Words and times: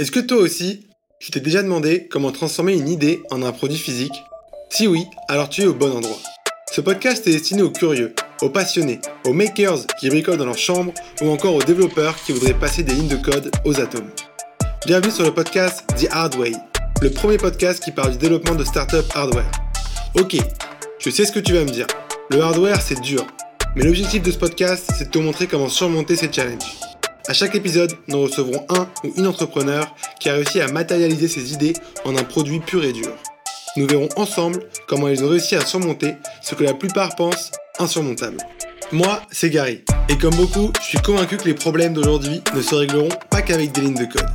Est-ce 0.00 0.12
que 0.12 0.20
toi 0.20 0.36
aussi, 0.36 0.86
tu 1.18 1.32
t'es 1.32 1.40
déjà 1.40 1.60
demandé 1.60 2.06
comment 2.08 2.30
transformer 2.30 2.74
une 2.74 2.88
idée 2.88 3.20
en 3.32 3.42
un 3.42 3.50
produit 3.50 3.76
physique? 3.76 4.12
Si 4.70 4.86
oui, 4.86 5.04
alors 5.26 5.48
tu 5.48 5.62
es 5.62 5.66
au 5.66 5.74
bon 5.74 5.90
endroit. 5.90 6.20
Ce 6.70 6.80
podcast 6.80 7.26
est 7.26 7.32
destiné 7.32 7.62
aux 7.62 7.72
curieux, 7.72 8.14
aux 8.40 8.48
passionnés, 8.48 9.00
aux 9.24 9.32
makers 9.32 9.88
qui 9.98 10.08
bricolent 10.08 10.36
dans 10.36 10.44
leur 10.44 10.56
chambre 10.56 10.94
ou 11.20 11.30
encore 11.30 11.56
aux 11.56 11.64
développeurs 11.64 12.14
qui 12.22 12.30
voudraient 12.30 12.56
passer 12.56 12.84
des 12.84 12.94
lignes 12.94 13.08
de 13.08 13.16
code 13.16 13.50
aux 13.64 13.80
atomes. 13.80 14.12
Bienvenue 14.86 15.10
sur 15.10 15.24
le 15.24 15.34
podcast 15.34 15.82
The 15.96 16.06
Hard 16.12 16.36
Way, 16.36 16.52
le 17.02 17.10
premier 17.10 17.36
podcast 17.36 17.82
qui 17.82 17.90
parle 17.90 18.12
du 18.12 18.18
développement 18.18 18.54
de 18.54 18.62
startup 18.62 19.04
hardware. 19.16 19.50
Ok, 20.14 20.36
je 21.00 21.10
sais 21.10 21.24
ce 21.24 21.32
que 21.32 21.40
tu 21.40 21.54
vas 21.54 21.64
me 21.64 21.70
dire. 21.70 21.88
Le 22.30 22.40
hardware, 22.40 22.80
c'est 22.80 23.00
dur. 23.00 23.26
Mais 23.74 23.82
l'objectif 23.82 24.22
de 24.22 24.30
ce 24.30 24.38
podcast, 24.38 24.92
c'est 24.96 25.06
de 25.06 25.10
te 25.10 25.18
montrer 25.18 25.48
comment 25.48 25.68
surmonter 25.68 26.14
ces 26.14 26.32
challenges. 26.32 26.87
À 27.28 27.34
chaque 27.34 27.54
épisode, 27.54 27.92
nous 28.08 28.22
recevrons 28.22 28.64
un 28.70 28.88
ou 29.04 29.12
une 29.18 29.26
entrepreneur 29.26 29.94
qui 30.18 30.30
a 30.30 30.32
réussi 30.32 30.62
à 30.62 30.68
matérialiser 30.68 31.28
ses 31.28 31.52
idées 31.52 31.74
en 32.06 32.16
un 32.16 32.24
produit 32.24 32.58
pur 32.58 32.82
et 32.82 32.92
dur. 32.94 33.12
Nous 33.76 33.86
verrons 33.86 34.08
ensemble 34.16 34.60
comment 34.86 35.08
ils 35.08 35.22
ont 35.22 35.28
réussi 35.28 35.54
à 35.54 35.60
surmonter 35.60 36.14
ce 36.40 36.54
que 36.54 36.64
la 36.64 36.72
plupart 36.72 37.14
pensent 37.16 37.50
insurmontable. 37.78 38.38
Moi, 38.92 39.20
c'est 39.30 39.50
Gary, 39.50 39.84
et 40.08 40.16
comme 40.16 40.34
beaucoup, 40.36 40.72
je 40.80 40.86
suis 40.86 41.02
convaincu 41.02 41.36
que 41.36 41.44
les 41.44 41.52
problèmes 41.52 41.92
d'aujourd'hui 41.92 42.42
ne 42.54 42.62
se 42.62 42.74
régleront 42.74 43.10
pas 43.28 43.42
qu'avec 43.42 43.72
des 43.72 43.82
lignes 43.82 44.06
de 44.06 44.10
code. 44.10 44.26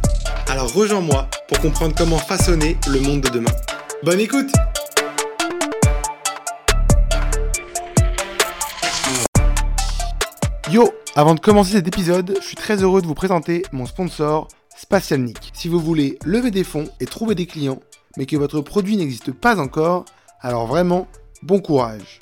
Alors 0.48 0.72
rejoins-moi 0.72 1.28
pour 1.48 1.60
comprendre 1.62 1.96
comment 1.98 2.20
façonner 2.20 2.78
le 2.88 3.00
monde 3.00 3.22
de 3.22 3.30
demain. 3.30 3.52
Bonne 4.04 4.20
écoute 4.20 4.52
Yo 10.74 10.92
Avant 11.14 11.36
de 11.36 11.40
commencer 11.40 11.74
cet 11.74 11.88
épisode, 11.88 12.36
je 12.42 12.48
suis 12.48 12.56
très 12.56 12.82
heureux 12.82 13.04
de 13.04 13.06
vous 13.06 13.14
présenter 13.14 13.62
mon 13.72 13.86
sponsor, 13.86 14.48
Spatialnik. 14.76 15.52
Si 15.54 15.68
vous 15.68 15.80
voulez 15.80 16.18
lever 16.26 16.50
des 16.50 16.64
fonds 16.64 16.90
et 17.00 17.06
trouver 17.06 17.36
des 17.36 17.46
clients, 17.46 17.80
mais 18.18 18.26
que 18.26 18.38
votre 18.38 18.60
produit 18.60 18.98
n'existe 18.98 19.32
pas 19.32 19.60
encore, 19.60 20.06
alors 20.42 20.66
vraiment, 20.66 21.08
bon 21.44 21.60
courage. 21.60 22.18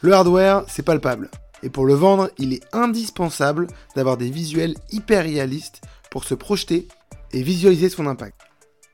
Le 0.00 0.14
hardware, 0.14 0.64
c'est 0.68 0.82
palpable. 0.82 1.30
Et 1.62 1.68
pour 1.68 1.84
le 1.84 1.92
vendre, 1.92 2.30
il 2.38 2.54
est 2.54 2.62
indispensable 2.74 3.66
d'avoir 3.94 4.16
des 4.16 4.30
visuels 4.30 4.76
hyper 4.90 5.24
réalistes 5.24 5.82
pour 6.10 6.24
se 6.24 6.32
projeter 6.32 6.88
et 7.32 7.42
visualiser 7.42 7.90
son 7.90 8.06
impact. 8.06 8.40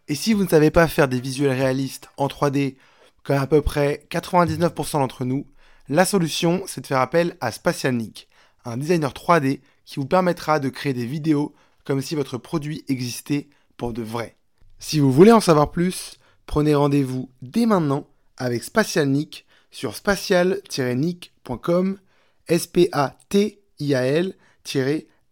Et 0.08 0.16
si 0.16 0.32
vous 0.32 0.42
ne 0.42 0.48
savez 0.48 0.72
pas 0.72 0.88
faire 0.88 1.06
des 1.06 1.20
visuels 1.20 1.56
réalistes 1.56 2.08
en 2.16 2.26
3D, 2.26 2.74
comme 3.22 3.36
à 3.36 3.46
peu 3.46 3.62
près 3.62 4.08
99% 4.10 4.94
d'entre 4.94 5.24
nous, 5.24 5.46
la 5.88 6.04
solution, 6.04 6.64
c'est 6.66 6.80
de 6.80 6.86
faire 6.88 6.98
appel 6.98 7.36
à 7.40 7.52
Spatialnik 7.52 8.27
un 8.64 8.76
designer 8.76 9.12
3D 9.12 9.60
qui 9.84 9.96
vous 9.96 10.06
permettra 10.06 10.60
de 10.60 10.68
créer 10.68 10.92
des 10.92 11.06
vidéos 11.06 11.54
comme 11.84 12.02
si 12.02 12.14
votre 12.14 12.38
produit 12.38 12.84
existait 12.88 13.48
pour 13.76 13.92
de 13.92 14.02
vrai. 14.02 14.36
Si 14.78 15.00
vous 15.00 15.12
voulez 15.12 15.32
en 15.32 15.40
savoir 15.40 15.70
plus, 15.70 16.18
prenez 16.46 16.74
rendez-vous 16.74 17.30
dès 17.42 17.66
maintenant 17.66 18.06
avec 18.36 18.62
Spatialnik 18.62 19.46
sur 19.70 19.94
spatial-nick.com 19.94 21.98
s 22.46 22.66
p 22.66 22.88
a 22.92 23.18
t 23.28 23.60
i 23.78 23.94
a 23.94 24.06
l 24.06 24.34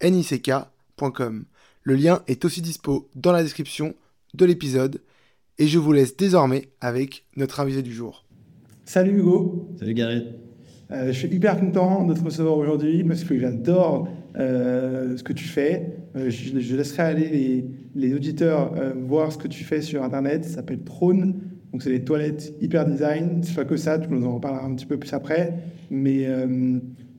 n 0.01 0.15
i 0.15 0.23
c 0.23 0.41
kcom 0.41 1.45
Le 1.83 1.95
lien 1.95 2.23
est 2.27 2.45
aussi 2.45 2.61
dispo 2.61 3.09
dans 3.15 3.33
la 3.33 3.43
description 3.43 3.95
de 4.35 4.45
l'épisode 4.45 5.01
et 5.59 5.67
je 5.67 5.79
vous 5.79 5.93
laisse 5.93 6.17
désormais 6.17 6.69
avec 6.81 7.25
notre 7.37 7.61
invité 7.61 7.83
du 7.83 7.95
jour. 7.95 8.25
Salut 8.85 9.19
Hugo. 9.19 9.75
Salut 9.79 9.95
Gary. 9.95 10.46
Euh, 10.93 11.07
je 11.09 11.19
suis 11.19 11.29
hyper 11.29 11.59
content 11.59 12.05
de 12.05 12.15
te 12.15 12.23
recevoir 12.23 12.57
aujourd'hui 12.57 13.03
parce 13.03 13.25
que 13.25 13.37
j'adore 13.39 14.09
euh, 14.39 15.17
ce 15.17 15.23
que 15.23 15.33
tu 15.33 15.45
fais. 15.45 15.97
Euh, 16.15 16.31
je, 16.31 16.77
laisserai 16.77 17.03
aller 17.03 17.65
les, 17.95 18.15
auditeurs 18.15 18.73
voir 18.97 19.33
ce 19.33 19.39
que 19.39 19.49
tu 19.49 19.65
fais 19.65 19.81
sur 19.81 20.03
Internet. 20.03 20.45
Ça 20.45 20.57
s'appelle 20.57 20.83
Trône. 20.83 21.41
Donc, 21.73 21.83
c'est 21.83 21.91
des 21.91 22.05
toilettes 22.05 22.55
hyper 22.61 22.87
design. 22.87 23.41
C'est 23.43 23.55
pas 23.55 23.65
que 23.65 23.77
ça, 23.77 23.99
tu 23.99 24.09
nous 24.11 24.25
en 24.25 24.35
reparleras 24.37 24.65
un 24.65 24.75
petit 24.75 24.87
peu 24.87 24.97
plus 24.97 25.13
après. 25.13 25.55
Mais 25.91 26.27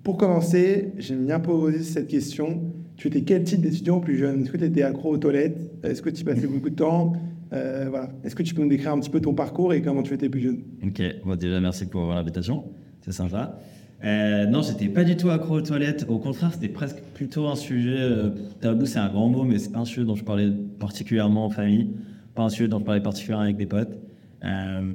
pour 0.04 0.18
commencer, 0.18 0.94
j'aime 0.98 1.26
bien 1.26 1.40
poser 1.40 1.84
cette 1.84 2.08
question. 2.08 2.72
Tu 2.96 3.10
étais 3.10 3.22
quel 3.22 3.44
type 3.44 3.62
d'étudiant 3.62 4.00
plus 4.00 4.18
jeune? 4.18 4.42
Est-ce 4.42 4.52
que 4.52 4.58
tu 4.58 4.64
étais 4.64 4.82
accro 4.82 5.12
aux 5.14 5.18
toilettes? 5.18 5.60
Est-ce 5.84 6.02
que 6.02 6.10
tu 6.10 6.24
passais 6.24 6.48
beaucoup 6.48 6.70
de 6.70 6.76
temps? 6.76 7.14
Est-ce 7.52 8.36
que 8.36 8.44
tu 8.44 8.56
peux 8.56 8.64
nous 8.64 8.70
décrire 8.70 8.94
un 8.94 9.00
petit 9.00 9.12
peu 9.12 9.20
ton 9.20 9.34
parcours 9.34 9.74
et 9.74 9.82
comment 9.82 10.02
tu 10.02 10.14
étais 10.14 10.30
plus 10.30 10.42
jeune? 10.42 10.64
Ok, 10.84 11.02
bon, 11.24 11.36
déjà 11.36 11.60
merci 11.60 11.86
pour 11.86 12.08
l'invitation 12.08 12.64
c'est 13.08 13.14
sympa. 13.14 13.58
Euh, 14.04 14.46
non, 14.46 14.62
j'étais 14.62 14.90
pas 14.90 15.04
du 15.04 15.16
tout 15.16 15.30
accro 15.30 15.56
aux 15.56 15.62
toilettes. 15.62 16.06
Au 16.08 16.20
contraire, 16.20 16.52
c'était 16.54 16.68
presque 16.68 17.02
plutôt 17.14 17.48
un 17.48 17.56
sujet. 17.56 17.98
Euh, 17.98 18.30
tabou, 18.62 18.86
c'est 18.86 19.00
un 19.00 19.08
grand 19.08 19.30
mot, 19.30 19.44
mais 19.44 19.58
c'est 19.58 19.76
un 19.76 19.86
sujet 19.86 20.06
dont 20.06 20.16
je 20.16 20.24
parlais 20.24 20.52
particulièrement 20.80 21.46
en 21.46 21.50
famille, 21.50 21.90
pas 22.36 22.44
un 22.44 22.50
sujet 22.50 22.68
dont 22.68 22.80
je 22.80 22.84
parlais 22.84 23.02
particulièrement 23.02 23.44
avec 23.46 23.58
des 23.58 23.66
potes. 23.66 23.98
Euh, 24.44 24.92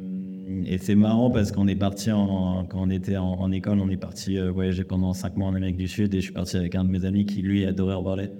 et 0.66 0.78
c'est 0.78 0.94
marrant 0.94 1.30
parce 1.30 1.52
qu'on 1.52 1.68
est 1.68 1.76
parti 1.76 2.10
quand 2.10 2.66
on 2.74 2.90
était 2.90 3.16
en, 3.16 3.52
école, 3.52 3.78
on 3.80 3.88
est 3.88 3.96
parti 3.96 4.38
euh, 4.38 4.50
voyager 4.50 4.84
pendant 4.84 5.12
5 5.12 5.36
mois 5.36 5.48
en 5.48 5.54
Amérique 5.54 5.76
du 5.76 5.88
Sud 5.88 6.14
et 6.14 6.18
je 6.18 6.24
suis 6.24 6.32
parti 6.32 6.56
avec 6.56 6.74
un 6.74 6.84
de 6.84 6.90
mes 6.90 7.04
amis 7.04 7.26
qui 7.26 7.42
lui 7.42 7.64
adorait 7.64 7.94
en 7.94 8.02
parler. 8.02 8.30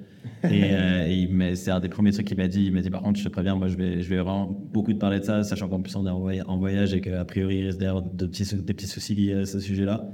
Et, 0.44 0.72
et 1.30 1.54
c'est 1.54 1.70
un 1.70 1.80
des 1.80 1.88
premiers 1.88 2.12
trucs 2.12 2.26
qu'il 2.26 2.36
m'a 2.36 2.48
dit. 2.48 2.64
Il 2.64 2.72
m'a 2.72 2.80
dit 2.80 2.90
par 2.90 3.02
contre, 3.02 3.18
je 3.18 3.24
te 3.24 3.28
préviens, 3.28 3.54
moi 3.54 3.68
je 3.68 3.76
vais, 3.76 4.02
je 4.02 4.08
vais 4.08 4.18
vraiment 4.18 4.46
beaucoup 4.72 4.92
te 4.92 4.98
parler 4.98 5.20
de 5.20 5.24
ça, 5.24 5.42
sachant 5.44 5.68
qu'en 5.68 5.80
plus 5.80 5.94
on 5.96 6.06
est 6.06 6.42
en 6.42 6.58
voyage 6.58 6.94
et 6.94 7.00
qu'a 7.00 7.24
priori 7.24 7.58
il 7.58 7.66
risque 7.66 7.78
d'avoir 7.78 8.02
de 8.02 8.26
petits, 8.26 8.54
des 8.56 8.74
petits 8.74 8.86
soucis 8.86 9.14
liés 9.14 9.34
à 9.34 9.46
ce 9.46 9.60
sujet-là. 9.60 10.08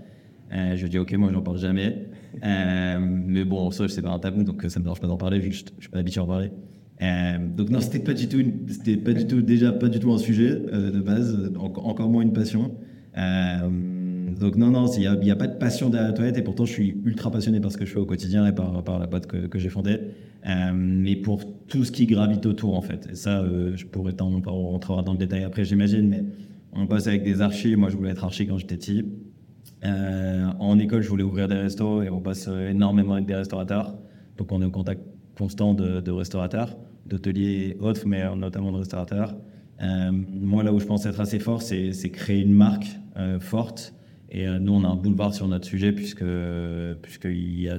Euh, 0.52 0.76
je 0.76 0.86
dis 0.86 0.98
ok, 0.98 1.12
moi 1.14 1.30
j'en 1.32 1.42
parle 1.42 1.58
jamais. 1.58 2.06
Euh, 2.44 2.98
mais 3.00 3.44
bon, 3.44 3.70
ça 3.70 3.88
c'est 3.88 4.02
pas 4.02 4.10
un 4.10 4.18
tabou, 4.18 4.44
donc 4.44 4.64
ça 4.68 4.78
me 4.78 4.84
dérange 4.84 5.00
pas 5.00 5.06
d'en 5.06 5.16
parler 5.16 5.38
vu 5.38 5.50
que 5.50 5.54
je, 5.54 5.64
je 5.76 5.82
suis 5.82 5.90
pas 5.90 5.98
habitué 5.98 6.20
à 6.20 6.24
en 6.24 6.26
parler. 6.26 6.50
Euh, 7.00 7.38
donc 7.56 7.70
non, 7.70 7.80
c'était 7.80 8.00
pas 8.00 8.14
du 8.14 8.28
tout, 8.28 8.42
c'était 8.68 8.96
pas 8.96 9.12
du 9.12 9.26
tout 9.26 9.40
déjà 9.40 9.72
pas 9.72 9.88
du 9.88 10.00
tout 10.00 10.12
un 10.12 10.18
sujet 10.18 10.50
de 10.50 11.00
base, 11.00 11.52
encore 11.58 12.08
moins 12.08 12.22
une 12.22 12.32
passion. 12.32 12.74
donc 13.16 14.56
non 14.56 14.70
non, 14.70 14.86
il 14.86 15.08
n'y 15.20 15.30
a, 15.30 15.36
pas 15.36 15.46
de 15.46 15.58
passion 15.58 15.90
derrière 15.90 16.10
la 16.10 16.16
toilette 16.16 16.38
et 16.38 16.42
pourtant 16.42 16.64
je 16.64 16.72
suis 16.72 17.00
ultra 17.04 17.30
passionné 17.30 17.60
par 17.60 17.70
ce 17.70 17.76
que 17.76 17.84
je 17.84 17.92
fais 17.92 18.00
au 18.00 18.06
quotidien 18.06 18.46
et 18.46 18.52
par, 18.52 18.72
la 18.98 19.06
boîte 19.06 19.26
que, 19.26 19.58
j'ai 19.58 19.68
fondée. 19.68 20.00
mais 20.74 21.16
pour 21.16 21.42
tout 21.68 21.84
ce 21.84 21.92
qui 21.92 22.06
gravite 22.06 22.46
autour 22.46 22.76
en 22.76 22.82
fait. 22.82 23.08
Et 23.12 23.14
ça, 23.14 23.44
je 23.74 23.84
pourrais 23.86 24.12
t'en 24.12 24.32
on 24.32 25.02
dans 25.02 25.12
le 25.12 25.18
détail 25.18 25.44
après, 25.44 25.64
j'imagine. 25.64 26.08
Mais 26.08 26.24
on 26.72 26.86
passe 26.86 27.06
avec 27.06 27.22
des 27.22 27.40
archis. 27.40 27.76
Moi, 27.76 27.90
je 27.90 27.96
voulais 27.96 28.10
être 28.10 28.24
archi 28.24 28.46
quand 28.46 28.58
j'étais 28.58 28.76
petit. 28.76 29.04
Euh, 29.84 30.46
en 30.58 30.78
école, 30.78 31.02
je 31.02 31.08
voulais 31.08 31.22
ouvrir 31.22 31.48
des 31.48 31.54
restos 31.54 32.02
et 32.02 32.10
on 32.10 32.20
passe 32.20 32.48
énormément 32.48 33.14
avec 33.14 33.26
des 33.26 33.34
restaurateurs. 33.34 33.96
Donc 34.36 34.52
on 34.52 34.60
est 34.62 34.64
en 34.64 34.70
contact 34.70 35.02
constant 35.36 35.74
de, 35.74 36.10
restaurateurs, 36.10 36.76
d'hôteliers 37.08 37.76
et 37.76 37.80
autres, 37.80 38.06
mais 38.06 38.24
notamment 38.36 38.72
de 38.72 38.78
restaurateurs. 38.78 39.36
Euh, 39.82 40.10
moi, 40.12 40.62
là 40.62 40.72
où 40.72 40.80
je 40.80 40.86
pense 40.86 41.06
être 41.06 41.20
assez 41.20 41.38
fort, 41.38 41.62
c'est 41.62 42.10
créer 42.10 42.40
une 42.40 42.52
marque 42.52 42.88
euh, 43.16 43.38
forte. 43.40 43.94
Et 44.30 44.46
nous, 44.46 44.74
on 44.74 44.84
a 44.84 44.88
un 44.88 44.96
boulevard 44.96 45.32
sur 45.32 45.48
notre 45.48 45.66
sujet 45.66 45.92
puisque 45.92 46.24
puisqu'il 47.00 47.60
y 47.60 47.68
a 47.70 47.78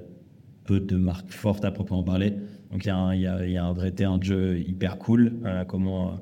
peu 0.63 0.79
de 0.79 0.95
marques 0.95 1.31
fortes 1.31 1.63
à 1.63 1.71
proprement 1.71 2.03
parler. 2.03 2.33
Donc 2.71 2.85
il 2.85 2.87
y, 2.87 2.91
a 2.91 2.97
un, 2.97 3.13
il, 3.13 3.21
y 3.21 3.27
a, 3.27 3.45
il 3.45 3.51
y 3.51 3.57
a 3.57 3.65
un 3.65 3.73
vrai 3.73 3.91
terrain 3.91 4.17
de 4.17 4.23
jeu 4.23 4.59
hyper 4.59 4.97
cool. 4.97 5.33
comment 5.67 6.19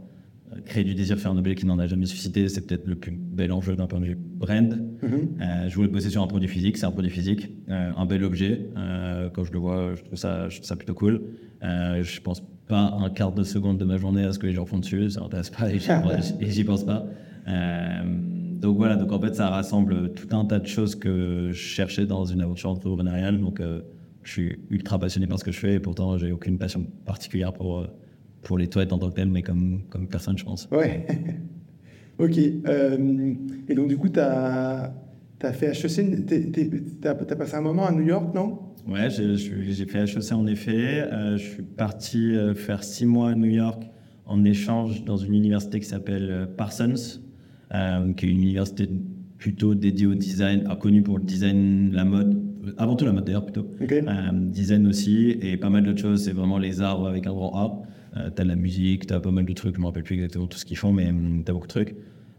créer 0.66 0.84
du 0.84 0.96
désir, 0.96 1.18
faire 1.18 1.32
un 1.32 1.38
objet 1.38 1.56
qui 1.56 1.66
n'en 1.66 1.80
a 1.80 1.88
jamais 1.88 2.06
suscité, 2.06 2.48
c'est 2.48 2.66
peut-être 2.66 2.88
le 2.88 2.96
plus 2.96 3.12
bel 3.12 3.52
enjeu 3.52 3.76
d'un 3.76 3.88
point 3.88 4.00
de 4.00 4.06
vue 4.06 4.18
brand. 4.18 4.82
Mhm. 5.02 5.38
Euh, 5.42 5.70
je 5.70 5.76
voulais 5.76 5.88
bosser 5.88 6.10
sur 6.10 6.22
un 6.22 6.28
produit 6.28 6.48
physique, 6.48 6.78
c'est 6.78 6.86
un 6.86 6.92
produit 6.92 7.12
physique, 7.12 7.50
euh, 7.70 7.92
un 7.96 8.06
bel 8.06 8.24
objet. 8.24 8.70
Euh, 8.78 9.30
quand 9.30 9.44
je 9.44 9.52
le 9.52 9.60
vois, 9.60 9.96
je 9.96 10.04
trouve 10.04 10.18
ça, 10.18 10.50
je 10.50 10.56
trouve 10.58 10.68
ça 10.68 10.76
plutôt 10.76 10.94
cool. 10.94 11.22
je 11.62 12.22
pense 12.22 12.42
pas 12.68 12.96
un 13.00 13.10
quart 13.10 13.32
de 13.32 13.44
seconde 13.44 13.78
de 13.78 13.86
ma 13.86 13.98
journée 13.98 14.24
à 14.24 14.34
ce 14.34 14.40
que 14.40 14.48
les 14.48 14.54
gens 14.54 14.66
font 14.66 14.80
dessus, 14.80 15.10
ça 15.12 15.22
m'intéresse 15.22 15.50
pas 15.50 15.70
et 16.42 16.50
j'y 16.50 16.64
pense 16.64 16.84
pas. 16.84 17.06
donc 17.46 18.78
voilà, 18.78 18.96
donc 18.96 19.12
en 19.12 19.20
fait 19.20 19.36
ça 19.36 19.50
rassemble 19.50 20.14
tout 20.14 20.36
un 20.36 20.46
tas 20.46 20.60
de 20.60 20.68
choses 20.68 20.96
que 20.96 21.50
je 21.52 21.58
cherchais 21.58 22.06
dans 22.06 22.26
une 22.26 22.42
aventure 22.42 22.70
entrepreneuriale. 22.70 23.40
Donc 23.40 23.62
je 24.24 24.32
suis 24.32 24.60
ultra 24.70 25.00
passionné 25.00 25.28
par 25.28 25.40
ce 25.40 25.44
que 25.44 25.52
je 25.52 25.60
fais 25.60 25.74
et 25.76 25.80
pourtant 25.80 26.18
j'ai 26.18 26.32
aucune 26.32 26.58
passion 26.58 26.86
particulière 27.06 27.54
pour 27.54 27.88
pour 28.48 28.58
les 28.58 28.68
toilettes 28.68 28.94
en 28.94 28.98
tant 28.98 29.10
que 29.10 29.16
telles, 29.16 29.30
mais 29.30 29.42
comme, 29.42 29.82
comme 29.90 30.08
personne, 30.08 30.38
je 30.38 30.46
pense. 30.46 30.68
Ouais. 30.72 31.06
ok. 32.18 32.38
Euh, 32.38 33.34
et 33.68 33.76
donc, 33.76 33.90
du 33.90 33.98
coup, 33.98 34.10
tu 34.10 34.20
as, 34.20 34.94
as, 35.46 35.54
fait 35.54 35.68
HEC, 35.68 36.26
tu 37.02 37.08
as, 37.08 37.16
passé 37.16 37.56
un 37.56 37.62
moment 37.62 37.86
à 37.86 37.92
New 37.92 38.06
York, 38.06 38.34
non? 38.34 38.60
Ouais, 38.88 39.10
j'ai 39.10 39.86
fait 39.86 40.04
HEC 40.04 40.32
en 40.32 40.48
effet. 40.48 41.02
Euh, 41.02 41.38
je 41.38 41.44
suis 41.44 41.64
parti 41.64 42.36
euh, 42.36 42.54
faire 42.54 42.84
six 42.84 43.06
mois 43.06 43.32
à 43.32 43.36
New 43.36 43.50
York 43.50 43.84
en 44.26 44.44
échange 44.44 45.04
dans 45.06 45.18
une 45.18 45.34
université 45.34 45.80
qui 45.80 45.86
s'appelle 45.86 46.50
Parsons, 46.58 47.22
qui 48.18 48.26
est 48.26 48.30
une 48.30 48.42
université 48.42 48.90
plutôt 49.38 49.76
dédiée 49.76 50.08
au 50.08 50.16
design, 50.16 50.68
connue 50.80 51.02
pour 51.02 51.18
le 51.18 51.24
design, 51.24 51.92
la 51.94 52.04
mode, 52.04 52.42
avant 52.78 52.96
tout 52.96 53.06
la 53.06 53.14
mode 53.14 53.26
d'ailleurs 53.26 53.46
plutôt, 53.46 53.68
design 54.34 54.88
aussi, 54.88 55.38
et 55.42 55.56
pas 55.56 55.70
mal 55.70 55.84
d'autres 55.84 56.02
choses, 56.02 56.26
c'est 56.26 56.34
vraiment 56.34 56.58
les 56.58 56.82
arts 56.82 57.06
avec 57.06 57.28
un 57.28 57.34
grand 57.34 57.56
A. 57.56 57.88
Euh, 58.18 58.30
t'as 58.34 58.44
de 58.44 58.50
la 58.50 58.56
musique, 58.56 59.06
t'as 59.06 59.20
pas 59.20 59.32
mal 59.32 59.46
de 59.46 59.54
trucs, 59.54 59.76
je 59.76 59.82
me 59.82 59.86
rappelle 59.86 60.04
plus 60.04 60.16
exactement 60.16 60.48
tout 60.48 60.58
ce 60.58 60.66
qu'ils 60.66 60.78
font, 60.78 60.94
mais 60.94 61.10
hum, 61.10 61.44
t'as 61.46 61.54
beaucoup 61.54 61.68
de 61.68 61.72
trucs. 61.72 61.96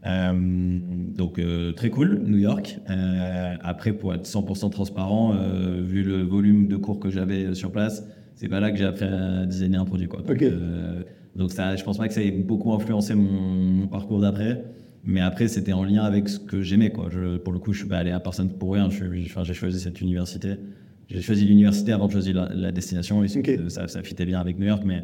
Euh, 0.08 0.32
donc 1.16 1.38
euh, 1.38 1.72
très 1.72 1.90
cool, 1.90 2.22
New 2.24 2.38
York. 2.38 2.78
après, 3.60 3.92
pour 3.92 4.14
être 4.14 4.26
100% 4.26 4.70
transparent, 4.70 5.34
vu 5.82 6.02
le 6.02 6.22
volume 6.22 6.68
de 6.68 6.76
cours 6.76 6.98
que 6.98 7.10
j'avais 7.10 7.54
sur 7.54 7.70
place, 7.70 8.04
c'est 8.38 8.48
pas 8.48 8.60
là 8.60 8.70
que 8.70 8.76
j'ai 8.76 8.84
appris 8.84 9.04
à 9.04 9.46
designer 9.46 9.80
un 9.80 9.84
produit. 9.84 10.06
Quoi. 10.06 10.22
Donc, 10.22 10.42
euh, 10.42 11.02
donc 11.34 11.50
ça, 11.50 11.74
je 11.74 11.82
pense 11.82 11.98
pas 11.98 12.06
que 12.06 12.14
ça 12.14 12.22
ait 12.22 12.30
beaucoup 12.30 12.72
influencé 12.72 13.16
mon, 13.16 13.32
mon 13.32 13.86
parcours 13.88 14.20
d'après. 14.20 14.64
Mais 15.02 15.20
après, 15.20 15.48
c'était 15.48 15.72
en 15.72 15.82
lien 15.82 16.04
avec 16.04 16.28
ce 16.28 16.38
que 16.38 16.62
j'aimais. 16.62 16.90
Quoi. 16.90 17.08
Je, 17.10 17.38
pour 17.38 17.52
le 17.52 17.58
coup, 17.58 17.72
je 17.72 17.80
suis 17.80 17.88
pas 17.88 17.98
allé 17.98 18.12
à 18.12 18.20
personne 18.20 18.50
pour 18.50 18.74
rien. 18.74 18.90
J'ai 18.90 19.54
choisi 19.54 19.80
cette 19.80 20.00
université. 20.00 20.54
J'ai 21.08 21.20
choisi 21.20 21.46
l'université 21.46 21.90
avant 21.90 22.06
de 22.06 22.12
choisir 22.12 22.36
la, 22.36 22.54
la 22.54 22.70
destination. 22.70 23.24
Et 23.24 23.28
ça, 23.68 23.88
ça 23.88 24.02
fitait 24.04 24.26
bien 24.26 24.38
avec 24.38 24.56
New 24.56 24.66
York, 24.66 24.84
mais, 24.86 25.02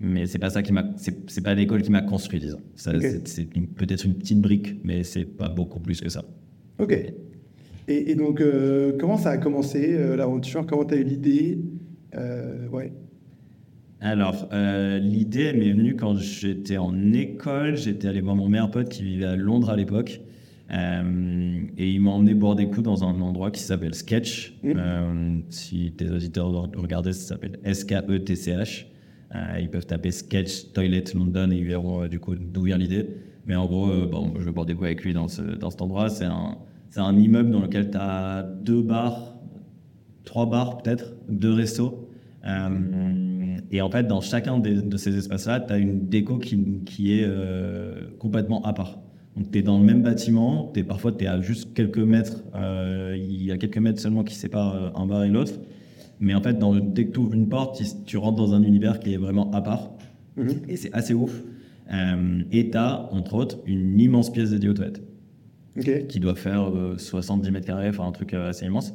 mais 0.00 0.26
c'est 0.26 0.38
pas 0.38 0.50
ça 0.50 0.62
qui 0.62 0.72
m'a. 0.72 0.84
C'est, 0.96 1.42
pas 1.42 1.54
l'école 1.54 1.82
qui 1.82 1.90
m'a 1.90 2.02
construit, 2.02 2.40
disons. 2.40 2.60
Ça, 2.74 2.94
Ok. 2.96 3.04
c'est, 3.24 3.48
peut-être 3.76 4.04
une 4.04 4.14
petite 4.14 4.40
brique, 4.40 4.76
mais 4.84 5.02
c'est 5.02 5.24
pas 5.24 5.48
beaucoup 5.48 5.80
plus 5.80 6.00
que 6.00 6.08
ça. 6.08 6.24
Ok. 6.78 6.92
Et, 7.88 8.10
et 8.10 8.14
donc, 8.14 8.40
euh, 8.40 8.92
comment 8.98 9.16
ça 9.16 9.30
a 9.30 9.38
commencé 9.38 9.94
euh, 9.94 10.16
l'aventure? 10.16 10.66
Comment 10.66 10.84
tu 10.84 10.94
as 10.94 10.98
eu 10.98 11.04
l'idée? 11.04 11.58
Euh, 12.14 12.68
Ouais. 12.68 12.92
Alors, 14.00 14.48
euh, 14.52 14.98
l'idée 14.98 15.54
m'est 15.54 15.72
venue 15.72 15.96
quand 15.96 16.16
j'étais 16.18 16.76
en 16.76 17.12
école. 17.14 17.76
J'étais 17.76 18.08
allé 18.08 18.20
voir 18.20 18.36
mon 18.36 18.48
meilleur 18.48 18.70
pote 18.70 18.90
qui 18.90 19.02
vivait 19.02 19.24
à 19.24 19.36
Londres 19.36 19.70
à 19.70 19.76
l'époque. 19.76 20.20
Euh, 20.70 21.60
et 21.78 21.90
il 21.92 22.00
m'a 22.02 22.10
emmené 22.10 22.34
boire 22.34 22.56
des 22.56 22.66
coups 22.66 22.82
dans 22.82 23.04
un 23.04 23.20
endroit 23.22 23.50
qui 23.50 23.62
s'appelle 23.62 23.94
Sketch. 23.94 24.58
Euh, 24.66 25.38
si 25.48 25.92
tes 25.96 26.10
auditeurs 26.10 26.50
regarder, 26.76 27.12
ça 27.14 27.28
s'appelle 27.28 27.58
S-K-E-T-C-H. 27.64 28.86
Euh, 29.34 29.58
ils 29.60 29.68
peuvent 29.68 29.86
taper 29.86 30.12
Sketch 30.12 30.72
Toilet 30.72 31.04
London 31.14 31.50
et 31.50 31.56
ils 31.56 31.66
verront 31.66 32.04
euh, 32.04 32.08
du 32.08 32.20
coup 32.20 32.34
d'où 32.36 32.62
vient 32.62 32.78
l'idée. 32.78 33.08
Mais 33.46 33.56
en 33.56 33.66
gros, 33.66 33.90
euh, 33.90 34.06
bon, 34.06 34.32
je 34.38 34.44
vais 34.44 34.52
boire 34.52 34.66
des 34.66 34.74
coups 34.74 34.86
avec 34.86 35.02
lui 35.02 35.14
dans, 35.14 35.28
ce, 35.28 35.42
dans 35.42 35.70
cet 35.70 35.82
endroit. 35.82 36.08
C'est 36.08 36.24
un, 36.24 36.58
un 36.96 37.16
immeuble 37.16 37.50
dans 37.50 37.60
lequel 37.60 37.90
tu 37.90 37.98
as 37.98 38.42
deux 38.42 38.82
bars, 38.82 39.36
trois 40.24 40.46
bars 40.46 40.78
peut-être, 40.78 41.14
deux 41.28 41.52
restos. 41.52 42.08
Et 43.72 43.82
en 43.82 43.90
fait, 43.90 44.06
dans 44.06 44.20
chacun 44.20 44.60
de 44.60 44.96
ces 44.96 45.18
espaces-là, 45.18 45.58
tu 45.58 45.72
as 45.72 45.78
une 45.78 46.06
déco 46.08 46.38
qui, 46.38 46.80
qui 46.86 47.12
est 47.12 47.28
complètement 48.20 48.62
à 48.62 48.72
part. 48.72 49.00
Donc, 49.36 49.50
tu 49.50 49.58
es 49.58 49.62
dans 49.62 49.80
le 49.80 49.84
même 49.84 50.02
bâtiment, 50.02 50.72
es, 50.76 50.84
parfois 50.84 51.10
tu 51.10 51.24
es 51.24 51.26
à 51.26 51.40
juste 51.40 51.74
quelques 51.74 51.98
mètres, 51.98 52.44
il 53.16 53.42
y 53.42 53.50
a 53.50 53.58
quelques 53.58 53.78
mètres 53.78 54.00
seulement 54.00 54.22
qui 54.22 54.36
séparent 54.36 54.92
un 54.96 55.06
bar 55.06 55.24
et 55.24 55.28
l'autre. 55.28 55.54
Mais 56.20 56.34
en 56.34 56.40
fait, 56.40 56.58
dans, 56.58 56.74
dès 56.74 57.06
que 57.06 57.12
tu 57.12 57.20
ouvres 57.20 57.34
une 57.34 57.48
porte, 57.48 57.82
tu, 58.06 58.16
rentres 58.16 58.36
dans 58.36 58.54
un 58.54 58.62
univers 58.62 59.00
qui 59.00 59.12
est 59.14 59.18
vraiment 59.18 59.50
à 59.52 59.60
part. 59.60 59.90
Mhm. 60.36 60.62
Et 60.68 60.76
c'est 60.76 60.92
assez 60.92 61.14
ouf. 61.14 61.42
Euh, 61.92 62.42
et 62.52 62.70
tu 62.70 62.76
as, 62.76 63.08
entre 63.12 63.34
autres, 63.34 63.58
une 63.66 64.00
immense 64.00 64.30
pièce 64.32 64.50
dédiée 64.50 64.68
aux 64.70 64.74
toilettes 64.74 65.02
Ok. 65.78 66.06
qui 66.08 66.20
doit 66.20 66.34
faire 66.34 66.68
euh, 66.74 66.96
70 66.98 67.50
mètres 67.50 67.66
carrés, 67.66 67.88
enfin 67.88 68.06
un 68.06 68.12
truc 68.12 68.34
euh, 68.34 68.48
assez 68.50 68.64
immense. 68.66 68.94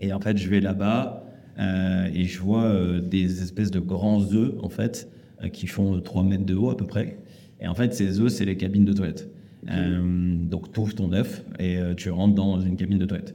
Et 0.00 0.12
en 0.12 0.20
fait, 0.20 0.36
je 0.36 0.48
vais 0.48 0.60
là-bas 0.60 1.24
euh, 1.58 2.08
et 2.12 2.24
je 2.24 2.40
vois 2.40 2.64
euh, 2.64 3.00
des 3.00 3.42
espèces 3.42 3.70
de 3.70 3.80
grands 3.80 4.22
œufs, 4.32 4.54
en 4.62 4.68
fait, 4.68 5.08
euh, 5.42 5.48
qui 5.48 5.66
font 5.66 6.00
3 6.00 6.22
mètres 6.24 6.44
de 6.46 6.54
haut 6.54 6.70
à 6.70 6.76
peu 6.76 6.86
près. 6.86 7.18
Et 7.60 7.68
en 7.68 7.74
fait, 7.74 7.94
ces 7.94 8.20
œufs, 8.20 8.32
c'est 8.32 8.44
les 8.44 8.56
cabines 8.56 8.84
de 8.84 8.92
toilette. 8.92 9.30
Euh, 9.70 10.36
donc, 10.36 10.72
tu 10.72 10.80
ouvres 10.80 10.94
ton 10.94 11.12
œuf 11.12 11.44
et 11.58 11.78
euh, 11.78 11.94
tu 11.94 12.10
rentres 12.10 12.34
dans 12.34 12.60
une 12.60 12.76
cabine 12.76 12.98
de 12.98 13.06
toilette. 13.06 13.34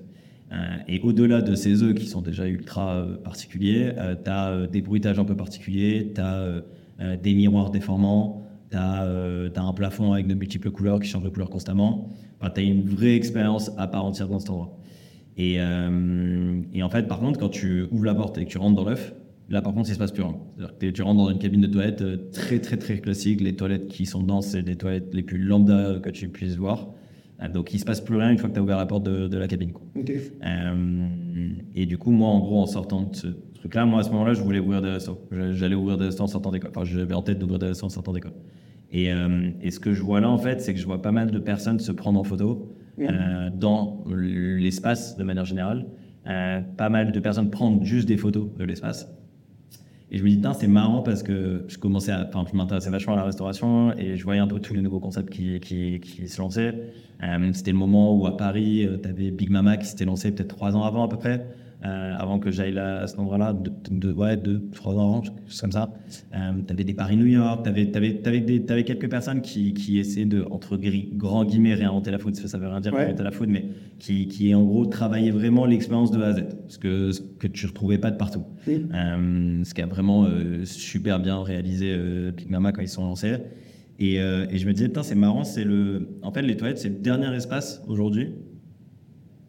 Euh, 0.51 0.55
et 0.87 0.99
au-delà 1.01 1.41
de 1.41 1.55
ces 1.55 1.83
œufs 1.83 1.93
qui 1.93 2.07
sont 2.07 2.21
déjà 2.21 2.47
ultra 2.47 2.95
euh, 2.95 3.17
particuliers, 3.17 3.93
tu 4.23 4.29
as 4.29 4.67
des 4.67 4.81
bruitages 4.81 5.19
un 5.19 5.25
peu 5.25 5.35
particuliers, 5.35 6.11
tu 6.13 6.21
as 6.21 6.61
des 7.21 7.33
miroirs 7.33 7.71
déformants, 7.71 8.43
tu 8.71 8.77
as, 8.77 9.03
un 9.55 9.73
plafond 9.73 10.13
avec 10.13 10.27
de 10.27 10.33
multiples 10.33 10.71
couleurs 10.71 10.99
qui 10.99 11.07
changent 11.07 11.23
de 11.23 11.29
couleur 11.29 11.49
constamment. 11.49 12.09
Enfin, 12.39 12.51
tu 12.53 12.61
as 12.61 12.63
une 12.63 12.83
vraie 12.83 13.15
expérience 13.15 13.71
à 13.77 13.87
part 13.87 14.05
entière 14.05 14.27
dans 14.27 14.39
cet 14.39 14.49
endroit. 14.49 14.79
Et, 15.39 15.55
euh, 15.59 16.61
et 16.73 16.83
en 16.83 16.89
fait, 16.89 17.07
par 17.07 17.19
contre, 17.19 17.39
quand 17.39 17.47
tu 17.47 17.85
ouvres 17.91 18.03
la 18.03 18.13
porte 18.13 18.37
et 18.37 18.45
que 18.45 18.49
tu 18.49 18.57
rentres 18.57 18.75
dans 18.75 18.83
l'œuf, 18.83 19.13
là 19.49 19.61
par 19.61 19.73
contre, 19.73 19.89
il 19.89 19.93
se 19.93 19.97
passe 19.97 20.11
plus 20.11 20.23
rien. 20.23 20.35
Tu 20.79 21.01
rentres 21.01 21.17
dans 21.17 21.29
une 21.29 21.39
cabine 21.39 21.61
de 21.61 21.67
toilette 21.67 22.01
euh, 22.01 22.29
très 22.33 22.59
très 22.59 22.75
très 22.75 22.99
classique. 22.99 23.39
Les 23.39 23.55
toilettes 23.55 23.87
qui 23.87 24.05
sont 24.05 24.21
dedans, 24.21 24.41
c'est 24.41 24.61
les 24.61 24.75
toilettes 24.75 25.13
les 25.13 25.23
plus 25.23 25.37
lambda 25.37 25.99
que 26.03 26.09
tu 26.09 26.27
puisses 26.27 26.57
voir. 26.57 26.89
Euh, 27.41 27.47
Donc 27.49 27.73
il 27.73 27.79
se 27.79 27.85
passe 27.85 28.01
plus 28.01 28.15
rien 28.17 28.31
une 28.31 28.37
fois 28.37 28.49
que 28.49 28.53
tu 28.53 28.59
as 28.59 28.63
ouvert 28.63 28.77
la 28.77 28.85
porte 28.85 29.03
de, 29.03 29.27
de 29.27 29.37
la 29.37 29.47
cabine. 29.47 29.71
quoi. 29.71 29.83
Euh, 30.45 31.07
et 31.75 31.85
du 31.85 31.97
coup, 31.97 32.11
moi, 32.11 32.29
en 32.29 32.39
gros, 32.39 32.61
en 32.61 32.65
sortant 32.65 33.03
de 33.03 33.15
ce 33.15 33.27
truc-là, 33.55 33.85
moi, 33.85 33.99
à 34.01 34.03
ce 34.03 34.09
moment-là, 34.11 34.33
je 34.33 34.41
voulais 34.41 34.59
ouvrir 34.59 34.81
des 34.81 34.89
restos. 34.89 35.27
J'allais 35.51 35.75
ouvrir 35.75 35.97
des 35.97 36.05
restos 36.05 36.23
en 36.23 36.27
sortant 36.27 36.51
d'école. 36.51 36.71
Enfin, 36.75 36.85
j'avais 36.85 37.13
en 37.13 37.21
tête 37.21 37.39
d'ouvrir 37.39 37.59
des 37.59 37.67
restos 37.67 37.85
en 37.85 37.89
sortant 37.89 38.13
d'école. 38.13 38.33
Et, 38.91 39.11
euh, 39.13 39.49
et 39.61 39.69
ce 39.71 39.79
que 39.79 39.93
je 39.93 40.01
vois 40.01 40.19
là, 40.19 40.29
en 40.29 40.37
fait, 40.37 40.61
c'est 40.61 40.73
que 40.73 40.79
je 40.79 40.85
vois 40.85 41.01
pas 41.01 41.11
mal 41.11 41.29
de 41.31 41.39
personnes 41.39 41.79
se 41.79 41.91
prendre 41.91 42.19
en 42.19 42.23
photo 42.23 42.75
euh, 42.99 43.49
dans 43.53 44.03
l'espace 44.09 45.15
de 45.17 45.23
manière 45.23 45.45
générale. 45.45 45.85
Euh, 46.27 46.61
pas 46.77 46.89
mal 46.89 47.11
de 47.11 47.19
personnes 47.19 47.49
prendre 47.49 47.83
juste 47.83 48.07
des 48.07 48.17
photos 48.17 48.49
de 48.57 48.63
l'espace. 48.63 49.07
Et 50.11 50.17
je 50.17 50.23
me 50.23 50.29
dis, 50.29 50.41
c'est 50.59 50.67
marrant 50.67 51.01
parce 51.01 51.21
que 51.21 51.65
je 51.67 51.77
commençais 51.77 52.11
à, 52.11 52.27
enfin, 52.27 52.43
je 52.51 52.57
m'intéressais 52.57 52.89
vachement 52.89 53.13
à 53.13 53.17
la 53.17 53.23
restauration 53.23 53.95
et 53.95 54.17
je 54.17 54.23
voyais 54.23 54.41
un 54.41 54.47
peu 54.47 54.59
tous 54.59 54.73
les 54.73 54.81
nouveaux 54.81 54.99
concepts 54.99 55.29
qui, 55.29 56.27
se 56.27 56.41
lançaient. 56.41 56.73
Euh, 57.21 57.49
c'était 57.53 57.71
le 57.71 57.77
moment 57.77 58.15
où 58.15 58.25
à 58.25 58.35
Paris, 58.35 58.87
tu 59.01 59.07
avais 59.07 59.29
Big 59.29 59.49
Mama 59.51 59.77
qui 59.77 59.85
s'était 59.85 60.05
lancé 60.05 60.31
peut-être 60.31 60.55
trois 60.55 60.75
ans 60.75 60.83
avant 60.83 61.03
à 61.03 61.07
peu 61.07 61.17
près, 61.17 61.45
euh, 61.85 62.13
avant 62.17 62.39
que 62.39 62.51
j'aille 62.51 62.77
à 62.77 63.07
cet 63.07 63.19
endroit-là, 63.19 63.53
de, 63.53 63.71
de- 63.91 64.11
ouais, 64.11 64.35
deux, 64.35 64.61
trois 64.73 64.95
ans 64.95 65.09
avant, 65.13 65.21
quelque 65.21 65.39
chose 65.47 65.61
comme 65.61 65.71
ça. 65.71 65.93
Euh, 66.35 66.51
tu 66.67 66.73
avais 66.73 66.83
des 66.83 66.93
Paris-New 66.93 67.25
York, 67.27 67.63
tu 67.63 67.69
avais, 67.69 67.85
t'avais 67.89 68.83
quelques 68.83 69.09
personnes 69.09 69.41
qui, 69.41 69.73
qui 69.73 69.97
essayaient 69.97 70.25
de, 70.25 70.45
entre 70.51 70.75
gris- 70.77 71.09
grands 71.13 71.45
guillemets, 71.45 71.73
réinventer 71.75 72.11
la 72.11 72.19
food, 72.19 72.35
ça 72.35 72.57
veut 72.57 72.67
rien 72.67 72.81
dire 72.81 72.91
Ouais. 72.93 72.99
réinventer 73.05 73.23
la 73.23 73.31
food, 73.31 73.47
mais 73.49 73.65
qui, 73.97 74.27
qui 74.27 74.53
en 74.53 74.63
gros 74.65 74.85
travaillaient 74.87 75.31
vraiment 75.31 75.65
l'expérience 75.65 76.11
de 76.11 76.21
A 76.21 76.27
à 76.27 76.33
Z, 76.33 76.43
ce 76.67 76.77
que, 76.77 77.11
ce 77.11 77.21
que 77.21 77.47
tu 77.47 77.65
ne 77.65 77.69
retrouvais 77.69 77.97
pas 77.97 78.11
de 78.11 78.17
partout. 78.17 78.43
Euh, 78.67 79.63
ce 79.63 79.73
qui 79.73 79.81
a 79.81 79.85
vraiment 79.85 80.25
euh, 80.25 80.65
super 80.65 81.19
bien 81.19 81.41
réalisé 81.41 81.93
euh, 81.97 82.31
Mama 82.49 82.71
quand 82.73 82.81
ils 82.81 82.89
sont 82.89 83.03
lancés. 83.03 83.37
Et, 84.01 84.15
et 84.15 84.57
je 84.57 84.65
me 84.65 84.71
disais, 84.71 84.87
putain, 84.87 85.03
c'est 85.03 85.13
marrant, 85.15 85.43
c'est 85.43 85.65
le. 85.65 86.07
En 86.21 86.31
fait, 86.31 86.41
les 86.41 86.55
toilettes, 86.55 86.77
c'est 86.77 86.87
le 86.87 86.95
dernier 86.99 87.35
espace 87.35 87.83
aujourd'hui 87.85 88.29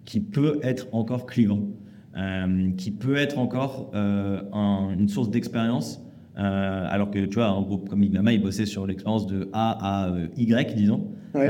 qui 0.04 0.18
peut 0.18 0.58
être 0.62 0.88
encore 0.92 1.24
clivant, 1.26 1.68
euh, 2.16 2.70
qui 2.76 2.90
peut 2.90 3.16
être 3.16 3.38
encore 3.38 3.90
euh, 3.94 4.40
un- 4.52 4.90
une 4.98 5.08
source 5.08 5.30
d'expérience. 5.30 6.00
euh, 6.38 6.86
alors 6.88 7.10
que 7.10 7.24
tu 7.26 7.34
vois, 7.34 7.48
un 7.48 7.60
groupe 7.60 7.88
comme 7.88 8.00
Big 8.00 8.12
Mama, 8.14 8.32
il 8.32 8.40
bossait 8.42 8.64
sur 8.66 8.86
l'expérience 8.86 9.26
de 9.26 9.48
A 9.52 10.06
à 10.06 10.14
Y, 10.36 10.74
disons. 10.74 11.08
Ouais. 11.34 11.48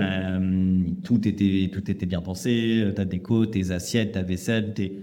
Tout, 1.05 1.27
était, 1.29 1.71
tout 1.73 1.91
était 1.91 2.07
bien 2.07 2.21
pensé, 2.21 2.91
ta 2.97 3.05
déco, 3.05 3.47
tes 3.47 3.71
assiettes, 3.71 4.13
ta 4.13 4.23
vaisselle, 4.23 4.75
tes, 4.75 5.01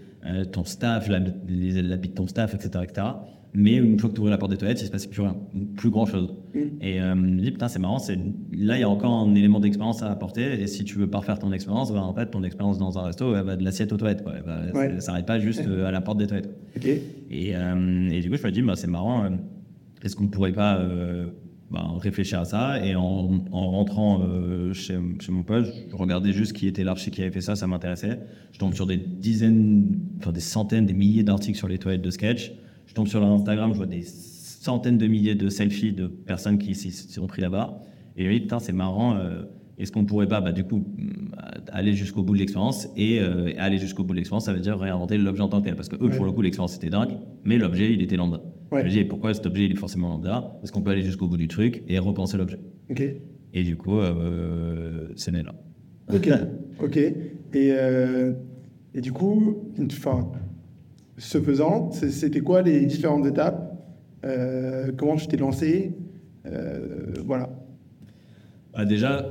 ton 0.52 0.64
staff, 0.66 1.08
l'habit 1.10 2.10
de 2.10 2.14
ton 2.14 2.28
staff, 2.28 2.54
etc., 2.54 2.84
etc. 2.84 3.08
Mais 3.60 3.74
une 3.74 3.98
fois 4.00 4.10
que 4.12 4.14
tu 4.14 4.20
ouvrais 4.20 4.30
la 4.30 4.38
porte 4.38 4.52
des 4.52 4.58
toilettes, 4.58 4.80
il 4.82 4.86
se 4.86 4.92
passait 4.92 5.08
plus 5.10 5.22
rien, 5.24 5.36
plus 5.78 5.90
grand 5.90 6.06
chose. 6.06 6.32
Mm. 6.54 6.60
Et 6.80 7.02
euh, 7.02 7.16
je 7.16 7.20
me 7.20 7.42
dis, 7.42 7.50
putain, 7.50 7.68
c'est 7.68 7.80
marrant, 7.80 7.98
c'est, 7.98 8.16
là, 8.54 8.78
il 8.78 8.82
y 8.82 8.84
a 8.84 8.90
encore 8.90 9.12
un 9.12 9.34
élément 9.34 9.60
d'expérience 9.60 10.04
à 10.04 10.12
apporter. 10.12 10.62
Et 10.62 10.68
si 10.68 10.84
tu 10.86 11.00
veux 11.00 11.10
pas 11.10 11.18
refaire 11.18 11.40
ton 11.40 11.52
expérience, 11.52 11.92
bah, 11.92 12.04
en 12.04 12.14
fait, 12.14 12.28
ton 12.28 12.44
expérience 12.44 12.78
dans 12.78 13.00
un 13.00 13.04
resto, 13.04 13.36
elle 13.36 13.44
va 13.46 13.56
de 13.56 13.64
l'assiette 13.64 13.92
aux 13.94 13.98
toilettes. 13.98 14.22
Quoi. 14.24 14.34
Elle 14.38 14.44
va- 14.44 14.80
Ouais. 14.80 15.00
S'arrête 15.02 15.26
pas 15.26 15.40
juste 15.40 15.64
euh, 15.68 15.88
à 15.88 15.92
la 15.92 16.02
porte 16.02 16.20
des 16.20 16.28
toilettes. 16.28 16.50
Et, 17.32 17.56
euh, 17.56 18.10
et 18.12 18.22
du 18.22 18.30
coup, 18.30 18.38
je 18.38 18.44
me 18.46 18.52
dis, 18.52 18.62
bah, 18.62 18.76
c'est 18.76 18.86
marrant, 18.86 19.26
est-ce 20.04 20.16
qu'on 20.16 20.26
ne 20.26 20.30
pourrait 20.30 20.54
pas 20.54 20.78
euh, 20.78 21.26
bah, 21.72 21.84
réfléchir 21.98 22.40
à 22.42 22.46
ça? 22.46 22.86
Et 22.86 22.96
en, 22.96 23.44
en 23.52 23.72
rentrant 23.72 24.22
chez, 24.74 25.00
chez 25.20 25.32
mon 25.32 25.42
pote, 25.42 25.66
je 25.90 25.96
regardais 25.96 26.32
juste 26.32 26.54
qui 26.54 26.68
était 26.68 26.84
l'archi 26.84 27.10
qui 27.10 27.24
avait 27.24 27.32
fait 27.32 27.42
ça, 27.42 27.56
ça 27.56 27.66
m'intéressait. 27.66 28.20
Je 28.52 28.60
tombe 28.60 28.76
sur 28.76 28.86
des 28.86 28.98
dizaines, 28.98 29.98
enfin 30.20 30.32
des 30.32 30.42
centaines, 30.42 30.86
des 30.86 30.94
milliers 30.94 31.24
d'articles 31.24 31.58
sur 31.58 31.68
les 31.68 31.80
toilettes 31.80 32.04
de 32.04 32.12
sketch. 32.12 32.52
Je 32.88 32.94
tombe 32.94 33.08
sur 33.08 33.20
leur 33.20 33.30
Instagram, 33.30 33.72
je 33.74 33.78
vois 33.78 33.86
des 33.86 34.02
centaines 34.04 34.98
de 34.98 35.08
milliers 35.08 35.36
de 35.36 35.50
selfies 35.50 35.94
de 35.94 36.08
personnes 36.08 36.58
qui 36.58 36.74
s'y 36.76 36.92
sont 36.92 37.28
pris 37.28 37.42
là-bas. 37.42 37.80
Et 38.16 38.24
je 38.24 38.28
me 38.30 38.34
dis, 38.34 38.40
putain, 38.42 38.60
c'est 38.60 38.74
marrant. 38.74 39.16
euh, 39.18 39.44
est-ce 39.78 39.92
qu'on 39.92 40.06
pourrait 40.06 40.28
pas, 40.28 40.42
bah, 40.42 40.52
du 40.54 40.64
coup, 40.64 40.78
mm, 40.98 41.36
aller 41.72 41.94
jusqu'au 41.94 42.24
bout 42.24 42.34
de 42.34 42.40
l'expérience 42.40 42.88
et 42.98 43.20
euh, 43.22 43.52
aller 43.60 43.78
jusqu'au 43.78 44.04
bout 44.04 44.14
de 44.14 44.18
l'expérience, 44.18 44.46
ça 44.46 44.54
veut 44.54 44.60
dire 44.60 44.80
réinventer 44.80 45.20
l'objet 45.20 45.44
en 45.44 45.50
tant 45.50 45.60
que 45.62 45.66
tel. 45.66 45.76
Parce 45.76 45.88
que 45.88 45.96
eux, 45.98 46.08
Ouais. 46.10 46.16
pour 46.16 46.26
le 46.26 46.32
coup, 46.32 46.42
l'expérience 46.42 46.76
était 46.78 46.90
dingue, 46.90 47.12
mais 47.44 47.58
l'objet, 47.60 47.94
il 47.94 48.02
était 48.02 48.16
lambda. 48.18 48.42
Ouais. 48.72 48.82
Je 48.82 48.86
me 48.86 48.90
dis, 48.90 49.04
pourquoi 49.04 49.34
cet 49.36 49.46
objet, 49.46 49.66
il 49.66 49.72
est 49.72 49.76
forcément 49.76 50.10
lambda? 50.10 50.58
Parce 50.60 50.72
qu'on 50.72 50.82
peut 50.82 50.90
aller 50.92 51.04
jusqu'au 51.04 51.28
bout 51.28 51.38
du 51.38 51.48
truc 51.48 51.84
et 51.88 52.00
repenser 52.00 52.38
l'objet? 52.38 52.58
Ok. 52.90 53.04
Et 53.54 53.64
du 53.64 53.76
coup, 53.78 54.00
euh, 54.00 55.10
c'est 55.16 55.32
né 55.32 55.44
là. 55.44 55.54
Ok. 56.12 56.30
ok. 56.84 56.98
Et, 56.98 57.14
euh, 57.54 58.34
et 58.96 59.02
du 59.02 59.12
coup, 59.12 59.58
une- 59.78 59.86
enfin, 59.92 60.32
ce 61.18 61.40
faisant, 61.42 61.92
c'était 61.92 62.42
quoi 62.42 62.62
les 62.62 62.86
différentes 62.86 63.26
étapes 63.26 63.74
Euh, 64.26 64.92
Comment 64.98 65.16
tu 65.16 65.28
t'es 65.28 65.38
lancé 65.38 65.94
Euh, 66.46 67.14
Voilà. 67.26 67.50
Ah, 68.74 68.86
déjà, 68.86 69.26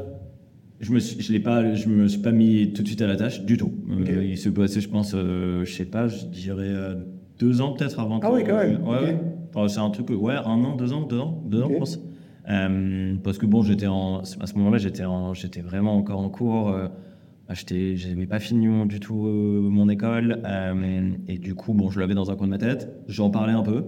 je 0.80 0.92
me 0.92 0.98
suis, 0.98 1.20
je 1.22 1.32
l'ai 1.32 1.40
pas, 1.40 1.74
je 1.74 1.88
me 1.88 2.08
suis 2.08 2.20
pas 2.20 2.32
mis 2.32 2.72
tout 2.72 2.82
de 2.82 2.86
suite 2.88 3.02
à 3.02 3.06
la 3.06 3.16
tâche 3.16 3.44
du 3.44 3.56
tout. 3.56 3.72
Euh, 3.90 4.02
Ok. 4.02 4.10
il 4.22 4.36
s'est 4.38 4.50
passé, 4.50 4.80
je 4.80 4.88
pense, 4.88 5.12
euh, 5.14 5.64
je 5.64 5.72
sais 5.72 5.84
pas, 5.84 6.08
je 6.08 6.24
dirais 6.26 6.64
euh, 6.68 6.94
deux 7.38 7.60
ans 7.60 7.72
peut-être 7.72 8.00
avant. 8.00 8.18
Ah 8.22 8.28
que- 8.28 8.34
oui, 8.34 8.44
quand 8.44 8.56
même. 8.56 8.82
Ouais, 8.86 9.68
c'est 9.68 9.78
un 9.78 9.90
truc, 9.90 10.10
ouais, 10.10 10.34
un 10.34 10.64
an, 10.64 10.76
deux 10.76 10.92
ans, 10.92 11.02
deux 11.02 11.18
ans, 11.20 11.42
deux 11.46 11.62
ans, 11.62 11.68
je 11.72 11.78
pense. 11.78 12.00
Euh, 12.50 13.14
parce 13.24 13.38
que 13.38 13.46
bon, 13.46 13.62
j'étais 13.62 13.86
en, 13.86 14.18
à 14.20 14.46
ce 14.46 14.54
moment-là, 14.56 14.78
j'étais 14.78 15.04
j'étais 15.34 15.60
vraiment 15.62 15.96
encore 15.96 16.20
en 16.20 16.28
cours. 16.28 16.76
J'étais, 17.52 17.96
j'avais 17.96 18.26
pas 18.26 18.40
fini 18.40 18.66
mon- 18.66 18.86
du 18.86 18.98
tout 18.98 19.26
euh, 19.26 19.60
mon 19.70 19.88
école, 19.88 20.42
euh, 20.44 21.10
et 21.28 21.38
du 21.38 21.54
coup, 21.54 21.74
bon, 21.74 21.90
je 21.90 22.00
l'avais 22.00 22.14
dans 22.14 22.30
un 22.30 22.36
coin 22.36 22.46
de 22.46 22.50
ma 22.50 22.58
tête. 22.58 22.92
J'en 23.06 23.30
parlais 23.30 23.52
un 23.52 23.62
peu. 23.62 23.84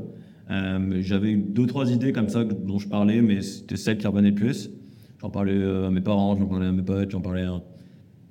Euh, 0.51 0.99
J'avais 1.01 1.33
eu 1.33 1.39
deux, 1.39 1.67
trois 1.67 1.91
idées 1.91 2.13
comme 2.13 2.29
ça 2.29 2.45
dont 2.45 2.79
je 2.79 2.89
parlais, 2.89 3.21
mais 3.21 3.41
c'était 3.41 3.77
celle 3.77 3.99
qui 3.99 4.07
revenait 4.07 4.31
le 4.31 4.35
plus. 4.37 4.71
J'en 5.21 5.31
parlais 5.31 5.61
à 5.87 5.91
mes 5.91 6.01
parents, 6.01 6.37
j'en 6.37 6.47
parlais 6.47 6.67
à 6.67 6.73
mes 6.73 6.83
potes, 6.83 7.11
j'en 7.11 7.21
parlais 7.21 7.43
à... 7.43 7.61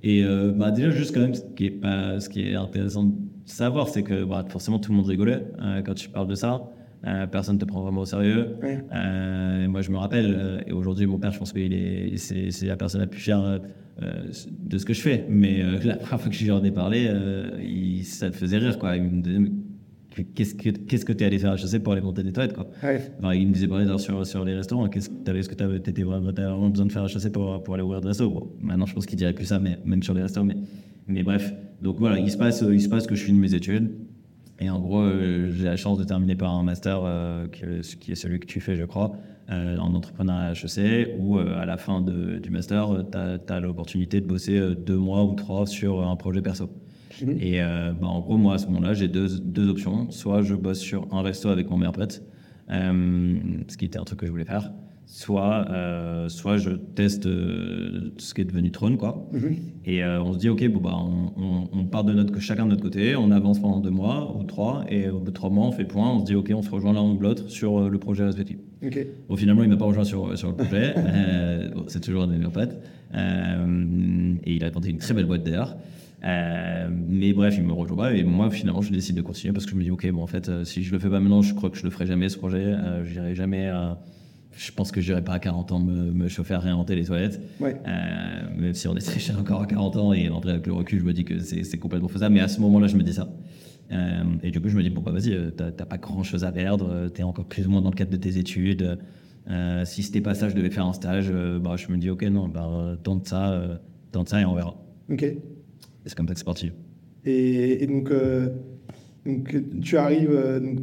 Et 0.04 0.24
bah, 0.56 0.72
déjà, 0.72 0.90
juste 0.92 1.14
quand 1.14 1.20
même, 1.22 1.34
ce 1.34 1.42
qui 1.56 1.66
est, 1.66 1.72
pas, 1.72 2.20
ce 2.22 2.30
qui 2.30 2.42
est 2.42 2.56
intéressant 2.56 3.04
de 3.04 3.14
savoir, 3.46 3.90
c'est 3.90 4.04
que 4.04 4.24
bah, 4.24 4.46
forcément 4.48 4.80
tout 4.80 4.92
le 4.92 4.98
monde 4.98 5.08
rigolait 5.08 5.44
quand 5.86 5.94
tu 5.96 6.08
parles 6.10 6.28
de 6.28 6.36
ça. 6.36 6.62
Euh, 7.08 7.28
personne 7.28 7.56
ne 7.56 7.60
te 7.60 7.66
prend 7.66 7.82
vraiment 7.82 8.02
au 8.02 8.06
sérieux. 8.06 8.58
Ouais. 8.62 8.84
Euh, 8.94 9.68
moi, 9.68 9.82
je 9.82 9.92
me 9.92 9.98
rappelle, 9.98 10.36
euh, 10.38 10.60
et 10.68 10.74
aujourd'hui, 10.74 11.06
mon 11.06 11.18
père, 11.18 11.32
je 11.32 11.40
pense 11.40 11.54
qu'il 11.54 11.74
est, 11.74 12.18
c'est, 12.18 12.52
c'est 12.52 12.66
la 12.66 12.76
personne 12.76 13.02
la 13.02 13.08
plus 13.08 13.30
euh, 13.30 13.60
de 14.02 14.78
ce 14.78 14.86
que 14.86 14.94
je 14.94 15.02
fais. 15.02 15.26
Mais 15.30 15.64
la 15.84 15.96
première 15.96 16.20
fois 16.22 16.30
que 16.30 16.36
je 16.36 16.44
lui 16.44 16.52
en 16.52 16.64
ai 16.64 16.72
parlé, 16.72 17.10
il, 17.64 18.04
ça 18.04 18.28
le 18.28 18.34
faisait 18.34 18.58
rire, 18.58 18.78
quoi. 18.78 18.98
Il 18.98 19.04
me 19.04 19.22
disait, 19.22 19.40
mais 19.40 19.52
qu'est-ce 20.36 20.56
que 20.56 20.70
qu'est-ce 20.70 21.06
que 21.06 21.14
t'es 21.14 21.26
allé 21.26 21.40
faire? 21.40 21.52
À 21.52 21.56
HEC 21.56 21.82
pour 21.82 21.94
aller 21.94 22.02
monter 22.02 22.24
des 22.24 22.34
toilettes, 22.34 22.54
quoi. 22.54 22.68
Ouais. 22.84 23.02
Il 23.40 23.48
me 23.48 23.54
disait 23.54 23.68
pareil 23.68 23.86
d'ailleurs, 23.86 24.00
sur, 24.00 24.26
sur 24.26 24.44
les 24.44 24.56
restaurants. 24.56 24.88
Qu'est-ce 24.90 25.10
que 25.10 25.16
t'avais, 25.24 25.40
est-ce 25.40 25.50
que 25.50 25.56
t'avais, 25.56 25.80
t'étais 25.80 26.04
vraiment, 26.04 26.34
t'avais 26.34 26.50
vraiment 26.50 26.70
besoin 26.70 26.88
de 26.88 26.92
faire 26.92 27.06
HEC 27.06 27.32
pour, 27.32 27.64
pour 27.64 27.74
aller 27.76 27.84
ouvrir 27.84 28.02
des 28.02 28.10
restos? 28.10 28.30
Bon, 28.30 28.52
Maintenant, 28.62 28.86
je 28.86 28.94
pense 28.94 29.06
qu'il 29.06 29.18
dirait 29.18 29.34
plus 29.34 29.46
ça, 29.46 29.60
mais 29.60 29.78
même 29.86 30.04
sur 30.04 30.14
les 30.14 30.24
restos. 30.24 30.44
Mais, 30.44 30.58
mais 31.08 31.24
bref, 31.24 31.54
donc 31.82 32.00
voilà, 32.00 32.20
il 32.20 32.30
se 32.30 32.38
passe, 32.38 32.64
il 32.70 32.82
se 32.82 32.90
passe 32.90 33.08
que 33.08 33.16
je 33.16 33.24
finis 33.24 33.40
mes 33.40 33.54
études. 33.54 33.92
Et 34.60 34.70
en 34.70 34.80
gros, 34.80 35.02
euh, 35.02 35.52
j'ai 35.52 35.66
la 35.66 35.76
chance 35.76 36.00
de 36.00 36.04
terminer 36.04 36.36
par 36.36 36.52
un 36.54 36.64
master 36.64 37.02
euh, 37.04 37.48
qui, 37.48 38.12
est, 38.12 38.16
celui 38.16 38.40
que 38.40 38.48
tu 38.48 38.60
fais, 38.60 38.76
je 38.76 38.86
crois, 38.86 39.12
euh, 39.52 39.78
en 39.78 39.94
entrepreneuriat 39.94 40.54
HEC, 40.54 41.16
où 41.20 41.38
euh, 41.38 41.60
à 41.60 41.66
la 41.66 41.78
fin 41.78 42.02
de- 42.02 42.40
du 42.40 42.50
master, 42.50 43.04
tu 43.12 43.18
as, 43.54 43.60
l'opportunité 43.60 44.20
de 44.20 44.26
bosser 44.26 44.60
deux 44.76 44.98
mois 44.98 45.24
ou 45.26 45.34
trois 45.36 45.68
sur 45.68 46.06
un 46.08 46.16
projet 46.16 46.42
perso. 46.42 46.70
Mhm. 47.22 47.38
Et 47.40 47.60
bah, 47.62 48.08
en 48.08 48.20
gros, 48.20 48.38
moi, 48.38 48.56
à 48.56 48.58
ce 48.58 48.66
moment-là, 48.68 48.94
j'ai 48.94 49.08
deux, 49.08 49.28
deux 49.40 49.70
options. 49.70 50.10
Soit 50.12 50.42
je 50.44 50.54
bosse 50.56 50.80
sur 50.80 51.08
un 51.12 51.22
resto 51.22 51.50
avec 51.50 51.70
mon 51.70 51.78
meilleur 51.78 51.94
pote, 51.94 52.22
ce 52.70 53.78
qui 53.78 53.86
était 53.86 53.98
un 54.00 54.04
truc 54.04 54.20
que 54.20 54.26
je 54.26 54.32
voulais 54.32 54.46
faire. 54.46 54.72
Soit, 55.10 55.66
euh, 55.72 56.28
soit 56.28 56.58
je 56.58 56.72
teste 56.72 57.28
euh, 57.28 58.12
ce 58.18 58.34
qui 58.34 58.42
est 58.42 58.44
devenu 58.46 58.72
Trône, 58.72 58.98
quoi. 58.98 59.26
Mhm. 59.32 59.56
Et 59.86 60.04
euh, 60.04 60.22
on 60.22 60.34
se 60.34 60.38
dit, 60.38 60.50
ok, 60.50 60.68
bon, 60.68 60.82
bah, 60.82 60.96
on, 60.96 61.32
on- 61.42 61.70
on 61.72 61.86
part 61.86 62.04
de 62.04 62.12
notre, 62.14 62.38
chacun 62.42 62.66
de 62.66 62.72
notre 62.72 62.84
côté, 62.84 63.16
on 63.16 63.32
avance 63.32 63.60
pendant 63.60 63.80
deux 63.80 63.90
mois 63.90 64.36
ou 64.38 64.44
trois, 64.44 64.84
et 64.90 65.10
au 65.10 65.20
bout 65.20 65.28
de 65.28 65.32
trois 65.32 65.50
mois, 65.50 65.66
on 65.66 65.72
fait 65.72 65.86
point, 65.86 66.12
on 66.12 66.20
se 66.20 66.26
dit, 66.26 66.36
ok, 66.36 66.52
on 66.54 66.62
se 66.62 66.70
rejoint 66.70 66.92
l'un 66.92 67.04
ou 67.04 67.18
l'autre 67.20 67.50
sur 67.50 67.90
le 67.90 67.98
projet 67.98 68.26
respectif. 68.26 68.58
Bon, 69.30 69.38
finalement, 69.38 69.64
il 69.64 69.70
m'a 69.70 69.78
pas 69.78 69.86
rejoint 69.86 70.04
sur, 70.04 70.38
sur 70.38 70.50
le 70.50 70.56
projet. 70.56 70.94
Bon, 71.74 71.86
c'est 71.88 72.02
toujours 72.02 72.24
un. 72.24 72.30
Euh, 73.16 74.34
et 74.44 74.56
il 74.56 74.64
a 74.66 74.72
tenté 74.72 74.90
une 74.90 74.98
très 74.98 75.14
belle 75.14 75.26
boîte 75.26 75.44
d'ailleurs. 75.44 75.78
Euh, 76.26 76.90
mais 76.92 77.32
bref, 77.32 77.56
il 77.58 77.64
me 77.64 77.72
rejoint 77.72 77.96
pas. 77.98 78.14
Et 78.14 78.24
moi, 78.24 78.50
finalement, 78.50 78.82
je 78.82 78.92
décide 78.92 79.16
de 79.16 79.22
continuer 79.22 79.54
parce 79.54 79.66
que 79.66 79.72
je 79.72 79.78
me 79.78 79.84
dis, 79.84 79.92
OK, 79.92 80.10
bon, 80.12 80.22
en 80.22 80.28
fait, 80.28 80.50
euh, 80.50 80.64
si 80.66 80.84
je 80.84 80.92
le 80.92 81.00
fais 81.00 81.10
pas 81.10 81.20
maintenant, 81.22 81.42
je 81.42 81.54
crois 81.54 81.70
que 81.70 81.78
je 81.78 81.84
le 81.84 81.90
ferai 81.92 82.06
jamais 82.06 82.28
ce 82.30 82.38
projet. 82.38 82.64
Euh, 82.66 83.06
j'irai 83.06 83.36
jamais 83.36 83.68
Je 84.58 84.72
pense 84.72 84.92
que 84.92 85.02
j'irai 85.02 85.24
pas 85.24 85.34
à 85.34 85.40
40 85.40 85.72
ans 85.72 85.80
me, 85.80 86.12
me 86.12 86.28
chauffer 86.28 86.56
à 86.56 86.60
réinventer 86.60 86.96
les 86.96 87.06
toilettes. 87.06 87.40
Ouais. 87.60 87.80
Euh, 87.88 88.60
même 88.60 88.74
si 88.74 88.88
on 88.88 88.96
est 88.96 89.06
très 89.06 89.20
cher 89.20 89.40
encore 89.40 89.62
à 89.62 89.68
40 89.68 89.96
ans. 89.98 90.14
Et 90.14 90.30
en 90.30 90.40
vrai, 90.40 90.54
avec 90.54 90.68
le 90.68 90.74
recul, 90.74 91.00
je 91.00 91.06
me 91.06 91.14
dis 91.14 91.26
que 91.26 91.40
c'est 91.40 91.78
complètement 91.78 92.08
faisable. 92.08 92.34
Mais 92.34 92.42
à 92.42 92.48
ce 92.48 92.60
moment-là, 92.62 92.88
je 92.88 92.98
me 92.98 93.04
dis 93.04 93.14
ça. 93.14 93.30
Euh, 93.92 94.24
et 94.44 94.52
du 94.52 94.60
coup, 94.60 94.70
je 94.70 94.76
me 94.76 94.84
dis, 94.84 94.90
bon, 94.90 95.02
bah, 95.02 95.12
vas-y, 95.12 95.34
euh, 95.34 95.52
t'as 95.52 95.86
pas 95.86 95.98
grand 95.98 96.24
chose 96.24 96.44
à 96.44 96.52
perdre, 96.52 97.08
t'es 97.10 97.24
encore 97.24 97.46
plus 97.46 97.68
ou 97.68 97.70
moins 97.70 97.82
dans 97.82 97.90
le 97.90 97.96
cadre 97.96 98.12
de 98.12 98.18
tes 98.18 98.38
études. 98.38 98.98
Euh, 99.50 99.86
si 99.86 100.04
c'était 100.04 100.22
pas 100.22 100.34
ça, 100.34 100.50
je 100.50 100.56
devais 100.56 100.70
faire 100.70 100.86
un 100.86 100.94
stage, 100.94 101.32
bah, 101.32 101.76
je 101.78 101.92
me 101.92 101.98
dis, 101.98 102.10
ok, 102.10 102.24
non, 102.24 102.48
bah, 102.48 102.98
tente 103.04 103.28
ça, 103.28 103.80
tente 104.12 104.30
ça 104.30 104.42
et 104.42 104.46
on 104.46 104.56
verra. 104.56 104.76
Ok. 105.10 105.24
Et 105.24 105.40
c'est 106.06 106.16
comme 106.16 106.28
ça 106.28 106.34
que 106.34 106.40
c'est 106.40 106.46
parti. 106.46 106.72
Et, 107.26 107.84
et 107.84 107.88
donc, 107.88 108.12
donc, 109.26 109.56
tu 109.82 109.98
arrives, 109.98 110.62
donc 110.62 110.82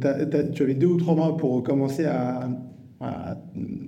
tu 0.53 0.63
avais 0.63 0.75
deux 0.75 0.87
ou 0.87 0.97
trois 0.97 1.15
mois 1.15 1.37
pour 1.37 1.61
commencer 1.63 2.05
à, 2.05 2.49
à, 2.99 3.37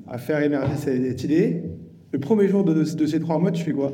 à 0.07 0.17
faire 0.17 0.41
émerger 0.41 0.75
cette 0.77 1.23
idée. 1.23 1.63
Le 2.11 2.19
premier 2.19 2.47
jour 2.47 2.63
de, 2.63 2.73
de 2.73 3.05
ces 3.05 3.19
trois 3.19 3.39
mois, 3.39 3.51
tu 3.51 3.63
fais 3.63 3.71
quoi? 3.73 3.93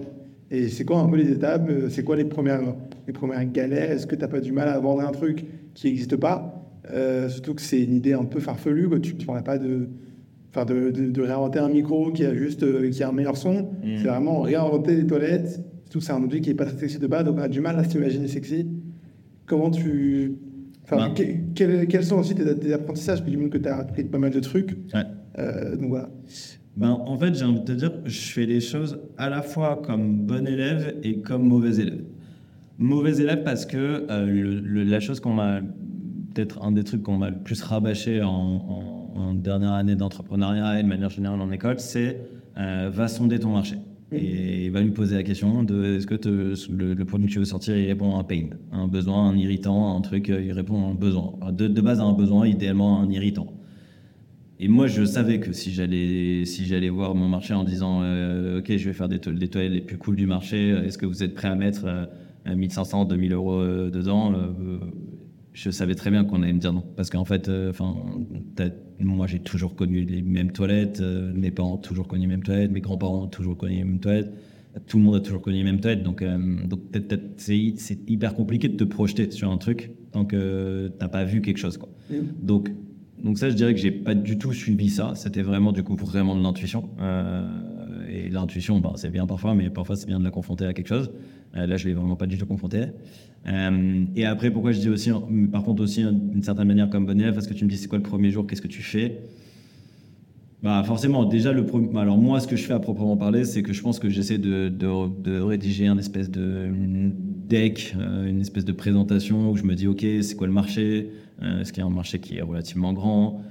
Et 0.52 0.70
c'est 0.70 0.86
quoi 0.86 1.00
un 1.00 1.10
peu 1.10 1.16
les 1.16 1.32
étapes? 1.32 1.70
C'est 1.90 2.04
quoi 2.04 2.16
les 2.16 2.26
premières, 2.26 2.62
les 3.08 3.14
premières 3.14 3.44
galères? 3.52 3.92
Est-ce 3.92 4.06
que 4.06 4.16
tu 4.16 4.22
n'as 4.22 4.28
pas 4.28 4.40
du 4.40 4.52
mal 4.52 4.68
à 4.68 4.78
vendre 4.80 5.02
un 5.02 5.12
truc 5.12 5.46
qui 5.74 5.88
n'existe 5.88 6.16
pas? 6.16 6.64
Euh, 6.92 7.28
Surtout 7.30 7.56
que 7.56 7.62
c'est 7.62 7.82
une 7.82 7.96
idée 7.96 8.14
un 8.14 8.26
peu 8.26 8.40
farfelue, 8.40 8.88
quoi. 8.88 9.00
tu 9.00 9.16
ne 9.16 9.42
pas 9.42 9.58
de, 9.58 9.90
enfin 10.52 10.66
de, 10.66 11.22
réinventer 11.22 11.60
un 11.60 11.70
micro 11.70 12.12
qui 12.12 12.26
a 12.26 12.36
juste 12.36 12.64
euh, 12.64 12.90
qui 12.92 13.02
a 13.02 13.10
un 13.10 13.14
meilleur 13.14 13.38
son. 13.38 13.64
Mm. 13.84 13.98
C'est 13.98 14.08
vraiment 14.08 14.42
réinventer 14.42 14.96
les 14.96 15.08
toilettes. 15.08 15.64
Surtout 15.84 16.00
que 16.00 16.06
c'est 16.06 16.12
un 16.14 16.24
objet 16.24 16.42
qui 16.42 16.50
n'est 16.50 16.56
pas 16.56 16.66
très 16.66 16.78
sexy 16.78 17.00
de 17.00 17.08
base, 17.08 17.24
donc 17.24 17.38
on 17.38 17.42
a 17.42 17.48
du 17.48 17.62
mal 17.62 17.78
à 17.80 17.84
s'imaginer 17.84 18.28
sexy. 18.28 18.68
Comment 19.46 19.72
tu. 19.72 20.36
Enfin, 20.84 20.98
Ben. 21.10 21.14
que- 21.14 21.54
quels, 21.56 21.88
quels 21.88 22.04
sont 22.04 22.18
aussi 22.18 22.36
tes, 22.36 22.44
tes 22.60 22.74
apprentissages? 22.74 23.24
Parce 23.24 23.32
que 23.50 23.58
tu 23.58 23.68
as 23.70 23.78
appris 23.78 24.04
pas 24.04 24.18
mal 24.18 24.32
de 24.32 24.40
trucs. 24.40 24.78
Ouais. 24.94 25.04
Euh, 25.40 25.76
donc 25.78 25.90
voilà. 25.90 26.10
Ben, 26.76 26.90
en 26.90 27.18
fait, 27.18 27.36
j'ai 27.36 27.46
envie 27.46 27.60
de 27.60 27.66
te 27.66 27.72
dire, 27.72 27.92
je 28.06 28.20
fais 28.32 28.46
les 28.46 28.60
choses 28.60 29.00
à 29.18 29.30
la 29.30 29.42
fois 29.42 29.82
comme 29.86 30.26
bon 30.26 30.48
élève 30.48 30.96
et 31.04 31.20
comme 31.20 31.44
mauvais 31.48 31.76
élève. 31.80 32.04
Mauvais 32.80 33.18
élève 33.18 33.44
parce 33.44 33.66
que 33.66 33.78
euh, 34.10 34.26
le- 34.26 34.60
le- 34.60 34.84
la 34.84 35.00
chose 35.00 35.20
qu'on 35.20 35.34
m'a, 35.34 35.62
peut-être 36.34 36.64
un 36.64 36.72
des 36.72 36.84
trucs 36.84 37.04
qu'on 37.04 37.18
m'a 37.18 37.30
le 37.30 37.38
plus 37.38 37.62
rabâché 37.62 38.22
en, 38.24 38.30
en- 38.30 39.14
en 39.16 39.34
dernière 39.36 39.74
année 39.74 39.96
d'entrepreneuriat 39.96 40.80
et 40.80 40.84
de 40.84 40.88
manière 40.88 41.12
générale 41.12 41.40
en 41.40 41.52
école, 41.52 41.80
c'est 41.80 42.20
euh, 42.58 42.90
va 42.92 43.08
sonder 43.08 43.38
ton 43.40 43.50
marché. 43.54 43.76
Et 44.16 44.70
va 44.70 44.82
lui 44.82 44.92
poser 44.92 45.16
la 45.16 45.24
question 45.24 45.64
de 45.64 45.96
est-ce 45.98 46.08
que 46.08 46.16
le, 46.72 47.04
produit 47.06 47.28
que 47.28 47.34
tu 47.34 47.40
veux 47.40 47.46
sortir 47.46 47.78
il 47.78 47.88
répond 47.88 48.16
à 48.16 48.20
un 48.20 48.24
pain, 48.24 48.48
un 48.72 48.88
besoin, 48.88 49.30
un 49.30 49.38
irritant, 49.38 49.96
un 49.98 50.02
truc, 50.02 50.30
euh, 50.30 50.42
il 50.42 50.52
répond 50.52 50.82
à 50.86 50.90
un 50.92 50.94
besoin. 50.94 51.34
De, 51.52 51.68
de 51.68 51.82
base 51.82 52.00
à 52.00 52.04
un 52.04 52.14
besoin, 52.14 52.48
idéalement 52.48 53.02
un 53.02 53.10
irritant. 53.10 53.48
Et 54.60 54.68
moi, 54.68 54.88
je 54.88 55.04
savais 55.04 55.40
que 55.40 55.52
si 55.52 55.72
j'allais 55.72 56.46
si 56.46 56.66
j'allais 56.66 56.90
voir 56.90 57.16
mon 57.16 57.28
marché 57.28 57.54
en 57.54 57.64
disant 57.64 58.02
euh, 58.04 58.60
ok, 58.60 58.78
je 58.78 58.86
vais 58.90 58.94
faire 58.94 59.10
des, 59.10 59.20
to- 59.20 59.32
des 59.34 59.48
toilettes 59.48 59.74
les 59.74 59.82
plus 59.82 59.98
cool 59.98 60.16
du 60.16 60.28
marché, 60.28 60.72
euh, 60.72 60.84
est-ce 60.84 60.98
que 60.98 61.06
vous 61.06 61.24
êtes 61.24 61.34
prêt 61.34 61.48
à 61.50 61.56
mettre 61.56 61.86
euh, 61.86 62.56
1500, 62.56 63.06
2000 63.06 63.34
euros 63.34 63.64
dedans 63.90 64.34
Je 65.54 65.70
savais 65.70 65.94
très 65.94 66.10
bien 66.10 66.26
qu'on 66.26 66.42
allait 66.42 66.54
me 66.54 66.60
dire 66.60 66.74
non, 66.74 66.84
parce 66.96 67.12
qu'en 67.12 67.26
fait, 67.26 67.48
euh, 67.48 67.70
enfin, 67.70 67.96
moi 69.00 69.28
j'ai 69.28 69.40
toujours 69.40 69.76
connu 69.76 70.04
les 70.04 70.24
mêmes 70.24 70.52
toilettes, 70.52 71.00
euh, 71.00 71.32
mes 71.36 71.52
parents 71.52 71.76
ont 71.76 71.78
toujours 71.78 72.08
connu 72.08 72.24
les 72.24 72.28
mêmes 72.28 72.44
toilettes, 72.44 72.72
mes 72.72 72.82
grands-parents 72.82 73.26
ont 73.26 73.28
toujours 73.28 73.56
connu 73.56 73.76
les 73.76 73.84
mêmes 73.84 74.00
toilettes. 74.00 74.34
Tout 74.88 74.98
le 74.98 75.04
monde 75.04 75.16
a 75.16 75.20
toujours 75.20 75.44
connu 75.44 75.58
les 75.58 75.64
mêmes 75.64 75.80
toilettes, 75.80 76.02
donc, 76.02 76.24
euh, 76.24 76.66
donc 76.66 76.80
c'est 77.38 78.00
hyper 78.08 78.34
compliqué 78.34 78.68
de 78.68 78.76
te 78.76 78.84
projeter 78.84 79.30
sur 79.30 79.52
un 79.52 79.58
truc 79.58 79.92
tant 80.12 80.26
que 80.26 80.92
t'as 80.98 81.08
pas 81.08 81.24
vu 81.24 81.42
quelque 81.42 81.60
chose. 81.60 81.78
Quoi. 81.78 81.90
Donc, 82.42 82.72
donc 83.24 83.38
ça, 83.38 83.52
je 83.52 83.56
dirais 83.56 83.76
que 83.76 83.80
j'ai 83.80 83.92
pas 83.92 84.16
du 84.16 84.40
tout 84.40 84.52
suivi 84.54 84.90
ça. 84.90 85.14
C'était 85.16 85.44
vraiment 85.44 85.72
du 85.72 85.84
coup 85.84 85.96
vraiment 85.96 86.36
de 86.36 86.42
l'intuition. 86.42 86.90
Et 88.10 88.30
l'intuition, 88.30 88.80
ben, 88.80 88.94
c'est 88.96 89.12
bien 89.12 89.28
parfois, 89.28 89.54
mais 89.54 89.70
parfois 89.70 89.96
c'est 89.96 90.08
bien 90.08 90.20
de 90.20 90.24
la 90.24 90.32
confronter 90.32 90.66
à 90.66 90.74
quelque 90.74 90.88
chose. 90.90 91.12
Euh, 91.56 91.68
là, 91.68 91.78
je 91.78 91.88
l'ai 91.88 91.94
vraiment 91.94 92.16
pas 92.16 92.26
du 92.26 92.38
tout 92.38 92.46
confronté. 92.46 92.86
Euh, 93.48 94.06
et 94.16 94.26
après, 94.26 94.52
pourquoi 94.52 94.72
je 94.72 94.80
dis 94.80 94.90
aussi, 94.90 95.12
par 95.52 95.64
contre 95.64 95.84
aussi 95.84 96.04
d'une 96.04 96.44
certaine 96.44 96.68
manière 96.68 96.90
comme 96.90 97.06
bon 97.06 97.20
élève, 97.20 97.34
parce 97.34 97.48
que 97.48 97.54
tu 97.54 97.66
me 97.66 97.70
dis 97.70 97.78
c'est 97.78 97.88
quoi 97.88 97.98
le 97.98 98.04
premier 98.04 98.32
jour, 98.32 98.48
qu'est-ce 98.48 98.62
que 98.62 98.68
tu 98.68 98.82
fais? 98.82 99.20
Bah 100.62 100.82
forcément, 100.86 101.26
déjà 101.26 101.52
le 101.52 101.66
premier. 101.66 101.90
Alors 102.00 102.18
moi, 102.18 102.40
ce 102.40 102.48
que 102.48 102.56
je 102.56 102.64
fais 102.64 102.74
à 102.74 102.80
proprement 102.80 103.18
parler, 103.18 103.44
c'est 103.44 103.64
que 103.64 103.74
je 103.74 103.82
pense 103.82 104.00
que 104.00 104.10
j'essaie 104.10 104.38
de, 104.38 105.42
rédiger 105.42 105.88
un 105.88 105.98
espèce 105.98 106.32
de 106.32 106.70
deck, 107.50 107.96
euh, 108.00 108.30
une 108.30 108.40
espèce 108.40 108.64
de 108.64 108.72
présentation 108.72 109.52
où 109.52 109.58
je 109.58 109.64
me 109.64 109.76
dis 109.76 109.88
ok, 109.88 110.06
c'est 110.22 110.36
quoi 110.36 110.48
le 110.48 110.54
marché? 110.54 111.10
Euh, 111.42 111.60
Est-ce 111.60 111.74
qu'il 111.74 111.82
y 111.82 111.84
a 111.84 111.88
un 111.88 111.94
marché 111.94 112.20
qui 112.20 112.38
est 112.38 112.42
relativement 112.42 112.94
grand? 112.94 113.42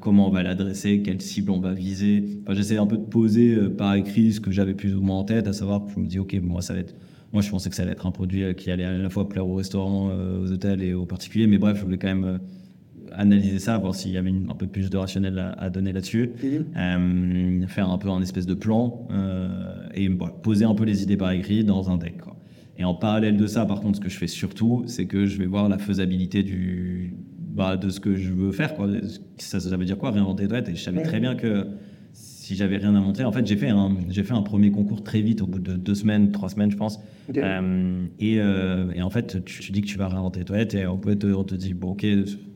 Comment 0.00 0.26
on 0.26 0.30
va 0.30 0.42
l'adresser? 0.42 1.02
Quelle 1.02 1.20
cible 1.20 1.52
on 1.52 1.60
va 1.60 1.72
viser? 1.72 2.40
J'essaie 2.50 2.78
un 2.78 2.86
peu 2.86 2.96
de 2.96 3.04
poser 3.04 3.56
par 3.68 3.94
écrit 3.94 4.32
ce 4.32 4.40
que 4.40 4.50
j'avais 4.50 4.74
plus 4.74 4.96
ou 4.96 5.02
moins 5.02 5.18
en 5.18 5.24
tête, 5.24 5.46
à 5.46 5.52
savoir, 5.52 5.82
je 5.94 6.00
me 6.00 6.06
dis 6.06 6.18
ok, 6.18 6.34
moi 6.42 6.62
ça 6.62 6.74
va 6.74 6.80
être. 6.80 6.96
Moi, 7.32 7.40
je 7.42 7.50
pensais 7.50 7.70
que 7.70 7.76
ça 7.76 7.82
allait 7.82 7.92
être 7.92 8.06
un 8.06 8.10
produit 8.10 8.42
euh, 8.44 8.52
qui 8.52 8.70
allait 8.70 8.84
à 8.84 8.92
la 8.96 9.08
fois 9.10 9.28
plaire 9.28 9.46
aux 9.46 9.54
restaurants, 9.54 10.10
euh, 10.10 10.42
aux 10.42 10.52
hôtels 10.52 10.82
et 10.82 10.92
aux 10.94 11.06
particuliers, 11.06 11.46
mais 11.46 11.58
bref, 11.58 11.78
je 11.78 11.84
voulais 11.84 11.96
quand 11.98 12.08
même 12.08 12.24
euh, 12.24 12.38
analyser 13.12 13.58
ça, 13.58 13.78
voir 13.78 13.94
s'il 13.94 14.10
y 14.12 14.16
avait 14.18 14.30
une- 14.30 14.50
un 14.50 14.54
peu 14.54 14.66
plus 14.66 14.90
de 14.90 14.96
rationnel 14.96 15.38
à, 15.38 15.50
à 15.52 15.70
donner 15.70 15.92
là-dessus. 15.92 16.30
Euh, 16.76 17.66
faire 17.68 17.88
un 17.90 17.98
peu 17.98 18.08
un 18.10 18.20
espèce 18.22 18.46
de 18.46 18.54
plan 18.54 19.06
euh, 19.12 19.48
et 19.94 20.08
bon, 20.08 20.28
poser 20.42 20.64
un 20.64 20.74
peu 20.74 20.84
les 20.84 21.02
idées 21.02 21.16
par 21.16 21.30
écrit 21.32 21.64
dans 21.64 21.90
un 21.90 21.96
deck. 21.96 22.18
quoi. 22.20 22.36
Et 22.78 22.84
en 22.84 22.94
parallèle 22.94 23.36
de 23.36 23.46
ça, 23.46 23.64
par 23.66 23.80
contre, 23.80 23.96
ce 23.96 24.00
que 24.02 24.08
je 24.08 24.16
fais 24.18 24.26
surtout, 24.26 24.82
c'est 24.86 25.06
que 25.06 25.26
je 25.26 25.38
vais 25.38 25.46
voir 25.46 25.68
la 25.68 25.78
faisabilité 25.78 26.42
du, 26.42 27.14
bah, 27.54 27.76
de 27.76 27.88
ce 27.90 28.00
que 28.00 28.14
je 28.14 28.32
veux 28.32 28.50
faire. 28.52 28.74
Quoi. 28.74 28.88
Ça, 29.38 29.60
ça 29.60 29.76
veut 29.76 29.84
dire 29.84 29.98
quoi? 29.98 30.10
Réinventer 30.10 30.48
toilettes. 30.48 30.68
Et 30.70 30.74
je 30.74 30.82
savais 30.82 31.02
très 31.02 31.20
bien 31.20 31.34
que 31.34 31.66
si 32.52 32.58
j'avais 32.58 32.76
rien 32.76 32.94
à 32.94 33.00
montrer, 33.00 33.24
en 33.24 33.32
fait, 33.32 33.46
j'ai 33.46 33.56
fait, 33.56 33.70
un, 33.70 33.96
j'ai 34.10 34.22
fait 34.22 34.34
un 34.34 34.42
premier 34.42 34.70
concours 34.70 35.02
très 35.02 35.22
vite, 35.22 35.40
au 35.40 35.46
bout 35.46 35.58
de 35.58 35.72
deux 35.72 35.94
semaines, 35.94 36.32
trois 36.32 36.50
semaines, 36.50 36.70
je 36.70 36.76
pense. 36.76 37.00
Euh, 37.34 38.04
et, 38.20 38.40
euh, 38.40 38.92
et 38.94 39.00
en 39.00 39.08
fait, 39.08 39.42
tu, 39.44 39.60
tu 39.60 39.72
dis 39.72 39.80
que 39.80 39.86
tu 39.86 39.96
vas 39.96 40.08
réinventer 40.08 40.40
les 40.40 40.44
toilettes 40.44 40.74
et 40.74 40.86
on, 40.86 40.98
peut 40.98 41.16
te, 41.16 41.26
on 41.28 41.44
te 41.44 41.54
dit, 41.54 41.72
bon, 41.72 41.92
ok, 41.92 42.06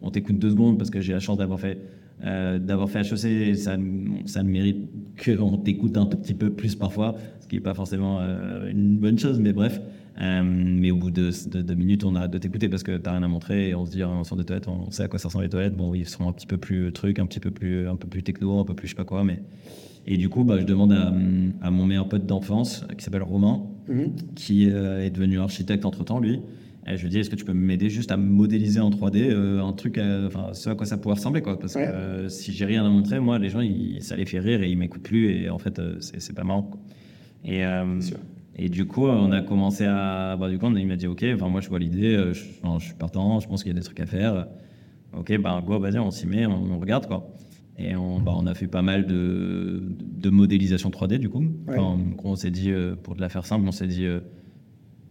on 0.03 0.11
t'écoute 0.11 0.39
deux 0.39 0.51
secondes 0.51 0.77
parce 0.77 0.91
que 0.91 1.01
j'ai 1.01 1.15
la 1.15 1.21
chance 1.21 1.39
d'avoir 1.39 1.59
fait, 1.59 1.79
euh, 2.25 2.59
d'avoir 2.59 2.91
fait 2.91 3.01
HEC. 3.01 3.25
et 3.25 3.55
Ça, 3.55 3.79
ça 4.27 4.43
ne 4.43 4.51
mérite 4.51 4.91
qu'on 5.25 5.57
t'écoute 5.57 5.97
un 5.97 6.05
tout 6.05 6.19
petit 6.19 6.35
peu 6.35 6.51
plus 6.51 6.75
parfois, 6.75 7.15
ce 7.41 7.47
qui 7.47 7.55
n'est 7.55 7.63
pas 7.63 7.75
forcément 7.75 8.21
une 8.69 8.99
bonne 8.99 9.19
chose, 9.19 9.41
mais 9.41 9.55
bref. 9.55 9.81
Euh, 10.21 10.43
mais 10.45 10.91
au 10.91 10.97
bout 10.97 11.11
de 11.11 11.31
deux 11.63 11.75
minutes, 11.75 12.05
on 12.05 12.15
arrête 12.15 12.31
de 12.31 12.39
t'écouter 12.39 12.69
parce 12.69 12.83
que 12.83 12.97
t'as 12.97 13.13
rien 13.13 13.23
à 13.23 13.29
montrer 13.29 13.69
et 13.69 13.75
on 13.75 13.85
se 13.85 13.91
dit, 13.91 14.03
on 14.03 14.25
sort 14.25 14.39
des 14.39 14.45
toilettes, 14.45 14.67
on 14.69 14.91
sait 14.91 15.03
à 15.03 15.09
quoi 15.09 15.19
ça 15.19 15.29
ressemble 15.29 15.45
les 15.45 15.51
toilettes. 15.51 15.77
Bon, 15.77 15.95
ils 15.95 16.09
sont 16.09 16.27
un 16.29 16.33
petit 16.33 16.47
peu 16.47 16.57
plus 16.57 16.91
truc, 16.93 17.19
un 17.19 17.27
petit 17.27 17.41
peu 17.41 17.51
plus, 17.51 17.87
un 17.89 17.97
peu 17.97 18.09
plus 18.09 18.23
techno, 18.23 18.59
un 18.61 18.65
peu 18.65 18.75
plus 18.75 18.89
je 18.89 18.93
sais 18.93 18.97
pas 18.97 19.05
quoi, 19.05 19.25
mais. 19.25 19.41
Et 20.07 20.17
du 20.17 20.29
coup, 20.29 20.45
bah, 20.45 20.59
je 20.61 20.65
demande 20.65 20.93
à, 20.93 21.13
à 21.61 21.71
mon 21.71 21.85
meilleur 21.85 22.09
pote 22.09 22.25
d'enfance 22.27 22.85
qui 22.97 23.05
s'appelle 23.05 23.23
Romain, 23.25 23.63
Mhm. 23.89 24.13
qui 24.35 24.71
euh, 24.71 25.05
est 25.05 25.11
devenu 25.11 25.39
architecte 25.41 25.85
entre 25.85 26.05
temps, 26.05 26.19
lui. 26.21 26.41
Et 26.89 26.97
je 26.97 27.03
lui 27.03 27.11
dis, 27.11 27.19
est-ce 27.19 27.29
que 27.31 27.35
tu 27.37 27.45
peux 27.45 27.53
m'aider 27.53 27.91
juste 27.91 28.13
à 28.13 28.17
modéliser 28.17 28.79
en 28.79 28.91
3D 28.91 29.29
euh, 29.31 29.61
un 29.61 29.73
truc, 29.73 29.99
euh, 29.99 30.29
enfin, 30.29 30.51
ce 30.53 30.71
à 30.71 30.77
quoi 30.77 30.87
ça 30.87 30.97
pourrait 30.97 31.17
ressembler, 31.17 31.43
quoi? 31.43 31.59
Parce 31.59 31.75
Ouais. 31.75 31.85
que 31.87 31.91
euh, 31.91 32.29
si 32.29 32.53
j'ai 32.53 32.65
rien 32.65 32.87
à 32.87 32.89
montrer, 32.89 33.19
moi, 33.19 33.39
les 33.41 33.49
gens, 33.49 33.61
ils- 33.61 33.99
ça 34.03 34.15
les 34.17 34.25
fait 34.25 34.39
rire 34.39 34.63
et 34.63 34.71
ils 34.71 34.79
m'écoutent 34.79 35.03
plus. 35.03 35.29
Et 35.33 35.51
en 35.51 35.59
fait, 35.59 35.79
euh, 35.81 35.97
c'est 36.01 36.35
pas 36.35 36.45
marrant. 36.45 36.63
quoi. 36.63 36.81
Et, 37.45 37.65
euh, 37.67 38.01
sûr. 38.01 38.19
Et 38.59 38.69
du 38.69 38.87
coup, 38.87 39.07
on 39.07 39.31
a 39.33 39.43
commencé 39.43 39.85
à. 39.85 40.37
Bah, 40.39 40.49
du 40.49 40.59
coup, 40.59 40.67
on- 40.67 40.75
il 40.77 40.87
m'a 40.87 40.97
dit, 40.97 41.07
OK, 41.07 41.25
enfin, 41.35 41.49
moi, 41.49 41.61
je 41.61 41.69
vois 41.69 41.79
l'idée, 41.79 42.15
euh, 42.17 42.33
je, 42.33 42.43
enfin, 42.63 42.79
je 42.79 42.87
suis 42.87 42.95
partant, 42.95 43.39
je 43.41 43.47
pense 43.49 43.63
qu'il 43.63 43.73
y 43.73 43.77
a 43.77 43.79
des 43.79 43.85
trucs 43.85 44.01
à 44.01 44.07
faire. 44.07 44.47
OK, 45.17 45.37
bah, 45.41 45.63
go, 45.67 45.79
vas-y, 45.79 45.99
on 45.99 46.11
s'y 46.11 46.27
met, 46.27 46.47
on, 46.47 46.73
on 46.73 46.79
regarde, 46.79 47.07
quoi. 47.07 47.29
Et 47.79 47.95
on, 47.95 48.19
bah, 48.21 48.33
on 48.35 48.47
a 48.47 48.55
fait 48.55 48.67
pas 48.69 48.81
mal 48.83 49.07
de, 49.07 49.83
de 50.01 50.31
modélisation 50.31 50.89
3D, 50.91 51.19
du 51.19 51.29
coup. 51.29 51.45
Enfin, 51.69 51.99
donc, 51.99 52.25
on 52.25 52.35
s'est 52.37 52.51
dit, 52.51 52.71
euh, 52.71 52.95
pour 52.97 53.15
te 53.17 53.21
la 53.21 53.29
faire 53.29 53.45
simple, 53.45 53.67
on 53.69 53.73
s'est 53.73 53.87
dit, 53.87 54.07
euh, 54.07 54.21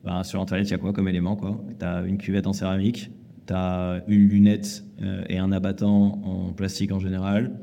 bah, 0.04 0.24
sur 0.24 0.42
Internet, 0.42 0.68
il 0.68 0.72
y 0.72 0.74
a 0.74 0.78
quoi 0.78 0.94
comme 0.94 1.08
élément 1.08 1.36
quoi? 1.36 1.64
Tu 1.80 1.86
as 1.86 2.02
une 2.04 2.18
cuvette 2.18 2.48
en 2.48 2.54
céramique, 2.54 3.10
tu 3.48 3.54
as 3.54 4.02
une 4.08 4.28
lunette 4.28 4.84
euh, 5.02 5.24
et 5.30 5.38
un 5.38 5.52
abattant 5.52 6.20
en 6.24 6.54
plastique 6.54 6.92
en 6.92 7.00
général, 7.00 7.60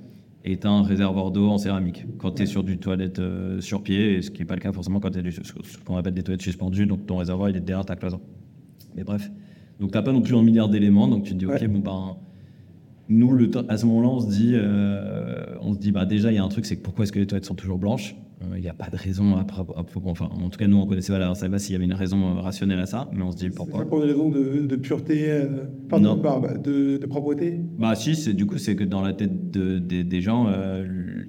as 0.62 0.70
un 0.70 0.82
réservoir 0.82 1.30
d'eau 1.30 1.48
en 1.48 1.58
céramique. 1.58 2.04
Quand 2.18 2.32
tu 2.32 2.42
es 2.42 2.46
sur 2.46 2.64
du 2.64 2.78
toilette 2.78 3.18
euh, 3.18 3.60
sur 3.60 3.82
pied, 3.82 4.14
et 4.16 4.22
ce 4.22 4.30
qui 4.30 4.40
n'est 4.40 4.46
pas 4.46 4.54
le 4.54 4.60
cas 4.60 4.72
forcément 4.72 5.00
quand 5.00 5.10
tu 5.10 5.32
sur 5.32 5.44
ce 5.64 5.78
qu'on 5.78 5.96
appelle 5.96 6.14
des 6.14 6.22
toilettes 6.22 6.42
suspendues, 6.42 6.86
donc 6.86 7.06
ton 7.06 7.18
réservoir 7.18 7.50
il 7.50 7.56
est 7.56 7.60
derrière 7.60 7.84
ta 7.84 7.96
cloison. 7.96 8.20
Mais 8.96 9.04
bref. 9.04 9.30
Donc 9.80 9.90
tu 9.92 9.96
n'as 9.98 10.02
pas 10.02 10.12
non 10.12 10.20
plus 10.20 10.34
un 10.34 10.42
milliard 10.42 10.68
d'éléments, 10.68 11.08
donc 11.08 11.24
tu 11.24 11.32
te 11.32 11.38
dis, 11.38 11.46
ok, 11.46 11.52
Ouais. 11.60 11.68
bon 11.68 11.78
ben. 11.78 12.16
Nous, 13.08 13.32
le 13.32 13.50
à 13.68 13.76
ce 13.76 13.84
moment-là, 13.86 14.08
on 14.08 14.20
se 14.20 14.28
dit, 14.28 14.52
euh, 14.54 15.56
on 15.60 15.74
se 15.74 15.78
dit 15.78 15.92
bah, 15.92 16.06
déjà, 16.06 16.30
il 16.32 16.36
y 16.36 16.38
a 16.38 16.44
un 16.44 16.48
truc, 16.48 16.64
c'est 16.66 16.76
que 16.76 16.82
pourquoi 16.82 17.04
est-ce 17.04 17.12
que 17.12 17.18
les 17.18 17.26
toilettes 17.26 17.44
sont 17.44 17.54
toujours 17.54 17.78
blanches? 17.78 18.14
Il 18.54 18.60
n'y 18.60 18.68
a 18.68 18.74
pas 18.74 18.88
de 18.90 18.96
raison, 18.96 19.36
à, 19.36 19.40
à 19.40 19.44
propos- 19.44 20.02
enfin, 20.10 20.28
en 20.30 20.48
tout 20.50 20.58
cas, 20.58 20.66
nous, 20.66 20.76
on 20.76 20.86
connaissait 20.86 21.12
pas, 21.12 21.18
la- 21.18 21.30
on 21.30 21.34
savait 21.34 21.50
pas 21.52 21.58
s'il 21.58 21.72
y 21.72 21.76
avait 21.76 21.84
une 21.84 21.94
raison 21.94 22.36
euh, 22.36 22.40
rationnelle 22.40 22.80
à 22.80 22.86
ça, 22.86 23.08
mais 23.12 23.22
on 23.22 23.30
se 23.32 23.36
dit 23.36 23.50
pourquoi. 23.50 23.80
pas 23.80 23.86
pour 23.86 24.00
des 24.00 24.06
raisons 24.08 24.28
de, 24.30 24.66
de 24.66 24.76
pureté, 24.76 25.30
euh, 25.30 25.46
pardon, 25.88 26.16
bah, 26.16 26.38
bah, 26.42 26.58
de, 26.58 26.98
de 26.98 27.06
propreté. 27.06 27.60
Bah 27.78 27.94
si, 27.94 28.14
c'est 28.14 28.34
du 28.34 28.46
coup, 28.46 28.58
c'est 28.58 28.76
que 28.76 28.84
dans 28.84 29.00
la 29.02 29.12
tête 29.12 29.50
de- 29.50 29.78
des- 29.78 30.04
des 30.04 30.20
gens, 30.20 30.46
euh, 30.48 30.86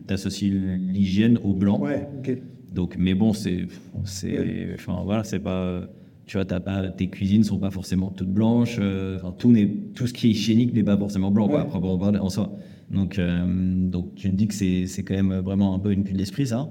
t'associes 0.07 0.51
l'hygiène 0.51 1.37
au 1.43 1.53
blanc. 1.53 1.79
Ouais, 1.79 2.07
ok. 2.19 2.37
Donc, 2.73 2.95
mais 2.97 3.13
bon, 3.13 3.33
c'est, 3.33 3.67
c'est, 4.03 4.69
enfin 4.75 5.01
voilà, 5.03 5.23
c'est 5.23 5.39
pas, 5.39 5.81
tu 6.25 6.37
vois, 6.37 6.45
t'as 6.45 6.59
pas, 6.59 6.87
tes 6.89 7.07
cuisines 7.09 7.43
sont 7.43 7.59
pas 7.59 7.69
forcément 7.69 8.09
toutes 8.09 8.31
blanches. 8.33 8.77
euh, 8.79 9.17
Enfin, 9.17 9.33
tout 9.37 9.51
n'est, 9.51 9.67
tout 9.93 10.07
ce 10.07 10.13
qui 10.13 10.27
est 10.27 10.31
hygiénique 10.31 10.73
n'est 10.73 10.83
pas 10.83 10.97
forcément 10.97 11.29
blanc, 11.31 11.47
quoi, 11.47 11.65
Ouais. 11.65 11.99
parler, 11.99 12.19
en 12.19 12.29
soi. 12.29 12.51
Donc, 12.89 13.17
euh, 13.19 13.45
donc 13.89 14.15
tu 14.15 14.29
te 14.29 14.35
dis 14.35 14.47
que 14.47 14.53
c'est, 14.53 14.87
c'est 14.87 15.03
quand 15.03 15.13
même 15.15 15.33
vraiment 15.39 15.73
un 15.75 15.79
peu 15.79 15.91
une 15.91 16.03
pile 16.03 16.17
d'esprit, 16.17 16.47
ça. 16.47 16.69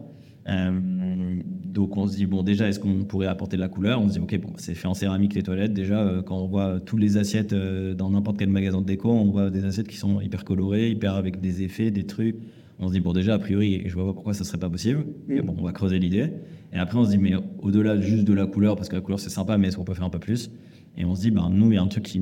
Euh, 0.49 1.40
donc 1.64 1.96
on 1.96 2.06
se 2.06 2.16
dit 2.16 2.26
bon 2.26 2.42
déjà 2.42 2.68
est-ce 2.68 2.80
qu'on 2.80 3.04
pourrait 3.04 3.26
apporter 3.26 3.56
de 3.56 3.62
la 3.62 3.68
couleur? 3.68 4.00
On 4.00 4.08
se 4.08 4.14
dit 4.14 4.18
ok 4.18 4.40
bon 4.40 4.52
c'est 4.56 4.75
fait 4.75 4.88
en 4.88 4.94
céramique 4.94 5.34
les 5.34 5.42
toilettes. 5.42 5.72
Déjà 5.72 6.00
euh, 6.00 6.22
quand 6.22 6.38
on 6.38 6.46
voit 6.46 6.80
tous 6.80 6.96
les 6.96 7.16
assiettes 7.16 7.52
euh, 7.52 7.94
dans 7.94 8.11
n'importe 8.11 8.38
quel 8.38 8.49
magasin 8.49 8.80
de 8.80 8.87
déco 8.87 9.11
on 9.11 9.30
voit 9.30 9.50
des 9.50 9.64
assiettes 9.64 9.88
qui 9.88 9.96
sont 9.96 10.20
hyper 10.20 10.44
colorées 10.44 10.90
hyper 10.90 11.14
avec 11.14 11.40
des 11.40 11.62
effets 11.62 11.90
des 11.90 12.04
trucs. 12.04 12.37
On 12.78 12.88
se 12.88 12.92
dit 12.92 13.00
bon 13.00 13.12
déjà 13.12 13.34
a 13.34 13.38
priori 13.38 13.82
je 13.87 13.94
vois 13.94 14.06
pas 14.06 14.12
pourquoi 14.12 14.34
ça 14.34 14.44
serait 14.44 14.58
pas 14.58 14.70
possible. 14.70 15.04
Mais 15.28 15.42
bon 15.42 15.54
on 15.58 15.64
va 15.64 15.72
creuser 15.72 15.99
l'idée. 15.99 16.30
Et 16.72 16.78
après 16.78 16.99
on 16.99 17.04
se 17.04 17.11
dit 17.11 17.18
mais 17.18 17.34
au-delà 17.61 18.00
juste 18.00 18.25
de 18.25 18.32
la 18.32 18.46
couleur 18.46 18.76
parce 18.76 18.88
que 18.88 18.96
la 18.96 19.02
couleur 19.02 19.20
c'est 19.20 19.30
sympa 19.30 19.56
mais 19.58 19.68
est-ce 19.68 19.76
qu'on 19.76 19.84
peut 19.84 19.94
faire 19.94 20.04
un 20.04 20.11
peu 20.11 20.18
plus? 20.18 20.50
Et 20.99 21.04
on 21.04 21.14
se 21.14 21.20
dit 21.22 21.30
ben 21.30 21.49
nous 21.50 21.70
il 21.70 21.76
y 21.76 21.78
a 21.78 21.82
un 21.82 21.87
truc 21.87 22.04
qui, 22.04 22.20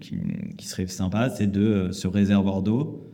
qui, 0.00 0.16
qui 0.58 0.66
serait 0.66 0.86
sympa 0.88 1.30
c'est 1.30 1.50
de 1.50 1.88
ce 1.92 2.08
réservoir 2.08 2.62
d'eau. 2.62 3.06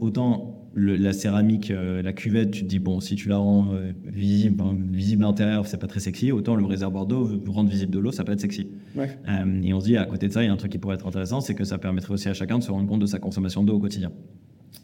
Autant 0.00 0.65
le- 0.78 0.96
la 0.96 1.12
céramique, 1.14 1.70
euh, 1.70 2.02
la 2.02 2.12
cuvette, 2.12 2.50
tu 2.50 2.62
te 2.62 2.66
dis, 2.68 2.78
bon, 2.78 3.00
si 3.00 3.14
tu 3.16 3.28
la 3.30 3.38
rends 3.38 3.72
euh, 3.72 3.92
visible, 4.04 4.62
à 4.62 5.26
l'intérieur, 5.26 5.66
c'est 5.66 5.78
pas 5.80 5.86
très 5.86 6.00
sexy. 6.00 6.30
Autant 6.32 6.54
le 6.54 6.64
réservoir 6.66 7.06
d'eau, 7.06 7.28
rendre 7.48 7.70
visible 7.70 7.90
de 7.92 7.98
l'eau, 7.98 8.12
ça 8.12 8.24
peut 8.24 8.32
être 8.32 8.40
sexy. 8.40 8.68
Ouais. 8.94 9.08
Euh, 9.28 9.62
et 9.62 9.72
on 9.72 9.80
se 9.80 9.86
dit, 9.86 9.96
à 9.96 10.04
côté 10.04 10.28
de 10.28 10.32
ça, 10.32 10.42
il 10.42 10.46
y 10.46 10.48
a 10.48 10.52
un 10.52 10.56
truc 10.56 10.70
qui 10.72 10.78
pourrait 10.78 10.96
être 10.96 11.06
intéressant, 11.06 11.40
c'est 11.40 11.54
que 11.54 11.64
ça 11.64 11.78
permettrait 11.78 12.12
aussi 12.12 12.28
à 12.28 12.34
chacun 12.34 12.58
de 12.58 12.62
se 12.62 12.70
rendre 12.70 12.86
compte 12.86 13.00
de 13.00 13.06
sa 13.06 13.18
consommation 13.18 13.64
d'eau 13.64 13.76
au 13.76 13.78
quotidien, 13.80 14.12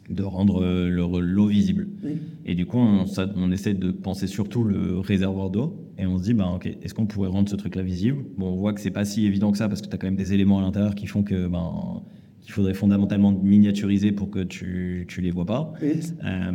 de 0.08 0.22
rendre 0.22 0.62
euh, 0.62 0.88
le- 0.88 1.20
l'eau 1.20 1.46
visible. 1.46 1.88
Oui. 2.02 2.12
Et 2.46 2.54
du 2.54 2.64
coup, 2.64 2.78
on, 2.78 3.04
ça- 3.06 3.30
on 3.36 3.52
essaie 3.52 3.74
de 3.74 3.90
penser 3.90 4.26
surtout 4.26 4.64
le 4.64 4.98
réservoir 4.98 5.50
d'eau, 5.50 5.76
et 5.98 6.06
on 6.06 6.16
se 6.16 6.22
dit, 6.24 6.32
bah, 6.34 6.50
ok, 6.54 6.74
est-ce 6.82 6.94
qu'on 6.94 7.04
pourrait 7.06 7.28
rendre 7.28 7.50
ce 7.50 7.56
truc-là 7.56 7.82
visible? 7.82 8.24
Bon, 8.38 8.46
on 8.48 8.56
voit 8.56 8.72
que 8.72 8.80
c'est 8.80 8.90
pas 8.90 9.04
si 9.04 9.26
évident 9.26 9.52
que 9.52 9.58
ça, 9.58 9.68
parce 9.68 9.82
que 9.82 9.88
tu 9.88 9.94
as 9.94 9.98
quand 9.98 10.06
même 10.06 10.16
des 10.16 10.32
éléments 10.32 10.58
à 10.58 10.62
l'intérieur 10.62 10.94
qui 10.94 11.06
font 11.06 11.22
que, 11.22 11.46
ben, 11.48 12.02
qu'il 12.42 12.52
faudrait 12.52 12.74
fondamentalement 12.74 13.32
miniaturiser 13.32 14.12
pour 14.12 14.30
que 14.30 14.40
tu, 14.40 15.06
tu 15.08 15.20
les 15.20 15.30
vois 15.30 15.46
pas. 15.46 15.72
Oui. 15.80 16.00
Euh, 16.24 16.50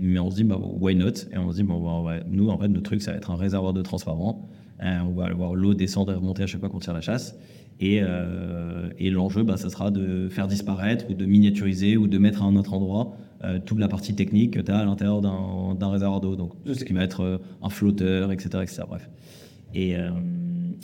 mais 0.00 0.18
on 0.18 0.30
se 0.30 0.36
dit, 0.36 0.44
bah, 0.44 0.58
why 0.60 0.94
not? 0.94 1.12
Et 1.32 1.38
on 1.38 1.50
se 1.50 1.56
dit, 1.56 1.62
bon, 1.62 1.80
bah, 1.80 2.00
ouais, 2.00 2.22
nous, 2.28 2.48
en 2.48 2.58
fait, 2.58 2.68
notre 2.68 2.84
truc, 2.84 3.02
ça 3.02 3.12
va 3.12 3.16
être 3.16 3.30
un 3.30 3.36
réservoir 3.36 3.72
d'eau 3.72 3.82
transparent. 3.82 4.48
Euh, 4.82 4.98
on 5.06 5.12
va 5.12 5.32
voir 5.32 5.54
l'eau 5.54 5.74
descendre 5.74 6.12
et 6.12 6.14
remonter 6.14 6.42
à 6.42 6.46
chaque 6.46 6.60
fois 6.60 6.68
qu'on 6.68 6.78
tire 6.78 6.92
la 6.92 7.00
chasse. 7.00 7.38
Et, 7.80 8.00
euh, 8.02 8.88
et 8.98 9.10
l'enjeu, 9.10 9.42
bah, 9.42 9.56
ça 9.56 9.68
sera 9.68 9.90
de 9.90 10.28
faire 10.30 10.46
disparaître 10.46 11.06
ou 11.10 11.14
de 11.14 11.26
miniaturiser 11.26 11.96
ou 11.96 12.08
de 12.08 12.18
mettre 12.18 12.42
à 12.42 12.46
un 12.46 12.56
autre 12.56 12.72
endroit 12.72 13.16
euh, 13.44 13.58
toute 13.64 13.78
la 13.78 13.88
partie 13.88 14.14
technique 14.14 14.54
que 14.54 14.60
tu 14.60 14.70
as 14.70 14.78
à 14.78 14.84
l'intérieur 14.84 15.20
d'un 15.20 15.90
réservoir 15.90 16.20
d'eau. 16.20 16.36
Donc, 16.36 16.52
ce 16.66 16.84
qui 16.84 16.92
va 16.92 17.02
être 17.02 17.40
un 17.62 17.68
flotteur, 17.68 18.32
etc. 18.32 18.48
etc. 18.62 18.82
bref. 18.88 19.08
Et, 19.74 19.94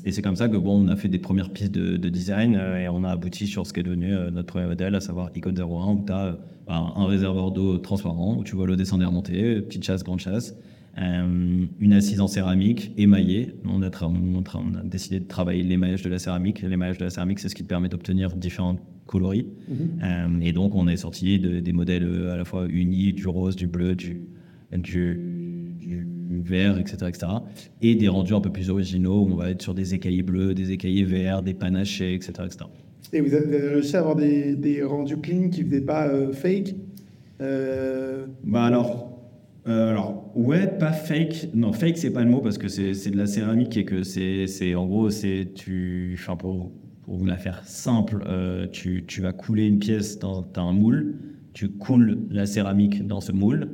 et 0.05 0.13
c'est 0.13 0.23
comme 0.23 0.37
ça 0.37 0.49
que 0.49 0.57
bon, 0.57 0.85
on 0.85 0.89
a 0.89 0.97
fait 0.97 1.09
des 1.09 1.19
premières 1.19 1.51
pistes 1.51 1.73
de, 1.73 1.97
de 1.97 2.09
design 2.09 2.57
euh, 2.57 2.79
et 2.81 2.89
on 2.89 3.05
a 3.05 3.11
abouti 3.11 3.47
sur 3.47 3.67
ce 3.67 3.73
qui 3.73 3.81
est 3.81 3.85
devenu 3.85 4.13
euh, 4.15 4.31
notre 4.31 4.49
premier 4.49 4.67
modèle, 4.67 4.95
à 4.95 5.01
savoir 5.01 5.31
Icon 5.35 5.55
01, 5.57 5.63
où 5.93 6.05
tu 6.07 6.13
as 6.13 6.39
un 6.69 7.07
réservoir 7.07 7.51
d'eau 7.51 7.79
transparent, 7.79 8.37
où 8.39 8.45
tu 8.45 8.57
vois 8.57 8.67
l'eau 8.67 8.77
descendre 8.77 9.03
et 9.03 9.07
remonter, 9.07 9.61
petite 9.61 9.85
chasse, 9.85 10.03
grande 10.05 10.21
chasse, 10.21 10.57
euh, 10.99 11.65
une 11.81 11.93
assise 11.93 12.21
en 12.21 12.27
céramique 12.29 12.93
émaillée. 12.99 13.55
On 13.65 13.83
a, 13.83 13.91
on 14.03 14.43
on 14.55 14.85
décidé 14.85 15.21
de 15.21 15.27
travailler 15.27 15.63
l'émaillage 15.63 16.03
de 16.03 16.11
la 16.11 16.19
céramique. 16.19 16.63
L'émaillage 16.63 16.99
de 16.99 17.05
la 17.05 17.11
céramique, 17.11 17.39
c'est 17.41 17.49
ce 17.49 17.55
qui 17.55 17.63
te 17.63 17.69
permet 17.69 17.89
d'obtenir 17.89 18.35
différents 18.37 18.77
coloris. 19.07 19.47
Mhm. 19.69 19.77
Euh, 20.03 20.41
et 20.43 20.53
donc, 20.53 20.75
on 20.75 20.87
est 20.89 20.97
sorti 20.99 21.39
de- 21.39 21.61
des 21.61 21.73
modèles 21.73 22.05
euh, 22.05 22.35
à 22.35 22.37
la 22.37 22.45
fois 22.45 22.67
unis, 22.69 23.13
du 23.13 23.27
rose, 23.27 23.57
du 23.57 23.67
bleu, 23.67 23.95
du 23.95 24.23
vert, 26.41 26.79
etc., 26.79 26.97
etc. 27.09 27.27
Et 27.83 27.95
des 27.95 28.09
rendus 28.09 28.35
un 28.35 28.41
peu 28.41 28.51
plus 28.51 28.71
originaux, 28.71 29.23
où 29.23 29.33
on 29.33 29.37
va 29.37 29.51
être 29.51 29.63
sur 29.63 29.75
des 29.75 29.95
écaillés 29.95 30.23
bleus, 30.23 30.55
des 30.55 30.73
écaillés 30.73 31.05
verts, 31.05 31.43
des 31.43 31.55
panachés, 31.55 32.15
etc., 32.15 32.33
etc. 32.47 32.65
Et 33.13 33.21
vous 33.21 33.35
avez 33.35 33.59
réussi 33.69 33.97
à 33.97 33.99
avoir 34.01 34.17
des, 34.17 34.55
des 34.57 34.83
rendus 34.83 35.19
clean 35.19 35.51
qui 35.51 35.63
ne 35.65 35.69
faisaient 35.69 35.81
pas 35.83 36.07
euh, 36.09 36.33
fake 36.33 36.75
Euh, 37.41 38.27
Bah 38.45 38.65
alors, 38.65 39.13
euh, 39.69 39.91
alors, 39.91 40.31
ouais, 40.35 40.67
pas 40.67 40.93
fake. 40.93 41.51
Non, 41.55 41.73
fake, 41.73 41.99
c'est 41.99 42.13
pas 42.13 42.25
le 42.25 42.31
mot 42.31 42.41
parce 42.41 42.59
que 42.59 42.69
c'est 42.69 43.11
de 43.11 43.17
la 43.17 43.27
céramique 43.27 43.77
et 43.77 43.85
que 43.85 44.03
c'est, 44.03 44.75
en 44.75 44.87
gros, 44.87 45.11
c'est 45.11 45.49
tu, 45.55 46.17
enfin 46.19 46.37
pour, 46.37 46.73
pour 47.03 47.17
vous 47.17 47.27
la 47.27 47.37
faire 47.37 47.63
simple, 47.65 48.25
euh, 48.27 48.67
tu, 48.71 49.05
tu 49.07 49.21
vas 49.21 49.33
couler 49.33 49.67
une 49.67 49.79
pièce 49.79 50.19
dans 50.19 50.43
t'as 50.43 50.63
un 50.63 50.73
moule, 50.73 51.17
tu 51.53 51.69
coules 51.69 52.19
la 52.31 52.47
céramique 52.47 53.07
dans 53.07 53.21
ce 53.21 53.33
moule, 53.33 53.69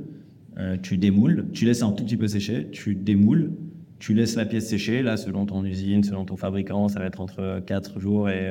euh, 0.59 0.77
tu 0.83 0.99
démoules, 0.99 1.47
tu 1.53 1.65
laisses 1.65 1.83
un 1.83 1.93
tout 1.93 2.05
petit 2.05 2.17
peu 2.17 2.27
sécher, 2.29 2.69
tu 2.71 2.95
démoules, 2.95 3.53
tu 3.99 4.15
laisses 4.15 4.37
la 4.37 4.45
pièce 4.47 4.69
sécher. 4.69 5.03
Là, 5.03 5.17
selon 5.17 5.47
ton 5.47 5.65
usine, 5.65 6.03
selon 6.05 6.25
ton 6.25 6.37
fabricant, 6.37 6.89
ça 6.89 7.01
va 7.01 7.07
être 7.07 7.21
entre 7.21 7.61
4 7.67 7.99
jours 8.01 8.29
et 8.31 8.51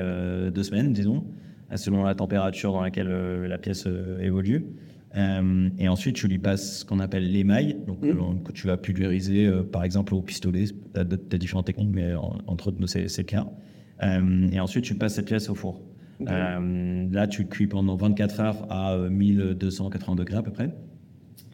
2 0.54 0.64
semaines, 0.64 0.94
disons, 0.94 1.24
euh, 1.72 1.78
selon 1.78 2.04
la 2.04 2.16
température 2.16 2.72
dans 2.74 2.82
laquelle 2.82 3.08
euh, 3.10 3.48
la 3.48 3.58
pièce 3.58 3.86
euh, 3.88 4.20
évolue. 4.20 4.66
Euh, 5.16 5.70
et 5.80 5.88
ensuite, 5.88 6.16
tu 6.18 6.28
lui 6.28 6.38
passes 6.38 6.80
ce 6.80 6.86
qu'on 6.86 7.00
appelle 7.00 7.32
l'émail, 7.32 7.78
donc 7.88 8.00
euh, 8.04 8.14
que 8.44 8.52
tu 8.52 8.68
vas 8.68 8.76
pulvériser, 8.78 9.48
euh, 9.48 9.64
par 9.64 9.84
exemple, 9.84 10.14
au 10.14 10.22
pistolet. 10.22 10.66
Tu 10.66 11.00
as, 11.00 11.38
différentes 11.38 11.66
techniques, 11.66 11.90
mais 11.94 12.14
en- 12.14 12.38
entre 12.46 12.68
autres, 12.68 12.86
c'est 12.88 13.18
le 13.18 13.24
cas. 13.24 13.48
Euh, 14.04 14.48
et 14.52 14.60
ensuite, 14.60 14.84
tu 14.84 14.96
passes 14.96 15.16
cette 15.16 15.26
pièce 15.28 15.50
au 15.50 15.56
four. 15.56 15.82
Euh, 16.30 17.08
là, 17.12 17.26
tu 17.28 17.46
cuis 17.48 17.68
pendant 17.68 17.96
24 17.96 18.40
heures 18.42 18.68
à 18.70 18.94
euh, 18.94 19.10
1280 19.10 20.16
degrés 20.16 20.38
à 20.38 20.44
peu 20.44 20.52
près. 20.52 20.76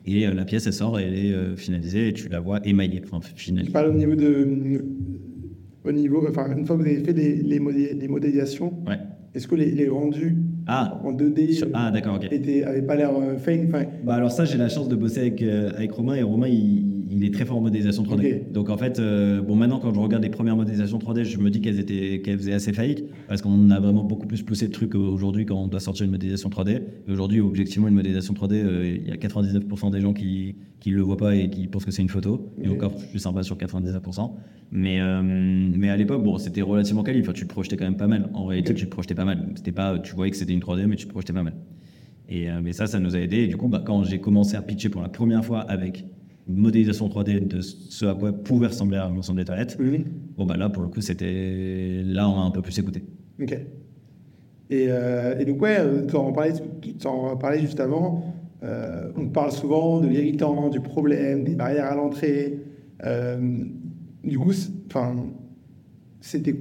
Et 0.06 0.28
euh, 0.28 0.34
la 0.34 0.44
pièce, 0.46 0.68
elle 0.68 0.74
sort 0.74 1.00
elle 1.00 1.14
est 1.14 1.32
euh, 1.32 1.56
finalisée 1.56 2.10
et 2.10 2.14
tu 2.14 2.28
la 2.30 2.40
vois 2.40 2.60
émaillée, 2.66 3.02
enfin 3.06 3.20
finalisée. 3.36 3.70
Je 3.70 3.74
parle 3.74 3.90
au 3.90 3.94
niveau 3.98 4.16
de. 4.16 4.84
Au 5.86 5.92
niveau, 5.92 6.26
enfin, 6.30 6.56
une 6.58 6.66
fois 6.66 6.78
que 6.78 6.82
vous 6.82 6.88
avez 6.88 7.04
fait 7.04 7.12
les, 7.14 7.36
les, 7.44 7.60
modé- 7.60 7.94
les 7.94 8.08
modélisations, 8.08 8.74
Ouais. 8.88 9.00
est-ce 9.36 9.48
que 9.50 9.56
les, 9.56 9.70
les 9.72 9.90
rendus 9.90 10.38
Ah, 10.66 11.02
en 11.04 11.12
2D 11.12 11.52
sur- 11.52 11.68
ah 11.74 11.92
d'accord, 11.92 12.16
ok. 12.16 12.32
étaient, 12.32 12.64
avaient 12.64 12.82
pas 12.84 12.96
l'air 12.96 13.12
euh, 13.18 13.36
fake? 13.38 13.64
Enfin, 13.68 13.84
Bah 14.06 14.14
alors 14.16 14.32
ça, 14.32 14.46
j'ai 14.46 14.58
la 14.58 14.70
chance 14.70 14.88
de 14.88 14.96
bosser 14.96 15.20
avec, 15.20 15.42
avec 15.42 15.92
Romain 15.92 16.16
et 16.16 16.24
Romain, 16.24 16.48
il, 16.48 16.93
il 17.16 17.24
est 17.26 17.34
très 17.34 17.46
fort 17.46 17.58
en 17.58 17.62
modélisation 17.62 18.04
3D. 18.04 18.42
Ok. 18.44 18.52
Donc 18.52 18.70
en 18.70 18.78
fait, 18.78 19.00
euh, 19.00 19.42
bon 19.42 19.56
maintenant 19.56 19.80
quand 19.80 19.94
je 19.94 20.00
regarde 20.00 20.24
les 20.24 20.30
premières 20.30 20.56
modélisations 20.56 20.98
3D, 20.98 21.24
je 21.24 21.38
me 21.38 21.50
dis 21.50 21.62
qu'elles 21.62 21.80
étaient, 21.80 22.22
qu'elles 22.22 22.38
faisaient 22.38 22.54
assez 22.54 22.74
faillite 22.74 23.06
parce 23.28 23.42
qu'on 23.42 23.70
a 23.70 23.80
vraiment 23.80 24.04
beaucoup 24.04 24.28
plus 24.28 24.42
poussé 24.42 24.68
de 24.68 24.72
trucs 24.72 24.96
aujourd'hui 24.96 25.46
quand 25.46 25.56
on 25.62 25.68
doit 25.68 25.80
sortir 25.80 26.06
une 26.06 26.12
modélisation 26.12 26.50
3D. 26.50 26.82
Et 27.08 27.12
aujourd'hui, 27.12 27.40
objectivement, 27.42 27.88
une 27.88 27.94
modélisation 27.96 28.34
3D, 28.34 28.54
euh, 28.54 28.98
il 29.02 29.08
y 29.08 29.12
a 29.12 29.16
99% 29.16 29.92
des 29.92 30.02
gens 30.02 30.14
qui 30.14 30.56
qui 30.80 30.90
le 30.90 31.02
voient 31.02 31.16
pas 31.18 31.36
et 31.36 31.50
qui 31.50 31.68
pensent 31.68 31.86
que 31.86 31.92
c'est 31.92 32.02
une 32.02 32.10
photo. 32.10 32.52
Et 32.62 32.68
Ok. 32.68 32.76
encore 32.76 32.96
plus 32.96 33.20
sympa 33.20 33.42
sur 33.44 33.56
99%. 33.58 34.32
Mais 34.72 35.00
euh, 35.00 35.22
mais 35.24 35.90
à 35.90 35.96
l'époque, 35.98 36.24
bon, 36.24 36.38
c'était 36.38 36.62
relativement 36.62 37.04
quali. 37.04 37.22
Enfin, 37.22 37.32
tu 37.34 37.44
te 37.46 37.50
projetais 37.50 37.78
quand 37.78 37.86
même 37.86 37.96
pas 37.98 38.08
mal. 38.08 38.30
En 38.34 38.46
réalité, 38.46 38.74
tu 38.74 38.86
te 38.86 38.90
projetais 38.90 39.16
pas 39.16 39.26
mal. 39.26 39.48
C'était 39.56 39.72
pas, 39.72 39.98
tu 40.00 40.14
voyais 40.16 40.32
que 40.32 40.38
c'était 40.38 40.54
une 40.54 40.60
3D, 40.60 40.88
mais 40.88 40.96
tu 40.96 41.06
te 41.06 41.12
projetais 41.12 41.34
pas 41.34 41.44
mal. 41.44 41.54
Et 42.30 42.48
mais 42.64 42.74
ça, 42.74 42.88
ça 42.88 43.00
nous 43.00 43.16
a 43.16 43.20
aidé. 43.20 43.38
Et 43.44 43.48
du 43.48 43.58
coup, 43.58 43.68
bah, 43.68 43.84
quand 43.86 44.04
j'ai 44.04 44.20
commencé 44.20 44.56
à 44.56 44.62
pitcher 44.62 44.90
pour 44.90 45.02
la 45.02 45.10
première 45.10 45.44
fois 45.46 45.60
avec 45.60 46.06
une 46.48 46.58
modélisation 46.58 47.08
3D 47.08 47.48
de 47.48 47.62
ce 47.62 48.06
à 48.06 48.16
quoi 48.16 48.34
pouvait 48.34 48.68
ressembler 48.68 49.00
ensemble 49.00 49.40
des 49.40 49.46
toilettes, 49.46 49.78
Mhm. 49.80 50.04
bon 50.38 50.46
bah 50.46 50.58
là, 50.58 50.70
pour 50.70 50.84
le 50.84 50.90
coup, 50.90 51.02
c'était 51.02 52.02
là, 52.06 52.28
on 52.30 52.36
a 52.42 52.44
un 52.44 52.52
peu 52.52 52.62
plus 52.62 52.78
écouté. 52.80 53.04
Ok. 53.42 53.52
Et, 54.70 54.86
euh, 54.90 55.38
et 55.40 55.46
donc, 55.46 55.62
ouais, 55.62 55.78
tu 56.08 56.16
en 56.16 56.32
parlais, 56.32 56.54
t'en 57.02 57.38
parlais 57.38 57.60
juste 57.60 57.80
avant. 57.80 58.24
Euh, 58.64 59.12
on 59.18 59.28
parle 59.28 59.52
souvent 59.52 60.00
de 60.00 60.08
l'irritant, 60.08 60.70
du 60.70 60.80
problème, 60.80 61.44
des 61.44 61.56
barrières 61.56 61.86
à 61.92 61.96
l'entrée. 61.96 62.60
Euh, 63.06 63.38
du 64.24 64.40
coup, 64.40 64.52
enfin, 64.88 65.16
c'était, 66.22 66.54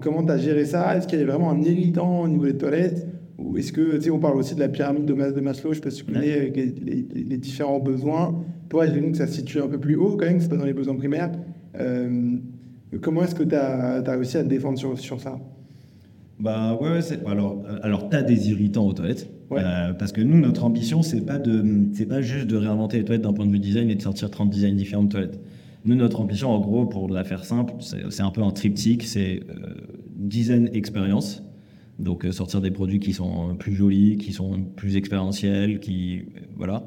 comment 0.00 0.24
tu 0.24 0.32
as 0.32 0.38
géré 0.38 0.64
ça? 0.64 0.96
Est-ce 0.96 1.06
qu'il 1.06 1.18
y 1.18 1.22
avait 1.22 1.30
vraiment 1.30 1.50
un 1.50 1.60
irritant 1.62 2.22
au 2.22 2.28
niveau 2.28 2.46
des 2.46 2.56
toilettes? 2.56 3.06
Ou 3.38 3.56
est-ce 3.58 3.72
que, 3.72 3.96
tu 3.96 4.02
sais, 4.02 4.10
on 4.10 4.18
parle 4.20 4.36
aussi 4.36 4.54
de 4.54 4.60
la 4.60 4.68
pyramide 4.68 5.04
de, 5.06 5.12
de 5.14 5.40
Maslow, 5.40 5.72
je 5.72 5.76
sais 5.76 5.80
pas 5.82 5.90
si 5.90 6.04
tu 6.04 6.12
connais 6.12 6.32
avec 6.32 6.56
les, 6.56 6.66
les- 6.66 7.24
les 7.24 7.36
différents 7.36 7.80
besoins. 7.80 8.44
Toi, 8.68 8.86
vu 8.86 9.10
que 9.10 9.16
ça 9.16 9.26
se 9.26 9.34
situe 9.34 9.60
un 9.60 9.66
peu 9.68 9.78
plus 9.78 9.96
haut 9.96 10.16
quand 10.16 10.26
même, 10.26 10.40
c'est 10.40 10.48
pas 10.48 10.56
dans 10.56 10.64
les 10.64 10.72
besoins 10.72 10.94
primaires. 10.96 11.32
Euh, 11.80 12.36
comment 13.00 13.22
est-ce 13.24 13.34
que 13.34 13.42
tu 13.42 13.54
as, 13.54 14.02
réussi 14.06 14.36
à 14.36 14.44
te 14.44 14.48
défendre 14.48 14.78
sur, 14.78 14.98
sur 14.98 15.20
ça? 15.20 15.38
Bah 16.40 16.78
ouais, 16.80 17.00
alors, 17.26 17.62
euh, 17.68 17.78
alors 17.82 18.08
tu 18.08 18.16
as 18.16 18.22
des 18.22 18.50
irritants 18.50 18.86
aux 18.86 18.92
toilettes. 18.92 19.28
Ouais. 19.50 19.60
Euh, 19.62 19.92
parce 19.92 20.12
que 20.12 20.20
nous, 20.20 20.38
notre 20.38 20.64
ambition, 20.64 21.02
c'est 21.02 21.20
pas, 21.20 21.38
de, 21.38 21.62
pas 22.08 22.22
juste 22.22 22.46
de 22.46 22.56
réinventer 22.56 22.98
les 22.98 23.04
toilettes 23.04 23.22
d'un 23.22 23.32
point 23.32 23.46
de 23.46 23.52
vue 23.52 23.58
design 23.60 23.90
et 23.90 23.94
de 23.94 24.02
sortir 24.02 24.30
30 24.30 24.50
designs 24.50 24.74
différents 24.76 25.04
de 25.04 25.08
toilettes. 25.10 25.40
Nous, 25.84 25.94
notre 25.94 26.20
ambition, 26.20 26.50
en 26.50 26.60
gros, 26.60 26.86
pour 26.86 27.08
la 27.10 27.24
faire 27.24 27.44
simple, 27.44 27.74
c'est, 27.80 28.10
c'est 28.10 28.22
un 28.22 28.30
peu 28.30 28.42
un 28.42 28.50
triptyque 28.50 29.02
c'est 29.02 29.40
euh, 29.50 29.74
design 30.16 30.70
expérience. 30.72 31.42
Donc, 31.98 32.24
euh, 32.24 32.32
sortir 32.32 32.60
des 32.60 32.70
produits 32.70 32.98
qui 32.98 33.12
sont 33.12 33.56
plus 33.56 33.74
jolis, 33.74 34.16
qui 34.16 34.32
sont 34.32 34.62
plus 34.62 34.96
expérientiels, 34.96 35.80
qui. 35.80 36.26
voilà. 36.56 36.84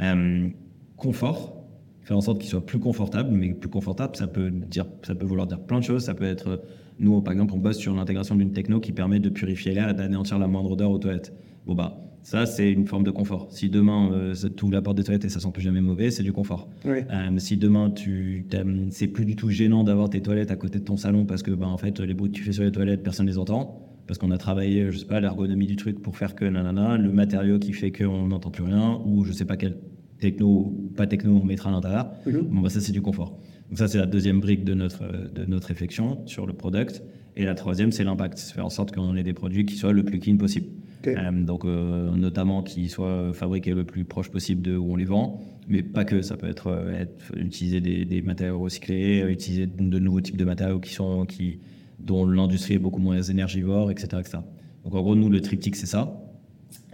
Euh, 0.00 0.48
confort, 0.96 1.56
faire 2.02 2.16
en 2.16 2.20
sorte 2.20 2.40
qu'il 2.40 2.48
soit 2.48 2.64
plus 2.64 2.78
confortable, 2.78 3.30
mais 3.32 3.52
plus 3.52 3.68
confortable, 3.68 4.16
ça 4.16 4.26
peut, 4.26 4.50
dire, 4.50 4.86
ça 5.02 5.14
peut 5.14 5.26
vouloir 5.26 5.46
dire 5.46 5.60
plein 5.60 5.80
de 5.80 5.84
choses. 5.84 6.04
Ça 6.04 6.14
peut 6.14 6.24
être, 6.24 6.48
euh, 6.48 6.56
nous, 6.98 7.20
par 7.20 7.32
exemple, 7.32 7.52
on 7.54 7.58
bosse 7.58 7.78
sur 7.78 7.94
l'intégration 7.94 8.36
d'une 8.36 8.52
techno 8.52 8.80
qui 8.80 8.92
permet 8.92 9.20
de 9.20 9.28
purifier 9.28 9.72
l'air 9.72 9.90
et 9.90 9.94
d'anéantir 9.94 10.38
la 10.38 10.46
moindre 10.46 10.72
odeur 10.72 10.90
aux 10.90 10.98
toilettes. 10.98 11.32
Bon, 11.66 11.74
bah, 11.74 11.98
ça, 12.22 12.46
c'est 12.46 12.70
une 12.70 12.86
forme 12.86 13.04
de 13.04 13.10
confort. 13.10 13.48
Si 13.50 13.68
demain, 13.68 14.10
euh, 14.12 14.34
t'ouvre 14.56 14.72
la 14.72 14.82
porte 14.82 14.96
des 14.96 15.04
toilettes 15.04 15.24
et 15.24 15.28
ça 15.28 15.40
sent 15.40 15.50
plus 15.52 15.62
jamais 15.62 15.80
mauvais, 15.80 16.10
c'est 16.10 16.22
du 16.22 16.32
confort. 16.32 16.68
Oui. 16.84 16.98
Euh, 17.10 17.38
si 17.38 17.56
demain, 17.56 17.90
tu, 17.90 18.46
c'est 18.90 19.08
plus 19.08 19.24
du 19.24 19.36
tout 19.36 19.50
gênant 19.50 19.84
d'avoir 19.84 20.08
tes 20.08 20.22
toilettes 20.22 20.50
à 20.50 20.56
côté 20.56 20.78
de 20.78 20.84
ton 20.84 20.96
salon 20.96 21.24
parce 21.24 21.42
que, 21.42 21.50
bah, 21.50 21.66
en 21.66 21.78
fait, 21.78 22.00
les 22.00 22.14
bruits 22.14 22.30
que 22.30 22.36
tu 22.36 22.42
fais 22.44 22.52
sur 22.52 22.64
les 22.64 22.72
toilettes, 22.72 23.02
personne 23.02 23.26
les 23.26 23.38
entend. 23.38 23.85
Parce 24.06 24.18
qu'on 24.18 24.30
a 24.30 24.38
travaillé, 24.38 24.90
je 24.92 24.98
sais 24.98 25.06
pas, 25.06 25.20
l'ergonomie 25.20 25.66
du 25.66 25.76
truc 25.76 26.00
pour 26.00 26.16
faire 26.16 26.34
que 26.34 26.44
nanana, 26.44 26.96
le 26.96 27.10
matériau 27.12 27.58
qui 27.58 27.72
fait 27.72 27.90
qu'on 27.92 28.28
n'entend 28.28 28.50
plus 28.50 28.62
rien, 28.64 29.00
ou 29.04 29.24
je 29.24 29.32
sais 29.32 29.44
pas 29.44 29.56
quel 29.56 29.76
techno 30.20 30.46
ou 30.48 30.92
pas 30.96 31.06
techno 31.06 31.40
on 31.42 31.44
mettra 31.44 31.70
à 31.70 31.72
l'intérieur. 31.72 32.10
Mhm. 32.26 32.40
Bon, 32.50 32.60
bah, 32.60 32.68
ça, 32.70 32.80
c'est 32.80 32.92
du 32.92 33.02
confort. 33.02 33.38
Donc, 33.68 33.78
ça, 33.78 33.88
c'est 33.88 33.98
la 33.98 34.06
deuxième 34.06 34.40
brique 34.40 34.64
de 34.64 34.74
notre, 34.74 35.02
de 35.34 35.44
notre 35.44 35.68
réflexion 35.68 36.20
sur 36.26 36.46
le 36.46 36.52
product. 36.52 37.02
Et 37.36 37.44
la 37.44 37.54
troisième, 37.54 37.90
c'est 37.92 38.04
l'impact. 38.04 38.38
C'est 38.38 38.54
faire 38.54 38.64
en 38.64 38.70
sorte 38.70 38.94
qu'on 38.94 39.14
ait 39.16 39.22
des 39.24 39.34
produits 39.34 39.66
qui 39.66 39.74
soient 39.74 39.92
le 39.92 40.04
plus 40.04 40.20
clean 40.20 40.36
possible. 40.36 40.66
Euh, 41.06 41.44
donc, 41.44 41.64
euh, 41.64 42.10
notamment 42.16 42.62
qu'ils 42.62 42.88
soient 42.90 43.32
fabriqués 43.32 43.74
le 43.74 43.84
plus 43.84 44.04
proche 44.04 44.30
possible 44.30 44.62
de 44.62 44.76
où 44.76 44.92
on 44.92 44.96
les 44.96 45.04
vend. 45.04 45.40
Mais 45.68 45.82
pas 45.82 46.04
que. 46.04 46.22
Ça 46.22 46.36
peut 46.36 46.48
être, 46.48 46.68
euh, 46.68 46.92
être- 47.02 47.36
utiliser 47.36 47.80
des, 47.80 48.04
des 48.04 48.22
matériaux 48.22 48.58
recyclés, 48.60 49.24
utiliser 49.28 49.66
de 49.66 49.98
nouveaux 49.98 50.20
types 50.20 50.36
de 50.36 50.44
matériaux 50.44 50.78
qui 50.80 50.94
sont, 50.94 51.26
qui, 51.26 51.58
dont 51.98 52.26
l'industrie 52.26 52.74
est 52.74 52.78
beaucoup 52.78 53.00
moins 53.00 53.20
énergivore, 53.20 53.90
etc., 53.90 54.08
etc. 54.20 54.38
Donc, 54.84 54.94
en 54.94 55.02
gros, 55.02 55.16
nous, 55.16 55.28
le 55.28 55.40
triptyque, 55.40 55.76
c'est 55.76 55.86
ça. 55.86 56.22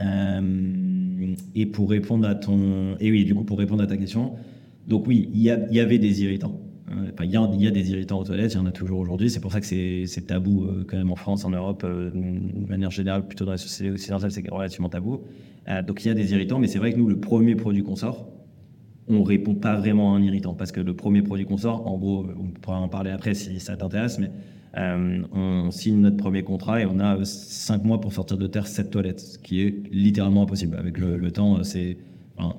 Euh, 0.00 1.34
et 1.54 1.66
pour 1.66 1.90
répondre 1.90 2.26
à 2.26 2.34
ton. 2.34 2.96
Et 3.00 3.10
oui, 3.10 3.24
du 3.24 3.34
coup, 3.34 3.44
pour 3.44 3.58
répondre 3.58 3.82
à 3.82 3.86
ta 3.86 3.96
question, 3.96 4.32
donc 4.86 5.06
oui, 5.06 5.28
il 5.32 5.40
y, 5.40 5.44
y 5.44 5.80
avait 5.80 5.98
des 5.98 6.22
irritants. 6.22 6.60
Euh, 6.90 7.10
il 7.22 7.30
y, 7.30 7.66
a, 7.66 7.70
des 7.70 7.90
irritants 7.90 8.18
aux 8.18 8.24
toilettes, 8.24 8.52
il 8.52 8.56
y 8.56 8.60
en 8.60 8.66
a 8.66 8.72
toujours 8.72 8.98
aujourd'hui. 8.98 9.30
C'est 9.30 9.40
pour 9.40 9.52
ça 9.52 9.60
que 9.60 9.66
c'est 9.66 10.26
tabou 10.26 10.64
euh, 10.64 10.84
quand 10.86 10.96
même 10.96 11.10
en 11.10 11.16
France, 11.16 11.44
en 11.44 11.50
Europe, 11.50 11.86
de 11.86 12.68
manière 12.68 12.90
générale, 12.90 13.26
plutôt 13.26 13.44
dans 13.44 13.52
la 13.52 13.58
société 13.58 13.90
occidentale, 13.90 14.30
c'est 14.30 14.48
relativement 14.50 14.88
tabou. 14.88 15.22
Donc 15.86 16.04
il 16.04 16.08
y 16.08 16.10
a 16.10 16.14
des 16.14 16.32
irritants, 16.32 16.58
mais 16.58 16.66
c'est 16.66 16.80
vrai 16.80 16.92
que 16.92 16.98
nous, 16.98 17.08
le 17.08 17.20
premier 17.20 17.54
produit 17.54 17.82
qu'on 17.82 17.94
sort, 17.94 18.26
on 19.08 19.22
répond 19.22 19.54
pas 19.54 19.76
vraiment 19.76 20.14
à 20.14 20.18
un 20.18 20.22
irritant 20.22 20.54
parce 20.54 20.72
que 20.72 20.80
le 20.80 20.94
premier 20.94 21.22
produit 21.22 21.44
qu'on 21.44 21.56
sort, 21.56 21.86
en 21.86 21.98
gros, 21.98 22.26
on 22.38 22.48
pourra 22.60 22.78
en 22.78 22.88
parler 22.88 23.10
après 23.10 23.34
si 23.34 23.58
ça 23.60 23.76
t'intéresse, 23.76 24.18
mais 24.18 24.30
euh, 24.78 25.22
on 25.32 25.70
signe 25.70 26.00
notre 26.00 26.16
premier 26.16 26.42
contrat 26.42 26.80
et 26.80 26.86
on 26.86 26.98
a 26.98 27.24
5 27.24 27.84
mois 27.84 28.00
pour 28.00 28.12
sortir 28.12 28.38
de 28.38 28.46
terre 28.46 28.66
cette 28.66 28.90
toilette, 28.90 29.20
ce 29.20 29.38
qui 29.38 29.62
est 29.62 29.82
littéralement 29.90 30.42
impossible. 30.42 30.76
Avec 30.76 30.98
le, 30.98 31.16
le 31.16 31.30
temps, 31.30 31.62
c'est 31.62 31.96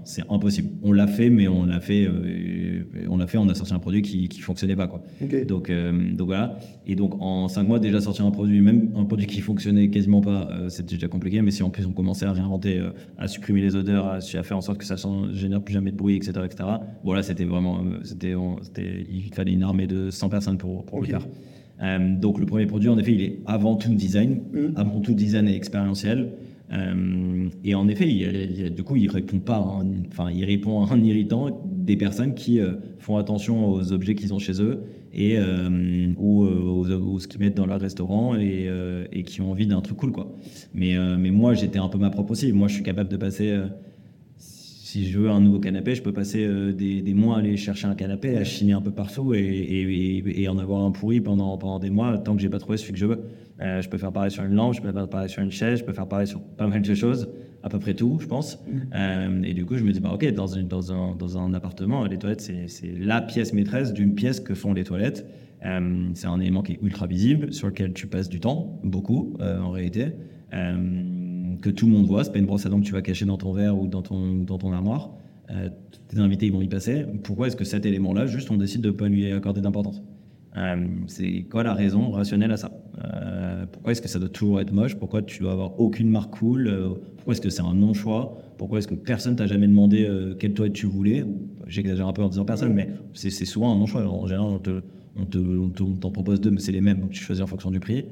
c'est 0.03 0.23
impossible. 0.29 0.69
On 0.83 0.91
l'a 0.91 1.07
fait, 1.07 1.29
mais 1.29 1.47
on 1.47 1.65
l'a 1.65 1.79
fait, 1.79 2.05
euh, 2.07 2.83
on 3.09 3.17
l'a 3.17 3.27
fait, 3.27 3.37
on 3.37 3.47
a 3.49 3.55
sorti 3.55 3.73
un 3.73 3.79
produit 3.79 4.01
qui, 4.01 4.27
qui 4.29 4.39
fonctionnait 4.41 4.75
pas 4.75 4.87
quoi. 4.87 5.01
Donc, 5.45 5.69
euh, 5.69 6.13
donc 6.13 6.27
voilà. 6.27 6.57
Et 6.87 6.95
donc 6.95 7.15
en 7.21 7.47
5 7.47 7.67
mois 7.67 7.79
déjà 7.79 7.99
sortir 8.01 8.25
un 8.25 8.31
produit, 8.31 8.61
même 8.61 8.91
un 8.95 9.05
produit 9.05 9.27
qui 9.27 9.39
fonctionnait 9.41 9.89
quasiment 9.89 10.21
pas, 10.21 10.47
euh, 10.51 10.69
c'était 10.69 10.95
déjà 10.95 11.07
compliqué. 11.07 11.41
Mais 11.41 11.51
si 11.51 11.63
en 11.63 11.69
plus 11.69 11.85
on 11.85 11.91
commençait 11.91 12.25
à 12.25 12.31
réinventer, 12.33 12.79
euh, 12.79 12.89
à 13.17 13.27
supprimer 13.27 13.61
les 13.61 13.75
odeurs, 13.75 14.07
à, 14.07 14.15
à 14.17 14.43
faire 14.43 14.57
en 14.57 14.61
sorte 14.61 14.77
que 14.79 14.85
ça 14.85 14.95
ne 15.07 15.33
génère 15.33 15.61
plus 15.61 15.73
jamais 15.73 15.91
de 15.91 15.97
bruit, 15.97 16.15
etc., 16.15 16.31
etc. 16.45 16.69
Bon 17.03 17.13
là 17.13 17.23
c'était 17.23 17.45
vraiment, 17.45 17.79
c'était, 18.03 18.35
il 19.11 19.33
fallait 19.33 19.53
une 19.53 19.63
armée 19.63 19.87
de 19.87 20.09
100 20.09 20.29
personnes 20.29 20.57
pour, 20.57 20.85
pour 20.85 21.01
le 21.01 21.07
faire. 21.07 21.25
Donc 22.21 22.39
le 22.39 22.45
premier 22.45 22.65
produit, 22.65 22.87
en 22.87 22.97
effet, 22.97 23.13
il 23.13 23.21
est 23.21 23.39
avant 23.45 23.75
tout 23.75 23.93
design, 23.93 24.39
Mhm. 24.53 24.73
avant 24.77 25.01
tout 25.01 25.13
design 25.13 25.47
et 25.49 25.55
expérientiel. 25.55 26.29
Euh, 26.73 27.49
et 27.63 27.75
en 27.75 27.87
effet, 27.87 28.05
du 28.69 28.83
coup, 28.83 28.95
il 28.95 29.09
répond 29.09 29.39
pas, 29.39 29.57
un- 29.57 29.85
enfin, 30.11 30.31
il 30.31 30.43
répond 30.45 30.85
un 30.85 31.03
irritant 31.03 31.61
des 31.65 31.95
personnes 31.97 32.33
qui 32.33 32.59
euh, 32.59 32.73
font 32.99 33.17
attention 33.17 33.67
aux 33.69 33.91
objets 33.93 34.15
qu'ils 34.15 34.33
ont 34.33 34.39
chez 34.39 34.61
eux 34.61 34.81
et 35.13 35.37
euh, 35.37 36.11
ou 36.17 36.43
aux, 36.45 37.19
ce 37.19 37.27
qu'ils 37.27 37.39
mettent 37.41 37.57
dans 37.57 37.67
leur 37.67 37.79
restaurant 37.79 38.35
et, 38.35 38.67
qui 39.25 39.41
ont 39.41 39.51
envie 39.51 39.67
d'un 39.67 39.81
truc 39.81 39.97
cool, 39.97 40.11
quoi. 40.11 40.35
Mais, 40.73 40.95
mais 41.17 41.29
moi, 41.29 41.53
j'étais 41.53 41.79
un 41.79 41.89
peu 41.89 41.99
ma 41.99 42.09
propre 42.09 42.31
aussi. 42.31 42.51
Moi, 42.51 42.67
je 42.67 42.75
suis 42.75 42.83
capable 42.83 43.09
de 43.09 43.17
passer. 43.17 43.55
Si 44.93 45.09
je 45.09 45.17
veux 45.17 45.31
un 45.31 45.39
nouveau 45.41 45.59
canapé, 45.59 45.95
je 45.95 46.03
peux 46.03 46.13
passer 46.13 46.45
euh, 46.45 46.71
des, 46.71 47.01
des 47.01 47.13
mois 47.15 47.37
à 47.37 47.39
aller 47.39 47.57
chercher 47.57 47.87
un 47.87 47.95
canapé, 47.95 48.37
à 48.37 48.43
chiner 48.43 48.73
un 48.73 48.81
peu 48.81 48.91
partout 48.91 49.33
et, 49.33 49.39
et- 49.39 50.17
et- 50.19 50.41
et 50.43 50.47
en 50.47 50.59
avoir 50.59 50.83
un 50.83 50.91
pourri 50.91 51.19
pendant, 51.19 51.57
pendant 51.57 51.79
des 51.79 51.89
mois 51.89 52.15
tant 52.19 52.35
que 52.35 52.41
j'ai 52.43 52.49
pas 52.49 52.59
trouvé 52.59 52.77
celui 52.77 52.93
que 52.93 52.99
je 52.99 53.07
veux. 53.07 53.21
Euh, 53.59 53.81
je 53.81 53.89
peux 53.89 53.97
faire 53.97 54.11
pareil 54.11 54.29
sur 54.29 54.43
une 54.43 54.53
lampe, 54.53 54.75
je 54.75 54.81
peux 54.81 54.91
faire 54.91 55.09
pareil 55.09 55.29
sur 55.29 55.41
une 55.41 55.49
chaise, 55.51 55.79
je 55.79 55.83
peux 55.83 55.93
faire 55.93 56.07
pareil 56.07 56.27
sur 56.27 56.41
pas 56.41 56.67
mal 56.67 56.83
de 56.83 56.93
choses, 56.93 57.27
à 57.63 57.69
peu 57.69 57.79
près 57.79 57.95
tout, 57.95 58.19
je 58.21 58.27
pense. 58.27 58.59
Euh, 58.93 59.41
et 59.41 59.55
du 59.55 59.65
coup, 59.65 59.77
je 59.77 59.83
me 59.83 59.91
dis, 59.91 59.99
bah, 59.99 60.11
ok, 60.13 60.31
dans, 60.31 60.45
une- 60.45 60.67
dans, 60.67 60.91
un, 60.91 61.15
dans 61.15 61.39
un 61.39 61.55
appartement, 61.55 62.05
les 62.05 62.19
toilettes, 62.19 62.41
c'est 62.41 62.91
la 62.99 63.19
pièce 63.21 63.51
maîtresse 63.53 63.93
d'une 63.93 64.13
pièce 64.13 64.39
que 64.39 64.53
font 64.53 64.73
les 64.73 64.83
toilettes. 64.83 65.25
C'est 66.13 66.27
un 66.27 66.39
élément 66.39 66.61
qui 66.61 66.73
est 66.73 66.79
ultra 66.83 67.07
visible, 67.07 67.51
sur 67.51 67.67
lequel 67.67 67.93
tu 67.93 68.05
passes 68.05 68.29
du 68.29 68.39
temps, 68.41 68.79
beaucoup 68.83 69.37
en 69.41 69.71
réalité, 69.71 70.07
euh, 70.53 70.75
que 71.63 71.69
tout 71.69 71.85
le 71.87 71.93
monde 71.93 72.05
voit. 72.05 72.23
C'est 72.23 72.31
pas 72.31 72.39
une 72.39 72.45
brosse 72.45 72.65
à 72.65 72.69
dents 72.69 72.79
que 72.79 72.85
tu 72.85 72.91
vas 72.93 73.01
cacher 73.01 73.25
dans 73.25 73.37
ton 73.37 73.53
verre 73.53 73.77
ou 73.79 73.87
dans 73.87 74.01
ton, 74.01 74.35
dans 74.43 74.57
ton 74.57 74.71
armoire. 74.71 75.11
Euh, 75.49 75.69
tes 76.07 76.19
invités 76.19 76.45
ils 76.47 76.53
vont 76.53 76.61
y 76.61 76.67
passer. 76.67 77.05
Pourquoi 77.23 77.47
est-ce 77.47 77.55
que 77.55 77.63
cet 77.65 77.85
élément-là, 77.85 78.25
juste, 78.27 78.51
on 78.51 78.57
décide 78.57 78.81
de 78.81 78.87
ne 78.89 78.93
pas 78.93 79.07
lui 79.07 79.31
accorder 79.31 79.61
d'importance? 79.61 80.01
Euh, 80.57 80.85
C'est 81.07 81.43
quoi 81.49 81.63
la 81.63 81.73
raison 81.73 82.11
rationnelle 82.11 82.51
à 82.51 82.57
ça? 82.57 82.71
Euh, 83.03 83.65
Pourquoi 83.71 83.91
est-ce 83.93 84.01
que 84.01 84.07
ça 84.07 84.19
doit 84.19 84.29
toujours 84.29 84.61
être 84.61 84.71
moche? 84.71 84.95
Pourquoi 84.95 85.21
tu 85.21 85.39
dois 85.41 85.51
avoir 85.53 85.79
aucune 85.79 86.09
marque 86.09 86.37
cool? 86.37 86.71
Pourquoi 87.15 87.33
est-ce 87.33 87.41
que 87.41 87.49
c'est 87.49 87.61
un 87.63 87.73
non-choix? 87.73 88.37
Pourquoi 88.57 88.77
est-ce 88.79 88.87
que 88.87 88.95
personne 88.95 89.35
t'a 89.35 89.47
jamais 89.47 89.67
demandé 89.67 90.07
quelle 90.39 90.53
toilette 90.53 90.73
tu 90.73 90.85
voulais? 90.85 91.25
J'exagère 91.67 92.07
un 92.07 92.13
peu 92.13 92.21
en 92.23 92.29
disant 92.29 92.45
personne, 92.45 92.73
mais 92.73 92.89
c'est 93.13 93.29
souvent 93.45 93.73
un 93.73 93.77
non-choix. 93.77 94.05
En 94.05 94.27
général, 94.27 94.47
on 94.47 94.59
te, 94.59 94.81
on 95.17 95.25
te- 95.25 95.37
on 95.37 95.69
te- 95.69 95.83
on 95.83 95.93
t'en 95.95 96.11
propose 96.11 96.39
deux, 96.39 96.51
mais 96.51 96.59
c'est 96.59 96.71
les 96.71 96.81
mêmes, 96.81 96.99
donc 96.99 97.11
tu 97.11 97.23
choisis 97.23 97.43
en 97.43 97.47
fonction 97.47 97.71
du 97.71 97.79
prix. 97.79 98.05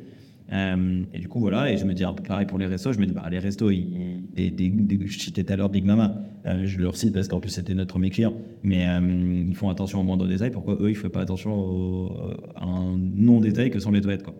Euh, 0.53 1.03
et 1.13 1.19
du 1.19 1.27
coup, 1.29 1.39
voilà, 1.39 1.71
et 1.71 1.77
je 1.77 1.85
me 1.85 1.93
dis 1.93 2.03
pareil 2.27 2.45
pour 2.45 2.57
les 2.59 2.65
restos. 2.65 2.91
Je 2.91 2.99
me 2.99 3.05
dis, 3.05 3.13
bah, 3.13 3.27
les 3.31 3.39
restos, 3.39 3.69
ils, 3.71 4.23
des, 4.33 4.51
des, 4.51 4.69
des- 4.69 5.07
je 5.07 5.17
citais 5.19 5.43
tout 5.45 5.53
à 5.53 5.55
l'heure 5.55 5.69
Big 5.69 5.85
Mama, 5.85 6.21
euh, 6.45 6.65
je 6.65 6.77
leur 6.79 6.95
cite 6.97 7.13
parce 7.13 7.27
qu'en 7.29 7.39
plus 7.39 7.51
c'était 7.51 7.73
notre 7.73 7.91
premier 7.93 8.09
client, 8.09 8.33
mais 8.63 8.85
euh, 8.87 9.43
ils 9.47 9.55
font 9.55 9.69
attention 9.69 10.01
au 10.01 10.03
moindre 10.03 10.27
détail. 10.27 10.51
Pourquoi 10.51 10.73
eux, 10.81 10.89
ils 10.89 10.93
ne 10.93 10.97
font 10.97 11.09
pas 11.09 11.21
attention 11.21 11.53
au, 11.57 12.11
à 12.55 12.65
un 12.65 12.97
non-détail 12.97 13.69
que 13.71 13.79
sont 13.79 13.91
les 13.91 14.01
toilettes, 14.01 14.23
quoi. 14.23 14.35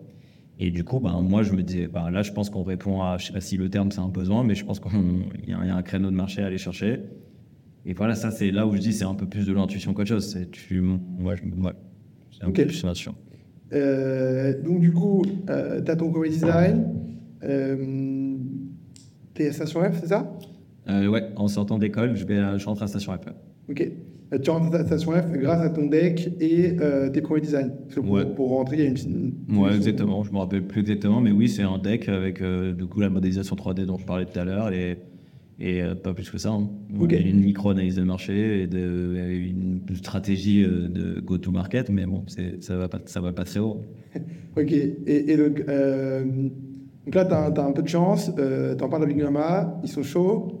Et 0.58 0.70
du 0.70 0.84
coup, 0.84 1.00
bah, 1.00 1.18
moi, 1.22 1.42
je 1.42 1.54
me 1.54 1.62
disais, 1.62 1.88
bah, 1.88 2.10
là, 2.10 2.22
je 2.22 2.30
pense 2.32 2.50
qu'on 2.50 2.62
répond 2.62 3.00
à, 3.02 3.16
je 3.18 3.26
sais 3.26 3.32
pas 3.32 3.40
si 3.40 3.56
le 3.56 3.70
terme 3.70 3.90
c'est 3.90 4.00
un 4.00 4.08
besoin, 4.08 4.44
mais 4.44 4.54
je 4.54 4.64
pense 4.66 4.80
qu'il 4.80 4.92
y, 5.48 5.52
a 5.52 5.58
un- 5.58 5.62
il 5.64 5.68
y 5.68 5.70
a 5.70 5.76
un 5.76 5.82
créneau 5.82 6.10
de 6.10 6.14
marché 6.16 6.42
à 6.42 6.46
aller 6.46 6.58
chercher. 6.58 7.00
et 7.86 7.94
voilà, 7.94 8.14
ça, 8.14 8.30
c'est 8.30 8.50
là 8.50 8.66
où 8.66 8.74
je 8.76 8.80
dis 8.80 8.92
c'est 8.92 9.04
un 9.06 9.14
peu 9.14 9.26
plus 9.26 9.46
de 9.46 9.52
l'intuition 9.54 9.94
qu'autre 9.94 10.08
chose. 10.10 10.28
C'est 10.30 10.50
tu, 10.50 10.80
moi, 10.82 11.34
je, 11.36 11.42
ouais, 11.42 11.72
c'est 12.30 12.44
un 12.44 12.46
peu 12.48 12.52
plus 12.66 12.84
l'intuition. 12.84 13.14
Euh, 13.72 14.60
donc, 14.62 14.80
du 14.80 14.92
coup, 14.92 15.22
euh, 15.50 15.80
tu 15.82 15.90
as 15.90 15.96
ton 15.96 16.10
comedy 16.12 16.34
design. 16.34 16.84
Euh, 17.44 18.36
T'es 19.34 19.48
à 19.48 19.52
Station 19.52 19.80
F, 19.82 19.98
c'est 20.00 20.08
ça? 20.08 20.30
Ouais, 20.88 21.22
en 21.36 21.48
sortant 21.48 21.78
d'école, 21.78 22.14
je 22.16 22.26
vais, 22.26 22.36
à- 22.38 22.58
je 22.58 22.66
rentre 22.66 22.82
à 22.82 22.86
Station 22.86 23.12
F. 23.14 23.20
Ok. 23.70 23.90
Tu 24.42 24.50
rentres 24.50 24.74
à 24.74 24.84
Station 24.84 25.12
F 25.12 25.30
grâce 25.32 25.60
à 25.64 25.70
ton 25.70 25.86
deck 25.86 26.32
et 26.40 26.76
euh, 26.80 27.08
tes 27.10 27.22
comedy 27.22 27.46
design. 27.46 27.72
Parce 27.84 27.94
que 27.96 28.00
pour, 28.00 28.12
Ouais. 28.12 28.26
pour 28.34 28.50
rentrer, 28.50 28.76
il 28.76 28.82
y 28.82 28.86
a 28.86 28.90
une 28.90 29.34
Ouais, 29.58 29.74
exactement. 29.74 30.22
Je 30.22 30.32
me 30.32 30.38
rappelle 30.38 30.66
plus 30.66 30.80
exactement, 30.80 31.20
mais 31.20 31.30
oui, 31.32 31.48
c'est 31.48 31.62
un 31.62 31.78
deck 31.78 32.08
avec 32.08 32.40
euh, 32.42 32.72
du 32.74 32.86
coup 32.86 33.00
la 33.00 33.10
modélisation 33.10 33.56
3D 33.56 33.84
dont 33.86 33.96
je 33.98 34.04
parlais 34.06 34.24
tout 34.26 34.38
à 34.38 34.44
l'heure 34.44 34.70
et 35.60 35.82
euh, 35.82 35.94
pas 35.94 36.14
plus 36.14 36.30
que 36.30 36.38
ça. 36.38 36.50
hein. 36.50 36.68
Ok. 37.00 37.12
Et 37.12 37.28
Une 37.28 37.40
micro-analyse 37.40 37.96
de 37.96 38.02
marché 38.02 38.62
et 38.62 38.66
de, 38.66 39.16
une 39.30 39.80
stratégie 39.94 40.64
euh, 40.64 40.88
de 40.88 41.20
go-to-market, 41.20 41.90
mais 41.90 42.06
bon, 42.06 42.24
ça 42.60 42.76
va 42.76 42.88
pas, 42.88 43.00
ça 43.06 43.20
va 43.20 43.32
pas 43.32 43.44
très 43.44 43.60
haut. 43.60 43.82
Ok. 44.54 44.70
Et, 44.70 45.32
et 45.32 45.36
donc, 45.38 45.64
euh, 45.66 46.24
donc 47.06 47.14
là, 47.14 47.24
tu 47.24 47.32
as, 47.32 47.64
un 47.64 47.72
peu 47.72 47.80
de 47.80 47.88
chance. 47.88 48.30
Euh, 48.38 48.74
tu 48.76 48.84
en 48.84 48.90
parles 48.90 49.04
avec 49.04 49.16
Big 49.16 49.24
Mama. 49.24 49.80
Ils 49.82 49.88
sont 49.88 50.02
chauds. 50.02 50.58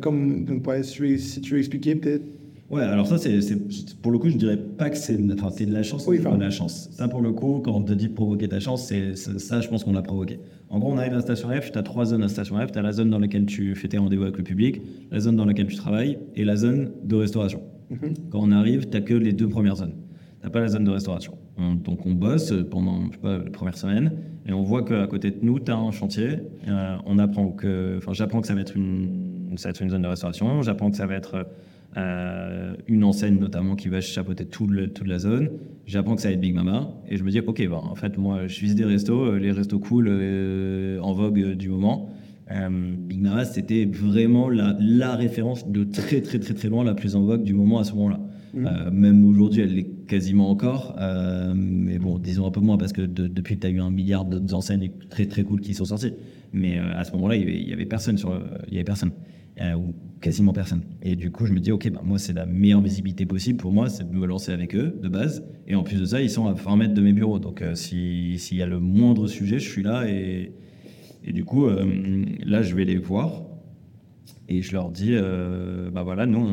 Comme, 0.00 0.46
donc, 0.46 0.66
si 0.82 1.40
tu 1.42 1.52
veux 1.52 1.58
expliquer, 1.58 1.96
peut-être. 1.96 2.24
Ouais, 2.70 2.82
alors 2.82 3.06
ça, 3.08 3.18
c'est, 3.18 3.40
pour 4.00 4.12
le 4.12 4.18
coup, 4.18 4.28
je 4.30 4.36
dirais 4.36 4.56
pas 4.56 4.90
que 4.90 4.96
c'est, 4.96 5.18
enfin, 5.32 5.50
de 5.64 5.72
la 5.72 5.82
chance, 5.82 6.06
Oui, 6.06 6.18
enfin. 6.20 6.36
de 6.36 6.40
la 6.42 6.50
chance. 6.50 6.88
Ça, 6.92 7.08
pour 7.08 7.20
le 7.20 7.32
coup, 7.32 7.60
quand 7.64 7.72
on 7.72 7.82
te 7.82 7.92
dit 7.92 8.08
provoquer 8.08 8.46
ta 8.48 8.60
chance, 8.60 8.84
c'est, 8.86 9.16
ça, 9.16 9.60
je 9.60 9.68
pense 9.68 9.82
qu'on 9.82 9.92
l'a 9.92 10.02
provoqué. 10.02 10.38
En 10.68 10.78
gros, 10.78 10.92
on 10.92 10.96
arrive 10.98 11.14
à 11.14 11.20
Station 11.20 11.48
F, 11.50 11.72
tu 11.72 11.78
as 11.78 11.82
trois 11.82 12.04
zones 12.04 12.22
à 12.22 12.28
Station 12.28 12.56
F. 12.64 12.70
Tu 12.70 12.78
as 12.78 12.82
la 12.82 12.92
zone 12.92 13.10
dans 13.10 13.18
laquelle 13.18 13.44
tu 13.46 13.74
fais 13.74 13.88
tes 13.88 13.98
rendez-vous 13.98 14.22
avec 14.22 14.38
le 14.38 14.44
public, 14.44 14.80
la 15.10 15.18
zone 15.18 15.34
dans 15.34 15.44
laquelle 15.46 15.66
tu 15.66 15.74
travailles 15.76 16.18
et 16.36 16.44
la 16.44 16.54
zone 16.54 16.92
de 17.02 17.16
restauration. 17.16 17.60
Quand 18.30 18.38
on 18.40 18.52
arrive, 18.52 18.88
tu 18.88 19.02
que 19.02 19.14
les 19.14 19.32
deux 19.32 19.48
premières 19.48 19.74
zones. 19.76 19.94
Tu 20.42 20.48
pas 20.48 20.60
la 20.60 20.68
zone 20.68 20.84
de 20.84 20.90
restauration. 20.90 21.36
On- 21.58 21.74
donc 21.74 22.06
on 22.06 22.12
bosse 22.12 22.54
pendant 22.70 23.06
je 23.08 23.12
sais 23.16 23.18
pas, 23.18 23.38
les 23.38 23.50
premières 23.50 23.76
semaines 23.76 24.12
et 24.46 24.52
on 24.52 24.62
voit 24.62 24.84
qu'à 24.84 25.06
côté 25.08 25.32
de 25.32 25.36
nous, 25.42 25.58
tu 25.58 25.70
as 25.72 25.76
un 25.76 25.90
chantier. 25.90 26.38
Euh, 26.68 26.96
on 27.04 27.18
apprend 27.18 27.48
que, 27.50 27.96
enfin, 27.98 28.12
j'apprends 28.14 28.40
que 28.40 28.46
ça 28.46 28.54
va 28.54 28.60
être 28.62 28.76
une, 28.76 29.52
ça 29.56 29.68
va 29.68 29.70
être 29.70 29.82
une 29.82 29.90
zone 29.90 30.02
de 30.02 30.06
restauration. 30.06 30.62
J'apprends 30.62 30.90
que 30.90 30.96
ça 30.96 31.06
va 31.06 31.14
être 31.14 31.46
euh, 31.96 32.74
une 32.86 33.02
enseigne 33.04 33.38
notamment 33.38 33.74
qui 33.76 33.88
va 33.88 34.00
chapeauter 34.00 34.46
tout 34.46 34.66
le- 34.66 34.92
toute 34.92 35.06
la 35.08 35.18
zone. 35.18 35.50
J'apprends 35.86 36.14
que 36.14 36.22
ça 36.22 36.28
va 36.28 36.34
être 36.34 36.40
Big 36.40 36.54
Mama 36.54 36.94
et 37.08 37.16
je 37.16 37.24
me 37.24 37.30
dis 37.30 37.40
ok, 37.40 37.66
bah, 37.68 37.80
en 37.82 37.94
fait 37.96 38.16
moi 38.18 38.46
je 38.46 38.60
vise 38.60 38.74
des 38.76 38.84
restos, 38.84 39.24
euh, 39.24 39.38
les 39.38 39.50
restos 39.52 39.78
cool 39.80 40.06
euh, 40.08 41.00
en 41.00 41.12
vogue 41.12 41.54
du 41.54 41.68
moment. 41.68 42.10
Big 43.08 43.20
Mama 43.20 43.44
c'était 43.44 43.84
vraiment 43.84 44.48
la, 44.48 44.76
la 44.80 45.14
référence 45.14 45.68
de 45.68 45.84
très 45.84 46.20
très 46.20 46.38
très 46.40 46.54
très 46.54 46.68
loin 46.68 46.82
la 46.84 46.94
plus 46.94 47.14
en 47.16 47.22
vogue 47.22 47.42
du 47.44 47.54
moment 47.54 47.78
à 47.78 47.84
ce 47.84 47.92
moment-là. 47.94 48.20
Euh, 48.66 48.90
même 48.90 49.24
aujourd'hui, 49.24 49.62
elle 49.62 49.72
l'est 49.76 50.06
quasiment 50.08 50.50
encore. 50.50 50.96
Euh, 50.98 51.52
mais 51.54 52.00
bon, 52.00 52.18
disons 52.18 52.46
un 52.48 52.50
peu 52.50 52.58
moins 52.60 52.76
parce 52.78 52.92
que 52.92 53.02
de- 53.02 53.28
depuis 53.28 53.54
que 53.54 53.60
tu 53.60 53.66
as 53.68 53.70
eu 53.70 53.78
un 53.80 53.92
milliard 53.92 54.24
d'autres 54.24 54.52
enseignes 54.54 54.90
très 55.08 55.26
très 55.26 55.44
cool 55.44 55.60
qui 55.60 55.72
sont 55.74 55.84
sorties. 55.84 56.14
Mais 56.52 56.76
euh, 56.78 56.92
à 56.96 57.04
ce 57.04 57.12
moment-là, 57.12 57.36
il 57.36 57.42
y 57.42 57.44
avait, 57.44 57.60
il 57.60 57.68
y 57.68 57.72
avait 57.72 57.86
personne 57.86 58.18
sur, 58.18 58.36
il 58.66 58.74
y 58.74 58.78
avait 58.78 58.84
personne 58.84 59.12
Euh, 59.60 59.74
ou 59.74 59.94
quasiment 60.22 60.52
personne. 60.52 60.82
Et 61.02 61.16
du 61.16 61.30
coup, 61.30 61.46
je 61.46 61.52
me 61.52 61.60
dis, 61.60 61.72
ok, 61.72 61.90
bah, 61.90 62.00
moi 62.04 62.18
c'est 62.18 62.32
la 62.32 62.46
meilleure 62.46 62.80
visibilité 62.82 63.26
possible 63.26 63.58
pour 63.58 63.72
moi, 63.72 63.88
c'est 63.88 64.08
de 64.10 64.14
me 64.14 64.26
lancer 64.26 64.52
avec 64.52 64.74
eux 64.74 64.98
de 65.02 65.08
base. 65.08 65.44
Et 65.66 65.74
en 65.74 65.82
plus 65.82 65.98
de 65.98 66.04
ça, 66.04 66.20
ils 66.20 66.30
sont 66.30 66.46
à 66.46 66.52
20 66.52 66.76
mètres 66.76 66.94
de 66.94 67.00
mes 67.02 67.12
bureaux. 67.12 67.38
Donc 67.38 67.62
euh, 67.62 67.74
si- 67.74 68.38
s'il 68.38 68.58
y 68.58 68.62
a 68.62 68.66
le 68.66 68.78
moindre 68.80 69.26
sujet, 69.28 69.58
je 69.58 69.68
suis 69.68 69.82
là 69.82 70.08
et 70.08 70.52
et 71.24 71.32
du 71.32 71.44
coup, 71.44 71.66
euh, 71.66 72.24
là, 72.44 72.62
je 72.62 72.74
vais 72.74 72.84
les 72.84 72.96
voir. 72.96 73.42
Et 74.48 74.62
je 74.62 74.72
leur 74.72 74.90
dis, 74.90 75.10
euh, 75.12 75.90
bah 75.90 76.02
voilà, 76.02 76.26
nous, 76.26 76.44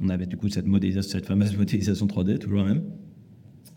on, 0.00 0.08
avait 0.08 0.26
du 0.26 0.36
coup 0.36 0.48
cette, 0.48 0.66
modélisation, 0.66 1.10
cette 1.10 1.26
fameuse 1.26 1.56
modélisation 1.56 2.06
3D, 2.06 2.38
toujours 2.38 2.58
la 2.60 2.66
même. 2.66 2.82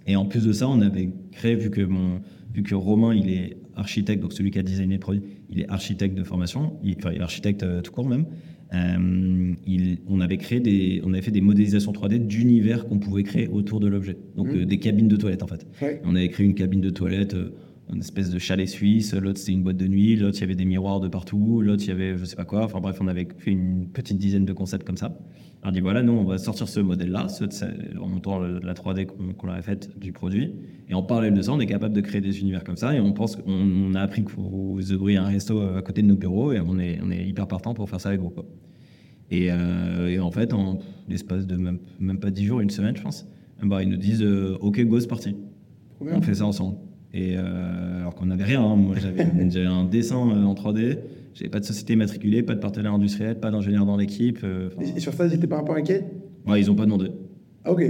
Et 0.05 0.15
en 0.15 0.25
plus 0.25 0.45
de 0.45 0.51
ça, 0.51 0.67
on 0.67 0.81
avait 0.81 1.11
créé, 1.31 1.55
vu 1.55 1.71
que, 1.71 1.81
mon, 1.81 2.21
vu 2.53 2.61
que 2.61 2.75
Romain, 2.75 3.15
il 3.15 3.29
est 3.29 3.57
architecte, 3.75 4.21
donc 4.21 4.33
celui 4.33 4.51
qui 4.51 4.59
a 4.59 4.63
designé 4.63 4.95
le 4.95 4.99
produit, 4.99 5.23
il 5.49 5.61
est 5.61 5.69
architecte 5.69 6.15
de 6.15 6.23
formation, 6.23 6.73
il 6.83 6.91
est 6.91 7.19
architecte 7.19 7.63
euh, 7.63 7.81
tout 7.81 7.91
court 7.91 8.07
même. 8.07 8.25
Euh, 8.73 9.53
il- 9.67 9.97
on 10.07 10.19
avait 10.19 10.37
créé 10.37 10.59
des, 10.59 11.01
on 11.05 11.13
avait 11.13 11.21
fait 11.21 11.31
des 11.31 11.41
modélisations 11.41 11.91
3D 11.91 12.17
d'univers 12.19 12.87
qu'on 12.87 12.97
pouvait 12.99 13.23
créer 13.23 13.47
autour 13.47 13.79
de 13.79 13.87
l'objet. 13.87 14.17
Donc 14.35 14.47
Mhm. 14.47 14.61
euh, 14.61 14.65
des 14.65 14.79
cabines 14.79 15.07
de 15.07 15.15
toilettes 15.15 15.43
en 15.43 15.47
fait. 15.47 15.65
Ouais. 15.81 16.01
On 16.05 16.15
avait 16.15 16.29
créé 16.29 16.45
une 16.45 16.55
cabine 16.55 16.81
de 16.81 16.89
toilette, 16.89 17.35
euh, 17.35 17.51
une 17.91 17.99
espèce 17.99 18.29
de 18.29 18.39
chalet 18.39 18.67
suisse. 18.67 19.13
L'autre, 19.13 19.39
c'était 19.39 19.51
une 19.51 19.63
boîte 19.63 19.77
de 19.77 19.87
nuit. 19.87 20.15
L'autre, 20.15 20.37
il 20.37 20.41
y 20.41 20.43
avait 20.43 20.55
des 20.55 20.65
miroirs 20.65 20.99
de 20.99 21.07
partout. 21.07 21.61
L'autre, 21.61 21.83
il 21.83 21.89
y 21.89 21.91
avait 21.91 22.17
je 22.17 22.25
sais 22.25 22.35
pas 22.35 22.45
quoi. 22.45 22.63
Enfin 22.63 22.79
bref, 22.79 22.97
on 23.01 23.07
avait 23.07 23.27
fait 23.37 23.51
une 23.51 23.87
petite 23.87 24.17
dizaine 24.17 24.45
de 24.45 24.53
concepts 24.53 24.85
comme 24.85 24.97
ça. 24.97 25.17
On 25.65 25.71
dit 25.71 25.79
voilà, 25.79 26.03
nous, 26.03 26.13
on 26.13 26.25
va 26.25 26.37
sortir 26.37 26.67
ce 26.67 26.79
modèle-là, 26.81 27.27
en 28.01 28.07
montant 28.09 28.39
la 28.39 28.73
3D 28.73 29.05
qu'on 29.37 29.47
avait 29.47 29.61
faite 29.61 29.97
du 29.97 30.11
produit. 30.11 30.53
Et 30.89 30.93
en 30.93 31.03
parallèle 31.03 31.33
de 31.33 31.41
ça, 31.41 31.53
on 31.53 31.59
est 31.59 31.65
capable 31.65 31.93
de 31.93 32.01
créer 32.01 32.19
des 32.19 32.41
univers 32.41 32.63
comme 32.63 32.75
ça. 32.75 32.93
Et 32.93 32.99
on 32.99 33.13
pense 33.13 33.37
qu'on 33.37 33.51
on 33.51 33.93
a 33.95 34.01
appris 34.01 34.23
qu'il 34.23 34.31
faut 34.31 34.41
ouvrir 34.41 35.23
un 35.23 35.27
resto 35.27 35.61
à 35.61 35.81
côté 35.81 36.01
de 36.01 36.07
nos 36.07 36.17
bureaux. 36.17 36.51
Et 36.51 36.59
on 36.59 36.79
est, 36.79 36.99
on 37.01 37.11
est 37.11 37.25
hyper 37.25 37.47
partant 37.47 37.73
pour 37.73 37.89
faire 37.89 38.01
ça 38.01 38.09
avec 38.09 38.21
vous. 38.21 38.29
quoi. 38.29 38.45
Et, 39.31 39.47
euh, 39.51 40.09
et 40.09 40.19
en 40.19 40.31
fait, 40.31 40.53
en 40.53 40.79
l'espace 41.07 41.47
de 41.47 41.55
même, 41.55 41.79
même 41.99 42.19
pas 42.19 42.29
10 42.29 42.45
jours, 42.45 42.59
une 42.59 42.69
semaine, 42.69 42.95
je 42.95 43.01
pense, 43.01 43.25
bah, 43.61 43.81
ils 43.81 43.89
nous 43.89 43.97
disent 43.97 44.21
euh, 44.21 44.57
Ok, 44.59 44.81
go, 44.85 44.99
c'est 44.99 45.07
parti. 45.07 45.35
On 46.01 46.21
fait 46.21 46.35
ça 46.35 46.45
ensemble. 46.45 46.77
Et 47.13 47.35
euh, 47.37 47.99
alors 48.01 48.15
qu'on 48.15 48.25
n'avait 48.25 48.43
rien. 48.43 48.61
hein. 48.61 48.75
Moi, 48.75 48.95
j'avais 48.99 49.23
un 49.65 49.85
dessin 49.85 50.17
euh, 50.29 50.43
en 50.43 50.53
3D. 50.53 50.97
J'avais 51.35 51.49
pas 51.49 51.59
de 51.59 51.65
société 51.65 51.93
immatriculée, 51.93 52.43
pas 52.43 52.55
de 52.55 52.59
partenaire 52.59 52.93
industriel, 52.93 53.39
pas 53.39 53.51
d'ingénieur 53.51 53.85
dans 53.85 53.97
l'équipe. 53.97 54.39
euh, 54.43 54.69
Et, 54.81 54.97
et 54.97 54.99
sur 54.99 55.13
ça, 55.13 55.25
ils 55.27 55.33
étaient 55.33 55.47
pas 55.47 55.59
un 55.59 55.63
peu 55.63 55.73
inquiets 55.73 56.05
ouais, 56.47 56.59
ils 56.59 56.69
ont 56.69 56.75
pas 56.75 56.85
demandé. 56.85 57.09
Ah, 57.63 57.71
ok. 57.71 57.83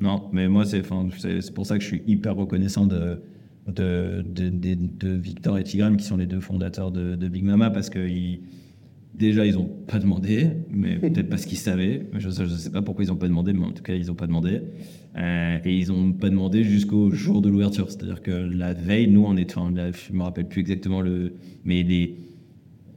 Non, 0.00 0.22
mais 0.32 0.48
moi, 0.48 0.64
c'est 0.64 0.82
pour 1.52 1.66
ça 1.66 1.76
que 1.76 1.82
je 1.82 1.88
suis 1.88 2.02
hyper 2.06 2.36
reconnaissant 2.36 2.86
de, 2.86 3.20
de, 3.66 4.22
de, 4.24 5.08
Victor 5.10 5.58
et 5.58 5.64
Tigram, 5.64 5.96
qui 5.96 6.04
sont 6.04 6.16
les 6.16 6.26
deux 6.26 6.40
fondateurs 6.40 6.90
de, 6.92 7.16
de 7.16 7.28
Big 7.28 7.44
Mama, 7.44 7.70
parce 7.70 7.90
que 7.90 7.98
ils- 8.08 8.40
déjà, 9.14 9.46
ils 9.46 9.54
n'ont 9.54 9.70
pas 9.86 9.98
demandé, 9.98 10.48
mais 10.70 10.96
peut-être 11.00 11.28
parce 11.28 11.44
qu'ils 11.44 11.58
savaient. 11.58 12.08
Je 12.18 12.28
ne 12.28 12.48
sais 12.48 12.70
pas 12.70 12.82
pourquoi 12.82 13.04
ils 13.04 13.08
n'ont 13.08 13.16
pas 13.16 13.28
demandé, 13.28 13.52
mais 13.52 13.64
en 13.64 13.72
tout 13.72 13.82
cas, 13.82 13.94
ils 13.94 14.06
n'ont 14.06 14.14
pas 14.14 14.26
demandé. 14.26 14.60
Euh, 15.16 15.58
et 15.64 15.76
ils 15.76 15.88
n'ont 15.88 16.12
pas 16.12 16.30
demandé 16.30 16.62
jusqu'au 16.64 17.10
jour 17.10 17.42
de 17.42 17.48
l'ouverture. 17.48 17.90
C'est-à-dire 17.90 18.22
que 18.22 18.30
la 18.30 18.74
veille, 18.74 19.08
nous, 19.08 19.24
on 19.24 19.36
est, 19.36 19.56
enfin, 19.56 19.70
là, 19.74 19.90
je 19.90 20.12
me 20.12 20.22
rappelle 20.22 20.48
plus 20.48 20.60
exactement 20.60 21.00
le, 21.00 21.34
mais 21.64 21.82
les, 21.82 22.16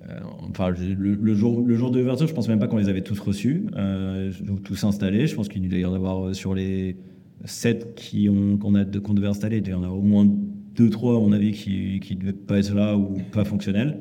euh, 0.09 0.19
enfin, 0.49 0.69
le, 0.69 1.15
le 1.15 1.33
jour, 1.33 1.61
le 1.65 1.75
jour 1.75 1.91
de 1.91 1.99
l'ouverture, 1.99 2.27
je 2.27 2.33
pense 2.33 2.47
même 2.47 2.59
pas 2.59 2.67
qu'on 2.67 2.77
les 2.77 2.89
avait 2.89 3.01
tous 3.01 3.19
reçus, 3.19 3.67
euh, 3.75 4.31
donc 4.41 4.63
tous 4.63 4.83
installés. 4.83 5.27
Je 5.27 5.35
pense 5.35 5.47
qu'il 5.47 5.67
doit 5.67 5.79
y 5.79 5.85
en 5.85 5.93
avoir 5.93 6.27
euh, 6.27 6.33
sur 6.33 6.55
les 6.55 6.97
7 7.45 7.95
qui 7.95 8.29
ont, 8.29 8.57
qu'on, 8.57 8.75
a, 8.75 8.85
qu'on 8.85 9.13
devait 9.13 9.27
installer, 9.27 9.57
il 9.57 9.67
y 9.67 9.73
en 9.73 9.83
a 9.83 9.89
au 9.89 10.01
moins 10.01 10.27
2-3, 10.75 11.17
à 11.17 11.19
mon 11.19 11.31
avis, 11.31 11.51
qui 11.51 12.15
ne 12.15 12.19
devaient 12.19 12.33
pas 12.33 12.59
être 12.59 12.73
là 12.73 12.97
ou 12.97 13.17
pas 13.31 13.45
fonctionnels. 13.45 13.99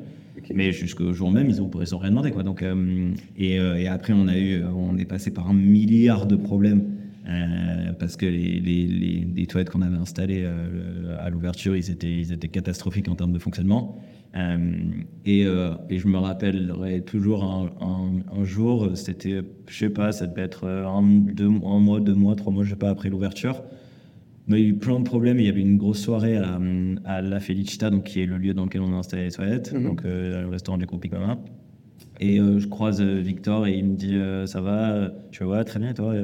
Mais 0.55 0.71
jusqu'au 0.71 1.13
jour 1.13 1.31
même, 1.31 1.49
ils 1.49 1.61
ont, 1.61 1.69
ils 1.79 1.95
ont 1.95 1.97
rien 1.99 2.11
demandé. 2.11 2.31
Quoi. 2.31 2.43
Donc, 2.43 2.61
euh, 2.61 3.11
et, 3.37 3.59
euh, 3.59 3.77
et 3.77 3.87
après, 3.87 4.13
on, 4.13 4.27
a 4.27 4.37
eu, 4.37 4.63
on 4.63 4.97
est 4.97 5.05
passé 5.05 5.31
par 5.31 5.49
un 5.49 5.53
milliard 5.53 6.25
de 6.25 6.35
problèmes. 6.35 6.83
euh, 7.27 7.93
parce 7.99 8.15
que 8.17 8.25
les, 8.25 8.59
les, 8.59 8.87
les, 8.87 9.27
les 9.35 9.45
toilettes 9.47 9.69
qu'on 9.69 9.81
avait 9.81 9.97
installées 9.97 10.43
euh, 10.43 11.17
à 11.19 11.29
l'ouverture, 11.29 11.75
ils 11.75 11.89
étaient, 11.91 12.11
ils 12.11 12.31
étaient 12.33 12.47
catastrophiques 12.47 13.07
en 13.09 13.15
termes 13.15 13.33
de 13.33 13.39
fonctionnement. 13.39 13.99
Euh, 14.35 14.73
et, 15.25 15.45
euh, 15.45 15.71
et 15.89 15.99
je 15.99 16.07
me 16.07 16.17
rappellerai 16.17 17.01
toujours 17.01 17.43
un, 17.43 17.69
un, 17.81 18.39
un 18.39 18.43
jour, 18.43 18.91
c'était, 18.95 19.41
je 19.67 19.77
sais 19.77 19.89
pas, 19.89 20.11
ça 20.11 20.25
devait 20.25 20.43
être 20.43 20.67
un, 20.67 21.03
deux, 21.03 21.47
un 21.49 21.79
mois, 21.79 21.99
deux 21.99 22.13
mois, 22.15 22.35
trois 22.35 22.51
mois, 22.53 22.63
je 22.63 22.71
sais 22.71 22.75
pas, 22.75 22.89
après 22.89 23.09
l'ouverture. 23.09 23.61
On 24.49 24.53
a 24.53 24.59
eu 24.59 24.73
plein 24.73 24.99
de 24.99 25.03
problèmes. 25.03 25.39
Il 25.39 25.45
y 25.45 25.49
avait 25.49 25.61
une 25.61 25.77
grosse 25.77 25.99
soirée 26.01 26.35
à 26.37 26.41
la, 26.41 26.59
à 27.05 27.21
la 27.21 27.39
Felicita, 27.39 27.89
donc, 27.89 28.03
qui 28.05 28.21
est 28.21 28.25
le 28.25 28.37
lieu 28.37 28.53
dans 28.53 28.65
lequel 28.65 28.81
on 28.81 28.93
a 28.93 28.97
installé 28.97 29.25
les 29.25 29.31
toilettes, 29.31 29.71
Mhm. 29.73 29.83
donc 29.83 30.01
euh, 30.05 30.41
le 30.41 30.47
restaurant 30.49 30.77
du 30.77 30.85
groupe 30.85 31.05
Mama. 31.11 31.37
Et 32.19 32.39
euh, 32.39 32.59
je 32.59 32.67
croise 32.67 33.01
euh, 33.01 33.19
Victor 33.21 33.65
et 33.67 33.77
il 33.77 33.85
me 33.85 33.95
dit 33.95 34.17
Ça 34.47 34.61
va? 34.61 35.11
Je 35.31 35.37
fais 35.39 35.45
Ouais, 35.45 35.63
très 35.63 35.79
bien, 35.79 35.89
et 35.91 35.93
toi? 35.93 36.13
Il 36.15 36.21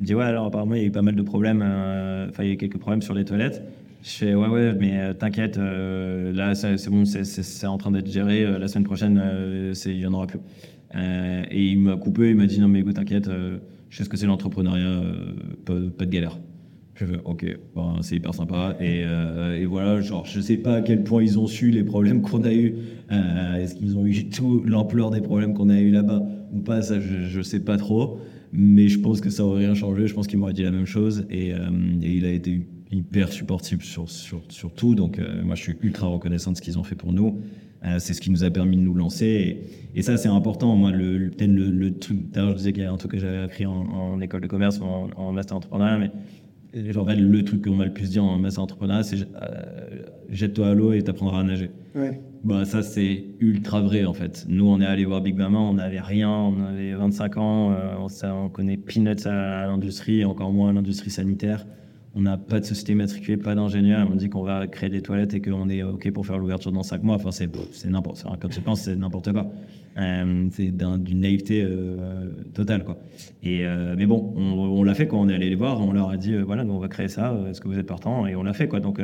me 0.00 0.04
dit 0.06 0.14
Ouais, 0.14 0.24
alors 0.24 0.46
apparemment, 0.46 0.74
il 0.74 0.80
y 0.82 0.84
a 0.84 0.86
eu 0.88 0.90
pas 0.92 1.02
mal 1.02 1.14
de 1.14 1.22
problèmes. 1.22 1.62
Enfin, 1.62 2.42
il 2.42 2.46
y 2.48 2.50
a 2.50 2.54
eu 2.54 2.56
quelques 2.56 2.78
problèmes 2.78 3.02
sur 3.02 3.14
les 3.14 3.24
toilettes. 3.24 3.62
Je 4.04 4.10
fais 4.10 4.34
Ouais, 4.34 4.48
ouais, 4.48 4.74
mais 4.78 5.14
t'inquiète, 5.14 5.56
là, 5.58 6.54
c'est 6.56 6.90
bon, 6.90 7.04
c'est- 7.04 7.66
en 7.66 7.78
train 7.78 7.92
d'être 7.92 8.10
géré. 8.10 8.58
la 8.58 8.66
semaine 8.68 8.84
prochaine, 8.84 9.22
il 9.86 9.96
n'y 9.98 10.06
en 10.06 10.12
aura 10.14 10.26
plus. 10.26 10.40
Et 10.94 11.64
il 11.72 11.78
m'a 11.78 11.96
coupé, 11.96 12.30
il 12.30 12.36
m'a 12.36 12.46
dit 12.46 12.60
Non, 12.60 12.68
mais 12.68 12.80
écoute, 12.80 12.94
t'inquiète, 12.96 13.30
je 13.90 13.96
sais 13.96 14.02
ce 14.04 14.08
que 14.08 14.16
c'est 14.16 14.26
l'entrepreneuriat, 14.26 15.00
pas, 15.64 15.74
pas 15.96 16.04
de 16.04 16.10
galère. 16.10 16.38
Je 16.94 17.06
fais, 17.06 17.16
ok, 17.24 17.46
bon, 17.74 18.02
c'est 18.02 18.16
hyper 18.16 18.34
sympa. 18.34 18.76
Et, 18.78 19.02
euh, 19.04 19.58
et 19.58 19.64
voilà, 19.64 20.00
genre, 20.02 20.26
je 20.26 20.40
sais 20.40 20.58
pas 20.58 20.74
à 20.76 20.80
quel 20.82 21.02
point 21.04 21.22
ils 21.22 21.38
ont 21.38 21.46
su 21.46 21.70
les 21.70 21.84
problèmes 21.84 22.20
qu'on 22.20 22.44
a 22.44 22.52
eu. 22.52 22.74
Euh, 23.10 23.54
Est-ce 23.56 23.74
qu'ils 23.76 23.96
ont 23.96 24.04
eu 24.04 24.28
tout 24.28 24.62
l'ampleur 24.66 25.10
des 25.10 25.22
problèmes 25.22 25.54
qu'on 25.54 25.70
a 25.70 25.80
eu 25.80 25.90
là-bas 25.90 26.22
ou 26.52 26.60
pas 26.60 26.82
Ça, 26.82 27.00
je, 27.00 27.28
je 27.28 27.40
sais 27.40 27.60
pas 27.60 27.78
trop. 27.78 28.18
Mais 28.52 28.88
je 28.88 28.98
pense 29.00 29.22
que 29.22 29.30
ça 29.30 29.44
aurait 29.44 29.60
rien 29.64 29.74
changé. 29.74 30.06
Je 30.06 30.12
pense 30.14 30.26
qu'il 30.26 30.38
m'aurait 30.38 30.52
dit 30.52 30.64
la 30.64 30.70
même 30.70 30.84
chose. 30.84 31.24
Et, 31.30 31.54
euh, 31.54 31.58
et 32.02 32.12
il 32.12 32.26
a 32.26 32.30
été 32.30 32.66
hyper 32.90 33.32
supportif 33.32 33.82
sur, 33.82 34.04
tout. 34.76 34.94
Donc, 34.94 35.18
moi, 35.42 35.54
je 35.54 35.62
suis 35.62 35.76
ultra 35.82 36.08
reconnaissant 36.08 36.52
de 36.52 36.58
ce 36.58 36.62
qu'ils 36.62 36.78
ont 36.78 36.84
fait 36.84 36.94
pour 36.94 37.14
nous. 37.14 37.40
C'est 37.98 38.12
ce 38.12 38.20
qui 38.20 38.30
nous 38.30 38.44
a 38.44 38.50
permis 38.50 38.76
de 38.76 38.82
nous 38.82 38.92
lancer. 38.94 39.60
Et, 39.94 40.02
ça, 40.02 40.18
c'est 40.18 40.28
important. 40.28 40.76
Moi, 40.76 40.90
le, 40.90 41.16
le- 41.16 41.30
peut-être 41.30 41.50
le, 41.50 41.70
le 41.70 41.98
truc, 41.98 42.30
d'ailleurs, 42.30 42.50
je 42.52 42.56
disais 42.58 42.72
qu'il 42.74 42.82
y 42.82 42.86
a 42.86 42.92
un 42.92 42.96
truc 42.98 43.12
que 43.12 43.18
j'avais 43.18 43.38
appris 43.38 43.64
en, 43.64 44.20
école 44.20 44.42
de 44.42 44.46
commerce 44.46 44.78
en, 44.82 45.08
en 45.16 45.32
master 45.32 45.56
entrepreneuriat, 45.56 45.96
mais 45.98 46.10
en 46.74 47.04
fait, 47.06 47.16
le 47.16 47.44
truc 47.44 47.64
qu'on 47.64 47.74
m'a 47.76 47.84
le 47.84 47.92
plus 47.92 48.10
dit 48.10 48.18
en 48.18 48.38
master 48.38 48.62
entrepreneuriat, 48.64 49.02
c'est 49.02 49.16
euh, 49.20 50.06
jette-toi 50.30 50.68
à 50.68 50.74
l'eau 50.74 50.92
et 50.92 51.02
t'apprendras 51.02 51.40
à 51.40 51.44
nager. 51.44 51.70
Ouais. 51.94 52.20
Bah, 52.44 52.64
ça, 52.64 52.82
c'est 52.82 53.24
ultra 53.40 53.80
vrai, 53.80 54.04
en 54.04 54.14
fait. 54.14 54.44
Nous, 54.48 54.66
on 54.66 54.80
est 54.80 54.86
allé 54.86 55.04
voir 55.04 55.20
Big 55.20 55.36
Mama, 55.36 55.58
on 55.58 55.74
n'avait 55.74 56.00
rien, 56.00 56.30
on 56.30 56.60
avait 56.64 56.92
25 56.94 57.36
ans, 57.36 57.72
euh, 57.72 57.94
on, 57.98 58.08
ça- 58.08 58.34
on 58.34 58.48
connaît 58.48 58.76
peanuts 58.76 59.26
à, 59.26 59.66
l'industrie, 59.66 60.20
et 60.20 60.24
encore 60.24 60.52
moins 60.52 60.70
à 60.70 60.72
l'industrie 60.72 61.10
sanitaire. 61.10 61.66
On 62.14 62.20
n'a 62.20 62.36
pas 62.36 62.60
de 62.60 62.64
société 62.66 62.94
matriculée, 62.94 63.38
pas 63.38 63.54
d'ingénieur. 63.54 64.06
On 64.12 64.16
dit 64.16 64.28
qu'on 64.28 64.42
va 64.42 64.66
créer 64.66 64.90
des 64.90 65.00
toilettes 65.00 65.32
et 65.32 65.40
qu'on 65.40 65.68
est 65.70 65.82
OK 65.82 66.10
pour 66.10 66.26
faire 66.26 66.36
l'ouverture 66.36 66.70
dans 66.70 66.82
5 66.82 67.02
mois. 67.02 67.16
Enfin, 67.16 67.30
c'est, 67.30 67.48
n'importe 67.86 68.22
quoi. 68.22 68.36
Quand 68.38 68.48
tu 68.48 68.60
penses, 68.60 68.82
c'est 68.82 68.96
n'importe 68.96 69.32
quoi. 69.32 69.50
Euh, 69.96 70.46
c'est 70.50 70.70
d'un- 70.70 70.98
d'une 70.98 71.20
naïveté 71.20 71.62
euh, 71.62 72.28
totale, 72.52 72.84
quoi. 72.84 72.98
Et, 73.42 73.66
euh, 73.66 73.94
mais 73.96 74.04
bon, 74.04 74.34
on, 74.36 74.82
l'a 74.84 74.94
fait 74.94 75.06
quand 75.06 75.20
on 75.20 75.28
est 75.30 75.34
allé 75.34 75.48
les 75.48 75.54
voir. 75.54 75.80
On 75.80 75.92
leur 75.92 76.10
a 76.10 76.18
dit, 76.18 76.36
voilà, 76.36 76.64
on 76.64 76.78
va 76.78 76.88
créer 76.88 77.08
ça. 77.08 77.34
Est-ce 77.48 77.62
que 77.62 77.68
vous 77.68 77.78
êtes 77.78 77.86
partant? 77.86 78.26
Et 78.26 78.36
on 78.36 78.42
l'a 78.42 78.52
fait, 78.52 78.68
quoi. 78.68 78.80
Donc, 78.80 79.00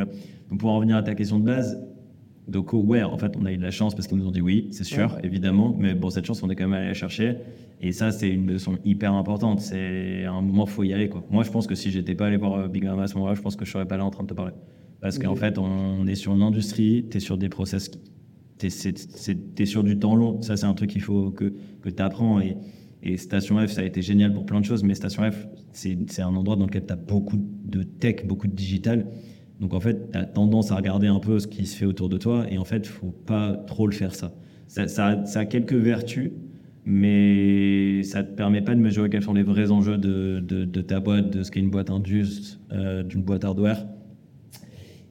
pour 0.59 0.71
en 0.71 0.77
revenir 0.77 0.97
à 0.97 1.03
ta 1.03 1.15
question 1.15 1.39
de 1.39 1.45
base, 1.47 1.79
donc, 2.49 2.73
oh, 2.73 2.79
ouais, 2.79 3.03
en 3.03 3.19
fait, 3.19 3.37
on 3.39 3.45
a 3.45 3.53
eu 3.53 3.59
de 3.59 3.63
la 3.63 3.71
chance 3.71 3.95
parce 3.95 4.09
qu'ils 4.09 4.17
nous 4.17 4.27
ont 4.27 4.31
dit 4.31 4.41
oui, 4.41 4.69
c'est 4.71 4.85
sûr, 4.85 5.19
évidemment. 5.23 5.77
Mais 5.79 5.95
bon, 5.95 6.09
cette 6.09 6.25
chance, 6.25 6.43
on 6.43 6.49
est 6.49 6.57
quand 6.57 6.65
même 6.65 6.79
allé 6.79 6.89
la 6.89 6.95
chercher. 6.95 7.37
Et 7.81 7.93
ça, 7.93 8.11
c'est 8.11 8.31
une 8.31 8.47
leçon 8.47 8.79
hyper 8.85 9.13
importante. 9.13 9.61
C'est 9.61 10.25
un 10.25 10.41
moment, 10.41 10.65
faut 10.65 10.83
y 10.83 10.95
aller, 10.95 11.11
quoi. 11.11 11.23
Moi, 11.31 11.45
je 11.45 11.51
pense 11.51 11.67
que 11.67 11.75
si 11.75 11.91
j'étais 11.91 12.15
pas 12.15 12.27
allé 12.27 12.39
voir 12.39 12.55
euh, 12.55 12.69
Big 12.69 12.85
Mama 12.85 13.03
à 13.03 13.07
ce 13.07 13.15
moment-là, 13.15 13.35
je 13.35 13.43
pense 13.43 13.55
que 13.55 13.67
je 13.67 13.71
serais 13.71 13.87
pas 13.87 13.99
là 13.99 14.05
en 14.05 14.11
train 14.11 14.25
de 14.25 14.29
te 14.29 14.35
parler. 14.35 14.55
Parce 15.01 15.19
qu'en 15.19 15.37
fait, 15.37 15.59
on 15.59 16.07
est 16.07 16.15
sur 16.15 16.35
une 16.35 16.43
industrie, 16.43 17.07
tu 17.11 17.19
es 17.19 17.21
sur 17.21 17.37
des 17.37 17.51
process, 17.51 17.91
tu 18.59 18.67
es, 18.67 19.67
sur 19.67 19.85
du 19.85 19.99
temps 19.99 20.17
long. 20.17 20.41
Ça, 20.41 20.57
c'est 20.57 20.67
un 20.67 20.75
truc 20.75 20.91
qu'il 20.91 21.03
faut 21.03 21.31
que, 21.31 21.53
que 21.83 21.91
tu 21.91 22.03
apprends. 22.03 22.41
Et, 22.41 22.57
et 23.03 23.19
Station 23.19 23.65
F, 23.65 23.73
ça 23.73 23.83
a 23.83 23.85
été 23.85 24.01
génial 24.01 24.33
pour 24.33 24.47
plein 24.47 24.61
de 24.61 24.65
choses. 24.65 24.83
Mais 24.83 24.95
Station 24.95 25.31
F, 25.31 25.47
c'est 25.73 26.23
un 26.23 26.35
endroit 26.35 26.57
dans 26.57 26.65
lequel 26.65 26.87
tu 26.87 26.93
as 26.95 26.97
beaucoup 26.97 27.37
de 27.37 27.83
tech, 27.83 28.27
beaucoup 28.27 28.49
de 28.49 28.55
digital. 28.55 29.07
Donc 29.61 29.75
en 29.75 29.81
fait, 29.81 30.11
tu 30.13 30.19
as 30.19 30.25
tendance 30.25 30.71
à 30.71 30.77
regarder 30.77 31.09
un 31.09 31.19
peu 31.19 31.39
ce 31.39 31.47
qui 31.47 31.67
se 31.67 31.77
fait 31.77 31.85
autour 31.87 32.09
de 32.09 32.17
toi 32.17 32.47
et 32.51 32.59
en 32.59 32.65
fait, 32.65 32.87
faut 32.87 33.11
pas 33.27 33.53
trop 33.67 33.87
le 33.87 33.93
faire 33.93 34.15
ça. 34.15 34.33
Ça, 34.69 34.87
ça, 34.87 35.17
a- 35.35 35.45
quelques 35.47 35.73
vertus, 35.75 36.31
mais 36.85 38.03
ça 38.03 38.23
te 38.23 38.35
permet 38.35 38.61
pas 38.61 38.75
de 38.75 38.81
mesurer 38.81 39.09
quels 39.11 39.23
sont 39.23 39.35
les 39.35 39.43
vrais 39.43 39.71
enjeux 39.71 39.97
de, 39.99 40.41
de, 40.41 40.81
ta 40.83 41.01
boîte, 41.01 41.31
de 41.31 41.43
ce 41.43 41.51
qu'est 41.51 41.61
une 41.61 41.71
boîte 41.71 41.91
indus, 41.91 42.59
euh, 42.73 43.03
d'une 43.03 43.23
boîte 43.23 43.45
hardware. 43.45 43.87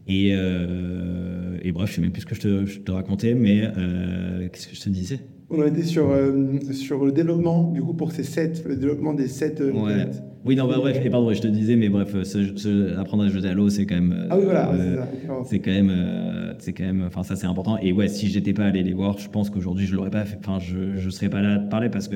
Et, 0.07 0.31
euh, 0.33 1.57
et 1.61 1.71
bref, 1.71 1.89
je 1.89 1.95
sais 1.95 2.01
même 2.01 2.11
plus 2.11 2.21
ce 2.21 2.25
que 2.25 2.35
je 2.35 2.41
te, 2.41 2.65
je 2.65 2.79
te 2.79 2.91
racontais, 2.91 3.33
mais 3.33 3.63
euh, 3.77 4.47
qu'est-ce 4.49 4.67
que 4.69 4.75
je 4.75 4.81
te 4.81 4.89
disais? 4.89 5.19
On 5.49 5.61
a 5.61 5.67
été 5.67 5.81
sur, 5.83 6.09
euh, 6.09 6.59
sur 6.73 7.05
le 7.05 7.11
développement, 7.13 7.71
du 7.71 7.81
coup, 7.81 7.93
pour 7.93 8.11
ces 8.11 8.23
sets, 8.23 8.53
le 8.67 8.75
développement 8.75 9.13
des 9.13 9.27
sets. 9.29 9.55
euh, 9.61 9.71
Ouais. 9.71 10.05
Oui, 10.45 10.55
non, 10.55 10.67
bah, 10.67 10.75
bref, 10.77 10.99
et 11.03 11.09
pardon, 11.09 11.33
je 11.33 11.41
te 11.41 11.47
disais, 11.47 11.75
mais 11.75 11.87
bref, 11.89 12.15
ce, 12.23 12.55
ce- 12.57 12.97
apprendre 12.97 13.23
à 13.23 13.29
jeter 13.29 13.47
à 13.47 13.53
l'eau, 13.53 13.69
c'est 13.69 13.85
quand 13.85 13.95
même. 13.95 14.27
Ah 14.29 14.37
oui, 14.37 14.43
voilà, 14.45 14.71
euh, 14.73 14.95
c'est 15.45 15.59
quand 15.59 15.71
même 15.71 15.89
euh, 15.89 16.53
c'est 16.59 16.73
quand 16.73 16.83
même 16.85 17.03
enfin 17.05 17.23
ça 17.23 17.35
c'est 17.35 17.45
important 17.47 17.77
et 17.81 17.91
ouais 17.91 18.07
si 18.07 18.27
j'étais 18.27 18.53
pas 18.53 18.65
allé 18.65 18.81
les 18.81 18.93
voir 18.93 19.17
je 19.19 19.29
pense 19.29 19.49
qu'aujourd'hui 19.49 19.85
je 19.85 19.95
l'aurais 19.95 20.09
pas 20.09 20.25
fait 20.25 20.37
enfin 20.39 20.57
je 20.59 20.95
je 20.97 21.09
serais 21.09 21.29
pas 21.29 21.41
là 21.41 21.53
à 21.55 21.59
te 21.59 21.69
parler 21.69 21.89
parce 21.89 22.07
que 22.07 22.15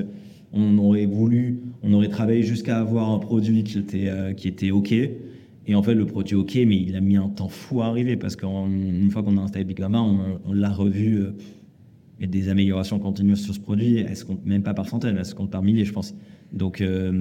on 0.53 0.77
aurait 0.79 1.05
voulu 1.05 1.59
on 1.83 1.93
aurait 1.93 2.07
travaillé 2.07 2.41
jusqu'à 2.41 2.79
avoir 2.79 3.11
un 3.11 3.19
produit 3.19 3.63
qui 3.63 3.77
était 3.77 4.07
euh, 4.07 4.33
qui 4.33 4.47
était 4.47 4.71
ok 4.71 4.91
et 4.93 5.75
en 5.75 5.83
fait 5.83 5.93
le 5.93 6.05
produit 6.05 6.35
ok 6.35 6.55
mais 6.67 6.77
il 6.77 6.95
a 6.95 7.01
mis 7.01 7.17
un 7.17 7.27
temps 7.29 7.49
fou 7.49 7.81
à 7.81 7.85
arriver 7.87 8.15
parce 8.17 8.35
qu'une 8.35 9.09
fois 9.11 9.21
qu'on 9.23 9.37
a 9.37 9.41
installé 9.41 9.65
Big 9.65 9.79
Mama 9.79 10.01
on, 10.01 10.17
on 10.49 10.53
l'a 10.53 10.71
revu 10.71 11.19
et 12.21 12.27
des 12.27 12.47
améliorations 12.47 12.99
continues 12.99 13.36
sur 13.36 13.53
ce 13.53 13.60
produit 13.60 13.97
elles 13.97 14.15
se 14.15 14.23
comptent 14.23 14.45
même 14.45 14.63
pas 14.63 14.73
par 14.73 14.88
centaines 14.88 15.17
elles 15.17 15.25
se 15.25 15.36
comptent 15.36 15.51
par 15.51 15.63
milliers 15.63 15.86
je 15.86 15.91
pense. 15.91 16.15
Donc 16.53 16.79
euh, 16.81 17.12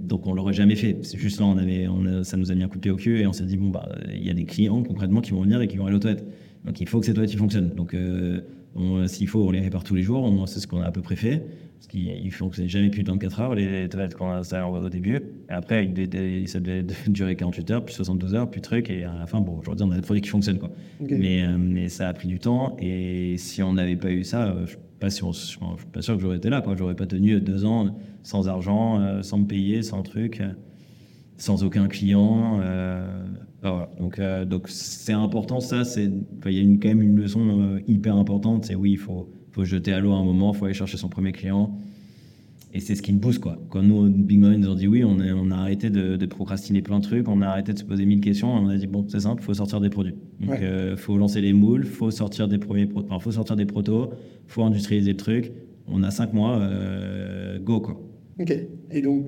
donc 0.00 0.26
on 0.26 0.34
l'aurait 0.34 0.52
jamais 0.52 0.76
fait. 0.76 0.98
C'est 1.02 1.18
juste 1.18 1.40
là 1.40 1.46
on 1.46 1.56
avait 1.56 1.88
on 1.88 2.22
ça 2.22 2.36
nous 2.36 2.52
a 2.52 2.54
mis 2.54 2.62
un 2.62 2.68
coup 2.68 2.76
de 2.76 2.82
pied 2.82 2.90
au 2.90 2.96
cul 2.96 3.20
et 3.20 3.26
on 3.26 3.32
s'est 3.32 3.46
dit 3.46 3.56
bon 3.56 3.70
bah 3.70 3.88
il 4.14 4.24
y 4.24 4.30
a 4.30 4.34
des 4.34 4.44
clients 4.44 4.82
concrètement 4.82 5.20
qui 5.20 5.32
vont 5.32 5.42
venir 5.42 5.60
et 5.60 5.68
qui 5.68 5.76
vont 5.76 5.86
aller 5.86 5.96
aux 5.96 6.00
toilettes. 6.00 6.26
Donc 6.64 6.80
il 6.80 6.88
faut 6.88 7.00
que 7.00 7.06
ces 7.06 7.14
toilettes 7.14 7.32
ils 7.32 7.38
fonctionnent. 7.38 7.72
Euh, 7.94 8.40
s'il 9.06 9.28
faut 9.28 9.46
on 9.46 9.50
les 9.50 9.60
répare 9.60 9.84
tous 9.84 9.94
les 9.94 10.02
jours. 10.02 10.30
C'est 10.48 10.60
ce 10.60 10.66
qu'on 10.66 10.80
a 10.80 10.86
à 10.86 10.92
peu 10.92 11.02
près 11.02 11.16
fait. 11.16 11.42
Parce 11.74 11.86
qu'ils 11.86 12.30
fonctionnent 12.30 12.68
jamais 12.68 12.90
plus 12.90 13.02
de 13.02 13.10
24 13.10 13.40
heures 13.40 13.54
les 13.54 13.88
toilettes 13.88 14.14
qu'on 14.14 14.30
a 14.30 14.36
installées 14.36 14.66
au 14.66 14.88
début. 14.90 15.16
Et 15.16 15.52
après 15.52 15.90
ça 16.46 16.60
devait 16.60 16.84
durer 17.08 17.36
48 17.36 17.70
heures 17.70 17.84
puis 17.84 17.94
72 17.94 18.34
heures 18.34 18.50
puis 18.50 18.60
truc. 18.60 18.90
Et 18.90 19.04
à 19.04 19.14
la 19.18 19.26
fin 19.26 19.40
bon 19.40 19.58
aujourd'hui 19.58 19.86
on 19.88 19.90
a 19.90 19.96
des 19.96 20.02
produits 20.02 20.20
qui 20.20 20.28
fonctionnent 20.28 20.58
quoi. 20.58 20.70
Mais, 21.00 21.42
euh, 21.42 21.56
mais 21.58 21.88
ça 21.88 22.08
a 22.08 22.12
pris 22.12 22.28
du 22.28 22.38
temps. 22.38 22.76
Et 22.78 23.36
si 23.38 23.62
on 23.62 23.72
n'avait 23.72 23.96
pas 23.96 24.10
eu 24.10 24.24
ça, 24.24 24.48
euh, 24.48 24.66
je 24.66 24.76
je 25.02 25.08
suis 25.08 25.86
pas 25.92 26.02
sûr 26.02 26.16
que 26.16 26.20
j'aurais 26.20 26.36
été 26.36 26.50
là. 26.50 26.60
Quoi. 26.60 26.76
J'aurais 26.76 26.94
pas 26.94 27.06
tenu 27.06 27.40
deux 27.40 27.64
ans 27.64 27.96
sans 28.22 28.48
argent, 28.48 29.00
euh, 29.00 29.22
sans 29.22 29.38
me 29.38 29.46
payer, 29.46 29.82
sans 29.82 30.02
truc, 30.02 30.42
sans 31.40 31.64
aucun 31.64 31.88
client. 31.88 32.60
euh, 32.62 33.24
voilà. 33.62 33.90
Donc 33.98 34.18
euh, 34.18 34.44
donc 34.44 34.68
c'est 34.68 35.12
important 35.12 35.60
ça. 35.60 35.84
C'est 35.84 36.10
il 36.46 36.52
y 36.52 36.58
a 36.58 36.62
une, 36.62 36.78
quand 36.78 36.88
même 36.88 37.02
une 37.02 37.16
leçon 37.16 37.40
euh, 37.60 37.80
hyper 37.88 38.14
importante. 38.16 38.66
C'est 38.66 38.74
oui, 38.76 38.92
il 38.92 38.98
faut 38.98 39.28
faut 39.52 39.64
jeter 39.64 39.92
à 39.92 39.98
l'eau 40.00 40.12
à 40.12 40.16
un 40.16 40.24
moment, 40.24 40.52
il 40.54 40.56
faut 40.58 40.66
aller 40.66 40.74
chercher 40.74 40.96
son 40.96 41.08
premier 41.08 41.32
client. 41.32 41.76
Et 42.72 42.78
c'est 42.78 42.94
ce 42.94 43.02
qui 43.02 43.12
me 43.12 43.18
pousse, 43.18 43.40
quoi. 43.40 43.58
Quand 43.68 43.82
nous, 43.82 44.08
Big 44.08 44.38
ils 44.40 44.60
nous 44.60 44.68
ont 44.68 44.76
dit 44.76 44.86
oui, 44.86 45.02
on 45.02 45.18
a, 45.18 45.32
on 45.34 45.50
a 45.50 45.56
arrêté 45.56 45.90
de, 45.90 46.14
de 46.16 46.26
procrastiner 46.26 46.82
plein 46.82 47.00
de 47.00 47.04
trucs, 47.04 47.26
on 47.28 47.42
a 47.42 47.48
arrêté 47.48 47.72
de 47.72 47.78
se 47.80 47.82
poser 47.84 48.06
mille 48.06 48.20
questions, 48.20 48.48
on 48.54 48.68
a 48.68 48.76
dit 48.76 48.86
bon, 48.86 49.04
c'est 49.08 49.18
simple, 49.18 49.42
faut 49.42 49.54
sortir 49.54 49.80
des 49.80 49.90
produits. 49.90 50.14
Donc, 50.38 50.50
Ouais. 50.50 50.60
euh, 50.62 50.96
faut 50.96 51.16
lancer 51.18 51.40
les 51.40 51.52
moules, 51.52 51.84
faut 51.84 52.12
sortir 52.12 52.46
des 52.46 52.58
premiers, 52.58 52.88
enfin, 52.94 53.18
faut 53.18 53.32
sortir 53.32 53.56
des 53.56 53.66
protos, 53.66 54.10
faut 54.46 54.62
industrialiser 54.62 55.10
le 55.10 55.16
truc. 55.16 55.52
On 55.88 56.04
a 56.04 56.12
cinq 56.12 56.32
mois, 56.32 56.58
euh, 56.60 57.58
go, 57.58 57.80
quoi. 57.80 58.00
Ok. 58.38 58.54
Et 58.92 59.02
donc, 59.02 59.26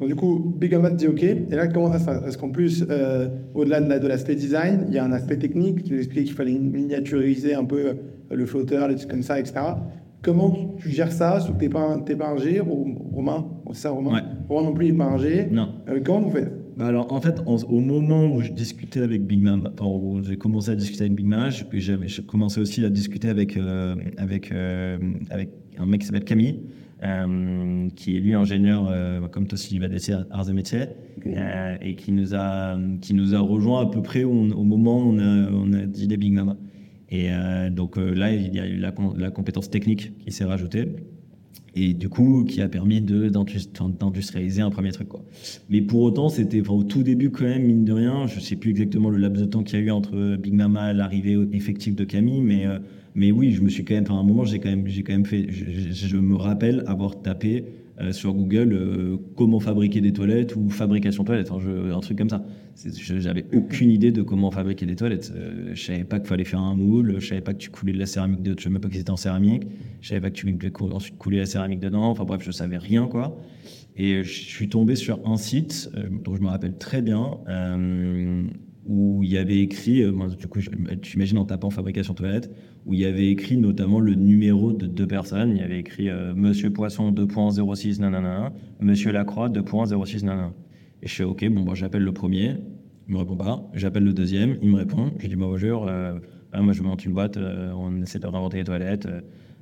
donc, 0.00 0.08
du 0.08 0.14
coup, 0.16 0.54
Big 0.58 0.72
Mama 0.72 0.90
te 0.90 0.96
dit 0.96 1.06
OK. 1.08 1.22
Et 1.22 1.46
là, 1.50 1.68
comment 1.68 1.92
ça 1.92 1.98
se 1.98 2.04
passe? 2.06 2.20
Parce 2.20 2.36
qu'en 2.36 2.48
plus, 2.50 2.84
euh, 2.90 3.28
au-delà 3.54 3.80
de 3.80 3.88
la- 3.88 3.98
de 3.98 4.08
l'aspect 4.08 4.34
design, 4.34 4.86
il 4.88 4.94
y 4.94 4.98
a 4.98 5.04
un 5.04 5.12
aspect 5.12 5.36
technique. 5.36 5.84
Tu 5.84 5.92
nous 5.92 5.98
expliquais 5.98 6.24
qu'il 6.24 6.34
fallait 6.34 6.58
miniaturiser 6.58 7.54
un 7.54 7.64
peu 7.64 7.86
euh, 7.88 7.94
le 8.30 8.46
flotteur, 8.46 8.88
les 8.88 8.96
trucs 8.96 9.10
comme 9.10 9.22
ça, 9.22 9.38
etc. 9.38 9.60
Comment 10.22 10.74
tu 10.78 10.90
gères 10.90 11.12
ça? 11.12 11.40
Sauf 11.40 11.52
que 11.54 11.58
tu 11.58 11.64
n'es 11.64 11.70
pas, 11.70 11.80
un- 11.80 11.98
t'es 12.00 12.16
pas 12.16 12.28
un 12.30 12.36
G, 12.36 12.60
Ro- 12.60 12.86
Romain 13.12 13.46
C'est 13.72 13.82
ça, 13.82 13.90
Romain? 13.90 14.12
Ouais. 14.14 14.20
Romain 14.48 14.68
non 14.68 14.74
plus, 14.74 14.86
il 14.86 14.92
n'est 14.92 14.98
pas 14.98 15.04
un 15.04 15.18
G. 15.18 15.48
Non. 15.50 15.68
Euh, 15.88 16.00
comment 16.04 16.20
vous 16.20 16.30
faites? 16.30 16.52
Bah 16.76 16.86
alors, 16.86 17.12
en 17.12 17.20
fait, 17.20 17.40
en- 17.46 17.56
au 17.56 17.80
moment 17.80 18.26
où 18.34 18.40
je 18.40 18.52
discutais 18.52 19.00
avec 19.00 19.26
Big 19.26 19.42
Mama, 19.42 19.70
enfin, 19.78 20.22
j'ai 20.26 20.36
commencé 20.36 20.70
à 20.70 20.74
discuter 20.76 21.02
avec 21.02 21.14
Big 21.14 21.26
Mama, 21.26 21.50
j'ai 21.50 22.22
commencé 22.22 22.58
aussi 22.60 22.84
à 22.84 22.88
discuter 22.90 23.28
avec, 23.28 23.56
euh, 23.56 23.94
avec, 24.16 24.50
euh, 24.52 24.96
avec 25.30 25.50
un 25.78 25.84
mec 25.86 26.00
qui 26.00 26.06
s'appelle 26.06 26.24
Camille, 26.24 26.60
euh, 27.02 27.88
qui 27.96 28.16
est 28.16 28.20
lui 28.20 28.34
ingénieur, 28.34 28.88
euh, 28.90 29.26
comme 29.28 29.46
toi 29.46 29.58
laisser 29.88 30.14
Arts 30.30 30.50
et 30.50 30.52
Métiers, 30.52 30.86
euh, 31.26 31.76
et 31.80 31.94
qui 31.94 32.12
nous, 32.12 32.34
a, 32.34 32.78
qui 33.00 33.14
nous 33.14 33.34
a 33.34 33.40
rejoint 33.40 33.82
à 33.82 33.86
peu 33.86 34.02
près 34.02 34.24
au, 34.24 34.30
au 34.30 34.64
moment 34.64 34.98
où 34.98 35.14
on 35.14 35.18
a, 35.18 35.50
on 35.50 35.72
a 35.72 35.86
dit 35.86 36.06
les 36.06 36.16
Big 36.16 36.32
Mama. 36.32 36.56
Et 37.12 37.30
donc 37.72 37.96
là, 37.96 38.32
il 38.32 38.54
y 38.54 38.60
a 38.60 38.66
eu 38.68 38.76
la 38.76 39.30
compétence 39.32 39.68
technique 39.68 40.16
qui 40.20 40.30
s'est 40.30 40.44
rajoutée 40.44 40.86
et 41.74 41.94
du 41.94 42.08
coup 42.08 42.44
qui 42.44 42.60
a 42.60 42.68
permis 42.68 43.00
d'industrialiser 43.00 44.62
un 44.62 44.70
premier 44.70 44.92
truc 44.92 45.08
quoi. 45.08 45.24
Mais 45.68 45.80
pour 45.80 46.02
autant, 46.02 46.28
c'était 46.28 46.60
enfin, 46.60 46.74
au 46.74 46.84
tout 46.84 47.02
début 47.02 47.30
quand 47.30 47.44
même 47.44 47.64
mine 47.64 47.84
de 47.84 47.92
rien, 47.92 48.26
je 48.26 48.40
sais 48.40 48.56
plus 48.56 48.70
exactement 48.70 49.10
le 49.10 49.18
laps 49.18 49.40
de 49.40 49.46
temps 49.46 49.62
qu'il 49.62 49.78
y 49.78 49.82
a 49.82 49.84
eu 49.84 49.90
entre 49.90 50.36
Big 50.36 50.54
Mama 50.54 50.92
l'arrivée 50.92 51.38
effective 51.52 51.94
de 51.94 52.04
Camille, 52.04 52.40
mais 52.40 52.66
euh, 52.66 52.78
mais 53.14 53.32
oui, 53.32 53.52
je 53.52 53.62
me 53.62 53.68
suis 53.68 53.84
quand 53.84 53.94
même, 53.94 54.06
à 54.08 54.12
un 54.12 54.22
moment, 54.22 54.44
j'ai 54.44 54.58
quand 54.58 54.68
même, 54.68 54.86
j'ai 54.86 55.02
quand 55.02 55.12
même 55.12 55.26
fait, 55.26 55.46
je, 55.50 56.16
me 56.16 56.36
rappelle 56.36 56.84
avoir 56.86 57.20
tapé 57.20 57.64
euh, 57.64 57.89
sur 58.12 58.32
Google 58.34 58.72
euh, 58.72 59.16
comment 59.36 59.60
fabriquer 59.60 60.00
des 60.00 60.12
toilettes 60.12 60.56
ou 60.56 60.68
fabrication 60.70 61.24
toilettes, 61.24 61.50
je- 61.60 61.92
un 61.92 62.00
truc 62.00 62.18
comme 62.18 62.30
ça. 62.30 62.44
J'avais 63.18 63.44
aucune 63.54 63.90
idée 63.90 64.10
de 64.12 64.22
comment 64.22 64.50
fabriquer 64.50 64.86
des 64.86 64.96
toilettes. 64.96 65.32
Euh, 65.36 65.70
je 65.74 65.82
savais 65.84 66.04
pas 66.04 66.18
qu'il 66.18 66.28
fallait 66.28 66.44
faire 66.44 66.60
un 66.60 66.74
moule, 66.74 67.16
je 67.18 67.26
savais 67.26 67.40
pas 67.42 67.52
que 67.52 67.58
tu 67.58 67.68
coulais 67.70 67.92
de 67.92 67.98
la 67.98 68.06
céramique, 68.06 68.42
de, 68.42 68.54
je 68.56 68.62
savais 68.62 68.72
même 68.72 68.80
pas 68.80 68.88
que 68.88 68.94
c'était 68.96 69.10
en 69.10 69.16
céramique, 69.16 69.64
je 70.00 70.08
savais 70.08 70.20
pas 70.20 70.30
que 70.30 70.36
tu 70.36 70.50
devais 70.50 70.72
ensuite 70.92 71.18
couler 71.18 71.38
la 71.38 71.46
céramique 71.46 71.80
dedans. 71.80 72.04
Enfin 72.04 72.24
bref, 72.24 72.42
je 72.42 72.50
savais 72.50 72.78
rien 72.78 73.06
quoi. 73.06 73.38
Et 73.96 74.22
je 74.24 74.30
suis 74.32 74.68
tombé 74.68 74.94
sur 74.96 75.20
un 75.28 75.36
site 75.36 75.90
euh, 75.96 76.04
dont 76.24 76.34
je 76.36 76.40
me 76.40 76.48
rappelle 76.48 76.78
très 76.78 77.02
bien. 77.02 77.38
euh, 77.48 78.44
où 78.90 79.22
il 79.22 79.30
y 79.30 79.38
avait 79.38 79.60
écrit, 79.60 80.02
euh, 80.02 80.10
moi, 80.10 80.26
du 80.26 80.48
coup, 80.48 80.58
j'imagine 81.02 81.38
en 81.38 81.44
tapant 81.44 81.70
fabrication 81.70 82.12
toilette, 82.12 82.50
où 82.86 82.92
il 82.92 82.98
y 82.98 83.04
avait 83.04 83.28
écrit 83.28 83.56
notamment 83.56 84.00
le 84.00 84.16
numéro 84.16 84.72
de 84.72 84.86
deux 84.86 85.06
personnes. 85.06 85.52
Il 85.52 85.58
y 85.58 85.62
avait 85.62 85.78
écrit 85.78 86.10
euh, 86.10 86.34
Monsieur 86.34 86.70
Poisson 86.70 87.12
2.06 87.12 88.00
nanana, 88.00 88.52
Monsieur 88.80 89.12
Lacroix 89.12 89.48
2.06 89.48 90.24
nanana. 90.24 90.52
Et 91.02 91.06
je 91.06 91.14
fais 91.14 91.22
OK, 91.22 91.48
bon, 91.48 91.62
bon 91.62 91.74
j'appelle 91.76 92.02
le 92.02 92.12
premier, 92.12 92.56
il 93.06 93.14
me 93.14 93.18
répond 93.18 93.36
pas. 93.36 93.70
J'appelle 93.74 94.02
le 94.02 94.12
deuxième, 94.12 94.56
il 94.60 94.70
me 94.70 94.78
répond. 94.78 95.12
Je 95.20 95.28
dis 95.28 95.36
bon, 95.36 95.50
bonjour, 95.50 95.86
euh, 95.86 96.18
ah, 96.52 96.60
moi 96.60 96.72
je 96.72 96.82
monte 96.82 97.04
une 97.04 97.12
boîte, 97.12 97.38
on 97.38 98.02
essaie 98.02 98.18
de 98.18 98.26
réinventer 98.26 98.58
les 98.58 98.64
toilettes. 98.64 99.06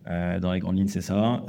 dans 0.07 0.53
les 0.55 0.61
grandes 0.61 0.79
lignes, 0.79 0.89
c'est 0.89 1.03
ça. 1.03 1.45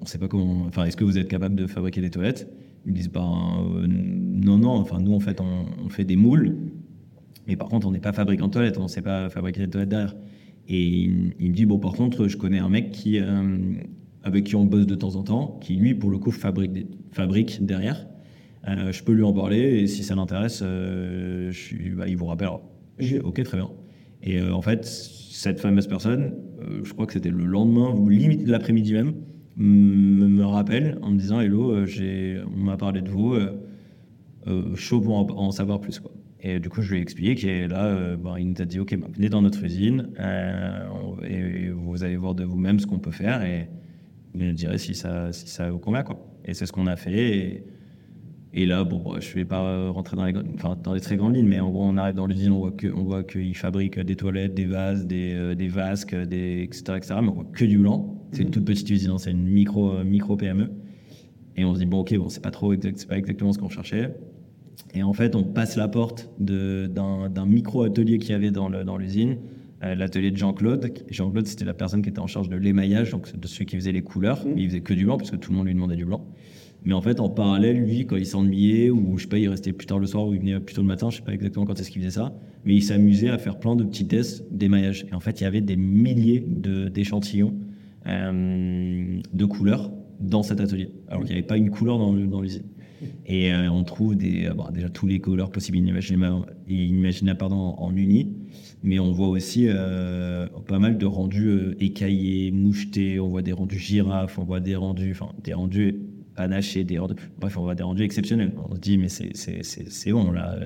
On 0.00 0.06
sait 0.06 0.18
pas 0.18 0.28
comment. 0.28 0.64
Enfin, 0.66 0.86
est-ce 0.86 0.96
que 0.96 1.04
vous 1.04 1.18
êtes 1.18 1.28
capable 1.28 1.56
de 1.56 1.66
fabriquer 1.66 2.00
des 2.00 2.10
toilettes? 2.10 2.50
Ils 2.88 2.94
disent 2.94 3.10
ben, 3.10 3.66
euh, 3.76 3.86
non, 3.86 4.58
non. 4.58 4.70
Enfin, 4.70 4.98
nous 4.98 5.12
en 5.12 5.20
fait, 5.20 5.40
on, 5.40 5.66
on 5.84 5.88
fait 5.90 6.04
des 6.04 6.16
moules. 6.16 6.56
Mais 7.46 7.54
par 7.56 7.68
contre, 7.68 7.86
on 7.86 7.92
n'est 7.92 8.00
pas 8.00 8.12
fabricant 8.12 8.46
de 8.48 8.52
toilettes, 8.52 8.78
on 8.78 8.84
ne 8.84 8.88
sait 8.88 9.02
pas 9.02 9.28
fabriquer 9.28 9.60
des 9.60 9.68
toilettes 9.70 9.88
derrière. 9.90 10.16
Et 10.68 10.82
il, 10.82 11.34
il 11.38 11.50
me 11.50 11.54
dit 11.54 11.66
bon, 11.66 11.78
par 11.78 11.92
contre, 11.92 12.28
je 12.28 12.36
connais 12.36 12.58
un 12.58 12.68
mec 12.68 12.90
qui, 12.90 13.20
euh, 13.20 13.58
avec 14.22 14.44
qui 14.44 14.56
on 14.56 14.64
bosse 14.64 14.86
de 14.86 14.94
temps 14.94 15.16
en 15.16 15.22
temps, 15.22 15.58
qui 15.60 15.74
lui, 15.76 15.94
pour 15.94 16.10
le 16.10 16.18
coup, 16.18 16.30
fabrique, 16.30 16.72
des- 16.72 16.86
fabrique 17.12 17.64
derrière. 17.64 18.06
Euh, 18.66 18.90
je 18.92 19.02
peux 19.04 19.12
lui 19.12 19.22
en 19.22 19.32
parler 19.32 19.80
et 19.80 19.86
si 19.86 20.02
ça 20.02 20.14
l'intéresse, 20.14 20.62
bah, 20.62 22.08
il 22.08 22.16
vous 22.16 22.26
rappellera. 22.26 22.60
Je 22.98 23.16
dis, 23.16 23.18
ok, 23.20 23.42
très 23.44 23.56
bien. 23.58 23.70
Et 24.22 24.42
en 24.42 24.62
fait, 24.62 24.84
cette 24.84 25.60
fameuse 25.60 25.86
personne, 25.86 26.32
je 26.82 26.92
crois 26.92 27.06
que 27.06 27.12
c'était 27.12 27.30
le 27.30 27.44
lendemain 27.44 27.90
ou 27.94 28.08
limite 28.08 28.46
l'après-midi 28.48 28.92
même, 28.94 29.14
me, 29.58 30.44
rappelle 30.44 30.98
en 31.02 31.10
me 31.10 31.18
disant 31.18 31.40
Hello, 31.40 31.72
euh, 31.72 32.44
on 32.46 32.58
m'a 32.58 32.76
parlé 32.76 33.02
de 33.02 33.10
vous, 33.10 33.34
euh, 33.34 33.60
euh, 34.46 34.76
chaud 34.76 35.00
pour 35.00 35.16
en, 35.16 35.50
savoir 35.50 35.80
plus. 35.80 35.98
Quoi. 35.98 36.12
Et 36.40 36.60
du 36.60 36.68
coup, 36.68 36.82
je 36.82 36.92
lui 36.92 36.98
ai 36.98 37.02
expliqué 37.02 37.64
et 37.64 37.68
là, 37.68 37.86
euh, 37.86 38.16
bah, 38.16 38.36
il 38.38 38.48
nous 38.48 38.62
a 38.62 38.64
dit 38.64 38.78
Ok, 38.78 38.96
bah, 38.96 39.08
venez 39.12 39.28
dans 39.28 39.42
notre 39.42 39.62
usine 39.64 40.10
et, 41.24 41.70
vous 41.70 42.04
allez 42.04 42.16
voir 42.16 42.34
de 42.34 42.44
vous-même 42.44 42.78
ce 42.78 42.86
qu'on 42.86 42.98
peut 42.98 43.10
faire 43.10 43.42
et 43.42 43.68
vous 44.34 44.40
me 44.40 44.52
direz 44.52 44.78
si 44.78 44.94
ça, 44.94 45.32
si 45.32 45.48
ça 45.48 45.70
vous 45.70 45.78
convient. 45.78 46.02
Quoi. 46.02 46.24
Et 46.44 46.54
c'est 46.54 46.66
ce 46.66 46.72
qu'on 46.72 46.86
a 46.86 46.96
fait. 46.96 47.64
Et, 48.54 48.66
là, 48.66 48.84
bon, 48.84 49.02
bah, 49.04 49.18
je 49.20 49.28
ne 49.30 49.34
vais 49.34 49.44
pas 49.44 49.90
rentrer 49.90 50.16
dans 50.16 50.24
les, 50.24 50.34
enfin, 50.54 50.76
dans 50.82 50.94
les 50.94 51.00
très 51.00 51.16
grandes 51.16 51.34
lignes, 51.34 51.48
mais 51.48 51.60
en 51.60 51.70
gros, 51.70 51.84
on 51.84 51.96
arrive 51.96 52.14
dans 52.14 52.26
l'usine, 52.26 52.52
on 52.52 52.58
voit 52.58 52.70
que, 52.70 52.86
on 52.88 54.04
des 54.04 54.16
toilettes, 54.16 54.54
des 54.54 54.64
vases, 54.64 55.06
des, 55.06 55.68
vasques, 55.68 56.14
etc., 56.14 56.94
etc. 56.96 57.14
Mais 57.22 57.28
on 57.28 57.34
voit 57.34 57.46
que 57.52 57.64
du 57.64 57.78
blanc. 57.78 58.17
C'est 58.32 58.42
une 58.42 58.50
toute 58.50 58.64
petite 58.64 58.88
usine, 58.90 59.10
hein, 59.10 59.18
c'est 59.18 59.30
une 59.30 59.46
micro, 59.46 59.90
euh, 59.90 60.04
micro 60.04 60.36
PME. 60.36 60.70
Et 61.56 61.64
on 61.64 61.74
se 61.74 61.80
dit 61.80 61.86
bon, 61.86 62.00
ok, 62.00 62.16
bon, 62.16 62.28
c'est 62.28 62.42
pas 62.42 62.50
trop 62.50 62.72
exact, 62.72 62.98
c'est 62.98 63.08
pas 63.08 63.18
exactement 63.18 63.52
ce 63.52 63.58
qu'on 63.58 63.68
cherchait. 63.68 64.14
Et 64.94 65.02
en 65.02 65.12
fait, 65.12 65.34
on 65.34 65.42
passe 65.42 65.76
la 65.76 65.88
porte 65.88 66.30
d'un 66.38 67.28
d'un 67.28 67.46
micro 67.46 67.82
atelier 67.82 68.18
qu'il 68.18 68.30
y 68.30 68.34
avait 68.34 68.50
dans 68.50 68.96
l'usine, 68.96 69.38
euh, 69.84 69.94
l'atelier 69.94 70.30
de 70.30 70.36
Jean-Claude. 70.36 70.92
Jean-Claude, 71.08 71.46
c'était 71.46 71.64
la 71.64 71.74
personne 71.74 72.02
qui 72.02 72.08
était 72.08 72.18
en 72.18 72.26
charge 72.26 72.48
de 72.48 72.56
l'émaillage, 72.56 73.10
donc 73.10 73.34
de 73.34 73.46
celui 73.46 73.66
qui 73.66 73.76
faisait 73.76 73.92
les 73.92 74.02
couleurs. 74.02 74.44
Mhm. 74.44 74.54
Il 74.56 74.68
faisait 74.68 74.80
que 74.80 74.94
du 74.94 75.04
blanc 75.04 75.18
parce 75.18 75.30
que 75.30 75.36
tout 75.36 75.52
le 75.52 75.56
monde 75.58 75.66
lui 75.66 75.74
demandait 75.74 75.96
du 75.96 76.04
blanc. 76.04 76.26
Mais 76.84 76.94
en 76.94 77.00
fait, 77.00 77.20
en 77.20 77.28
parallèle, 77.28 77.78
lui, 77.78 78.06
quand 78.06 78.16
il 78.16 78.26
s'ennuyait, 78.26 78.90
ou 78.90 79.18
je 79.18 79.22
sais 79.22 79.28
pas, 79.28 79.38
il 79.38 79.48
restait 79.48 79.72
plus 79.72 79.86
tard 79.86 79.98
le 79.98 80.06
soir, 80.06 80.26
ou 80.26 80.34
il 80.34 80.40
venait 80.40 80.58
plus 80.60 80.74
tôt 80.74 80.80
le 80.80 80.86
matin, 80.86 81.10
je 81.10 81.16
sais 81.16 81.22
pas 81.22 81.32
exactement 81.32 81.64
quand 81.64 81.78
est-ce 81.78 81.90
qu'il 81.90 82.00
faisait 82.02 82.12
ça, 82.12 82.36
mais 82.64 82.74
il 82.74 82.82
s'amusait 82.82 83.30
à 83.30 83.38
faire 83.38 83.58
plein 83.58 83.76
de 83.76 83.84
petits 83.84 84.06
tests 84.06 84.44
d'émaillage. 84.52 85.06
Et 85.10 85.14
en 85.14 85.20
fait, 85.20 85.40
il 85.40 85.44
y 85.44 85.46
avait 85.46 85.60
des 85.60 85.76
milliers 85.76 86.40
d'échantillons 86.40 87.54
de 88.06 89.44
couleurs 89.44 89.90
dans 90.20 90.42
cet 90.42 90.60
atelier. 90.60 90.90
Alors 91.08 91.22
qu'il 91.22 91.32
n'y 91.32 91.38
avait 91.38 91.46
pas 91.46 91.56
une 91.56 91.70
couleur 91.70 91.98
dans, 91.98 92.12
l'usine. 92.12 92.64
Et 93.26 93.52
euh, 93.52 93.70
on 93.70 93.84
trouve 93.84 94.16
des, 94.16 94.46
euh, 94.46 94.54
bon, 94.54 94.64
déjà 94.72 94.88
tous 94.88 95.06
les 95.06 95.20
couleurs 95.20 95.50
possibles 95.50 95.78
et 95.78 97.34
pardon, 97.34 97.74
en 97.78 97.94
uni, 97.94 98.34
mais 98.82 98.98
on 98.98 99.12
voit 99.12 99.28
aussi 99.28 99.66
euh, 99.68 100.46
pas 100.66 100.78
mal 100.78 100.98
de 100.98 101.06
rendus 101.06 101.48
euh, 101.48 101.76
écaillés, 101.78 102.50
mouchetés, 102.50 103.20
on 103.20 103.28
voit 103.28 103.42
des 103.42 103.52
rendus 103.52 103.78
girafes, 103.78 104.38
on 104.38 104.44
voit 104.44 104.60
des 104.60 104.74
rendus, 104.74 105.12
enfin 105.12 105.32
des 105.44 105.54
rendus 105.54 106.00
panachés, 106.34 106.84
des 106.84 106.98
rendus, 106.98 107.14
bref, 107.38 107.56
on 107.56 107.62
voit 107.62 107.74
des 107.74 107.84
rendus 107.84 108.02
exceptionnels. 108.02 108.52
On 108.68 108.74
se 108.74 108.80
dit 108.80 108.98
mais 108.98 109.08
c'est 109.08 110.10
bon 110.10 110.32
là, 110.32 110.58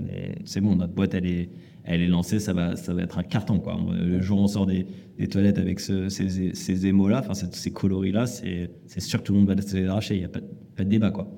c'est 0.44 0.60
bon, 0.60 0.76
notre 0.76 0.94
boîte 0.94 1.14
elle 1.14 1.26
est 1.26 1.50
elle 1.84 2.02
est 2.02 2.08
lancée, 2.08 2.38
ça 2.38 2.52
va 2.52 2.76
ça 2.76 2.94
va 2.94 3.02
être 3.02 3.18
un 3.18 3.22
carton 3.22 3.58
quoi. 3.58 3.78
Le 3.92 4.20
jour 4.20 4.38
où 4.40 4.42
on 4.42 4.46
sort 4.48 4.66
des, 4.66 4.86
toilettes 5.30 5.58
avec 5.58 5.80
ce- 5.80 6.08
ces, 6.08 6.54
ces 6.54 6.86
émaux 6.86 7.08
là, 7.08 7.20
enfin 7.20 7.34
ces, 7.34 7.46
ces 7.52 7.70
coloris 7.72 8.12
là, 8.12 8.26
c'est 8.26 8.68
sûr 9.00 9.20
que 9.20 9.24
tout 9.24 9.32
le 9.32 9.40
monde 9.40 9.48
va 9.48 9.54
les 9.54 9.86
arracher, 9.86 10.14
il 10.16 10.22
y 10.22 10.24
a 10.24 10.28
pas, 10.28 10.40
de- 10.40 10.84
débat 10.88 11.10
quoi. 11.10 11.30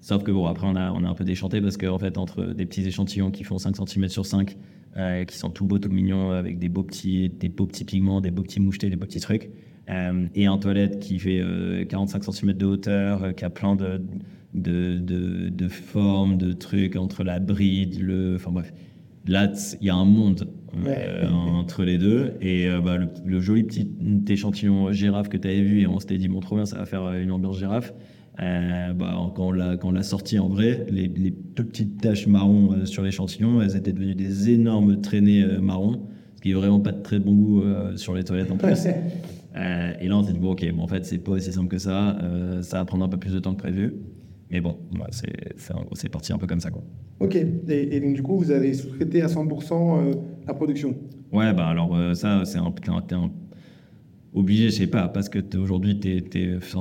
Sauf 0.00 0.22
que 0.22 0.30
bon, 0.30 0.46
après, 0.46 0.68
on 0.68 0.76
a, 0.76 0.82
un 0.90 1.14
peu 1.14 1.24
déchanté 1.24 1.60
parce 1.60 1.76
qu'en 1.76 1.98
fait, 1.98 2.16
entre 2.16 2.44
des 2.44 2.64
petits 2.64 2.86
échantillons 2.86 3.32
qui 3.32 3.42
font 3.42 3.58
5 3.58 3.74
cm 3.88 4.08
sur 4.08 4.24
5, 4.24 4.56
euh, 4.96 5.24
qui 5.24 5.36
sont 5.36 5.50
tout 5.50 5.66
beaux, 5.66 5.80
tout 5.80 5.88
mignons, 5.88 6.30
avec 6.30 6.60
des 6.60 6.68
beaux 6.68 6.84
petits, 6.84 7.28
des 7.28 7.48
beaux 7.48 7.66
petits 7.66 7.84
pigments, 7.84 8.20
des 8.20 8.30
beaux 8.30 8.42
petits 8.42 8.60
mouchetés, 8.60 8.88
des 8.88 8.94
beaux 8.94 9.06
petits 9.06 9.18
trucs, 9.18 9.50
euh, 9.90 10.26
et 10.36 10.46
un 10.46 10.58
toilette 10.58 11.00
qui 11.00 11.18
fait 11.18 11.40
euh, 11.40 11.84
45 11.86 12.22
cm 12.22 12.52
de 12.52 12.66
hauteur, 12.66 13.24
euh, 13.24 13.32
qui 13.32 13.44
a 13.44 13.50
plein 13.50 13.74
de 14.54 15.68
formes, 15.68 16.36
de 16.36 16.52
trucs 16.52 16.94
entre 16.94 17.24
la 17.24 17.40
bride, 17.40 18.00
le. 18.00 18.36
Enfin 18.36 18.52
bref. 18.52 18.72
Là, 19.26 19.52
il 19.80 19.86
y 19.86 19.90
a 19.90 19.94
un 19.94 20.04
monde 20.04 20.48
euh, 20.86 21.28
entre 21.28 21.84
les 21.84 21.98
deux. 21.98 22.34
Et 22.40 22.68
euh, 22.68 22.80
bah, 22.80 22.96
le, 22.96 23.08
le 23.24 23.40
joli 23.40 23.64
petit 23.64 23.90
échantillon 24.28 24.92
girafe 24.92 25.28
que 25.28 25.36
tu 25.36 25.48
avais 25.48 25.62
vu, 25.62 25.80
et 25.80 25.86
on 25.86 25.98
s'était 25.98 26.18
dit, 26.18 26.28
bon, 26.28 26.40
trop 26.40 26.56
bien, 26.56 26.66
ça 26.66 26.78
va 26.78 26.86
faire 26.86 27.02
euh, 27.02 27.22
une 27.22 27.30
ambiance 27.32 27.58
girafe. 27.58 27.92
Euh, 28.42 28.92
bah, 28.92 29.14
quand 29.34 29.54
on 29.82 29.90
l'a 29.92 30.02
sorti 30.02 30.38
en 30.38 30.48
vrai, 30.48 30.86
les, 30.90 31.08
les 31.08 31.30
petites 31.30 32.00
taches 32.00 32.26
marron 32.26 32.72
euh, 32.72 32.84
sur 32.84 33.02
l'échantillon, 33.02 33.62
elles 33.62 33.76
étaient 33.76 33.92
devenues 33.92 34.14
des 34.14 34.50
énormes 34.50 35.00
traînées 35.00 35.42
euh, 35.42 35.60
marron, 35.60 36.02
ce 36.36 36.42
qui 36.42 36.50
est 36.50 36.54
vraiment 36.54 36.80
pas 36.80 36.92
de 36.92 37.02
très 37.02 37.18
bon 37.18 37.32
goût 37.32 37.62
sur 37.96 38.14
les 38.14 38.24
toilettes 38.24 38.50
en 38.50 38.56
plus. 38.56 38.86
Et 39.56 40.08
là, 40.08 40.18
on 40.18 40.22
s'est 40.22 40.34
dit 40.34 40.38
bon, 40.38 40.50
ok, 40.50 40.70
bon, 40.74 40.82
en 40.82 40.86
fait, 40.86 41.06
c'est 41.06 41.16
pas 41.16 41.32
aussi 41.32 41.50
simple 41.50 41.68
que 41.68 41.78
ça. 41.78 42.18
ça 42.60 42.78
va 42.78 42.84
prendre 42.84 43.06
un 43.06 43.08
peu 43.08 43.16
plus 43.16 43.32
de 43.32 43.38
temps 43.38 43.54
que 43.54 43.60
prévu. 43.60 43.94
Mais 44.50 44.60
bon, 44.60 44.76
voilà, 44.92 45.10
c'est 45.12 46.08
parti 46.08 46.32
un 46.32 46.38
peu 46.38 46.46
comme 46.46 46.60
ça, 46.60 46.70
quoi. 46.70 46.82
Ok. 47.20 47.34
Et, 47.34 47.96
et 47.96 48.00
donc, 48.00 48.14
du 48.14 48.22
coup, 48.22 48.36
vous 48.38 48.50
avez 48.50 48.72
sous-traité 48.74 49.22
à 49.22 49.26
100% 49.26 49.98
euh, 49.98 50.12
la 50.46 50.54
production? 50.54 50.94
Ouais, 51.32 51.52
bah 51.52 51.66
alors 51.66 51.96
euh, 51.96 52.14
ça, 52.14 52.44
c'est 52.44 52.58
un, 52.58 52.72
un- 52.88 53.16
un- 53.16 53.30
obligé, 54.34 54.66
je 54.66 54.76
sais 54.76 54.86
pas, 54.86 55.08
parce 55.08 55.28
que 55.28 55.38
aujourd'hui, 55.56 55.98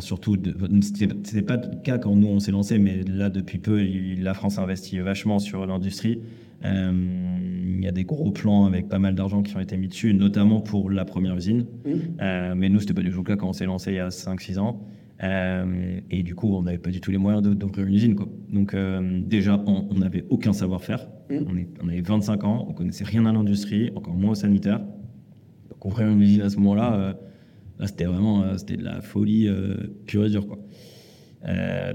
surtout, 0.01 0.37
c'était 0.81 1.41
pas 1.41 1.57
le 1.57 1.81
cas 1.83 1.97
quand 1.97 2.15
nous 2.15 2.27
on 2.27 2.39
s'est 2.39 2.51
lancé, 2.51 2.77
mais 2.77 3.01
là 3.03 3.29
depuis 3.29 3.57
peu, 3.57 3.81
il- 3.83 4.21
la 4.23 4.33
France 4.33 4.59
investit 4.59 4.99
vachement 4.99 5.39
sur 5.39 5.65
l'industrie. 5.65 6.19
Euh, 6.63 6.91
Il 7.77 7.83
y 7.83 7.87
a 7.87 7.91
des 7.91 8.03
gros 8.05 8.31
plans 8.31 8.65
avec 8.65 8.87
pas 8.89 8.97
mal 8.99 9.13
d'argent 9.15 9.43
qui 9.43 9.55
ont 9.55 9.59
été 9.59 9.77
mis 9.77 9.87
dessus, 9.89 10.13
notamment 10.13 10.59
pour 10.61 10.89
la 10.89 11.05
première 11.05 11.35
usine. 11.35 11.65
Euh, 12.21 12.55
mais 12.55 12.69
nous, 12.69 12.79
c'était 12.79 12.93
pas 12.95 13.01
du 13.01 13.11
tout 13.11 13.17
le 13.17 13.23
cas 13.23 13.35
quand 13.35 13.49
on 13.49 13.53
s'est 13.53 13.65
lancé 13.65 13.91
il 13.91 13.95
y 13.97 13.99
a 13.99 14.09
5-6 14.09 14.57
ans. 14.59 14.81
Euh, 15.23 15.99
et 16.11 16.23
du 16.23 16.35
coup, 16.35 16.53
on 16.55 16.63
n'avait 16.63 16.77
pas 16.77 16.89
du 16.91 16.99
tout 16.99 17.09
les 17.11 17.17
moyens 17.17 17.41
d'ouvrir 17.43 17.87
une 17.87 17.93
usine. 17.93 18.15
Quoi. 18.15 18.27
Donc, 18.51 18.73
euh, 18.73 19.21
déjà, 19.25 19.63
on 19.65 19.93
n'avait 19.95 20.25
aucun 20.29 20.51
savoir-faire. 20.53 21.07
Mhm. 21.29 21.45
On, 21.49 21.57
est- 21.57 21.69
on 21.83 21.87
avait 21.89 22.01
25 22.01 22.43
ans, 22.43 22.65
on 22.69 22.73
connaissait 22.73 23.05
rien 23.05 23.25
à 23.25 23.31
l'industrie, 23.31 23.91
encore 23.95 24.13
moins 24.15 24.31
au 24.31 24.35
sanitaire. 24.35 24.79
Donc, 25.69 25.85
ouvrir 25.85 26.09
une 26.09 26.21
usine 26.21 26.41
à 26.41 26.49
ce 26.49 26.57
moment-là, 26.57 26.93
euh, 26.95 27.13
là, 27.79 27.87
c'était 27.87 28.05
vraiment 28.05 28.57
c'était 28.57 28.77
de 28.77 28.83
la 28.83 29.01
folie 29.01 29.49
pure 30.05 30.25
et 30.25 30.29
dure. 30.29 30.47
Quoi. 30.47 30.59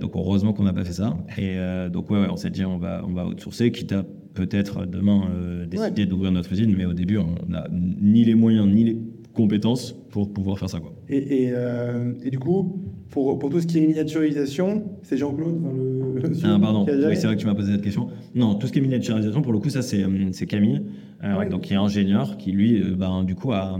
Donc, 0.00 0.12
heureusement 0.14 0.52
qu'on 0.52 0.62
n'a 0.64 0.72
pas 0.72 0.84
fait 0.84 0.92
ça. 0.92 1.16
Et 1.36 1.56
donc, 1.92 2.10
ouais, 2.10 2.20
ouais, 2.20 2.28
on 2.30 2.36
s'est 2.36 2.50
dit, 2.50 2.64
on 2.64 2.78
va, 2.78 3.04
on 3.06 3.12
va 3.12 3.26
outsourcer, 3.26 3.70
quitte 3.72 3.92
à 3.92 4.04
peut-être 4.34 4.86
demain 4.86 5.28
décider 5.68 6.06
d'ouvrir 6.06 6.30
notre 6.32 6.52
usine. 6.52 6.74
Mais 6.76 6.84
au 6.86 6.92
début, 6.94 7.18
on 7.18 7.34
n'a 7.48 7.66
ni 7.70 8.24
les 8.24 8.34
moyens, 8.34 8.66
ni 8.68 8.84
les 8.84 8.96
compétences 9.34 9.92
pour 10.10 10.32
pouvoir 10.32 10.58
faire 10.58 10.68
ça. 10.70 10.80
Quoi. 10.80 10.92
Et, 11.08 11.44
et, 11.44 11.50
euh, 11.52 12.12
et 12.22 12.30
du 12.30 12.38
coup, 12.38 12.80
pour, 13.10 13.38
pour 13.38 13.50
tout 13.50 13.60
ce 13.60 13.66
qui 13.66 13.78
est 13.78 13.86
miniaturisation, 13.86 14.84
c'est 15.02 15.16
Jean-Claude, 15.16 15.56
enfin, 15.64 15.74
le, 15.76 16.20
le 16.28 16.32
Ah, 16.44 16.58
pardon, 16.60 16.84
oui, 16.88 17.16
c'est 17.16 17.26
vrai 17.26 17.36
que 17.36 17.40
tu 17.40 17.46
m'as 17.46 17.54
posé 17.54 17.72
cette 17.72 17.82
question. 17.82 18.08
Non, 18.34 18.54
tout 18.56 18.66
ce 18.66 18.72
qui 18.72 18.78
est 18.78 18.82
miniaturisation, 18.82 19.42
pour 19.42 19.52
le 19.52 19.58
coup, 19.58 19.70
ça, 19.70 19.82
c'est 19.82 20.02
euh, 20.02 20.30
Camille, 20.48 20.82
euh, 21.24 21.38
Ouais. 21.38 21.48
donc, 21.48 21.62
qui 21.62 21.72
est 21.74 21.76
ingénieur, 21.76 22.36
qui 22.38 22.52
lui, 22.52 22.82
ben, 22.96 23.24
du 23.24 23.34
coup, 23.34 23.52
a, 23.52 23.78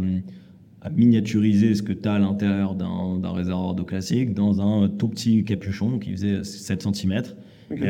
a 0.82 0.90
miniaturisé 0.90 1.74
ce 1.74 1.82
que 1.82 1.92
tu 1.92 2.08
as 2.08 2.14
à 2.14 2.18
l'intérieur 2.18 2.74
d'un 2.74 3.18
d'un 3.18 3.32
réservoir 3.32 3.74
d'eau 3.74 3.84
classique 3.84 4.32
dans 4.34 4.60
un 4.62 4.88
tout 4.88 5.08
petit 5.08 5.44
capuchon 5.44 5.98
qui 5.98 6.12
faisait 6.12 6.42
7 6.44 6.82
cm. 6.94 7.22
Ok. 7.70 7.80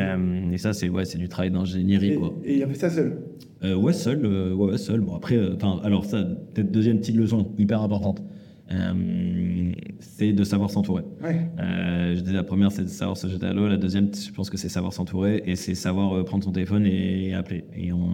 et 0.53 0.57
ça, 0.57 0.73
c'est 0.73 0.89
ouais, 0.89 1.03
du 1.15 1.27
travail 1.27 1.51
d'ingénierie, 1.51 2.17
Et, 2.43 2.51
et 2.51 2.57
il 2.57 2.63
a 2.63 2.67
fait 2.67 2.75
ça 2.75 2.89
seul? 2.89 3.17
Euh, 3.63 3.75
ouais, 3.75 3.93
seul. 3.93 4.21
euh, 4.25 4.53
ouais, 4.53 4.77
seul. 4.77 5.01
Bon, 5.01 5.15
après, 5.15 5.35
euh, 5.37 5.55
enfin, 5.55 5.79
alors 5.83 6.05
ça, 6.05 6.23
peut-être 6.53 6.71
deuxième 6.71 6.99
petite 6.99 7.15
leçon 7.15 7.51
hyper 7.57 7.81
importante, 7.81 8.21
euh, 8.71 9.71
c'est 9.99 10.33
de 10.33 10.43
savoir 10.43 10.69
s'entourer. 10.69 11.03
Ouais. 11.23 11.49
Euh, 11.59 12.15
je 12.15 12.21
dis 12.21 12.31
la 12.33 12.43
première, 12.43 12.71
c'est 12.71 12.83
de 12.83 12.87
savoir 12.87 13.17
se 13.17 13.27
jeter 13.27 13.45
à 13.45 13.53
l'eau. 13.53 13.67
La 13.67 13.77
deuxième, 13.77 14.09
je 14.13 14.31
pense 14.31 14.49
que 14.49 14.57
c'est 14.57 14.69
savoir 14.69 14.93
s'entourer 14.93 15.41
et 15.45 15.55
c'est 15.55 15.75
savoir 15.75 16.13
euh, 16.15 16.23
prendre 16.23 16.43
son 16.43 16.51
téléphone 16.51 16.85
et, 16.85 17.33
appeler. 17.33 17.65
Et 17.75 17.91
on, 17.91 18.09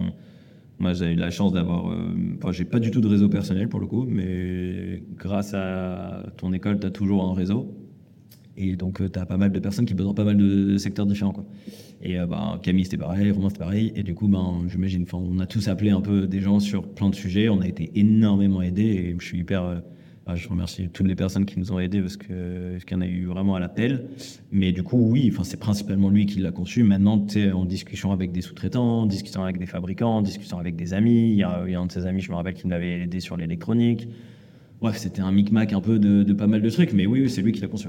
moi, 0.78 0.94
j'ai 0.94 1.12
eu 1.12 1.16
la 1.16 1.30
chance 1.30 1.52
d'avoir. 1.52 1.90
euh, 1.90 2.14
Enfin, 2.38 2.52
j'ai 2.52 2.64
pas 2.64 2.78
du 2.80 2.90
tout 2.90 3.00
de 3.00 3.08
réseau 3.08 3.28
personnel 3.28 3.68
pour 3.68 3.80
le 3.80 3.86
coup, 3.86 4.04
mais 4.08 5.02
grâce 5.16 5.54
à 5.54 6.24
ton 6.36 6.52
école, 6.52 6.80
tu 6.80 6.86
as 6.86 6.90
toujours 6.90 7.24
un 7.28 7.34
réseau. 7.34 7.77
Et 8.60 8.76
donc, 8.76 9.00
tu 9.12 9.18
as 9.18 9.24
pas 9.24 9.36
mal 9.36 9.52
de 9.52 9.58
personnes 9.60 9.86
qui 9.86 9.94
bossent 9.94 10.06
dans 10.06 10.14
pas 10.14 10.24
mal 10.24 10.36
de 10.36 10.76
secteurs 10.78 11.06
différents. 11.06 11.32
Quoi. 11.32 11.46
Et 12.02 12.18
euh, 12.18 12.26
ben, 12.26 12.58
Camille, 12.60 12.84
c'était 12.84 12.98
pareil, 12.98 13.30
Romain, 13.30 13.48
c'était 13.48 13.60
pareil. 13.60 13.92
Et 13.94 14.02
du 14.02 14.14
coup, 14.14 14.26
ben, 14.26 14.64
j'imagine, 14.68 15.06
on 15.12 15.38
a 15.38 15.46
tous 15.46 15.68
appelé 15.68 15.90
un 15.90 16.00
peu 16.00 16.26
des 16.26 16.40
gens 16.40 16.58
sur 16.58 16.82
plein 16.82 17.08
de 17.08 17.14
sujets. 17.14 17.48
On 17.48 17.60
a 17.60 17.68
été 17.68 17.92
énormément 17.94 18.60
aidés 18.60 18.82
et 18.82 19.16
je 19.18 19.24
suis 19.24 19.38
hyper. 19.38 19.62
euh, 19.62 19.78
ah, 20.30 20.36
je 20.36 20.46
remercie 20.46 20.90
toutes 20.90 21.06
les 21.06 21.14
personnes 21.14 21.46
qui 21.46 21.58
nous 21.58 21.72
ont 21.72 21.78
aidés 21.78 22.02
parce 22.02 22.18
qu'il 22.18 22.36
y 22.90 22.94
en 22.94 23.00
a 23.00 23.06
eu 23.06 23.24
vraiment 23.24 23.54
à 23.54 23.60
l'appel. 23.60 24.04
Mais 24.52 24.72
du 24.72 24.82
coup, 24.82 24.98
oui, 25.10 25.32
c'est 25.42 25.58
principalement 25.58 26.10
lui 26.10 26.26
qui 26.26 26.38
l'a 26.40 26.50
conçu. 26.50 26.82
Maintenant, 26.82 27.18
tu 27.18 27.34
sais, 27.34 27.50
en 27.50 27.64
discussion 27.64 28.12
avec 28.12 28.30
des 28.30 28.42
sous-traitants, 28.42 29.02
en 29.02 29.06
discussion 29.06 29.42
avec 29.42 29.56
des 29.56 29.64
fabricants, 29.64 30.18
en 30.18 30.20
discussion 30.20 30.58
avec 30.58 30.76
des 30.76 30.92
amis. 30.92 31.30
Il 31.30 31.36
y 31.36 31.44
a, 31.44 31.60
un 31.62 31.86
de 31.86 31.92
ses 31.92 32.04
amis, 32.04 32.20
je 32.20 32.30
me 32.30 32.36
rappelle, 32.36 32.52
qui 32.52 32.66
m'avait 32.66 33.00
aidé 33.00 33.20
sur 33.20 33.38
l'électronique. 33.38 34.06
Bref, 34.82 34.98
c'était 34.98 35.22
un 35.22 35.32
micmac 35.32 35.72
un 35.72 35.80
peu 35.80 35.98
de, 35.98 36.30
pas 36.34 36.46
mal 36.46 36.60
de 36.60 36.68
trucs. 36.68 36.92
Mais 36.92 37.06
oui, 37.06 37.30
c'est 37.30 37.40
lui 37.40 37.52
qui 37.52 37.62
l'a 37.62 37.68
conçu. 37.68 37.88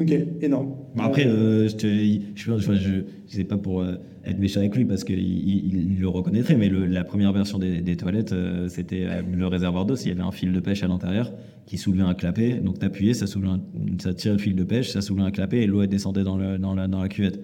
Ok, 0.00 0.10
énorme. 0.42 0.74
Après, 0.98 1.24
euh, 1.24 1.68
je, 1.68 1.76
te, 1.76 1.86
je, 1.86 3.02
sais 3.26 3.44
pas 3.44 3.56
pour 3.56 3.80
euh, 3.80 3.94
être 4.24 4.40
méchant 4.40 4.58
avec 4.58 4.74
lui 4.74 4.84
parce 4.84 5.04
qu'il 5.04 5.20
il, 5.20 5.92
il 5.92 6.00
le 6.00 6.08
reconnaîtrait, 6.08 6.56
mais 6.56 6.68
la 6.68 7.04
première 7.04 7.32
version 7.32 7.60
des, 7.60 7.96
toilettes, 7.96 8.32
euh, 8.32 8.68
c'était 8.68 9.06
le 9.22 9.46
réservoir 9.46 9.86
d'eau. 9.86 9.94
Il 9.94 10.08
y 10.08 10.10
avait 10.10 10.22
un 10.22 10.32
fil 10.32 10.52
de 10.52 10.58
pêche 10.58 10.82
à 10.82 10.88
l'intérieur 10.88 11.32
qui 11.66 11.78
soulevait 11.78 12.02
un 12.02 12.14
clapet. 12.14 12.54
Donc, 12.54 12.80
t'appuyais, 12.80 13.14
ça, 13.14 13.26
ça 13.26 14.14
tirait 14.14 14.34
le 14.34 14.40
fil 14.40 14.56
de 14.56 14.64
pêche, 14.64 14.90
ça 14.90 15.00
soulevait 15.00 15.26
un 15.26 15.30
clapet 15.30 15.62
et 15.62 15.66
l'eau 15.68 15.86
descendait 15.86 16.24
dans, 16.24 16.36
la, 16.36 17.08
cuvette. 17.08 17.38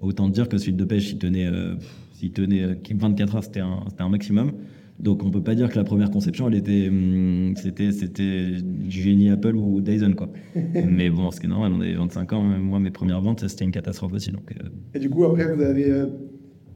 Autant 0.00 0.28
dire 0.28 0.48
que 0.48 0.58
ce 0.58 0.66
fil 0.66 0.76
de 0.76 0.84
pêche, 0.84 1.10
il 1.10 1.18
tenait, 1.18 1.50
il 2.22 2.30
tenait 2.30 2.62
euh, 2.62 2.74
24 2.88 3.36
heures, 3.36 3.44
c'était 3.44 3.60
un 3.60 4.08
maximum. 4.08 4.52
Donc, 4.98 5.22
on 5.24 5.30
peut 5.30 5.42
pas 5.42 5.54
dire 5.54 5.68
que 5.68 5.76
la 5.76 5.84
première 5.84 6.10
conception, 6.10 6.48
elle 6.48 6.54
était, 6.54 6.88
hum, 6.88 7.52
c'était, 7.56 7.92
c'était 7.92 8.52
du 8.62 8.90
génie 8.90 9.28
Apple 9.30 9.54
ou 9.54 9.80
Dyson, 9.82 10.14
quoi. 10.16 10.30
Mais 10.88 11.10
bon, 11.10 11.30
ce 11.30 11.38
qui 11.40 11.46
est 11.46 11.50
normal, 11.50 11.72
on 11.76 11.80
avait 11.82 11.94
25 11.94 12.32
ans. 12.32 12.42
Moi, 12.42 12.80
mes 12.80 12.90
premières 12.90 13.20
ventes, 13.20 13.46
c'était 13.46 13.64
une 13.64 13.72
catastrophe 13.72 14.12
aussi. 14.14 14.30
Donc, 14.32 14.50
euh, 14.52 14.68
Et 14.94 14.98
du 14.98 15.10
coup, 15.10 15.24
après, 15.24 15.54
vous 15.54 15.62
avez. 15.62 15.90
euh, 15.90 16.06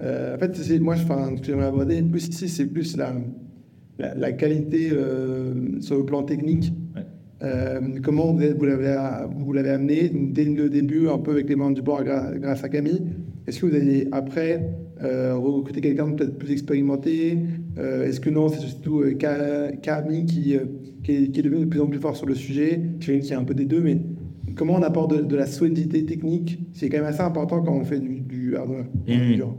euh, 0.02 0.36
en 0.36 0.38
fait, 0.38 0.54
c'est, 0.56 0.78
moi, 0.80 0.96
je- 0.96 1.04
enfin, 1.04 1.30
ce 1.36 1.40
que 1.40 1.46
j'aimerais 1.46 1.66
aborder 1.66 2.02
plus 2.02 2.28
ici, 2.28 2.48
c'est 2.48 2.66
plus 2.66 2.96
la, 2.96 3.14
la, 3.98 4.14
la 4.14 4.32
qualité 4.32 4.90
euh, 4.92 5.80
sur 5.80 5.96
le 5.96 6.04
plan 6.04 6.22
technique. 6.22 6.72
Ouais. 6.94 7.02
Comment 8.02 8.32
vous, 8.34 8.42
vous 8.58 8.64
l'avez, 8.66 8.96
vous 9.38 9.52
l'avez 9.54 9.70
amené 9.70 10.10
dès 10.14 10.44
le 10.44 10.68
début, 10.68 11.08
un 11.08 11.18
peu 11.18 11.30
avec 11.32 11.48
les 11.48 11.56
membres 11.56 11.74
du 11.74 11.80
board 11.82 12.06
gra- 12.06 12.38
grâce 12.38 12.62
à 12.64 12.68
Camille. 12.68 13.00
Est-ce 13.46 13.60
que 13.60 13.66
vous 13.66 13.74
avez 13.74 14.08
après 14.12 14.68
euh, 15.02 15.34
recruté 15.36 15.80
quelqu'un 15.80 16.08
de 16.08 16.14
peut-être 16.16 16.38
plus 16.38 16.52
expérimenté 16.52 17.38
Euh, 17.78 18.06
Est-ce 18.06 18.20
que 18.20 18.30
non, 18.30 18.48
c'est 18.48 18.60
surtout 18.60 19.00
euh, 19.00 19.14
qui, 19.14 19.24
euh, 19.26 19.70
qui, 19.82 20.52
est, 20.54 21.30
qui 21.32 21.40
est 21.40 21.42
devenu 21.42 21.60
de 21.60 21.70
plus 21.70 21.80
en 21.80 21.86
plus 21.86 21.98
fort 22.00 22.16
sur 22.16 22.26
le 22.26 22.34
sujet 22.34 22.80
qui 23.00 23.10
est 23.12 23.32
un 23.32 23.44
peu 23.44 23.54
des 23.54 23.64
deux, 23.66 23.80
mais 23.80 23.98
comment 24.56 24.74
on 24.74 24.82
apporte 24.82 25.16
de, 25.16 25.22
de 25.22 25.36
la 25.36 25.46
solidité 25.46 26.04
technique? 26.04 26.58
C'est 26.72 26.88
quand 26.88 26.98
même 26.98 27.06
assez 27.06 27.22
important 27.22 27.62
quand 27.62 27.72
on 27.74 27.84
fait 27.84 28.00
du, 28.00 28.20
du 28.20 28.56
hardware. 28.56 28.84
Dur. 29.06 29.54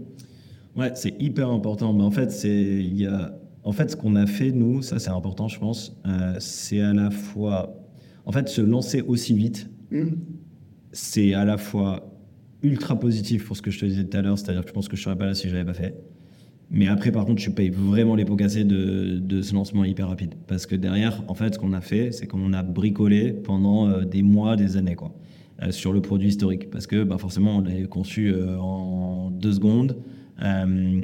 Ouais, 0.75 0.91
c'est 0.95 1.13
hyper 1.19 1.49
important. 1.49 1.93
Mais 1.93 2.03
en 2.03 2.11
fait, 2.11 2.31
c'est 2.31 2.49
il 2.49 2.97
y 2.99 3.05
a 3.05 3.37
en 3.63 3.71
fait 3.71 3.91
ce 3.91 3.95
qu'on 3.95 4.15
a 4.15 4.25
fait 4.25 4.51
nous, 4.51 4.81
ça 4.81 4.99
c'est 4.99 5.09
important, 5.09 5.47
je 5.47 5.59
pense. 5.59 5.97
c'est 6.39 6.81
à 6.81 6.93
la 6.93 7.09
fois 7.11 7.75
en 8.25 8.31
fait 8.31 8.47
se 8.49 8.61
lancer 8.61 9.01
aussi 9.01 9.33
vite, 9.33 9.69
Mhm. 9.91 10.17
c'est 10.91 11.33
à 11.33 11.43
la 11.45 11.57
fois 11.57 12.10
ultra 12.63 12.99
positif 12.99 13.45
pour 13.45 13.57
ce 13.57 13.61
que 13.61 13.71
je 13.71 13.79
te 13.79 13.85
disais 13.85 14.03
tout 14.03 14.17
à 14.17 14.21
l'heure, 14.21 14.37
c'est-à-dire 14.37 14.63
que 14.63 14.69
je 14.69 14.73
pense 14.73 14.87
que 14.87 14.95
je 14.95 15.01
serais 15.01 15.17
pas 15.17 15.25
là 15.25 15.33
si 15.33 15.49
je 15.49 15.53
l'avais 15.53 15.65
pas 15.65 15.73
fait. 15.73 15.95
Mais 16.73 16.87
après, 16.87 17.11
par 17.11 17.25
contre, 17.25 17.41
je 17.41 17.49
paye 17.49 17.69
vraiment 17.69 18.15
les 18.15 18.23
pots 18.23 18.37
cassés 18.37 18.63
de, 18.63 19.19
de 19.19 19.41
ce 19.41 19.53
lancement 19.53 19.83
hyper 19.83 20.07
rapide. 20.07 20.35
Parce 20.47 20.65
que 20.65 20.75
derrière, 20.75 21.21
en 21.27 21.33
fait, 21.33 21.55
ce 21.55 21.59
qu'on 21.59 21.73
a 21.73 21.81
fait, 21.81 22.13
c'est 22.13 22.27
qu'on 22.27 22.53
a 22.53 22.63
bricolé 22.63 23.33
pendant 23.33 23.89
euh, 23.89 24.05
des 24.05 24.23
mois, 24.23 24.55
des 24.55 24.77
années, 24.77 24.95
quoi, 24.95 25.13
euh, 25.61 25.71
sur 25.71 25.91
le 25.91 26.01
produit 26.01 26.29
historique. 26.29 26.69
Parce 26.69 26.87
que 26.87 27.03
bah, 27.03 27.17
forcément, 27.17 27.57
on 27.57 27.61
l'avait 27.61 27.83
conçu 27.83 28.31
euh, 28.31 28.57
en 28.57 29.31
deux 29.31 29.51
secondes. 29.51 29.97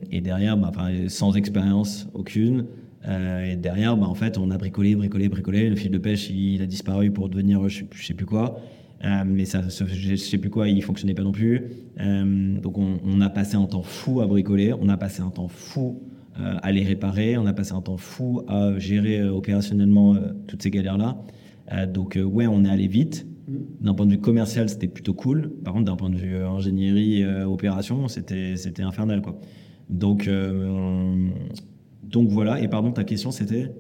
et 0.09 0.21
derrière, 0.21 0.55
bah, 0.55 0.71
sans 1.09 1.35
expérience 1.35 2.07
aucune. 2.13 2.65
Et 3.05 3.55
derrière, 3.57 3.97
bah, 3.97 4.07
en 4.07 4.15
fait, 4.15 4.37
on 4.37 4.51
a 4.51 4.57
bricolé, 4.57 4.95
bricolé, 4.95 5.27
bricolé. 5.27 5.69
Le 5.69 5.75
fil 5.75 5.91
de 5.91 5.97
pêche, 5.97 6.29
il 6.29 6.61
a 6.61 6.65
disparu 6.65 7.11
pour 7.11 7.27
devenir 7.27 7.67
je 7.67 7.79
sais, 7.79 7.85
je 7.93 8.05
sais 8.05 8.13
plus 8.13 8.25
quoi. 8.25 8.61
Euh, 9.05 9.23
mais 9.25 9.45
ça, 9.45 9.69
ce- 9.69 9.85
je 9.85 10.15
sais 10.15 10.37
plus 10.39 10.49
quoi, 10.49 10.67
il 10.69 10.81
fonctionnait 10.83 11.13
pas 11.13 11.23
non 11.23 11.31
plus. 11.31 11.65
Euh, 11.99 12.59
donc 12.59 12.77
on, 12.77 12.99
on 13.05 13.21
a 13.21 13.29
passé 13.29 13.55
un 13.55 13.65
temps 13.65 13.83
fou 13.83 14.21
à 14.21 14.27
bricoler, 14.27 14.73
on 14.73 14.89
a 14.89 14.97
passé 14.97 15.21
un 15.21 15.29
temps 15.29 15.47
fou 15.47 16.01
euh, 16.39 16.55
à 16.61 16.71
les 16.71 16.83
réparer, 16.83 17.37
on 17.37 17.45
a 17.45 17.53
passé 17.53 17.73
un 17.73 17.81
temps 17.81 17.97
fou 17.97 18.41
à 18.47 18.77
gérer 18.79 19.23
opérationnellement 19.23 20.15
toutes 20.47 20.63
ces 20.63 20.71
galères-là. 20.71 21.17
Donc 21.93 22.17
ouais, 22.21 22.47
on 22.47 22.63
est 22.63 22.69
allé 22.69 22.87
vite. 22.87 23.27
D'un 23.81 23.93
point 23.93 24.05
de 24.05 24.11
vue 24.11 24.19
commercial, 24.19 24.69
c'était 24.69 24.87
plutôt 24.87 25.13
cool. 25.13 25.51
Par 25.63 25.73
contre, 25.73 25.85
d'un 25.85 25.95
point 25.97 26.09
de 26.09 26.15
vue 26.15 26.37
ingénierie, 26.37 27.25
opération, 27.45 28.07
c'était 28.07 28.55
c'était 28.55 28.83
infernal 28.83 29.21
quoi. 29.21 29.39
Donc 29.89 30.29
donc 32.03 32.29
voilà. 32.29 32.61
Et 32.61 32.67
pardon, 32.67 32.91
ta 32.91 33.03
question 33.03 33.31
c'était? 33.31 33.71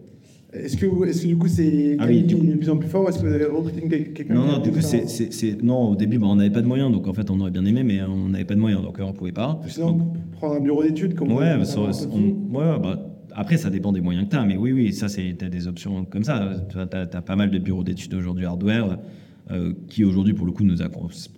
Est-ce 0.53 0.77
que, 0.77 0.85
est-ce 1.07 1.23
que 1.23 1.27
du 1.27 1.37
coup 1.37 1.47
c'est 1.49 1.97
Ah 1.99 2.05
oui, 2.07 2.25
coup- 2.25 2.41
est 2.41 2.47
de 2.47 2.55
plus 2.55 2.69
en 2.69 2.77
plus 2.77 2.87
fort 2.87 3.05
ou 3.05 3.09
est-ce 3.09 3.19
que 3.21 3.27
vous 3.27 3.33
avez 3.33 3.45
recruté 3.45 3.81
quel- 3.89 4.13
quelqu'un 4.13 4.33
Non, 4.33 4.45
non, 4.45 4.57
du 4.59 4.71
coup, 4.71 4.79
c'est, 4.81 5.61
non, 5.63 5.91
au 5.91 5.95
début, 5.95 6.17
bah, 6.19 6.27
on 6.29 6.35
n'avait 6.37 6.49
pas 6.49 6.61
de 6.61 6.67
moyens, 6.67 6.91
donc 6.91 7.05
en 7.07 7.13
fait, 7.13 7.29
on 7.29 7.39
aurait 7.41 7.51
bien 7.51 7.65
aimé, 7.65 7.83
mais 7.83 8.01
on 8.03 8.29
n'avait 8.29 8.45
pas 8.45 8.55
de 8.55 8.59
moyens, 8.61 8.81
donc 8.81 8.97
euh, 8.99 9.03
on 9.03 9.11
pouvait 9.13 9.33
pas. 9.33 9.59
Sinon, 9.67 9.99
prendre 10.31 10.55
un 10.55 10.59
bureau 10.61 10.83
d'études 10.83 11.15
comme 11.15 11.31
Ouais, 11.33 11.57
bah, 11.57 11.65
ça- 11.65 11.81
on- 11.81 12.55
ouais, 12.57 12.79
bah, 12.81 13.05
après, 13.33 13.57
ça 13.57 13.69
dépend 13.69 13.91
des 13.91 13.99
moyens 14.01 14.25
que 14.25 14.31
tu 14.31 14.37
as, 14.37 14.45
mais 14.45 14.55
oui, 14.57 14.71
oui, 14.71 14.93
ça, 14.93 15.09
c'est, 15.09 15.35
t'as 15.37 15.49
des 15.49 15.67
options 15.67 16.05
comme 16.05 16.23
ça. 16.23 16.49
Tu 16.69 16.77
as, 16.79 17.21
pas 17.21 17.35
mal 17.35 17.51
de 17.51 17.59
bureaux 17.59 17.83
d'études 17.83 18.13
aujourd'hui 18.13 18.45
hardware 18.45 18.97
euh, 19.51 19.73
qui, 19.87 20.03
aujourd'hui, 20.03 20.33
pour 20.33 20.45
le 20.45 20.51
coup, 20.51 20.63
nous 20.63 20.77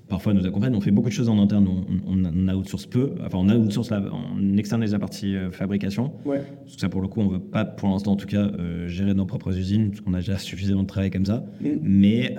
parfois 0.07 0.34
nous 0.34 0.45
accompagnent. 0.45 0.76
On 0.76 0.82
fait 0.82 0.91
beaucoup 0.91 1.10
de 1.10 1.14
choses 1.14 1.30
en 1.30 1.39
interne, 1.39 1.68
on, 1.68 1.86
on, 2.07 2.26
on 2.26 2.55
outsource 2.55 2.86
peu, 2.86 3.12
enfin, 3.26 3.38
on 3.38 3.49
outsource 3.49 3.91
la, 3.91 4.01
on 4.12 4.57
externalise 4.57 4.93
la 4.93 4.99
partie 4.99 5.36
euh, 5.36 5.51
fabrication. 5.51 6.14
Ouais. 6.26 6.41
Parce 6.64 6.76
que 6.76 6.82
ça, 6.82 6.89
pour 6.89 7.01
le 7.01 7.07
coup, 7.07 7.22
on 7.22 7.28
veut 7.28 7.39
pas, 7.39 7.66
pour 7.66 7.89
l'instant 7.89 8.14
en 8.14 8.16
tout 8.16 8.28
cas, 8.28 8.47
euh, 8.47 8.88
gérer 8.88 9.14
nos 9.14 9.26
propres 9.26 9.57
usines, 9.57 9.89
parce 9.89 10.01
qu'on 10.01 10.14
a 10.14 10.20
déjà 10.20 10.38
suffisamment 10.38 10.84
de 10.84 10.88
travail 10.88 11.12
comme 11.12 11.26
ça. 11.26 11.45
Mm. 11.62 11.68
Mais, 11.84 12.36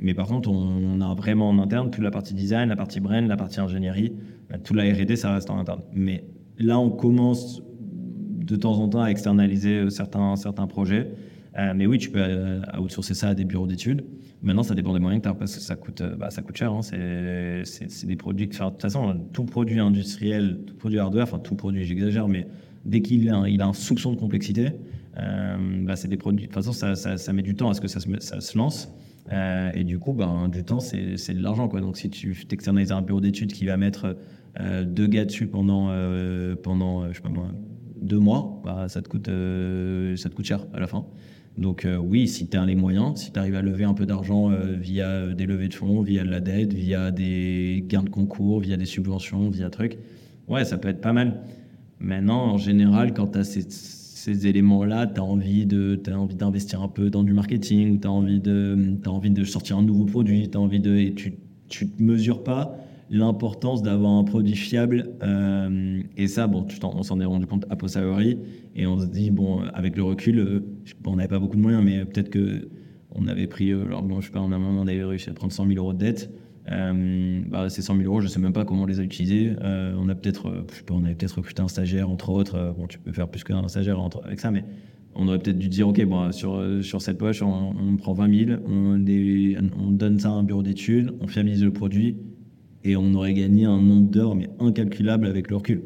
mais 0.00 0.14
par 0.14 0.26
contre, 0.28 0.50
on, 0.50 0.98
on 0.98 1.00
a 1.00 1.14
vraiment 1.14 1.48
en 1.48 1.58
interne 1.58 1.90
toute 1.90 2.04
la 2.04 2.10
partie 2.10 2.34
design, 2.34 2.68
la 2.68 2.76
partie 2.76 3.00
brand, 3.00 3.26
la 3.26 3.36
partie 3.36 3.60
ingénierie, 3.60 4.12
euh, 4.52 4.56
tout 4.62 4.74
la 4.74 4.84
R&D, 4.84 5.16
ça 5.16 5.32
reste 5.32 5.50
en 5.50 5.58
interne. 5.58 5.80
Mais 5.94 6.24
là, 6.58 6.78
on 6.78 6.90
commence 6.90 7.62
de 8.48 8.56
temps 8.56 8.80
en 8.80 8.88
temps 8.88 9.02
à 9.02 9.10
externaliser 9.10 9.78
euh, 9.78 9.90
certains, 9.90 10.34
certains 10.36 10.66
projets. 10.66 11.10
Euh, 11.58 11.72
mais 11.74 11.86
oui, 11.86 11.98
tu 11.98 12.10
peux 12.10 12.20
euh, 12.22 12.60
outsourcer 12.80 13.14
ça 13.14 13.28
à 13.28 13.34
des 13.34 13.44
bureaux 13.44 13.66
d'études. 13.66 14.04
Maintenant, 14.42 14.62
ça 14.62 14.74
dépend 14.74 14.92
des 14.94 15.00
moyens 15.00 15.20
que 15.22 15.28
tu 15.28 15.32
as 15.32 15.34
parce 15.34 15.54
que 15.56 15.60
ça 15.60 15.76
coûte, 15.76 16.02
bah, 16.18 16.30
ça 16.30 16.42
coûte 16.42 16.56
cher. 16.56 16.72
hein. 16.72 16.82
C'est- 16.82 18.06
des 18.06 18.16
produits. 18.16 18.46
De 18.46 18.54
toute 18.56 18.80
façon, 18.80 19.20
tout 19.32 19.44
produit 19.44 19.80
industriel, 19.80 20.60
tout 20.66 20.74
produit 20.74 20.98
hardware, 20.98 21.24
enfin 21.24 21.38
tout 21.40 21.56
produit, 21.56 21.84
j'exagère, 21.84 22.28
mais 22.28 22.46
dès 22.84 23.00
qu'il 23.02 23.28
a, 23.28 23.48
il 23.48 23.60
a 23.60 23.66
un 23.66 23.72
soupçon 23.72 24.12
de 24.12 24.16
complexité, 24.18 24.70
bah, 25.16 25.96
c'est 25.96 26.06
des 26.06 26.16
produits. 26.16 26.46
De 26.46 26.52
toute 26.52 26.54
façon, 26.64 26.72
ça, 26.72 26.94
ça, 26.94 27.32
met 27.32 27.42
du 27.42 27.56
temps 27.56 27.68
à 27.68 27.74
ce 27.74 27.80
que 27.80 27.88
ça 27.88 27.98
se, 27.98 28.08
ça 28.20 28.40
se 28.40 28.56
lance. 28.56 28.88
Et 29.74 29.82
du 29.82 29.98
coup, 29.98 30.12
ben, 30.12 30.48
du 30.48 30.62
temps, 30.62 30.78
c'est 30.78 31.34
de 31.34 31.42
l'argent. 31.42 31.66
Donc, 31.66 31.96
si 31.96 32.08
tu 32.08 32.36
t'externalises 32.46 32.92
un 32.92 33.02
bureau 33.02 33.20
d'études 33.20 33.52
qui 33.52 33.66
va 33.66 33.76
mettre 33.76 34.16
deux 34.86 35.08
gars 35.08 35.24
dessus 35.24 35.48
pendant, 35.48 35.90
pendant 36.62 37.08
je 37.08 37.14
sais 37.14 37.22
pas 37.22 37.28
moi, 37.28 37.48
deux 38.02 38.18
mois, 38.18 38.60
bah, 38.64 38.88
ça, 38.88 39.02
te 39.02 39.08
coûte, 39.08 39.28
euh, 39.28 40.16
ça 40.16 40.28
te 40.28 40.34
coûte 40.34 40.46
cher 40.46 40.66
à 40.72 40.80
la 40.80 40.86
fin. 40.86 41.04
Donc 41.56 41.84
euh, 41.84 41.96
oui, 41.96 42.28
si 42.28 42.48
tu 42.48 42.56
as 42.56 42.64
les 42.64 42.76
moyens, 42.76 43.18
si 43.20 43.32
tu 43.32 43.38
arrives 43.38 43.56
à 43.56 43.62
lever 43.62 43.84
un 43.84 43.94
peu 43.94 44.06
d'argent 44.06 44.50
euh, 44.50 44.76
via 44.78 45.26
des 45.28 45.46
levées 45.46 45.68
de 45.68 45.74
fonds, 45.74 46.02
via 46.02 46.22
de 46.22 46.30
la 46.30 46.40
dette, 46.40 46.72
via 46.72 47.10
des 47.10 47.84
gains 47.88 48.04
de 48.04 48.10
concours, 48.10 48.60
via 48.60 48.76
des 48.76 48.84
subventions, 48.84 49.50
via 49.50 49.68
trucs, 49.68 49.98
ouais, 50.46 50.64
ça 50.64 50.78
peut 50.78 50.88
être 50.88 51.00
pas 51.00 51.12
mal. 51.12 51.40
Maintenant, 51.98 52.52
en 52.52 52.58
général, 52.58 53.12
quand 53.12 53.32
tu 53.32 53.38
as 53.38 53.44
ces, 53.44 54.46
éléments-là, 54.46 55.06
tu 55.06 55.20
as 55.20 55.24
envie 55.24 55.64
d'investir 55.66 56.82
un 56.82 56.88
peu 56.88 57.08
dans 57.08 57.22
du 57.24 57.32
marketing, 57.32 57.94
ou 57.94 57.96
tu 57.96 58.06
as 58.06 59.00
t'as 59.02 59.10
envie 59.10 59.30
de 59.30 59.44
sortir 59.44 59.78
un 59.78 59.82
nouveau 59.82 60.04
produit, 60.04 60.50
as 60.54 60.58
envie 60.58 60.80
de 60.80 60.96
et 60.96 61.14
tu 61.14 61.32
tu 61.68 61.88
te 61.88 62.02
mesures 62.02 62.42
pas 62.42 62.76
l'importance 63.10 63.82
d'avoir 63.82 64.12
un 64.12 64.24
produit 64.24 64.56
fiable 64.56 65.10
euh, 65.22 66.00
et 66.16 66.26
ça 66.26 66.46
bon 66.46 66.66
on 66.82 67.02
s'en 67.02 67.20
est 67.20 67.24
rendu 67.24 67.46
compte 67.46 67.64
à 67.70 67.76
posteriori 67.76 68.38
et 68.74 68.86
on 68.86 68.98
se 68.98 69.06
dit 69.06 69.30
bon 69.30 69.60
avec 69.72 69.96
le 69.96 70.02
recul 70.02 70.38
euh, 70.38 70.60
bon, 71.00 71.12
on 71.12 71.16
n'avait 71.16 71.28
pas 71.28 71.38
beaucoup 71.38 71.56
de 71.56 71.62
moyens 71.62 71.82
mais 71.84 72.04
peut-être 72.04 72.30
que 72.30 72.68
on 73.12 73.26
avait 73.26 73.46
pris 73.46 73.70
euh, 73.70 73.86
alors 73.86 74.02
bon 74.02 74.20
je 74.20 74.26
sais 74.26 74.32
pas 74.32 74.40
on 74.40 74.52
a 74.52 75.06
réussi 75.06 75.30
à 75.30 75.32
prendre 75.32 75.52
100 75.52 75.66
000 75.68 75.78
euros 75.78 75.92
de 75.92 75.98
dette 75.98 76.30
euh, 76.70 77.40
bah, 77.46 77.70
ces 77.70 77.80
100 77.80 77.96
000 77.96 78.06
euros, 78.06 78.20
je 78.20 78.26
sais 78.26 78.40
même 78.40 78.52
pas 78.52 78.66
comment 78.66 78.82
on 78.82 78.86
les 78.86 79.00
a 79.00 79.02
utilisés. 79.02 79.54
On 79.62 80.06
a 80.10 80.14
peut-être, 80.14 80.52
je 80.70 80.92
on 80.92 81.02
avait 81.02 81.14
peut-être 81.14 81.36
recruté 81.36 81.62
un 81.62 81.68
stagiaire, 81.68 82.10
entre 82.10 82.28
autres. 82.28 82.74
Bon, 82.76 82.86
tu 82.86 82.98
peux 82.98 83.10
faire 83.10 83.26
plus 83.26 83.42
qu'un 83.42 83.66
stagiaire 83.68 83.98
entre- 83.98 84.22
avec 84.22 84.38
ça, 84.38 84.50
mais 84.50 84.64
on 85.14 85.28
aurait 85.28 85.38
peut-être 85.38 85.58
dû 85.58 85.70
dire, 85.70 85.88
ok, 85.88 86.04
bon, 86.04 86.30
sur, 86.30 86.62
sur 86.82 87.00
cette 87.00 87.16
poche, 87.16 87.40
on, 87.40 87.96
prend 87.96 88.12
20 88.12 88.46
000, 88.46 88.60
on, 88.66 89.02
on 89.80 89.90
donne 89.92 90.18
ça 90.18 90.28
à 90.28 90.32
un 90.32 90.42
bureau 90.42 90.62
d'études, 90.62 91.14
on 91.22 91.26
fiabilise 91.26 91.64
le 91.64 91.72
produit, 91.72 92.18
et 92.84 92.96
on 92.96 93.12
aurait 93.14 93.34
gagné 93.34 93.64
un 93.64 93.80
nombre 93.80 94.10
d'heures, 94.10 94.34
mais 94.34 94.48
incalculable 94.60 95.26
avec 95.26 95.50
le 95.50 95.56
recul. 95.56 95.82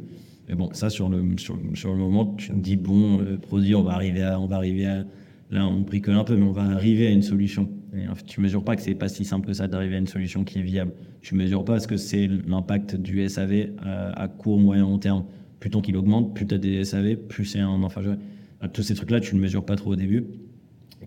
Mais 0.49 0.55
bon, 0.55 0.69
ça, 0.73 0.91
sur 0.91 1.09
le, 1.09 1.23
sur, 1.39 1.59
sur 1.75 1.93
le 1.93 1.99
moment, 1.99 2.35
tu 2.37 2.49
te 2.51 2.55
dis, 2.57 2.77
bon, 2.77 3.19
le 3.19 3.39
produit, 3.39 3.75
on 3.75 3.83
va 3.83 3.93
arriver 3.93 4.23
à, 4.23 4.39
on 4.41 4.47
va 4.47 4.57
arriver 4.57 4.87
à, 4.87 5.05
là, 5.51 5.67
on 5.67 5.81
bricole 5.81 6.15
un 6.15 6.25
peu, 6.25 6.37
mais 6.37 6.45
on 6.45 6.53
va 6.53 6.63
arriver 6.65 7.07
à 7.07 7.11
une 7.11 7.23
solution. 7.23 7.69
Et 7.95 8.09
en 8.09 8.15
tu 8.27 8.41
mesures 8.41 8.65
pas 8.65 8.75
que 8.75 8.83
c'est 8.83 8.95
pas 8.95 9.09
si 9.09 9.25
simple 9.25 9.47
que 9.47 9.53
ça 9.53 9.69
d'arriver 9.69 9.97
à 9.97 9.99
une 9.99 10.07
solution 10.07 10.45
qui 10.45 10.59
est 10.59 10.63
viable. 10.63 10.93
Tu 11.21 11.35
mesures 11.35 11.65
pas 11.65 11.79
ce 11.79 11.87
que 11.87 11.97
c'est 11.97 12.27
l'impact 12.27 12.97
du 12.97 13.21
SAV 13.29 13.71
à, 13.79 14.23
à 14.23 14.29
court, 14.29 14.59
moyen, 14.59 14.83
long 14.83 14.99
terme. 14.99 15.25
Plus 15.61 15.71
ton 15.71 15.81
qu'il 15.81 15.97
augmente, 15.97 16.35
plus 16.35 16.47
tu 16.47 16.55
as 16.55 16.59
des 16.59 16.85
SAV, 16.85 17.17
plus 17.17 17.45
c'est 17.45 17.61
un 17.61 17.83
enfin, 17.83 18.01
je- 18.03 18.69
Tous 18.69 18.83
ces 18.83 18.95
trucs-là, 18.95 19.21
tu 19.21 19.35
ne 19.37 19.41
mesures 19.41 19.65
pas 19.65 19.77
trop 19.77 19.93
au 19.93 19.97
début. 19.97 20.25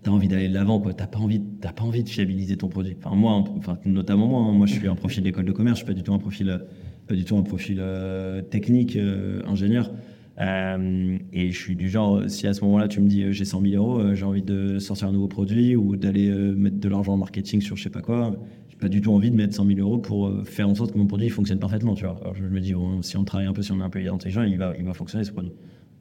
Tu 0.02 0.10
as 0.10 0.12
envie 0.12 0.28
d'aller 0.28 0.48
de 0.48 0.54
l'avant, 0.54 0.80
quoi. 0.80 0.92
Tu 0.92 1.02
n'as 1.02 1.06
pas, 1.06 1.18
envie- 1.18 1.42
t'as 1.60 1.72
pas 1.72 1.84
envie 1.84 2.02
de 2.02 2.08
fiabiliser 2.08 2.56
ton 2.56 2.68
produit. 2.68 2.96
Enfin, 3.02 3.16
moi, 3.16 3.32
enfin, 3.56 3.78
notamment 3.84 4.26
moi, 4.28 4.40
hein. 4.42 4.52
moi, 4.52 4.66
je 4.66 4.74
suis 4.74 4.88
un 4.88 4.94
profil 4.94 5.22
d'école 5.22 5.44
de 5.46 5.52
commerce, 5.52 5.78
je 5.80 5.84
suis 5.84 5.92
pas 5.92 5.96
du 5.96 6.02
tout 6.02 6.12
un 6.14 6.18
profil, 6.18 6.50
euh, 6.50 7.14
du 7.14 7.24
tout 7.24 7.36
un 7.36 7.42
profil 7.42 7.78
euh, 7.80 8.42
technique, 8.42 8.96
euh, 8.96 9.40
ingénieur. 9.46 9.90
Et 10.38 11.50
je 11.50 11.58
suis 11.58 11.76
du 11.76 11.88
genre, 11.88 12.22
si 12.28 12.46
à 12.46 12.52
ce 12.52 12.62
moment-là 12.64 12.88
tu 12.88 13.00
me 13.00 13.08
dis 13.08 13.32
j'ai 13.32 13.46
100 13.46 13.62
000 13.62 13.74
euros, 13.82 14.14
j'ai 14.14 14.24
envie 14.26 14.42
de 14.42 14.78
sortir 14.78 15.08
un 15.08 15.12
nouveau 15.12 15.28
produit 15.28 15.76
ou 15.76 15.96
d'aller 15.96 16.28
mettre 16.30 16.78
de 16.78 16.88
l'argent 16.90 17.14
en 17.14 17.16
marketing 17.16 17.62
sur 17.62 17.76
je 17.78 17.84
sais 17.84 17.90
pas 17.90 18.02
quoi, 18.02 18.36
j'ai 18.68 18.76
pas 18.76 18.90
du 18.90 19.00
tout 19.00 19.12
envie 19.14 19.30
de 19.30 19.34
mettre 19.34 19.54
100 19.54 19.64
000 19.66 19.80
euros 19.80 19.96
pour 19.96 20.30
faire 20.44 20.68
en 20.68 20.74
sorte 20.74 20.92
que 20.92 20.98
mon 20.98 21.06
produit 21.06 21.30
fonctionne 21.30 21.58
parfaitement. 21.58 21.94
Tu 21.94 22.04
vois. 22.04 22.18
Alors, 22.20 22.34
je 22.34 22.42
me 22.42 22.60
dis, 22.60 22.74
si 23.00 23.16
on 23.16 23.24
travaille 23.24 23.46
un 23.46 23.54
peu, 23.54 23.62
si 23.62 23.72
on 23.72 23.80
est 23.80 23.82
un 23.82 23.88
peu 23.88 23.98
intelligent, 24.06 24.42
il 24.42 24.58
va, 24.58 24.74
il 24.78 24.84
va 24.84 24.92
fonctionner 24.92 25.24
ce 25.24 25.32
produit. 25.32 25.52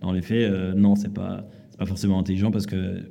Dans 0.01 0.11
les 0.11 0.21
faits, 0.21 0.51
non, 0.75 0.95
c'est 0.97 1.13
pas, 1.13 1.47
pas 1.77 1.85
forcément 1.85 2.19
intelligent 2.19 2.51
parce 2.51 2.65
que 2.65 3.03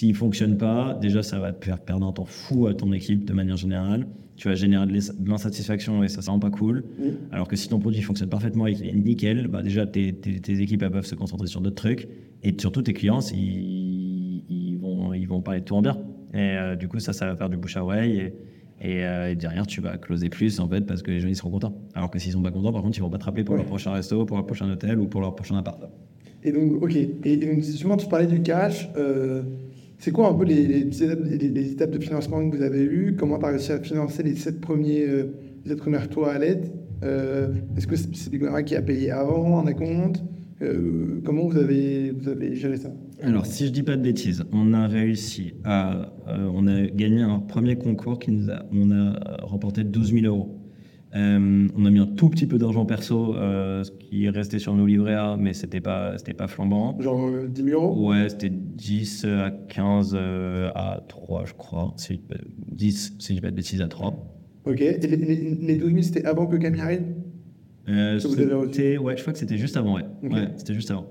s'il 0.00 0.14
fonctionne 0.14 0.56
pas, 0.56 0.98
déjà 1.00 1.22
ça 1.22 1.38
va 1.38 1.52
te 1.52 1.62
faire 1.62 1.78
perdre 1.78 2.06
un 2.06 2.12
temps 2.12 2.24
fou 2.24 2.66
à 2.66 2.72
ton 2.74 2.90
équipe 2.92 3.26
de 3.26 3.34
manière 3.34 3.58
générale. 3.58 4.06
Tu 4.36 4.48
vas 4.48 4.54
générer 4.54 4.86
de 4.86 4.92
l'ins- 4.94 5.12
de 5.18 5.28
l'insatisfaction 5.28 6.02
et 6.02 6.08
ça, 6.08 6.22
ça 6.22 6.30
rend 6.32 6.38
pas 6.38 6.48
cool. 6.48 6.84
Alors 7.30 7.46
que 7.46 7.54
si 7.56 7.68
ton 7.68 7.78
produit 7.78 8.00
fonctionne 8.00 8.30
parfaitement 8.30 8.66
et 8.66 8.72
qu'il 8.72 8.86
est 8.86 8.94
nickel, 8.94 9.48
bah 9.48 9.62
déjà 9.62 9.86
tes, 9.86 10.14
tes- 10.14 10.40
tes 10.40 10.58
équipes 10.62 10.82
elles 10.82 10.90
peuvent 10.90 11.04
se 11.04 11.14
concentrer 11.14 11.48
sur 11.48 11.60
d'autres 11.60 11.76
trucs 11.76 12.08
et 12.42 12.54
surtout 12.58 12.80
tes 12.80 12.94
clients 12.94 13.20
ils, 13.34 14.42
ils 14.48 14.78
vont 14.78 15.12
ils 15.12 15.28
vont 15.28 15.42
parler 15.42 15.60
de 15.60 15.66
tout 15.66 15.74
en 15.74 15.82
bien. 15.82 15.98
Et 16.32 16.38
euh, 16.38 16.76
du 16.76 16.88
coup 16.88 16.98
ça 16.98 17.12
ça 17.12 17.26
va 17.26 17.36
faire 17.36 17.50
du 17.50 17.58
bouche 17.58 17.76
à 17.76 17.84
oreille 17.84 18.16
et, 18.18 18.32
et, 18.80 19.04
euh, 19.04 19.30
et 19.32 19.36
derrière 19.36 19.66
tu 19.66 19.82
vas 19.82 19.98
closer 19.98 20.30
plus 20.30 20.58
en 20.60 20.66
fait 20.68 20.86
parce 20.86 21.02
que 21.02 21.10
les 21.10 21.20
gens 21.20 21.28
ils 21.28 21.36
seront 21.36 21.50
contents. 21.50 21.74
Alors 21.94 22.10
que 22.10 22.18
s'ils 22.18 22.32
sont 22.32 22.40
pas 22.40 22.50
contents 22.50 22.72
par 22.72 22.80
contre 22.82 22.96
ils 22.96 23.02
vont 23.02 23.10
pas 23.10 23.18
te 23.18 23.24
rappeler 23.26 23.44
pour 23.44 23.52
Ouais. 23.56 23.60
leur 23.60 23.66
prochain 23.68 23.92
resto, 23.92 24.24
pour 24.24 24.38
leur 24.38 24.46
prochain 24.46 24.70
hôtel 24.70 24.98
ou 24.98 25.06
pour 25.06 25.20
leur 25.20 25.34
prochain 25.34 25.58
appart. 25.58 25.82
Et 26.42 26.52
donc, 26.52 26.82
ok. 26.82 26.96
Et 26.96 27.36
donc, 27.36 27.56
justement, 27.62 27.98
tu 27.98 28.06
parlais 28.08 28.26
du 28.26 28.40
cash. 28.40 28.88
euh, 28.96 29.42
c'est 30.00 30.10
quoi 30.12 30.28
un 30.30 30.34
peu 30.34 30.44
les, 30.44 30.66
les, 30.66 31.72
étapes- 31.72 31.90
de 31.92 31.98
financement 32.02 32.48
que 32.50 32.56
vous 32.56 32.62
avez 32.62 32.82
eues? 32.82 33.14
Comment 33.18 33.38
tu 33.38 33.44
as 33.44 33.48
réussi 33.50 33.70
à 33.72 33.78
financer 33.80 34.22
les 34.22 34.34
sept, 34.34 34.60
premiers, 34.60 35.06
euh, 35.08 35.24
sept 35.66 35.78
premières 35.78 36.08
toilettes 36.08 36.72
euh, 37.04 37.48
Est-ce 37.76 37.86
que 37.86 37.94
c'est 37.96 38.30
Big 38.30 38.42
Mama 38.42 38.62
qui 38.62 38.74
a 38.76 38.82
payé 38.82 39.10
avant 39.10 39.58
un 39.60 39.66
acompte? 39.66 40.22
Euh, 40.62 41.20
Comment 41.24 41.46
vous 41.46 41.56
avez, 41.58 42.10
vous 42.10 42.28
avez 42.28 42.54
géré 42.54 42.76
ça? 42.76 42.90
Alors, 43.22 43.44
si 43.46 43.66
je 43.66 43.70
dis 43.72 43.82
pas 43.82 43.96
de 43.96 44.02
bêtises, 44.02 44.42
on 44.52 44.72
a 44.74 44.86
réussi 44.86 45.52
à. 45.64 46.12
euh, 46.28 46.50
on 46.54 46.66
a 46.66 46.86
gagné 46.86 47.20
un 47.22 47.38
premier 47.38 47.76
concours 47.76 48.18
qui 48.18 48.30
nous 48.30 48.50
a. 48.50 48.64
On 48.72 48.90
a 48.90 49.38
remporté 49.42 49.84
12 49.84 50.12
000 50.12 50.26
euros. 50.26 50.59
Euh, 51.16 51.66
on 51.76 51.84
a 51.86 51.90
mis 51.90 51.98
un 51.98 52.06
tout 52.06 52.28
petit 52.28 52.46
peu 52.46 52.56
d'argent 52.56 52.86
perso, 52.86 53.34
euh, 53.34 53.82
ce 53.82 53.90
qui 53.90 54.26
est 54.26 54.30
resté 54.30 54.60
sur 54.60 54.74
nos 54.76 54.86
livrets 54.86 55.14
A, 55.14 55.36
mais 55.36 55.54
c'était 55.54 55.80
pas, 55.80 56.16
c'était 56.18 56.34
pas 56.34 56.46
flambant. 56.46 56.96
Genre 57.00 57.26
euh, 57.28 57.48
10 57.48 57.64
000 57.64 57.82
euros? 57.82 58.08
Ouais, 58.10 58.28
c'était 58.28 58.50
10 58.50 59.24
à 59.24 59.50
15 59.50 60.12
euh, 60.14 60.70
à 60.76 61.02
3, 61.08 61.46
je 61.46 61.54
crois. 61.54 61.94
Si 61.96 62.12
je 62.14 62.18
dis 62.18 62.24
pas- 62.28 62.36
10, 62.72 63.16
si 63.18 63.36
je 63.36 63.40
pas 63.42 63.50
de 63.50 63.56
bêtises, 63.56 63.80
à 63.82 63.88
3. 63.88 64.24
Ok. 64.66 64.80
Et 64.80 64.98
les, 64.98 65.16
les, 65.16 65.54
les 65.56 65.76
12 65.76 65.90
000, 65.90 66.02
c'était 66.02 66.24
avant 66.26 66.46
que 66.46 66.56
Camille 66.56 66.80
arrive? 66.80 67.02
Euh, 67.88 68.20
Que 68.20 68.28
vous 68.28 68.38
avez 68.40 68.52
reçu? 68.54 68.72
c'était, 68.74 68.98
ouais, 68.98 69.16
je 69.16 69.22
crois 69.22 69.32
que 69.32 69.38
c'était 69.40 69.58
juste 69.58 69.76
avant, 69.76 69.96
ouais. 69.96 70.04
Ok. 70.22 70.32
Ouais, 70.32 70.48
c'était 70.58 70.74
juste 70.74 70.92
avant. 70.92 71.06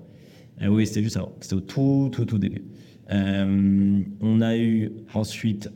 Euh, 0.62 0.68
oui, 0.68 0.88
c'était 0.88 1.04
juste 1.04 1.18
avant. 1.18 1.34
C'était 1.42 1.56
au 1.56 1.62
tout, 1.62 2.10
tout, 2.14 2.24
tout 2.24 2.38
début. 2.38 2.64
Euh, 3.12 4.00
on 4.22 4.40
a 4.40 4.56
eu 4.56 4.92
ensuite 5.14 5.70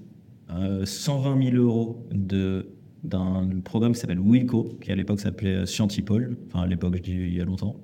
euh, 0.51 0.85
120 0.85 1.43
000 1.51 1.55
euros 1.57 2.07
de, 2.13 2.67
d'un 3.03 3.49
programme 3.63 3.93
qui 3.93 3.99
s'appelle 3.99 4.19
Wilco, 4.19 4.77
qui 4.81 4.91
à 4.91 4.95
l'époque 4.95 5.19
s'appelait 5.19 5.65
Scientipol. 5.65 6.37
Enfin, 6.47 6.61
à 6.63 6.67
l'époque, 6.67 6.95
je 6.97 7.01
dis 7.01 7.11
il 7.11 7.33
y 7.35 7.41
a 7.41 7.45
longtemps. 7.45 7.75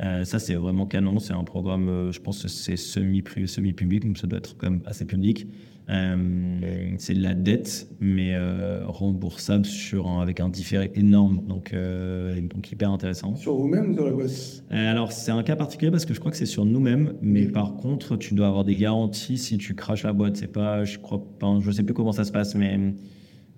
Euh, 0.00 0.24
ça, 0.24 0.38
c'est 0.38 0.54
vraiment 0.54 0.86
canon. 0.86 1.18
C'est 1.18 1.32
un 1.32 1.42
programme, 1.42 1.88
euh, 1.88 2.12
je 2.12 2.20
pense 2.20 2.42
que 2.42 2.48
c'est 2.48 2.76
semi-public, 2.76 4.06
donc 4.06 4.16
ça 4.18 4.26
doit 4.28 4.38
être 4.38 4.56
quand 4.56 4.70
même 4.70 4.82
assez 4.86 5.04
public. 5.04 5.46
Euh, 5.90 6.94
c'est 6.98 7.14
de 7.14 7.22
la 7.22 7.32
dette, 7.34 7.88
mais 7.98 8.36
remboursable 8.84 9.64
sur 9.64 10.06
un- 10.06 10.20
avec 10.20 10.38
un 10.38 10.50
différé 10.50 10.90
énorme, 10.94 11.40
donc, 11.48 11.74
donc 11.74 12.70
hyper 12.70 12.90
intéressant. 12.90 13.34
Sur 13.36 13.54
vous-même 13.56 13.92
ou 13.92 13.94
sur 13.94 14.04
la 14.04 14.12
boîte? 14.12 14.64
Alors, 14.70 15.12
c'est 15.12 15.30
un 15.30 15.42
cas 15.42 15.56
particulier 15.56 15.90
parce 15.90 16.04
que 16.04 16.12
je 16.12 16.20
crois 16.20 16.30
que 16.30 16.36
c'est 16.36 16.44
sur 16.44 16.66
nous-mêmes, 16.66 17.14
mais 17.22 17.46
par 17.46 17.74
contre, 17.76 18.16
tu 18.16 18.34
dois 18.34 18.48
avoir 18.48 18.64
des 18.64 18.76
garanties 18.76 19.38
si 19.38 19.56
tu 19.56 19.74
craches 19.74 20.02
la 20.02 20.12
boîte. 20.12 20.36
C'est 20.36 20.52
pas, 20.52 20.84
je 20.84 20.98
crois 20.98 21.24
pas, 21.38 21.58
je 21.58 21.70
sais 21.70 21.82
plus 21.82 21.94
comment 21.94 22.12
ça 22.12 22.24
se 22.24 22.32
passe, 22.32 22.54
mais 22.54 22.78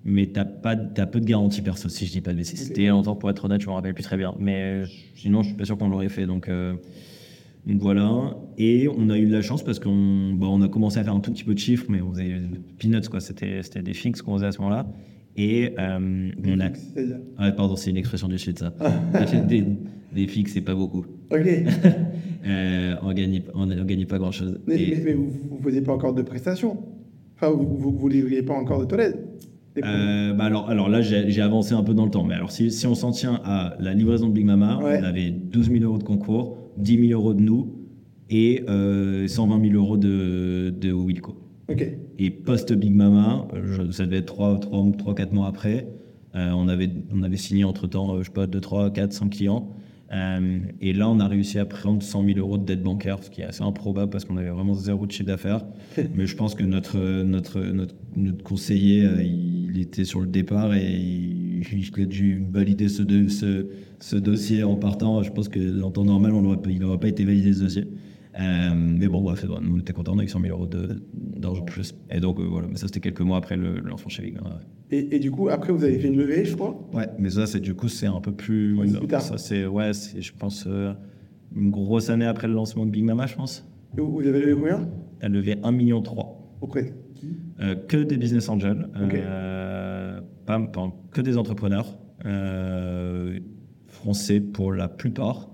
mais 0.05 0.27
t'as 0.27 0.45
pas, 0.45 0.77
t'as 0.77 1.07
peu 1.07 1.21
de 1.21 1.27
garanties 1.27 1.63
perso 1.63 1.89
si 1.89 2.07
je 2.07 2.13
dis 2.13 2.21
pas 2.21 2.33
de 2.33 2.39
bêtises. 2.39 2.67
C'était 2.69 2.87
longtemps 2.89 3.17
pour 3.17 3.31
être 3.31 3.45
honnête, 3.45 3.61
je 3.61 3.67
me 3.67 3.73
rappelle 3.73 3.95
plus 3.95 4.03
très 4.05 4.17
bien, 4.17 4.35
mais 4.39 4.57
euh, 4.63 4.87
sinon, 5.15 5.43
je 5.43 5.49
suis 5.49 5.57
pas 5.57 5.65
sûr 5.65 5.77
qu'on 5.79 5.89
l'aurait 5.89 6.09
fait. 6.09 6.27
Donc 6.27 6.49
euh, 6.49 6.75
donc 7.67 7.81
voilà, 7.83 8.37
et 8.57 8.89
on 8.89 9.11
a 9.11 9.19
eu 9.19 9.27
de 9.27 9.33
la 9.33 9.43
chance 9.43 9.63
parce 9.63 9.79
qu'on 9.79 10.33
bah, 10.35 10.47
on 10.49 10.63
a 10.63 10.69
commencé 10.69 10.99
à 10.99 11.05
faire 11.05 11.15
un 11.15 11.21
tout 11.21 11.31
petit 11.31 11.45
peu 11.45 11.53
de 11.53 11.59
chiffres, 11.59 11.87
mais 11.91 12.01
on 12.01 12.11
faisait 12.13 12.37
peanuts, 12.79 13.09
quoi. 13.11 13.21
C'était, 13.21 13.63
c'était 13.63 13.83
des 13.83 13.93
fixes 13.95 14.23
qu'on 14.23 14.35
faisait 14.37 14.47
à 14.47 14.53
ce 14.53 14.59
moment-là. 14.59 14.87
Et 15.37 15.75
euh, 15.79 16.31
on 16.45 16.61
a. 16.61 16.71
Ah, 17.37 17.53
pardon, 17.53 17.77
c'est 17.77 17.91
une 17.91 17.97
expression 17.99 18.29
du 18.29 18.39
sud, 18.39 18.59
ça. 18.59 18.73
des, 19.49 19.65
des 20.13 20.27
fixes, 20.27 20.53
c'est 20.55 20.61
pas 20.63 20.75
beaucoup. 20.75 21.05
Ok. 21.31 21.47
Euh, 22.47 22.97
on 23.03 23.13
gagnait, 23.13 23.43
on, 23.53 23.71
on 23.71 23.85
gagnait 23.85 24.07
pas 24.07 24.17
grand 24.17 24.33
chose. 24.33 24.59
Mais, 24.67 24.77
mais- 24.79 25.03
mais 25.05 25.13
vous 25.13 25.59
ne 25.59 25.63
faisiez 25.63 25.83
pas 25.83 25.93
encore 25.93 26.15
de 26.15 26.23
prestations 26.23 26.79
Enfin, 27.37 27.51
vous 27.51 28.09
ne 28.09 28.11
livriez 28.11 28.43
pas 28.43 28.55
encore 28.55 28.81
de 28.81 28.87
toilettes 28.87 29.19
Produits. 29.81 30.37
bah 30.37 30.45
alors, 30.45 30.69
alors 30.71 30.89
là, 30.89 31.01
j'ai 31.03 31.41
avancé 31.41 31.75
un 31.75 31.83
peu 31.83 31.95
dans 31.95 32.05
le 32.05 32.11
temps. 32.11 32.25
Mais 32.25 32.35
alors, 32.35 32.51
si, 32.51 32.71
si 32.71 32.87
on 32.87 32.95
s'en 32.95 33.11
tient 33.11 33.41
à 33.45 33.75
la 33.81 33.95
livraison 33.95 34.29
de 34.29 34.33
Big 34.33 34.45
Mama, 34.47 34.79
Ouais. 34.83 34.99
on 35.01 35.05
avait 35.05 35.31
12 35.31 35.71
000 35.71 35.85
euros 35.85 35.99
de 35.99 36.03
concours, 36.05 36.59
10 36.79 37.09
000 37.09 37.21
euros 37.21 37.35
de 37.35 37.41
nous 37.41 37.75
et 38.31 38.63
euh, 38.69 39.27
120 39.27 39.61
000 39.71 39.75
euros 39.75 39.97
de, 39.97 40.71
de 40.79 40.93
Wilco. 40.93 41.35
Ok. 41.71 41.87
Et 42.19 42.31
post-Big 42.31 42.95
Mama, 42.95 43.47
euh, 43.55 43.63
je- 43.87 43.91
ça 43.93 44.05
devait 44.07 44.19
être 44.19 44.27
3, 44.27 44.59
3, 44.61 44.87
3 44.99 45.15
4 45.15 45.33
mois 45.33 45.47
après, 45.49 45.89
euh, 46.37 46.51
on, 46.55 46.69
avait, 46.69 46.91
on 47.13 47.23
avait 47.23 47.37
signé 47.37 47.65
entre-temps, 47.65 48.15
euh, 48.15 48.19
je 48.21 48.27
sais 48.27 48.33
pas, 48.33 48.47
2, 48.47 48.61
3, 48.61 48.91
4, 48.91 49.13
5 49.13 49.31
clients. 49.31 49.71
Euh, 50.13 50.59
et 50.81 50.93
là, 50.93 51.09
on 51.09 51.21
a 51.21 51.29
réussi 51.29 51.59
à 51.59 51.65
prendre 51.67 52.03
100 52.03 52.25
000 52.25 52.39
euros 52.39 52.59
de 52.59 52.65
dette 52.65 52.83
bancaire, 52.83 53.23
ce 53.23 53.31
qui 53.31 53.43
est 53.43 53.45
assez 53.45 53.63
improbable 53.63 54.11
parce 54.11 54.25
qu'on 54.25 54.37
avait 54.37 54.51
vraiment 54.51 54.75
zéro 54.75 55.07
de 55.07 55.13
chiffre 55.13 55.27
d'affaires. 55.29 55.65
Mais 56.17 56.27
je 56.27 56.35
pense 56.37 56.55
que 56.57 56.65
notre, 56.65 56.99
notre, 57.23 57.61
notre, 57.61 57.95
notre 58.17 58.43
conseiller, 58.43 59.05
euh, 59.07 59.23
il 59.23 59.79
était 59.81 60.05
sur 60.05 60.21
le 60.21 60.27
départ 60.27 60.75
et 60.75 60.85
il, 60.85 61.63
il 61.73 62.03
a 62.03 62.07
dû 62.07 62.43
valider 62.51 62.89
ce, 62.89 63.03
de- 63.03 63.29
ce, 63.29 63.69
ce 64.01 64.17
dossier 64.17 64.65
en 64.65 64.75
partant. 64.75 65.23
Je 65.23 65.31
pense 65.31 65.49
que 65.49 65.81
en 65.83 65.91
temps 65.93 66.05
normal, 66.05 66.33
on 66.35 66.45
aurait 66.45 66.57
pas- 66.61 66.71
il 66.71 66.81
n'aurait 66.81 66.99
pas 66.99 67.09
été 67.09 67.25
validé 67.25 67.53
ce 67.53 67.61
dossier. 67.61 67.85
Euh, 68.39 68.71
mais 68.75 69.09
bon, 69.09 69.23
bref, 69.23 69.45
nous, 69.45 69.75
on 69.77 69.79
était 69.81 69.93
contents 69.93 70.17
avec 70.17 70.31
100 70.31 70.41
000 70.41 70.57
euros 70.57 70.67
d'argent 70.67 71.65
de 71.65 71.71
plus. 71.71 71.95
Et 72.11 72.21
donc, 72.21 72.39
euh, 72.39 72.45
voilà, 72.45 72.69
mais 72.69 72.77
ça, 72.77 72.87
c'était 72.87 73.01
quelques 73.01 73.21
mois 73.23 73.39
après 73.39 73.57
le, 73.57 73.75
le 73.81 73.89
lancement 73.89 74.09
chez 74.09 74.23
Big 74.23 74.35
Mama, 74.35 74.51
ouais. 74.57 74.97
Et, 74.99 75.17
et 75.17 75.19
du 75.19 75.31
coup, 75.31 75.49
après, 75.49 75.73
vous 75.73 75.83
avez 75.85 75.99
fait 75.99 76.09
une 76.09 76.17
levée, 76.17 76.45
je 76.45 76.55
crois? 76.55 76.89
Ouais, 76.93 77.09
mais 77.19 77.31
ça, 77.31 77.47
c'est 77.47 77.61
du 77.61 77.75
coup, 77.75 77.89
c'est 77.89 78.07
un 78.07 78.21
peu 78.21 78.33
plus. 78.33 78.77
Ouais, 78.77 78.87
plus 78.89 79.07
tard. 79.09 79.21
Ça, 79.23 79.37
c'est, 79.39 79.67
ouais, 79.67 79.91
je 80.19 80.33
pense, 80.39 80.65
euh, 80.69 80.93
une 81.57 81.71
grosse 81.71 82.09
année 82.11 82.27
après 82.27 82.47
le 82.47 82.55
lancement 82.55 82.87
de 82.87 82.91
Big 82.91 83.05
Mama, 83.05 83.27
je 83.27 83.35
pense. 83.35 83.67
Et 83.97 84.01
Vous 84.01 84.13
vous 84.13 84.27
avez 84.27 84.41
levé 84.41 84.55
combien? 84.55 84.89
Elle 85.21 85.33
levait 85.33 85.57
1,3 85.57 85.75
million. 85.75 86.03
Auprès 86.61 86.83
de 86.85 86.91
qui? 87.15 87.37
Que 87.89 88.03
des 88.05 88.17
business 88.17 88.49
angels, 88.49 88.89
Ok. 88.95 89.15
euh, 89.15 90.21
pas, 90.47 90.59
pas- 90.61 90.93
que 91.11 91.21
des 91.21 91.37
entrepreneurs 91.37 91.99
français 93.87 94.41
pour 94.41 94.73
la 94.73 94.89
plupart, 94.89 95.50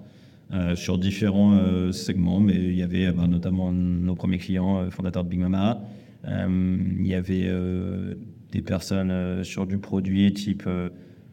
sur 0.74 0.98
différents 0.98 1.54
euh, 1.54 1.92
segments, 1.92 2.40
mais 2.40 2.54
il 2.54 2.76
y 2.76 2.82
avait 2.82 3.06
euh, 3.06 3.12
bah, 3.12 3.26
notamment 3.26 3.72
nos 3.72 4.14
premiers 4.14 4.38
clients, 4.38 4.78
euh, 4.78 4.90
fondateurs 4.90 5.24
de 5.24 5.28
Big 5.28 5.40
Mama. 5.40 5.82
Euh, 6.26 6.76
il 6.98 7.06
y 7.06 7.14
avait 7.14 7.44
euh, 7.46 8.14
des 8.52 8.62
personnes 8.62 9.10
euh, 9.10 9.42
sur 9.44 9.66
du 9.66 9.78
produit 9.78 10.32
type 10.32 10.64
euh, 10.66 10.88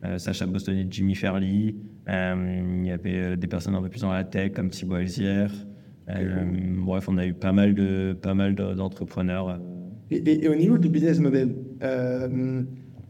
euh, 0.06 0.18
Sacha 0.18 0.46
Boston 0.46 0.76
et 0.76 0.88
Jimmy 0.90 1.16
Fairley. 1.16 1.76
Euh, 2.10 2.80
il 2.82 2.88
y 2.88 2.92
avait 2.92 3.16
euh, 3.16 3.36
des 3.36 3.48
personnes 3.48 3.76
un 3.76 3.82
peu 3.82 3.90
plus 3.90 4.02
dans 4.02 4.12
la 4.12 4.24
tech 4.24 4.52
comme 4.54 4.70
Thibaut 4.70 4.98
Elzière. 4.98 5.52
Euh, 6.10 6.44
bref, 6.80 7.08
on 7.08 7.18
a 7.18 7.26
eu 7.26 7.34
pas 7.34 7.54
mal 7.54 7.74
de 7.76 8.14
pas 8.22 8.34
mal 8.34 8.56
de- 8.56 8.74
d'entrepreneurs. 8.74 9.50
euh, 9.50 9.58
et, 10.12 10.18
et- 10.18 10.44
et 10.46 10.50
au 10.50 10.56
niveau 10.56 10.78
du 10.78 10.90
business 10.90 11.18
model, 11.20 11.56
euh, 11.82 12.62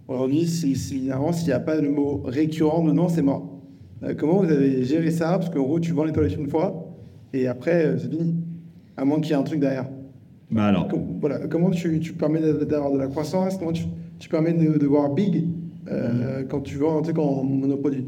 aujourd'hui, 0.07 0.45
si, 0.45 0.75
si, 0.75 1.09
s'il 1.09 1.45
n'y 1.47 1.51
a 1.53 1.59
pas 1.59 1.81
le 1.81 1.89
mot 1.89 2.21
récurrent 2.23 2.83
dedans, 2.83 3.07
c'est 3.09 3.23
mort. 3.23 3.52
Euh, 4.03 4.13
comment 4.17 4.43
vous 4.43 4.51
avez 4.51 4.83
géré 4.83 5.11
ça? 5.11 5.37
Parce 5.37 5.49
qu'en 5.49 5.63
gros, 5.63 5.79
tu 5.79 5.91
vends 5.93 6.03
les 6.03 6.11
toilettes 6.11 6.37
une 6.37 6.47
fois 6.49 6.89
et 7.33 7.47
après, 7.47 7.85
euh, 7.85 7.97
c'est 7.97 8.09
fini. 8.09 8.35
À 8.97 9.05
moins 9.05 9.19
qu'il 9.19 9.31
y 9.31 9.33
ait 9.33 9.39
un 9.39 9.43
truc 9.43 9.59
derrière. 9.59 9.89
Bah 10.51 10.65
alors, 10.65 10.87
Com- 10.87 11.17
voilà, 11.19 11.39
comment 11.47 11.71
tu, 11.71 11.99
tu 11.99 12.13
permets 12.13 12.39
d'a- 12.41 12.65
d'avoir 12.65 12.91
de 12.91 12.97
la 12.99 13.07
croissance? 13.07 13.57
Comment 13.57 13.71
tu, 13.71 13.85
tu 14.19 14.29
permets 14.29 14.53
de, 14.53 14.77
de 14.77 14.85
voir 14.85 15.13
big 15.13 15.45
euh, 15.89 16.43
quand 16.47 16.61
tu 16.61 16.77
vends 16.77 16.99
un 16.99 17.01
truc 17.01 17.17
en 17.17 17.43
monoproduit? 17.43 18.05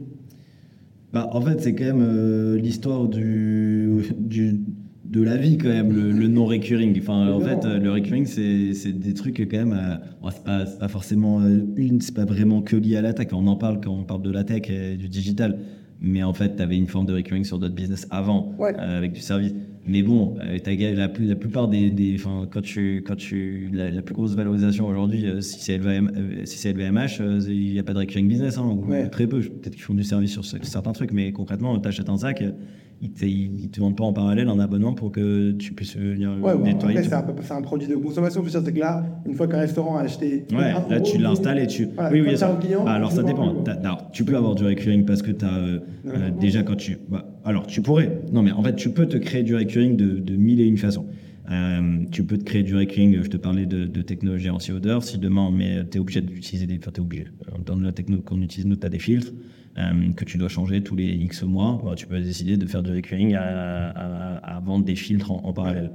Bah, 1.12 1.30
en 1.32 1.42
fait, 1.42 1.62
c'est 1.62 1.74
quand 1.74 1.86
même 1.86 2.06
euh, 2.06 2.58
l'histoire 2.58 3.08
du, 3.08 4.02
du, 4.20 4.60
de 5.06 5.22
la 5.24 5.38
vie, 5.38 5.58
quand 5.58 5.70
même, 5.70 5.92
le, 5.92 6.12
le 6.12 6.28
non-recurring. 6.28 6.96
Enfin, 7.00 7.32
en 7.32 7.40
fait, 7.40 7.66
euh, 7.66 7.80
le 7.80 7.90
recurring, 7.92 8.26
c'est 8.26 8.92
des 8.92 9.14
trucs 9.14 9.38
quand 9.50 9.66
même. 9.66 10.00
bon, 10.22 10.30
c'est 10.30 10.44
pas, 10.44 10.66
pas 10.66 10.88
forcément 10.90 11.42
une, 11.78 12.02
c'est 12.02 12.14
pas 12.14 12.26
vraiment 12.26 12.62
que 12.62 12.76
lié 12.76 12.98
à 12.98 13.02
la 13.02 13.14
tech. 13.14 13.30
On 13.32 13.48
en 13.48 13.56
parle 13.56 13.80
quand 13.82 13.92
on 13.98 14.04
parle 14.04 14.22
de 14.24 14.32
la 14.32 14.44
tech 14.44 14.70
et 14.70 14.98
du 14.98 15.08
digital. 15.10 15.58
Mais 16.02 16.24
en 16.24 16.34
fait, 16.34 16.56
tu 16.58 16.62
avais 16.62 16.78
une 16.78 16.88
forme 16.88 17.06
de 17.06 17.14
recurring 17.14 17.44
sur 17.46 17.58
d'autres 17.58 17.74
business 17.76 18.08
avant, 18.12 18.54
Ouais. 18.60 18.74
euh, 18.78 18.98
avec 18.98 19.14
du 19.14 19.22
service. 19.22 19.54
Mais 19.88 20.02
bon, 20.02 20.36
euh, 20.42 20.58
la, 20.96 21.08
plus, 21.10 21.26
la 21.28 21.36
plupart 21.36 21.68
des. 21.68 22.18
quand 22.52 22.62
tu, 22.62 23.04
quand 23.06 23.16
tu, 23.16 23.70
la, 23.72 23.92
la 23.92 24.02
plus 24.02 24.16
grosse 24.16 24.36
valorisation 24.36 24.88
aujourd'hui, 24.88 25.26
euh, 25.28 25.42
si 25.42 25.60
c'est 25.60 25.78
LVM, 25.78 26.12
si 26.46 26.58
c'est 26.58 26.72
LVMH, 26.74 27.22
il 27.48 27.72
n'y 27.74 27.80
a 27.80 27.84
pas 27.84 27.94
de 27.94 28.00
recurring 28.00 28.28
business, 28.28 28.58
hein, 28.58 28.66
ou 28.66 28.84
Ouais. 28.90 29.08
très 29.10 29.28
peu. 29.28 29.40
Peut-être 29.42 29.74
qu'ils 29.76 29.84
font 29.84 29.94
du 29.94 30.04
service 30.04 30.32
sur 30.32 30.44
ce- 30.44 30.58
certains 30.64 30.92
trucs, 30.92 31.12
mais 31.14 31.32
concrètement, 31.32 31.78
tu 31.80 31.88
achètes 31.88 32.10
un 32.10 32.18
sac, 32.18 32.44
euh, 33.04 33.06
ils 33.06 33.12
te, 33.12 33.26
ils 33.26 33.70
te 33.70 33.80
vendent 33.80 33.98
pas 33.98 34.04
en 34.04 34.14
parallèle 34.14 34.48
un 34.48 34.60
abonnement 34.60 34.94
pour 34.94 35.12
que 35.12 35.52
tu 35.54 35.74
puisses 35.74 35.96
venir 35.98 36.32
Ouais, 36.42 36.58
nettoyer. 36.58 37.02
c'est 37.04 37.52
un, 37.52 37.62
produit 37.62 37.88
de 37.88 37.96
consommation. 37.96 38.44
C'est 38.48 38.74
que 38.74 38.80
là, 38.80 39.06
une 39.26 39.36
fois 39.36 39.48
qu'un 39.48 39.60
restaurant 39.60 39.98
a 39.98 40.02
acheté. 40.04 40.46
Ouais, 40.52 40.72
un 40.72 40.90
là 40.90 41.02
tu 41.02 41.18
l'installes 41.18 41.60
et 41.60 41.68
tu. 41.68 41.88
voilà, 41.96 42.12
oui, 42.12 42.22
oui, 42.22 42.44
un 42.44 42.56
client, 42.56 42.84
Bah, 42.86 42.94
alors 42.94 43.12
ça 43.12 43.24
dépend. 43.24 43.64
alors, 43.66 44.12
tu 44.12 44.24
peux 44.24 44.36
avoir 44.36 44.56
du 44.56 44.64
recurring 44.66 45.06
parce 45.06 45.22
que 45.22 45.32
tu 45.32 45.46
as. 45.46 46.32
déjà 46.40 46.64
quand 46.64 46.76
tu. 46.76 46.98
bah, 47.10 47.26
alors 47.44 47.68
tu 47.68 47.82
pourrais. 47.82 48.22
Non, 48.32 48.42
mais 48.42 48.52
en 48.52 48.64
fait, 48.64 48.76
tu 48.76 48.90
peux 48.90 49.06
te 49.06 49.18
créer 49.18 49.44
du 49.44 49.56
recurring 49.56 49.96
de, 49.96 50.20
de 50.20 50.36
mille 50.36 50.60
et 50.60 50.66
une 50.66 50.78
façons. 50.78 51.06
Euh, 51.52 52.06
tu 52.12 52.24
peux 52.26 52.38
te 52.38 52.44
créer 52.44 52.64
du 52.64 52.76
recurring, 52.76 53.22
je 53.22 53.30
te 53.30 53.38
parlais 53.38 53.66
de, 53.66 54.02
technologie 54.02 54.50
anti-odeur. 54.50 55.04
Si 55.04 55.18
demain, 55.18 55.52
mais 55.52 55.88
tu 55.90 55.98
es 55.98 56.02
obligé 56.02 56.22
d'utiliser 56.22 56.66
des. 56.66 56.78
Enfin, 56.78 56.92
tu 56.94 57.02
obligé. 57.02 57.26
Dans 57.66 57.76
la 57.80 57.92
techno 57.92 58.22
qu'on 58.22 58.42
utilise, 58.42 58.66
nous, 58.66 58.76
tu 58.76 58.86
as 58.86 58.90
des 58.90 59.00
filtres 59.00 59.32
euh, 59.78 60.12
que 60.14 60.26
tu 60.26 60.38
dois 60.38 60.50
changer 60.50 60.82
tous 60.82 60.96
les 60.96 61.08
X 61.08 61.44
mois. 61.44 61.82
Bah, 61.84 61.94
tu 61.96 62.08
peux 62.08 62.20
décider 62.20 62.58
de 62.58 62.66
faire 62.66 62.84
du 62.84 62.92
recurring 62.92 63.36
à, 63.36 64.62
vendre 64.66 64.86
des 64.86 64.96
filtres 64.96 65.32
en, 65.32 65.42
en 65.44 65.54
parallèle. 65.54 65.92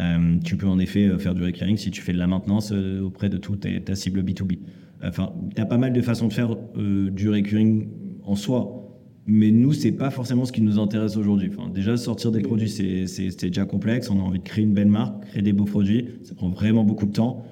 Euh, 0.00 0.38
tu 0.42 0.56
peux 0.56 0.66
en 0.66 0.78
effet 0.78 1.08
faire 1.18 1.34
du 1.34 1.42
recurring 1.42 1.76
si 1.76 1.90
tu 1.90 2.00
fais 2.00 2.12
de 2.12 2.18
la 2.18 2.26
maintenance 2.26 2.72
auprès 2.72 3.28
de 3.28 3.36
toute 3.36 3.66
ta- 3.84 3.94
cible 3.94 4.22
B2B. 4.22 4.58
Enfin, 5.04 5.32
il 5.52 5.58
y 5.58 5.60
a 5.60 5.66
pas 5.66 5.76
mal 5.78 5.92
de 5.92 6.00
façons 6.00 6.28
de 6.28 6.32
faire 6.32 6.56
du 6.76 7.28
recurring 7.28 7.88
en 8.22 8.36
soi. 8.36 8.83
Mais 9.26 9.50
nous, 9.50 9.72
c'est 9.72 9.92
pas 9.92 10.10
forcément 10.10 10.44
ce 10.44 10.52
qui 10.52 10.60
nous 10.60 10.78
intéresse 10.78 11.16
aujourd'hui. 11.16 11.50
Déjà, 11.74 11.96
sortir 11.96 12.30
des 12.30 12.40
produits, 12.40 12.68
c'est 12.68 13.40
déjà 13.40 13.64
complexe. 13.64 14.10
On 14.10 14.18
a 14.18 14.22
envie 14.22 14.38
de 14.38 14.44
créer 14.44 14.64
une 14.64 14.74
belle 14.74 14.88
marque, 14.88 15.26
créer 15.28 15.42
des 15.42 15.54
beaux 15.54 15.64
produits. 15.64 16.08
Ça 16.22 16.34
prend 16.34 16.50
vraiment 16.50 16.84
beaucoup 16.84 17.06
de 17.06 17.12
temps. 17.12 17.44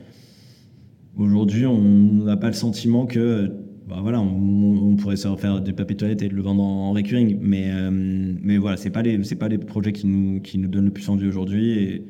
Aujourd'hui, 1.16 1.64
on 1.64 1.80
n'a 2.24 2.36
pas 2.36 2.48
le 2.48 2.52
sentiment 2.52 3.06
que, 3.06 3.50
bah 3.88 3.98
voilà, 4.02 4.20
on, 4.20 4.96
pourrait 4.96 5.16
se 5.16 5.34
faire 5.36 5.60
des 5.60 5.72
papiers 5.72 5.96
toilettes 5.96 6.22
et 6.22 6.28
le 6.28 6.42
vendre 6.42 6.62
en, 6.62 6.90
en 6.90 6.92
recurring. 6.92 7.38
Mais, 7.40 7.70
euh, 7.70 7.90
mais 7.90 8.58
voilà, 8.58 8.76
c'est 8.76 8.90
pas 8.90 9.02
les, 9.02 9.18
pas 9.18 9.48
les 9.48 9.58
projets 9.58 9.92
qui 9.92 10.06
nous, 10.06 10.40
qui 10.40 10.58
nous 10.58 10.68
donnent 10.68 10.86
le 10.86 10.90
plus 10.90 11.08
envie 11.08 11.26
aujourd'hui. 11.26 12.02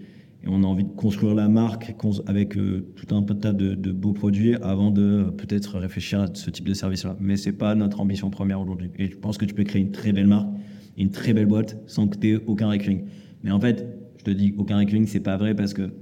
Et 0.45 0.49
on 0.49 0.65
a 0.65 0.67
envie 0.67 0.85
de 0.85 0.91
construire 0.91 1.35
la 1.35 1.49
marque 1.49 1.95
avec 2.27 2.57
euh, 2.57 2.93
tout 2.97 3.15
un 3.15 3.23
tas 3.23 3.53
de, 3.53 3.93
beaux 3.93 4.13
produits 4.13 4.57
avant 4.57 4.91
de 4.91 5.03
euh, 5.03 5.31
peut-être 5.31 5.79
réfléchir 5.79 6.21
à 6.21 6.27
ce 6.35 6.51
type 6.51 6.67
de 6.67 6.75
service-là. 6.75 7.17
Mais 7.21 7.37
c'est 7.37 7.53
pas 7.53 7.75
notre 7.77 8.01
ambition 8.01 8.29
première 8.29 8.61
aujourd'hui. 8.61 8.91
Et 8.99 9.09
je 9.09 9.17
pense 9.17 9.39
que 9.39 9.45
tu 9.45 9.55
peux 9.55 9.63
créer 9.63 9.83
une 9.83 9.93
très 9.93 10.13
belle 10.13 10.27
marque, 10.27 10.49
une 10.97 11.11
très 11.11 11.33
belle 11.33 11.47
boîte 11.47 11.77
sans 11.87 12.09
que 12.09 12.19
tu 12.19 12.33
aies 12.33 12.41
aucun 12.47 12.69
recurring. 12.69 13.05
Mais 13.45 13.53
en 13.53 13.61
fait, 13.61 13.87
je 14.19 14.25
te 14.25 14.31
dis 14.31 14.55
aucun 14.59 14.79
recurring, 14.79 15.07
c'est 15.07 15.21
pas 15.21 15.37
vrai 15.37 15.55
parce 15.55 15.75
que 15.75 15.93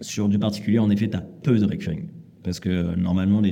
sur 0.00 0.28
du 0.28 0.38
particulier, 0.38 0.80
en 0.80 0.90
effet, 0.90 1.08
tu 1.08 1.16
as 1.16 1.20
peu 1.20 1.56
de 1.56 1.64
recurring. 1.64 2.08
Parce 2.42 2.58
que 2.58 2.68
euh, 2.70 2.96
normalement, 2.96 3.42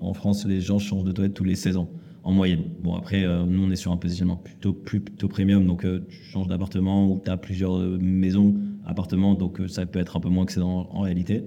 en 0.00 0.12
France, 0.12 0.44
les 0.46 0.60
gens 0.60 0.78
changent 0.78 1.04
de 1.04 1.12
toilette 1.12 1.34
tous 1.34 1.44
les 1.44 1.54
16 1.54 1.78
ans, 1.78 1.88
en 2.24 2.32
moyenne. 2.32 2.64
Bon, 2.82 2.94
après, 2.94 3.24
nous, 3.46 3.64
on 3.64 3.70
est 3.70 3.76
sur 3.76 3.92
un 3.92 3.96
positionnement 3.96 4.36
plutôt, 4.36 4.72
plutôt 4.74 5.28
premium, 5.28 5.66
donc 5.66 5.86
tu 6.08 6.22
changes 6.30 6.48
d'appartement 6.48 7.10
ou 7.10 7.20
tu 7.24 7.30
as 7.30 7.36
plusieurs 7.36 7.78
maisons, 8.00 8.54
appartements, 8.86 9.34
donc 9.34 9.60
euh, 9.60 9.68
ça 9.68 9.84
peut 9.84 9.98
être 9.98 10.16
un 10.16 10.20
peu 10.20 10.28
moins 10.28 10.44
excédent 10.44 10.88
en, 10.90 11.00
réalité. 11.00 11.44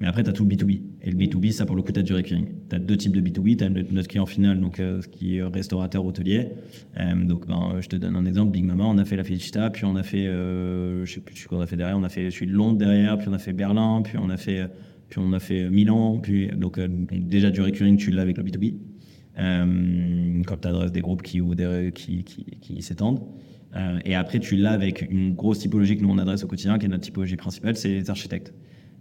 Mais 0.00 0.06
après, 0.06 0.22
tu 0.22 0.30
as 0.30 0.32
tout 0.32 0.44
le 0.44 0.54
B2B. 0.54 0.82
Et 1.02 1.10
le 1.10 1.16
B2B, 1.16 1.52
ça, 1.52 1.64
pour 1.64 1.74
le 1.74 1.82
coup, 1.82 1.92
tu 1.92 2.00
as 2.00 2.02
du 2.02 2.12
recurring. 2.12 2.46
Tu 2.68 2.76
as 2.76 2.78
deux 2.78 2.96
types 2.96 3.16
de 3.16 3.20
B2B. 3.20 3.56
Tu 3.56 3.64
as 3.64 3.70
notre 3.70 4.08
client 4.08 4.26
final, 4.26 4.60
donc, 4.60 4.78
euh, 4.78 5.00
ce 5.00 5.08
qui 5.08 5.36
est 5.36 5.42
restaurateur 5.42 6.04
hôtelier. 6.04 6.50
Euh, 7.00 7.24
donc, 7.24 7.46
ben, 7.46 7.80
je 7.80 7.88
te 7.88 7.96
donne 7.96 8.16
un 8.16 8.26
exemple. 8.26 8.52
Big 8.52 8.64
Mama, 8.64 8.84
on 8.84 8.98
a 8.98 9.04
fait 9.04 9.16
la 9.16 9.24
Felicita, 9.24 9.70
puis 9.70 9.84
on 9.84 9.96
a 9.96 10.02
fait, 10.02 10.26
euh, 10.26 11.04
je 11.04 11.14
sais 11.14 11.20
plus 11.20 11.36
ce 11.36 11.48
qu'on 11.48 11.60
a 11.60 11.66
fait 11.66 11.76
derrière, 11.76 11.96
on 11.96 12.04
a 12.04 12.08
fait 12.08 12.30
celui 12.30 12.46
de 12.46 12.52
Londres 12.52 12.78
derrière, 12.78 13.16
puis 13.18 13.28
on 13.28 13.32
a 13.32 13.38
fait 13.38 13.52
Berlin, 13.52 14.02
puis 14.02 14.18
on 14.18 14.28
a 14.28 14.36
fait, 14.36 14.68
puis 15.08 15.20
on 15.22 15.32
a 15.32 15.40
fait 15.40 15.70
Milan, 15.70 16.18
puis 16.18 16.48
donc, 16.48 16.78
déjà 16.78 17.50
du 17.50 17.62
recurring, 17.62 17.96
tu 17.96 18.10
l'as 18.10 18.22
avec 18.22 18.36
le 18.36 18.44
B2B. 18.44 18.74
Euh, 19.38 20.42
quand 20.46 20.58
tu 20.60 20.68
adresses 20.68 20.92
des 20.92 21.00
groupes 21.00 21.22
qui, 21.22 21.40
ou 21.40 21.54
des- 21.54 21.90
qui, 21.94 22.22
qui 22.22 22.82
s'étendent. 22.82 23.20
Euh, 23.74 23.98
et 24.04 24.14
après, 24.14 24.38
tu 24.38 24.56
l'as 24.56 24.72
avec 24.72 25.06
une 25.10 25.34
grosse 25.34 25.60
typologie 25.60 25.96
que 25.96 26.02
nous 26.02 26.10
on 26.10 26.18
adresse 26.18 26.44
au 26.44 26.46
quotidien, 26.46 26.78
qui 26.78 26.86
est 26.86 26.88
notre 26.88 27.04
typologie 27.04 27.36
principale, 27.36 27.76
c'est 27.76 27.88
les 27.88 28.10
architectes. 28.10 28.52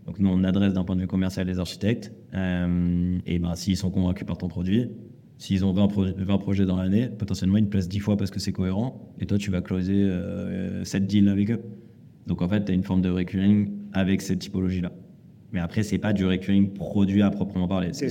Donc 0.06 0.18
nous 0.20 0.30
on 0.30 0.44
adresse 0.44 0.74
d'un 0.74 0.84
point 0.84 0.96
de 0.96 1.02
vue 1.02 1.08
commercial 1.08 1.46
les 1.48 1.60
architectes. 1.60 2.12
Euh, 2.34 3.18
et 3.26 3.38
ben 3.40 3.54
s'ils 3.56 3.78
sont 3.78 3.92
convaincus 3.92 4.26
par 4.26 4.38
ton 4.38 4.48
produit, 4.48 4.90
s'ils 5.38 5.64
ont 5.66 5.74
20, 5.74 5.88
pro- 5.88 6.06
20 6.18 6.38
projets 6.38 6.66
dans 6.66 6.78
l'année, 6.78 7.08
potentiellement 7.08 7.58
ils 7.58 7.66
te 7.66 7.70
placent 7.70 7.90
10 7.90 8.00
fois 8.00 8.18
parce 8.18 8.32
que 8.32 8.40
c'est 8.40 8.52
cohérent. 8.52 9.14
Et 9.20 9.26
toi 9.26 9.38
tu 9.38 9.52
vas 9.52 9.62
closer 9.62 9.94
euh, 9.96 10.84
7 10.86 11.06
deals 11.06 11.30
avec 11.30 11.52
eux. 11.52 11.62
Donc 12.28 12.42
en 12.42 12.48
fait, 12.48 12.64
tu 12.66 12.72
as 12.72 12.76
une 12.76 12.84
forme 12.84 13.02
de 13.02 13.10
recurring 13.10 13.72
avec 13.94 14.22
cette 14.22 14.40
typologie-là. 14.40 14.92
Mais 15.52 15.60
après, 15.60 15.84
c'est 15.84 15.98
pas 15.98 16.14
du 16.14 16.26
recurring 16.26 16.72
produit 16.74 17.22
à 17.22 17.30
proprement 17.30 17.68
parler. 17.68 17.90
C'est- 17.94 18.10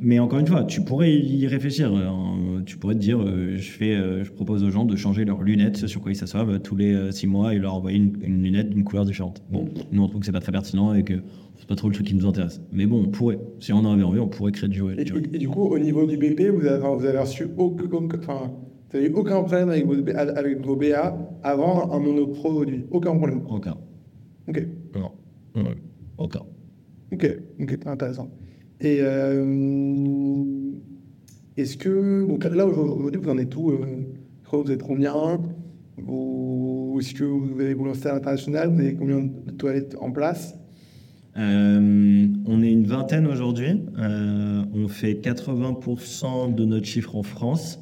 mais, 0.00 0.18
encore 0.18 0.38
une 0.38 0.46
fois, 0.46 0.64
tu 0.64 0.82
pourrais 0.82 1.14
y 1.14 1.46
réfléchir. 1.46 1.92
euh, 1.94 2.60
Tu 2.66 2.76
pourrais 2.76 2.94
te 2.94 3.00
dire, 3.00 3.20
euh, 3.20 3.56
je, 3.56 3.70
fais, 3.70 3.94
euh, 3.94 4.22
je 4.24 4.30
propose 4.30 4.62
aux 4.64 4.70
gens 4.70 4.84
de 4.84 4.94
changer 4.96 5.24
leurs 5.24 5.42
lunettes, 5.42 5.86
sur 5.86 6.00
quoi 6.00 6.12
ils 6.12 6.16
s'assoient, 6.16 6.46
tous 6.62 6.76
les 6.76 7.10
6 7.12 7.26
mois 7.26 7.54
et 7.54 7.58
leur 7.58 7.74
envoyer 7.74 7.96
une, 7.98 8.12
une 8.22 8.42
lunette 8.42 8.70
d'une 8.70 8.84
couleur 8.84 9.04
différente. 9.04 9.42
Bon, 9.50 9.64
nous 9.90 10.02
on 10.02 10.08
trouve 10.08 10.20
que 10.20 10.26
c'est 10.26 10.32
pas 10.32 10.40
très 10.40 10.52
pertinent 10.52 10.92
et 10.94 11.02
que 11.02 11.14
c'est 11.56 11.66
pas 11.66 11.74
trop 11.76 11.88
le 11.88 11.94
truc 11.94 12.06
qui 12.06 12.14
nous 12.14 12.26
intéresse. 12.26 12.60
Mais 12.72 12.86
bon, 12.86 13.02
on 13.04 13.08
pourrait. 13.08 13.38
Si 13.60 13.72
on 13.72 13.78
en 13.78 13.92
avait 13.92 14.02
envie, 14.02 14.18
on 14.20 14.28
pourrait 14.28 14.52
créer 14.52 14.68
du, 14.68 14.82
Et, 14.98 15.04
du- 15.04 15.12
et- 15.16 15.36
et 15.36 15.38
du 15.38 15.48
coup, 15.48 15.62
au 15.62 15.78
niveau 15.78 16.06
du 16.06 16.16
BP, 16.16 16.50
vous 16.50 16.66
avez, 16.66 16.80
vous 16.96 17.04
avez 17.06 17.18
reçu 17.18 17.46
aucun, 17.56 18.18
enfin, 18.18 18.52
vous 18.90 18.96
avez 18.98 19.06
eu 19.08 19.12
aucun 19.14 19.42
problème 19.42 19.70
avec 19.70 19.86
vos, 19.86 19.94
avec 20.14 20.64
vos 20.66 20.76
BA 20.76 21.16
avant 21.42 21.90
un 21.92 21.98
monoproduit. 21.98 22.84
Aucun 22.90 23.16
problème. 23.16 23.42
Aucun. 23.48 23.76
Ok. 24.48 24.66
Non. 24.94 25.10
Aucun. 26.18 26.40
Ok, 27.12 27.38
ok, 27.60 27.78
intéressant. 27.86 28.30
Et 28.82 28.98
euh, 29.00 29.44
est-ce 31.56 31.76
que, 31.76 32.26
là 32.48 32.66
aujourd'hui 32.66 33.20
vous 33.22 33.30
en 33.30 33.38
êtes 33.38 33.54
où 33.54 33.70
euh, 33.70 33.78
Je 34.42 34.46
crois 34.46 34.60
que 34.60 34.66
vous 34.66 34.72
êtes 34.72 34.82
combien? 34.82 35.14
Est-ce 36.98 37.14
que 37.14 37.22
vous 37.22 37.54
vous 37.78 37.84
lancer 37.84 38.08
à 38.08 38.14
l'international? 38.14 38.70
Vous 38.70 38.80
avez 38.80 38.94
combien 38.94 39.20
de 39.20 39.52
toilettes 39.52 39.96
en 40.00 40.10
place? 40.10 40.56
Euh, 41.36 42.26
on 42.44 42.62
est 42.62 42.72
une 42.72 42.86
vingtaine 42.86 43.28
aujourd'hui. 43.28 43.80
On 43.96 44.88
fait 44.88 45.14
80% 45.14 46.52
de 46.52 46.64
notre 46.64 46.86
chiffre 46.86 47.14
en 47.14 47.22
France, 47.22 47.78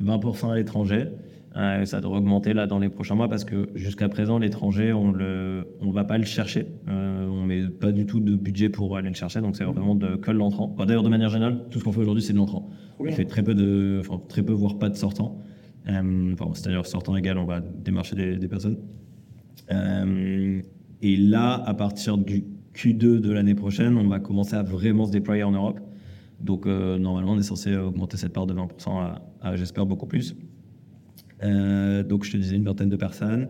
20% 0.00 0.52
à 0.52 0.54
l'étranger. 0.54 1.08
Euh, 1.56 1.84
ça 1.84 2.00
devrait 2.00 2.18
augmenter 2.18 2.52
là 2.52 2.66
dans 2.66 2.80
les 2.80 2.88
prochains 2.88 3.14
mois 3.14 3.28
parce 3.28 3.44
que 3.44 3.68
jusqu'à 3.76 4.08
présent, 4.08 4.38
l'étranger, 4.38 4.92
on 4.92 5.12
ne 5.12 5.62
on 5.80 5.92
va 5.92 6.04
pas 6.04 6.18
le 6.18 6.24
chercher. 6.24 6.66
Euh, 6.88 7.28
on 7.28 7.44
met 7.44 7.68
pas 7.68 7.92
du 7.92 8.06
tout 8.06 8.18
de 8.18 8.34
budget 8.34 8.68
pour 8.68 8.96
aller 8.96 9.08
le 9.08 9.14
chercher, 9.14 9.40
donc 9.40 9.54
c'est 9.54 9.64
vraiment 9.64 9.94
de, 9.94 10.16
que 10.16 10.32
de 10.32 10.36
l'entrant. 10.36 10.72
Enfin, 10.74 10.86
D'ailleurs, 10.86 11.04
de 11.04 11.08
manière 11.08 11.28
générale, 11.28 11.66
tout 11.70 11.78
ce 11.78 11.84
qu'on 11.84 11.92
fait 11.92 12.00
aujourd'hui, 12.00 12.24
c'est 12.24 12.32
de 12.32 12.38
l'entrant. 12.38 12.70
Oui. 12.98 13.10
On 13.12 13.14
fait 13.14 13.24
très 13.24 13.44
peu 13.44 13.54
de, 13.54 13.98
enfin, 14.00 14.20
très 14.28 14.42
peu, 14.42 14.52
voire 14.52 14.78
pas 14.78 14.88
de 14.88 14.96
sortants. 14.96 15.38
Euh, 15.88 16.32
enfin, 16.32 16.50
C'est-à-dire 16.54 16.84
sortant 16.86 17.14
égal, 17.16 17.38
on 17.38 17.44
va 17.44 17.60
démarcher 17.60 18.16
des, 18.16 18.36
des 18.36 18.48
personnes. 18.48 18.78
Euh, 19.70 20.60
et 21.02 21.16
là, 21.16 21.62
à 21.66 21.74
partir 21.74 22.18
du 22.18 22.44
Q2 22.74 23.20
de 23.20 23.30
l'année 23.30 23.54
prochaine, 23.54 23.96
on 23.96 24.08
va 24.08 24.18
commencer 24.18 24.56
à 24.56 24.64
vraiment 24.64 25.06
se 25.06 25.12
déployer 25.12 25.44
en 25.44 25.52
Europe. 25.52 25.78
Donc, 26.40 26.66
normalement, 26.66 27.32
on 27.32 27.38
est 27.38 27.44
censé 27.44 27.74
augmenter 27.76 28.16
cette 28.16 28.32
part 28.32 28.46
de 28.46 28.52
20% 28.54 28.66
à, 28.88 29.22
à, 29.40 29.56
j'espère, 29.56 29.86
beaucoup 29.86 30.06
plus. 30.06 30.34
Euh, 31.44 32.02
donc, 32.02 32.24
je 32.24 32.32
te 32.32 32.36
disais 32.36 32.56
une 32.56 32.64
vingtaine 32.64 32.88
de 32.88 32.96
personnes. 32.96 33.48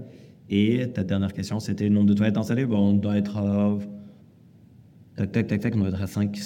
Et 0.51 0.87
ta 0.93 1.05
dernière 1.05 1.33
question, 1.33 1.61
c'était 1.61 1.85
le 1.89 1.95
nombre 1.95 2.09
de 2.09 2.15
toilettes 2.15 2.37
installées. 2.37 2.67
Bon, 2.67 2.91
on 2.91 2.93
doit 2.93 3.17
être 3.17 3.39
à... 3.39 3.79
Tac, 5.17 5.33
tac, 5.33 5.47
tac, 5.47 5.61
tac, 5.61 5.75
on 5.77 5.79
doit 5.79 5.89
être 5.89 6.03
à 6.03 6.07
5, 6.07 6.37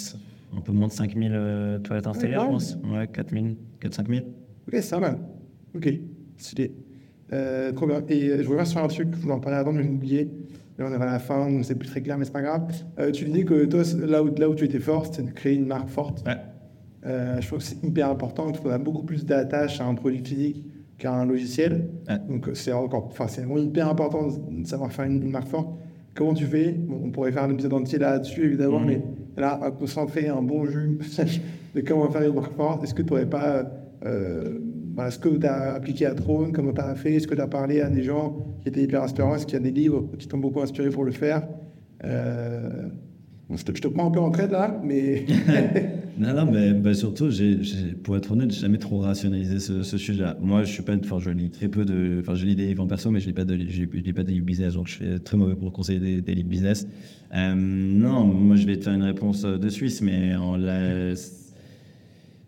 un 0.56 0.60
peu 0.60 0.72
moins 0.72 0.88
de 0.88 0.92
5000 0.92 1.32
euh, 1.32 1.78
toilettes 1.78 2.06
installées, 2.06 2.36
Ouais, 2.36 2.42
je 2.44 2.48
pense. 2.48 2.78
Ouais, 2.92 3.06
4000, 3.08 3.56
4-5000. 3.80 4.18
Ok, 4.20 4.24
c'est 4.72 4.90
pas 4.90 5.00
mal. 5.00 5.18
Ok, 5.74 5.88
stylé. 6.36 6.72
Euh, 7.32 7.72
trop 7.72 7.86
bien. 7.86 8.02
Et 8.08 8.28
euh, 8.28 8.42
je 8.42 8.48
reviens 8.48 8.64
sur 8.64 8.82
un 8.82 8.88
truc, 8.88 9.08
je 9.12 9.16
voulais 9.16 9.34
en 9.34 9.40
parler 9.40 9.58
avant, 9.58 9.72
mais 9.72 9.82
j'ai 9.82 9.88
oublié. 9.88 10.30
Là, 10.78 10.86
on 10.88 10.92
est 10.92 11.02
à 11.02 11.06
la 11.06 11.18
fin, 11.18 11.50
donc 11.50 11.64
c'est 11.64 11.74
plus 11.74 11.88
très 11.88 12.02
clair, 12.02 12.16
mais 12.18 12.24
c'est 12.24 12.32
pas 12.32 12.42
grave. 12.42 12.70
Euh, 12.98 13.10
tu 13.10 13.24
disais 13.24 13.44
que 13.44 13.64
toi, 13.64 13.82
là 14.06 14.22
où, 14.22 14.34
là 14.34 14.48
où 14.48 14.54
tu 14.54 14.64
étais 14.64 14.78
fort, 14.78 15.06
c'était 15.06 15.22
de 15.22 15.32
créer 15.32 15.54
une 15.54 15.66
marque 15.66 15.88
forte. 15.88 16.24
Ouais. 16.26 16.36
Euh, 17.06 17.40
je 17.40 17.46
trouve 17.46 17.58
que 17.58 17.64
c'est 17.64 17.82
hyper 17.82 18.10
important. 18.10 18.48
Il 18.48 18.56
faudra 18.56 18.78
beaucoup 18.78 19.02
plus 19.02 19.24
d'attache 19.24 19.80
à 19.80 19.86
un 19.86 19.94
produit 19.94 20.22
physique 20.24 20.64
qu'à 20.98 21.12
un 21.14 21.24
logiciel. 21.26 21.88
Ouais. 22.08 22.18
Donc 22.28 22.50
c'est 22.54 22.72
encore, 22.72 23.06
enfin 23.06 23.28
c'est 23.28 23.42
hyper 23.56 23.88
important 23.88 24.26
de 24.50 24.66
savoir 24.66 24.92
faire 24.92 25.04
une, 25.06 25.22
une 25.22 25.30
marque 25.30 25.48
forte. 25.48 25.68
Comment 26.14 26.34
tu 26.34 26.44
fais? 26.44 26.72
Bon, 26.72 27.00
On 27.04 27.10
pourrait 27.10 27.30
faire 27.32 27.44
un 27.44 27.50
épisode 27.50 27.72
entier 27.74 27.98
là-dessus 27.98 28.44
évidemment, 28.44 28.80
Mhm. 28.80 28.86
mais 28.86 29.02
là, 29.36 29.56
on 29.60 29.64
va 29.64 29.70
concentrer 29.70 30.28
un 30.28 30.42
bon 30.42 30.64
jus 30.64 30.98
de 31.74 31.80
comment 31.82 32.10
faire 32.10 32.22
une 32.28 32.34
marque 32.34 32.54
forte. 32.56 32.82
Est-ce 32.82 32.94
que 32.94 33.02
tu 33.02 33.10
n'aurais 33.10 33.26
pas 33.30 33.64
euh, 34.04 34.58
ce 35.10 35.18
que 35.18 35.28
tu 35.28 35.46
as 35.46 35.74
appliqué 35.74 36.06
à 36.06 36.14
Trône, 36.14 36.50
comment 36.52 36.72
tu 36.72 36.80
as 36.80 36.94
fait, 36.96 37.14
est-ce 37.14 37.28
que 37.28 37.34
tu 37.36 37.40
as 37.40 37.46
parlé 37.46 37.80
à 37.80 37.88
des 37.88 38.02
gens 38.02 38.36
qui 38.62 38.68
étaient 38.68 38.82
hyper 38.82 39.04
inspirants, 39.04 39.36
est-ce 39.36 39.46
qu'il 39.46 39.54
y 39.54 39.60
a 39.60 39.64
des 39.64 39.70
livres 39.70 40.08
qui 40.18 40.26
t'ont 40.26 40.38
beaucoup 40.38 40.60
inspiré 40.60 40.90
pour 40.90 41.04
le 41.04 41.12
faire? 41.12 41.46
Euh, 42.04 42.88
je, 43.50 43.62
te, 43.64 43.72
te 43.72 43.88
prends 43.88 44.08
un 44.08 44.10
peu 44.10 44.20
en 44.20 44.30
traite 44.30 44.52
là, 44.52 44.80
mais 44.84 45.24
Non, 46.18 46.34
non, 46.34 46.50
mais 46.50 46.94
surtout, 46.94 47.28
pour 48.02 48.16
être 48.16 48.32
honnête, 48.32 48.50
j'ai 48.50 48.62
jamais 48.62 48.78
trop 48.78 48.98
rationalisé 48.98 49.60
ce, 49.60 49.82
sujet-là. 49.82 50.36
Moi, 50.40 50.64
je 50.64 50.72
suis 50.72 50.82
pas, 50.82 50.96
enfin, 50.96 51.18
je 51.20 51.30
lis 51.30 51.50
très 51.50 51.68
peu 51.68 51.84
de, 51.84 52.18
enfin, 52.20 52.34
je 52.34 52.44
lis 52.44 52.56
des 52.56 52.66
livres 52.66 52.82
en 52.82 52.88
perso, 52.88 53.10
mais 53.12 53.20
je 53.20 53.26
lis 53.26 53.32
pas 53.32 53.44
de, 53.44 53.54
lis 53.54 54.12
pas 54.12 54.24
des 54.24 54.32
livres 54.32 54.44
business, 54.44 54.74
donc 54.74 54.88
je 54.88 54.94
suis 54.94 55.20
très 55.20 55.36
mauvais 55.36 55.54
pour 55.54 55.72
conseiller 55.72 56.00
des, 56.00 56.20
des 56.20 56.34
livres 56.34 56.48
business. 56.48 56.88
Euh, 57.34 57.54
non, 57.54 58.24
moi, 58.24 58.56
je 58.56 58.66
vais 58.66 58.76
te 58.76 58.84
faire 58.84 58.94
une 58.94 59.04
réponse 59.04 59.44
euh, 59.44 59.58
de 59.58 59.68
Suisse, 59.68 60.02
mais 60.02 60.34
en, 60.34 60.58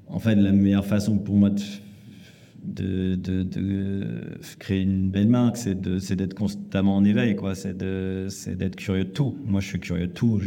en 0.09 0.19
fait, 0.19 0.35
la 0.35 0.53
meilleure 0.53 0.87
façon 0.87 1.19
pour 1.19 1.37
moi 1.37 1.51
de, 1.51 1.61
de, 2.65 3.15
de, 3.15 3.43
de 3.43 4.05
créer 4.59 4.83
une 4.83 5.11
belle 5.11 5.29
marque, 5.29 5.57
c'est 5.57 5.81
d'être 6.17 6.35
constamment 6.35 6.97
en 6.97 7.05
éveil, 7.05 7.35
quoi. 7.37 7.55
C'est 7.55 7.77
d'être 7.77 8.77
curieux 8.77 9.05
de 9.05 9.11
tout. 9.11 9.39
Moi, 9.47 9.61
je 9.61 9.67
suis 9.67 9.81
curieux 9.81 10.07
de 10.09 10.13
tout. 10.13 10.41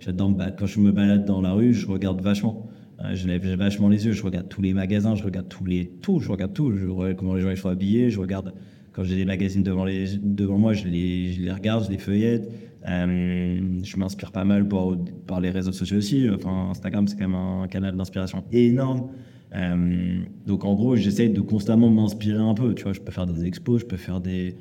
J'adore 0.00 0.30
me 0.30 0.36
ba- 0.36 0.50
Quand 0.50 0.66
je 0.66 0.80
me 0.80 0.92
balade 0.92 1.24
dans 1.24 1.40
la 1.40 1.52
rue, 1.52 1.72
je 1.74 1.86
regarde 1.86 2.20
vachement. 2.20 2.68
Euh, 3.04 3.14
Je 3.14 3.26
lève 3.28 3.46
vachement 3.54 3.88
les 3.88 4.04
yeux. 4.06 4.12
Je 4.12 4.22
regarde 4.22 4.48
tous 4.48 4.62
les 4.62 4.74
magasins, 4.74 5.14
je 5.14 5.22
regarde 5.24 5.48
tous 5.48 5.64
les 5.64 5.86
tout. 6.02 6.20
Je 6.20 6.30
regarde 6.30 6.52
tout. 6.52 6.72
Je 6.76 6.86
regarde 6.86 7.16
comment 7.16 7.34
les 7.34 7.40
gens 7.42 7.50
ils 7.50 7.56
sont 7.56 7.68
habillés. 7.68 8.10
Je 8.10 8.20
regarde 8.20 8.52
quand 8.92 9.04
j'ai 9.04 9.16
des 9.16 9.24
magazines 9.24 9.62
devant, 9.62 9.84
les, 9.84 10.16
devant 10.22 10.58
moi, 10.58 10.72
je 10.72 10.86
les, 10.88 11.32
je 11.32 11.40
les 11.42 11.52
regarde, 11.52 11.84
je 11.86 11.90
les 11.90 11.98
feuillette. 11.98 12.50
Euh, 12.88 13.60
je 13.82 13.96
m'inspire 13.96 14.30
pas 14.32 14.44
mal 14.44 14.66
par, 14.68 14.96
par 15.26 15.40
les 15.40 15.50
réseaux 15.50 15.72
sociaux 15.72 15.98
aussi. 15.98 16.28
Enfin, 16.28 16.68
Instagram, 16.70 17.06
c'est 17.08 17.16
quand 17.16 17.28
même 17.28 17.34
un 17.38 17.66
canal 17.68 17.96
d'inspiration 17.96 18.44
énorme. 18.52 19.08
Euh, 19.54 20.20
donc 20.46 20.64
en 20.64 20.74
gros, 20.74 20.96
j'essaie 20.96 21.28
de 21.28 21.40
constamment 21.40 21.90
m'inspirer 21.90 22.38
un 22.38 22.54
peu. 22.54 22.74
Tu 22.74 22.84
vois, 22.84 22.92
je 22.92 23.00
peux 23.00 23.12
faire 23.12 23.26
des 23.26 23.44
expos, 23.44 23.80
je 23.80 23.86
peux 23.86 23.96
faire 23.96 24.20
des. 24.20 24.54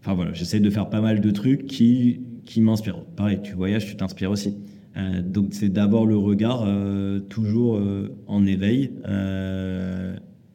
Enfin 0.00 0.14
voilà, 0.14 0.32
j'essaie 0.32 0.60
de 0.60 0.70
faire 0.70 0.88
pas 0.88 1.00
mal 1.00 1.20
de 1.20 1.30
trucs 1.30 1.66
qui, 1.66 2.20
qui 2.44 2.60
m'inspirent. 2.60 3.04
Pareil, 3.16 3.40
tu 3.42 3.54
voyages, 3.54 3.86
tu 3.86 3.96
t'inspires 3.96 4.30
aussi. 4.30 4.56
Euh, 4.96 5.22
donc 5.22 5.48
c'est 5.52 5.68
d'abord 5.68 6.06
le 6.06 6.16
regard, 6.16 6.64
euh, 6.66 7.20
toujours 7.20 7.80
en 8.26 8.46
éveil, 8.46 8.92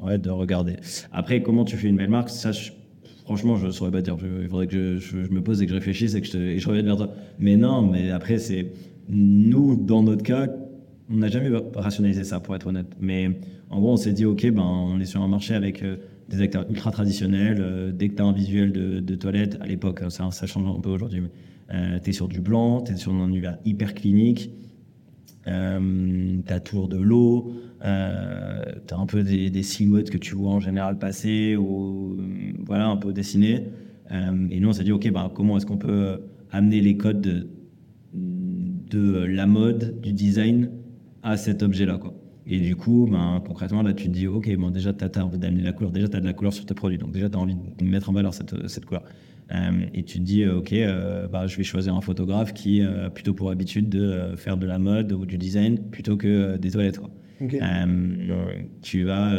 ouais, 0.03 0.17
de 0.17 0.29
regarder. 0.29 0.77
Après, 1.11 1.41
comment 1.41 1.63
tu 1.63 1.77
fais 1.77 1.87
une 1.87 1.97
belle 1.97 2.09
marque, 2.09 2.29
ça, 2.29 2.51
franchement, 3.23 3.55
je 3.55 3.67
ne 3.67 3.71
saurais 3.71 3.91
pas 3.91 4.01
dire. 4.01 4.17
Il 4.41 4.47
faudrait 4.47 4.67
que 4.67 4.97
je, 4.97 5.17
me 5.17 5.41
pose 5.41 5.61
et 5.61 5.65
que 5.65 5.71
je 5.71 5.75
réfléchisse 5.75 6.15
et 6.15 6.21
que 6.21 6.27
je 6.57 6.67
revienne 6.67 6.87
vers 6.87 6.97
toi. 6.97 7.09
Mais 7.39 7.55
non, 7.55 7.83
mais 7.83 8.09
après, 8.09 8.39
c'est 8.39 8.71
nous, 9.09 9.75
dans 9.75 10.03
notre 10.03 10.23
cas, 10.23 10.47
on 11.09 11.17
n'a 11.17 11.27
jamais 11.27 11.49
rationalisé 11.75 12.23
ça, 12.23 12.39
pour 12.39 12.55
être 12.55 12.67
honnête. 12.67 12.95
Mais 12.99 13.39
en 13.69 13.79
gros, 13.79 13.93
on 13.93 13.97
s'est 13.97 14.13
dit, 14.13 14.25
OK, 14.25 14.49
ben, 14.49 14.63
on 14.63 14.99
est 14.99 15.05
sur 15.05 15.21
un 15.21 15.27
marché 15.27 15.53
avec 15.53 15.83
euh, 15.83 15.97
des 16.29 16.41
acteurs 16.41 16.65
ultra 16.69 16.91
traditionnels. 16.91 17.59
euh, 17.59 17.91
dès 17.91 18.09
que 18.09 18.15
tu 18.15 18.21
as 18.21 18.25
un 18.25 18.33
visuel 18.33 18.71
de, 18.71 19.15
toilette, 19.15 19.57
à 19.61 19.67
l'époque, 19.67 20.01
hein, 20.01 20.09
ça, 20.09 20.45
change 20.45 20.77
un 20.77 20.81
peu 20.81 20.89
aujourd'hui, 20.89 21.21
mais 21.21 22.01
tu 22.01 22.09
es 22.09 22.13
sur 22.13 22.27
du 22.27 22.41
blanc, 22.41 22.81
tu 22.81 22.93
es 22.93 22.95
sur 22.95 23.13
un 23.13 23.27
univers 23.27 23.57
hyper 23.65 23.93
clinique. 23.93 24.51
Euh, 25.47 26.37
t'as 26.45 26.59
toujours 26.59 26.87
de 26.87 26.97
l'eau, 26.97 27.53
euh, 27.83 28.63
t'as 28.87 28.97
un 28.97 29.05
peu 29.05 29.23
des, 29.23 29.63
silhouettes 29.63 30.09
que 30.09 30.17
tu 30.17 30.33
vois 30.33 30.51
en 30.51 30.59
général 30.59 30.97
passer 30.97 31.55
ou 31.55 32.17
euh, 32.19 32.53
voilà 32.65 32.87
un 32.87 32.97
peu 32.97 33.13
dessinées. 33.13 33.67
Euh, 34.11 34.47
et 34.49 34.59
nous 34.59 34.69
on 34.69 34.73
s'est 34.73 34.83
dit 34.83 34.91
ok 34.91 35.11
bah, 35.11 35.31
comment 35.33 35.57
est-ce 35.57 35.65
qu'on 35.65 35.77
peut 35.77 35.89
euh, 35.89 36.17
amener 36.51 36.81
les 36.81 36.97
codes 36.97 37.21
de, 37.21 37.47
de 38.13 39.25
la 39.25 39.45
mode, 39.45 39.99
du 40.01 40.13
design 40.13 40.69
à 41.25 41.35
cet 41.35 41.61
objet-là 41.61 41.97
quoi. 41.97 42.13
Et 42.47 42.59
du 42.59 42.75
coup, 42.75 43.07
ben, 43.11 43.41
concrètement, 43.45 43.81
là, 43.81 43.93
tu 43.93 44.05
te 44.05 44.11
dis, 44.11 44.27
OK, 44.27 44.53
bon, 44.55 44.69
déjà, 44.69 44.93
tu 44.93 45.03
as, 45.03 45.25
envie 45.25 45.39
d'amener 45.39 45.63
la 45.63 45.71
couleur. 45.71 45.91
Déjà, 45.91 46.07
tu 46.07 46.17
as 46.17 46.19
de 46.19 46.25
la 46.25 46.33
couleur 46.33 46.53
sur 46.53 46.65
tes 46.65 46.75
produits. 46.75 46.99
Donc, 46.99 47.11
déjà, 47.11 47.27
tu 47.27 47.35
as 47.35 47.39
envie 47.39 47.55
de 47.55 47.85
mettre 47.85 48.09
en 48.09 48.13
valeur 48.13 48.33
cette, 48.33 48.67
cette 48.67 48.85
couleur. 48.85 49.03
Euh, 49.51 49.85
et 49.93 50.03
tu 50.03 50.19
te 50.19 50.23
dis, 50.23 50.43
euh, 50.43 50.57
OK, 50.57 50.73
euh, 50.73 51.27
bah, 51.27 51.47
je 51.47 51.57
vais 51.57 51.63
choisir 51.63 51.95
un 51.95 52.01
photographe 52.01 52.53
qui 52.53 52.81
a 52.81 53.09
plutôt 53.09 53.33
pour 53.33 53.49
habitude 53.49 53.89
de 53.89 54.35
faire 54.35 54.57
de 54.57 54.67
la 54.67 54.77
mode 54.77 55.11
ou 55.11 55.25
du 55.25 55.37
design 55.39 55.79
plutôt 55.89 56.17
que 56.17 56.57
des 56.57 56.69
toilettes. 56.69 56.99
Quoi. 56.99 57.09
Tu 58.81 59.03
vas. 59.03 59.33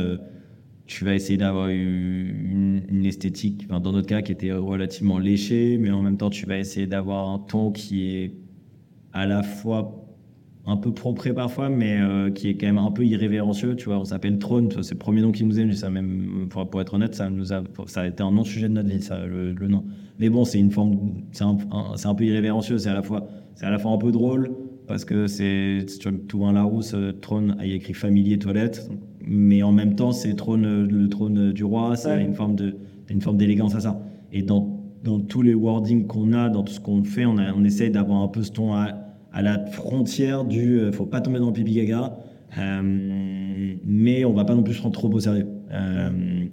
tu 0.86 1.04
vas 1.04 1.14
essayer 1.14 1.36
d'avoir 1.36 1.68
une, 1.68 2.82
une 2.88 3.04
esthétique, 3.06 3.66
enfin, 3.68 3.80
dans 3.80 3.92
notre 3.92 4.06
cas, 4.06 4.22
qui 4.22 4.32
était 4.32 4.52
relativement 4.52 5.18
léchée, 5.18 5.78
mais 5.78 5.90
en 5.90 6.02
même 6.02 6.16
temps, 6.16 6.30
tu 6.30 6.46
vas 6.46 6.58
essayer 6.58 6.86
d'avoir 6.86 7.28
un 7.28 7.38
ton 7.38 7.70
qui 7.70 8.08
est 8.08 8.34
à 9.12 9.26
la 9.26 9.42
fois 9.42 10.05
un 10.66 10.76
peu 10.76 10.92
propre 10.92 11.30
parfois, 11.30 11.68
mais 11.68 11.98
euh, 12.00 12.30
qui 12.30 12.48
est 12.48 12.54
quand 12.56 12.66
même 12.66 12.78
un 12.78 12.90
peu 12.90 13.04
irrévérencieux. 13.04 13.76
Tu 13.76 13.84
vois, 13.86 13.98
on 13.98 14.04
s'appelle 14.04 14.38
Trône, 14.38 14.68
c'est 14.82 14.94
le 14.94 14.98
premier 14.98 15.22
nom 15.22 15.30
qui 15.32 15.44
nous 15.44 15.58
est 15.58 15.62
venu. 15.62 15.74
Ça 15.74 15.90
même, 15.90 16.46
pour, 16.50 16.68
pour 16.68 16.80
être 16.80 16.94
honnête, 16.94 17.14
ça 17.14 17.30
nous 17.30 17.52
a, 17.52 17.62
ça 17.86 18.00
a 18.02 18.06
été 18.08 18.22
un 18.22 18.32
non-sujet 18.32 18.68
de 18.68 18.74
notre 18.74 18.88
vie, 18.88 19.00
ça, 19.00 19.24
le, 19.26 19.52
le 19.52 19.68
nom. 19.68 19.84
Mais 20.18 20.28
bon, 20.28 20.44
c'est 20.44 20.58
une 20.58 20.70
forme, 20.72 20.98
c'est 21.32 21.44
un, 21.44 21.56
un- 21.70 21.94
un 22.04 22.14
peu 22.14 22.24
irrévérencieux. 22.24 22.78
C'est 22.78 22.88
à 22.90 22.94
la 22.94 23.02
fois, 23.02 23.26
c'est 23.54 23.64
à 23.66 23.70
la 23.70 23.78
fois 23.78 23.92
un 23.92 23.98
peu 23.98 24.10
drôle 24.10 24.50
parce 24.88 25.04
que 25.04 25.26
c'est, 25.26 25.84
tu 26.00 26.08
vois, 26.08 26.18
tout 26.28 26.44
un 26.44 26.52
Larousse, 26.52 26.94
euh, 26.94 27.12
Trône 27.12 27.56
a 27.58 27.66
écrit 27.66 27.94
familier 27.94 28.38
toilette, 28.38 28.88
mais 29.24 29.62
en 29.62 29.72
même 29.72 29.94
temps, 29.94 30.12
c'est 30.12 30.34
Trône, 30.34 30.86
le 30.86 31.08
trône 31.08 31.52
du 31.52 31.64
roi. 31.64 31.94
C'est 31.96 32.08
Ouais. 32.08 32.24
une 32.24 32.34
forme 32.34 32.56
de, 32.56 32.76
une 33.08 33.20
forme 33.20 33.36
d'élégance 33.36 33.74
à 33.76 33.80
ça. 33.80 34.00
Et 34.32 34.42
dans 34.42 34.72
dans 35.04 35.20
tous 35.20 35.42
les 35.42 35.54
wordings 35.54 36.08
qu'on 36.08 36.32
a, 36.32 36.48
dans 36.48 36.64
tout 36.64 36.72
ce 36.72 36.80
qu'on 36.80 37.04
fait, 37.04 37.26
on, 37.26 37.38
a, 37.38 37.52
on 37.52 37.62
essaye 37.62 37.90
d'avoir 37.92 38.22
un 38.22 38.26
peu 38.28 38.42
ce 38.42 38.50
ton 38.50 38.74
à, 38.74 38.88
à 39.36 39.42
la 39.42 39.66
frontière 39.66 40.44
du 40.44 40.78
euh, 40.80 40.92
faut 40.92 41.04
pas 41.04 41.20
tomber 41.20 41.38
dans 41.38 41.48
le 41.48 41.52
pipi 41.52 41.74
gaga, 41.74 42.16
euh, 42.58 43.74
mais 43.84 44.24
on 44.24 44.32
va 44.32 44.44
pas 44.44 44.54
non 44.54 44.62
plus 44.62 44.74
se 44.74 44.80
prendre 44.80 44.94
trop 44.94 45.12
au 45.12 45.20
sérieux. 45.20 45.46
Euh, 45.72 46.46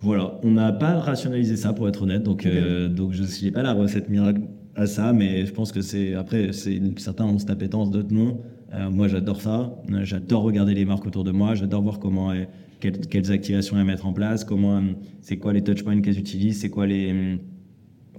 voilà, 0.00 0.38
on 0.44 0.52
n'a 0.52 0.72
pas 0.72 0.94
rationalisé 1.00 1.56
ça 1.56 1.72
pour 1.72 1.88
être 1.88 2.02
honnête, 2.02 2.22
donc, 2.22 2.46
donc 2.88 3.12
je 3.12 3.44
n'ai 3.44 3.50
pas 3.50 3.62
la 3.64 3.72
recette 3.72 4.08
miracle 4.08 4.42
à 4.76 4.86
ça, 4.86 5.12
mais 5.12 5.44
je 5.44 5.52
pense 5.52 5.72
que 5.72 5.80
c'est 5.80 6.14
après, 6.14 6.52
c'est 6.52 6.80
certains 6.98 7.24
ont 7.24 7.38
cette 7.38 7.50
appétence, 7.50 7.90
d'autres 7.90 8.14
non. 8.14 8.38
Euh, 8.74 8.90
moi 8.90 9.08
j'adore 9.08 9.40
ça, 9.40 9.74
j'adore 10.02 10.42
regarder 10.42 10.74
les 10.74 10.84
marques 10.84 11.06
autour 11.06 11.24
de 11.24 11.32
moi, 11.32 11.54
j'adore 11.56 11.82
voir 11.82 11.98
comment 11.98 12.32
elles- 12.32 12.48
quelles, 12.80 13.00
quelles 13.08 13.32
activations 13.32 13.76
elles 13.76 13.86
mettent 13.86 14.04
en 14.04 14.12
place, 14.12 14.44
comment 14.44 14.80
c'est 15.20 15.38
quoi 15.38 15.52
les 15.52 15.62
touchpoints 15.62 16.00
qu'elles 16.00 16.18
utilisent, 16.18 16.60
c'est 16.60 16.70
quoi 16.70 16.86
les 16.86 17.38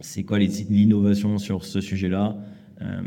c'est 0.01 0.23
quoi 0.23 0.37
les- 0.39 0.47
l'innovation 0.69 1.37
sur 1.37 1.63
ce 1.63 1.79
sujet-là. 1.79 2.35
Euh, 2.81 3.01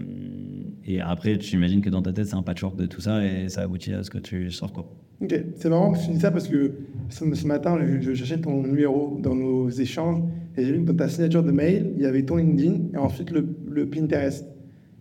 et 0.84 1.00
après, 1.00 1.38
tu 1.38 1.56
imagines 1.56 1.80
que 1.80 1.90
dans 1.90 2.02
ta 2.02 2.12
tête, 2.12 2.26
c'est 2.26 2.34
un 2.34 2.42
patchwork 2.42 2.76
de 2.76 2.86
tout 2.86 3.00
ça 3.00 3.24
et 3.24 3.48
ça 3.48 3.62
aboutit 3.62 3.92
à 3.92 4.02
ce 4.02 4.10
que 4.10 4.18
tu 4.18 4.50
sors. 4.50 4.72
Quoi. 4.72 4.86
Ok, 5.22 5.34
c'est 5.54 5.68
marrant 5.68 5.92
que 5.92 5.98
tu 5.98 6.10
dis 6.10 6.18
ça 6.18 6.32
parce 6.32 6.48
que 6.48 6.72
ce, 7.08 7.46
matin, 7.46 7.78
je, 8.00 8.12
cherchais 8.12 8.40
ton 8.40 8.62
numéro 8.62 9.18
dans 9.22 9.36
nos 9.36 9.70
échanges 9.70 10.20
et 10.56 10.64
j'ai 10.64 10.72
vu 10.72 10.80
que 10.80 10.90
dans 10.90 10.96
ta 10.96 11.08
signature 11.08 11.44
de 11.44 11.52
mail, 11.52 11.92
il 11.96 12.02
y 12.02 12.06
avait 12.06 12.24
ton 12.24 12.36
LinkedIn 12.36 12.94
et 12.94 12.96
ensuite 12.96 13.30
le, 13.30 13.86
Pinterest. 13.86 14.44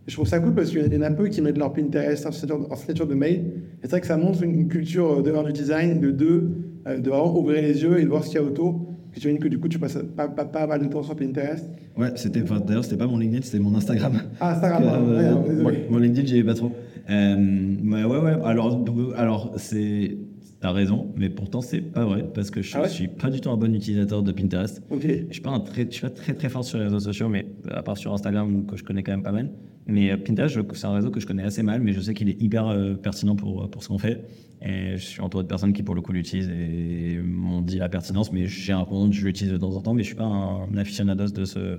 Je 0.06 0.14
trouve 0.14 0.26
ça 0.26 0.38
cool 0.38 0.54
parce 0.54 0.70
qu'il 0.70 0.92
y 0.92 0.96
en 0.96 1.02
a 1.02 1.10
peu 1.10 1.28
qui 1.28 1.42
mettent 1.42 1.58
leur 1.58 1.72
Pinterest 1.72 2.24
en 2.26 2.32
signature, 2.32 3.06
de 3.06 3.14
mail. 3.14 3.52
C'est 3.82 3.90
vrai 3.90 4.00
que 4.00 4.06
ça 4.06 4.16
montre 4.16 4.42
une 4.44 4.68
culture 4.68 5.22
de 5.22 5.32
un, 5.32 5.42
du 5.42 5.52
design, 5.52 6.00
de 6.00 6.12
deux, 6.12 6.50
euh, 6.86 6.98
de 6.98 7.10
vraiment 7.10 7.36
ouvrir 7.36 7.62
les 7.62 7.82
yeux 7.82 7.98
et 7.98 8.04
de 8.04 8.08
voir 8.08 8.22
ce 8.22 8.30
qu'il 8.30 8.40
y 8.40 8.42
a 8.42 8.46
autour. 8.46 8.91
Tu 9.14 9.38
que 9.38 9.48
du 9.48 9.58
coup, 9.58 9.68
tu 9.68 9.78
passes 9.78 9.98
pas, 10.16 10.28
pas, 10.28 10.44
pas 10.44 10.66
mal 10.66 10.80
de 10.82 10.86
temps 10.86 11.02
sur 11.02 11.14
Pinterest. 11.14 11.64
Ouais, 11.96 12.12
c'était, 12.16 12.42
enfin, 12.42 12.60
d'ailleurs, 12.60 12.84
c'était 12.84 12.96
pas 12.96 13.06
mon 13.06 13.18
LinkedIn, 13.18 13.42
c'était 13.42 13.58
mon 13.58 13.74
Instagram. 13.74 14.14
Ah, 14.40 14.52
Instagram, 14.54 14.82
pardon. 14.84 15.06
Euh, 15.08 15.16
Ouais, 15.18 15.24
alors, 15.26 15.40
mon, 15.42 15.48
désolé. 15.48 15.86
mon 15.90 15.98
LinkedIn, 15.98 16.26
j'y 16.26 16.34
vais 16.40 16.44
pas 16.44 16.54
trop. 16.54 16.72
Euh, 17.10 17.36
ouais, 17.84 18.04
ouais, 18.04 18.18
ouais. 18.20 18.36
Alors, 18.44 18.84
alors 19.16 19.52
c'est. 19.56 20.16
T'as 20.60 20.70
raison, 20.70 21.12
mais 21.16 21.28
pourtant, 21.28 21.60
c'est 21.60 21.80
pas 21.80 22.04
vrai 22.04 22.24
parce 22.32 22.52
que 22.52 22.62
je 22.62 22.76
Ah 22.76 22.82
ouais 22.82 22.88
suis 22.88 23.08
pas 23.08 23.30
du 23.30 23.40
tout 23.40 23.50
un 23.50 23.56
bon 23.56 23.74
utilisateur 23.74 24.22
de 24.22 24.30
Pinterest. 24.30 24.80
Ok. 24.90 25.02
Je 25.28 25.32
suis 25.32 25.42
pas 25.42 25.50
un 25.50 25.58
très, 25.58 25.86
je 25.86 25.90
suis 25.90 26.02
pas 26.02 26.10
très 26.10 26.34
très 26.34 26.48
fort 26.48 26.62
sur 26.64 26.78
les 26.78 26.84
réseaux 26.84 27.00
sociaux, 27.00 27.28
mais 27.28 27.46
à 27.68 27.82
part 27.82 27.96
sur 27.98 28.12
Instagram 28.14 28.64
que 28.64 28.76
je 28.76 28.84
connais 28.84 29.02
quand 29.02 29.10
même 29.10 29.24
pas 29.24 29.32
mal. 29.32 29.50
Mais 29.86 30.10
euh, 30.12 30.16
Pinterest, 30.16 30.54
je- 30.54 30.60
c'est 30.74 30.86
un 30.86 30.94
réseau 30.94 31.10
que 31.10 31.18
je 31.20 31.26
connais 31.26 31.42
assez 31.42 31.62
mal, 31.62 31.80
mais 31.80 31.92
je 31.92 32.00
sais 32.00 32.14
qu'il 32.14 32.28
est 32.28 32.40
hyper 32.40 32.68
euh, 32.68 32.94
pertinent 32.94 33.34
pour 33.36 33.68
pour 33.70 33.82
ce 33.82 33.88
qu'on 33.88 33.98
fait. 33.98 34.24
Et 34.64 34.92
je 34.96 35.02
suis 35.04 35.20
entouré 35.20 35.42
de 35.42 35.48
personnes 35.48 35.72
qui 35.72 35.82
pour 35.82 35.94
le 35.96 36.00
coup 36.02 36.12
l'utilisent 36.12 36.48
et 36.50 37.18
m'ont 37.24 37.60
dit 37.62 37.78
la 37.78 37.88
pertinence. 37.88 38.32
Mais 38.32 38.46
j'ai 38.46 38.72
un 38.72 38.84
compte, 38.84 39.12
je 39.12 39.24
l'utilise 39.26 39.52
de 39.52 39.58
temps 39.58 39.74
en 39.74 39.80
temps, 39.80 39.92
mais 39.94 40.02
je 40.02 40.06
suis 40.08 40.16
pas 40.16 40.24
un 40.24 40.76
aficionados 40.76 41.32
de 41.32 41.44
ce 41.44 41.78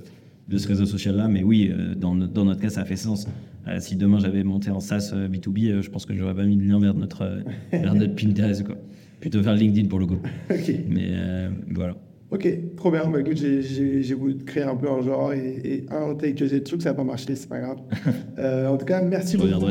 de 0.50 0.58
ce 0.58 0.68
réseau 0.68 0.86
social 0.86 1.16
là. 1.16 1.30
Mais 1.30 1.42
oui, 1.44 1.72
euh, 1.72 1.96
dans, 1.96 2.14
notre- 2.16 2.34
dans 2.34 2.44
notre 2.44 2.60
cas, 2.60 2.70
ça 2.70 2.84
fait 2.84 2.98
sens. 2.98 3.26
Euh, 3.70 3.80
si 3.80 3.96
demain 3.96 4.20
j'avais 4.20 4.44
monté 4.44 4.70
en 4.72 4.82
SaaS 4.82 5.12
euh, 5.14 5.30
B2B, 5.30 5.70
euh, 5.72 5.82
je 5.82 5.90
pense 5.90 6.06
que 6.06 6.14
j'aurais 6.14 6.36
pas 6.36 6.44
mis 6.44 6.58
le 6.58 6.66
lien 6.66 6.80
vers 6.80 6.94
notre 6.96 7.22
euh, 7.22 7.40
vers 7.72 7.96
notre 7.96 8.14
Pinterest 8.22 8.66
quoi. 8.66 8.76
Plutôt 9.22 9.42
vers 9.42 9.56
LinkedIn 9.56 9.88
pour 9.88 10.00
le 10.00 10.06
coup. 10.08 10.20
Mais 10.90 11.12
euh, 11.14 11.50
voilà. 11.72 11.96
Ok, 12.32 12.48
trop 12.78 12.90
bien. 12.92 13.06
Bah, 13.08 13.20
écoute, 13.20 13.38
j'ai- 13.38 14.14
voulu 14.16 14.38
créer 14.38 14.64
un 14.64 14.76
peu 14.76 14.90
un 14.90 15.02
genre 15.02 15.34
et, 15.34 15.60
et 15.64 15.86
un 15.92 16.16
take 16.16 16.36
que 16.36 16.46
j'ai 16.48 16.60
de 16.60 16.64
trucs, 16.64 16.82
ça 16.82 16.90
n'a 16.90 16.96
pas 16.96 17.04
marché, 17.04 17.36
c'est 17.36 17.50
pas 17.50 17.60
grave. 17.60 17.78
Euh, 18.40 18.68
en 18.68 18.78
tout 18.78 18.86
cas, 18.86 19.02
merci 19.02 19.38
beaucoup. 19.38 19.68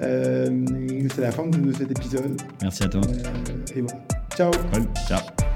Euh, 0.00 0.64
c'est 1.12 1.20
la 1.20 1.32
fin 1.32 1.46
de, 1.48 1.58
de 1.58 1.72
cet 1.72 1.90
épisode. 1.90 2.40
Merci 2.62 2.84
à 2.84 2.88
toi. 2.88 3.00
Euh, 3.02 3.76
et 3.76 3.80
voilà. 3.80 3.98
Ciao. 4.36 4.50
Cool. 4.72 4.86
Ciao. 5.08 5.49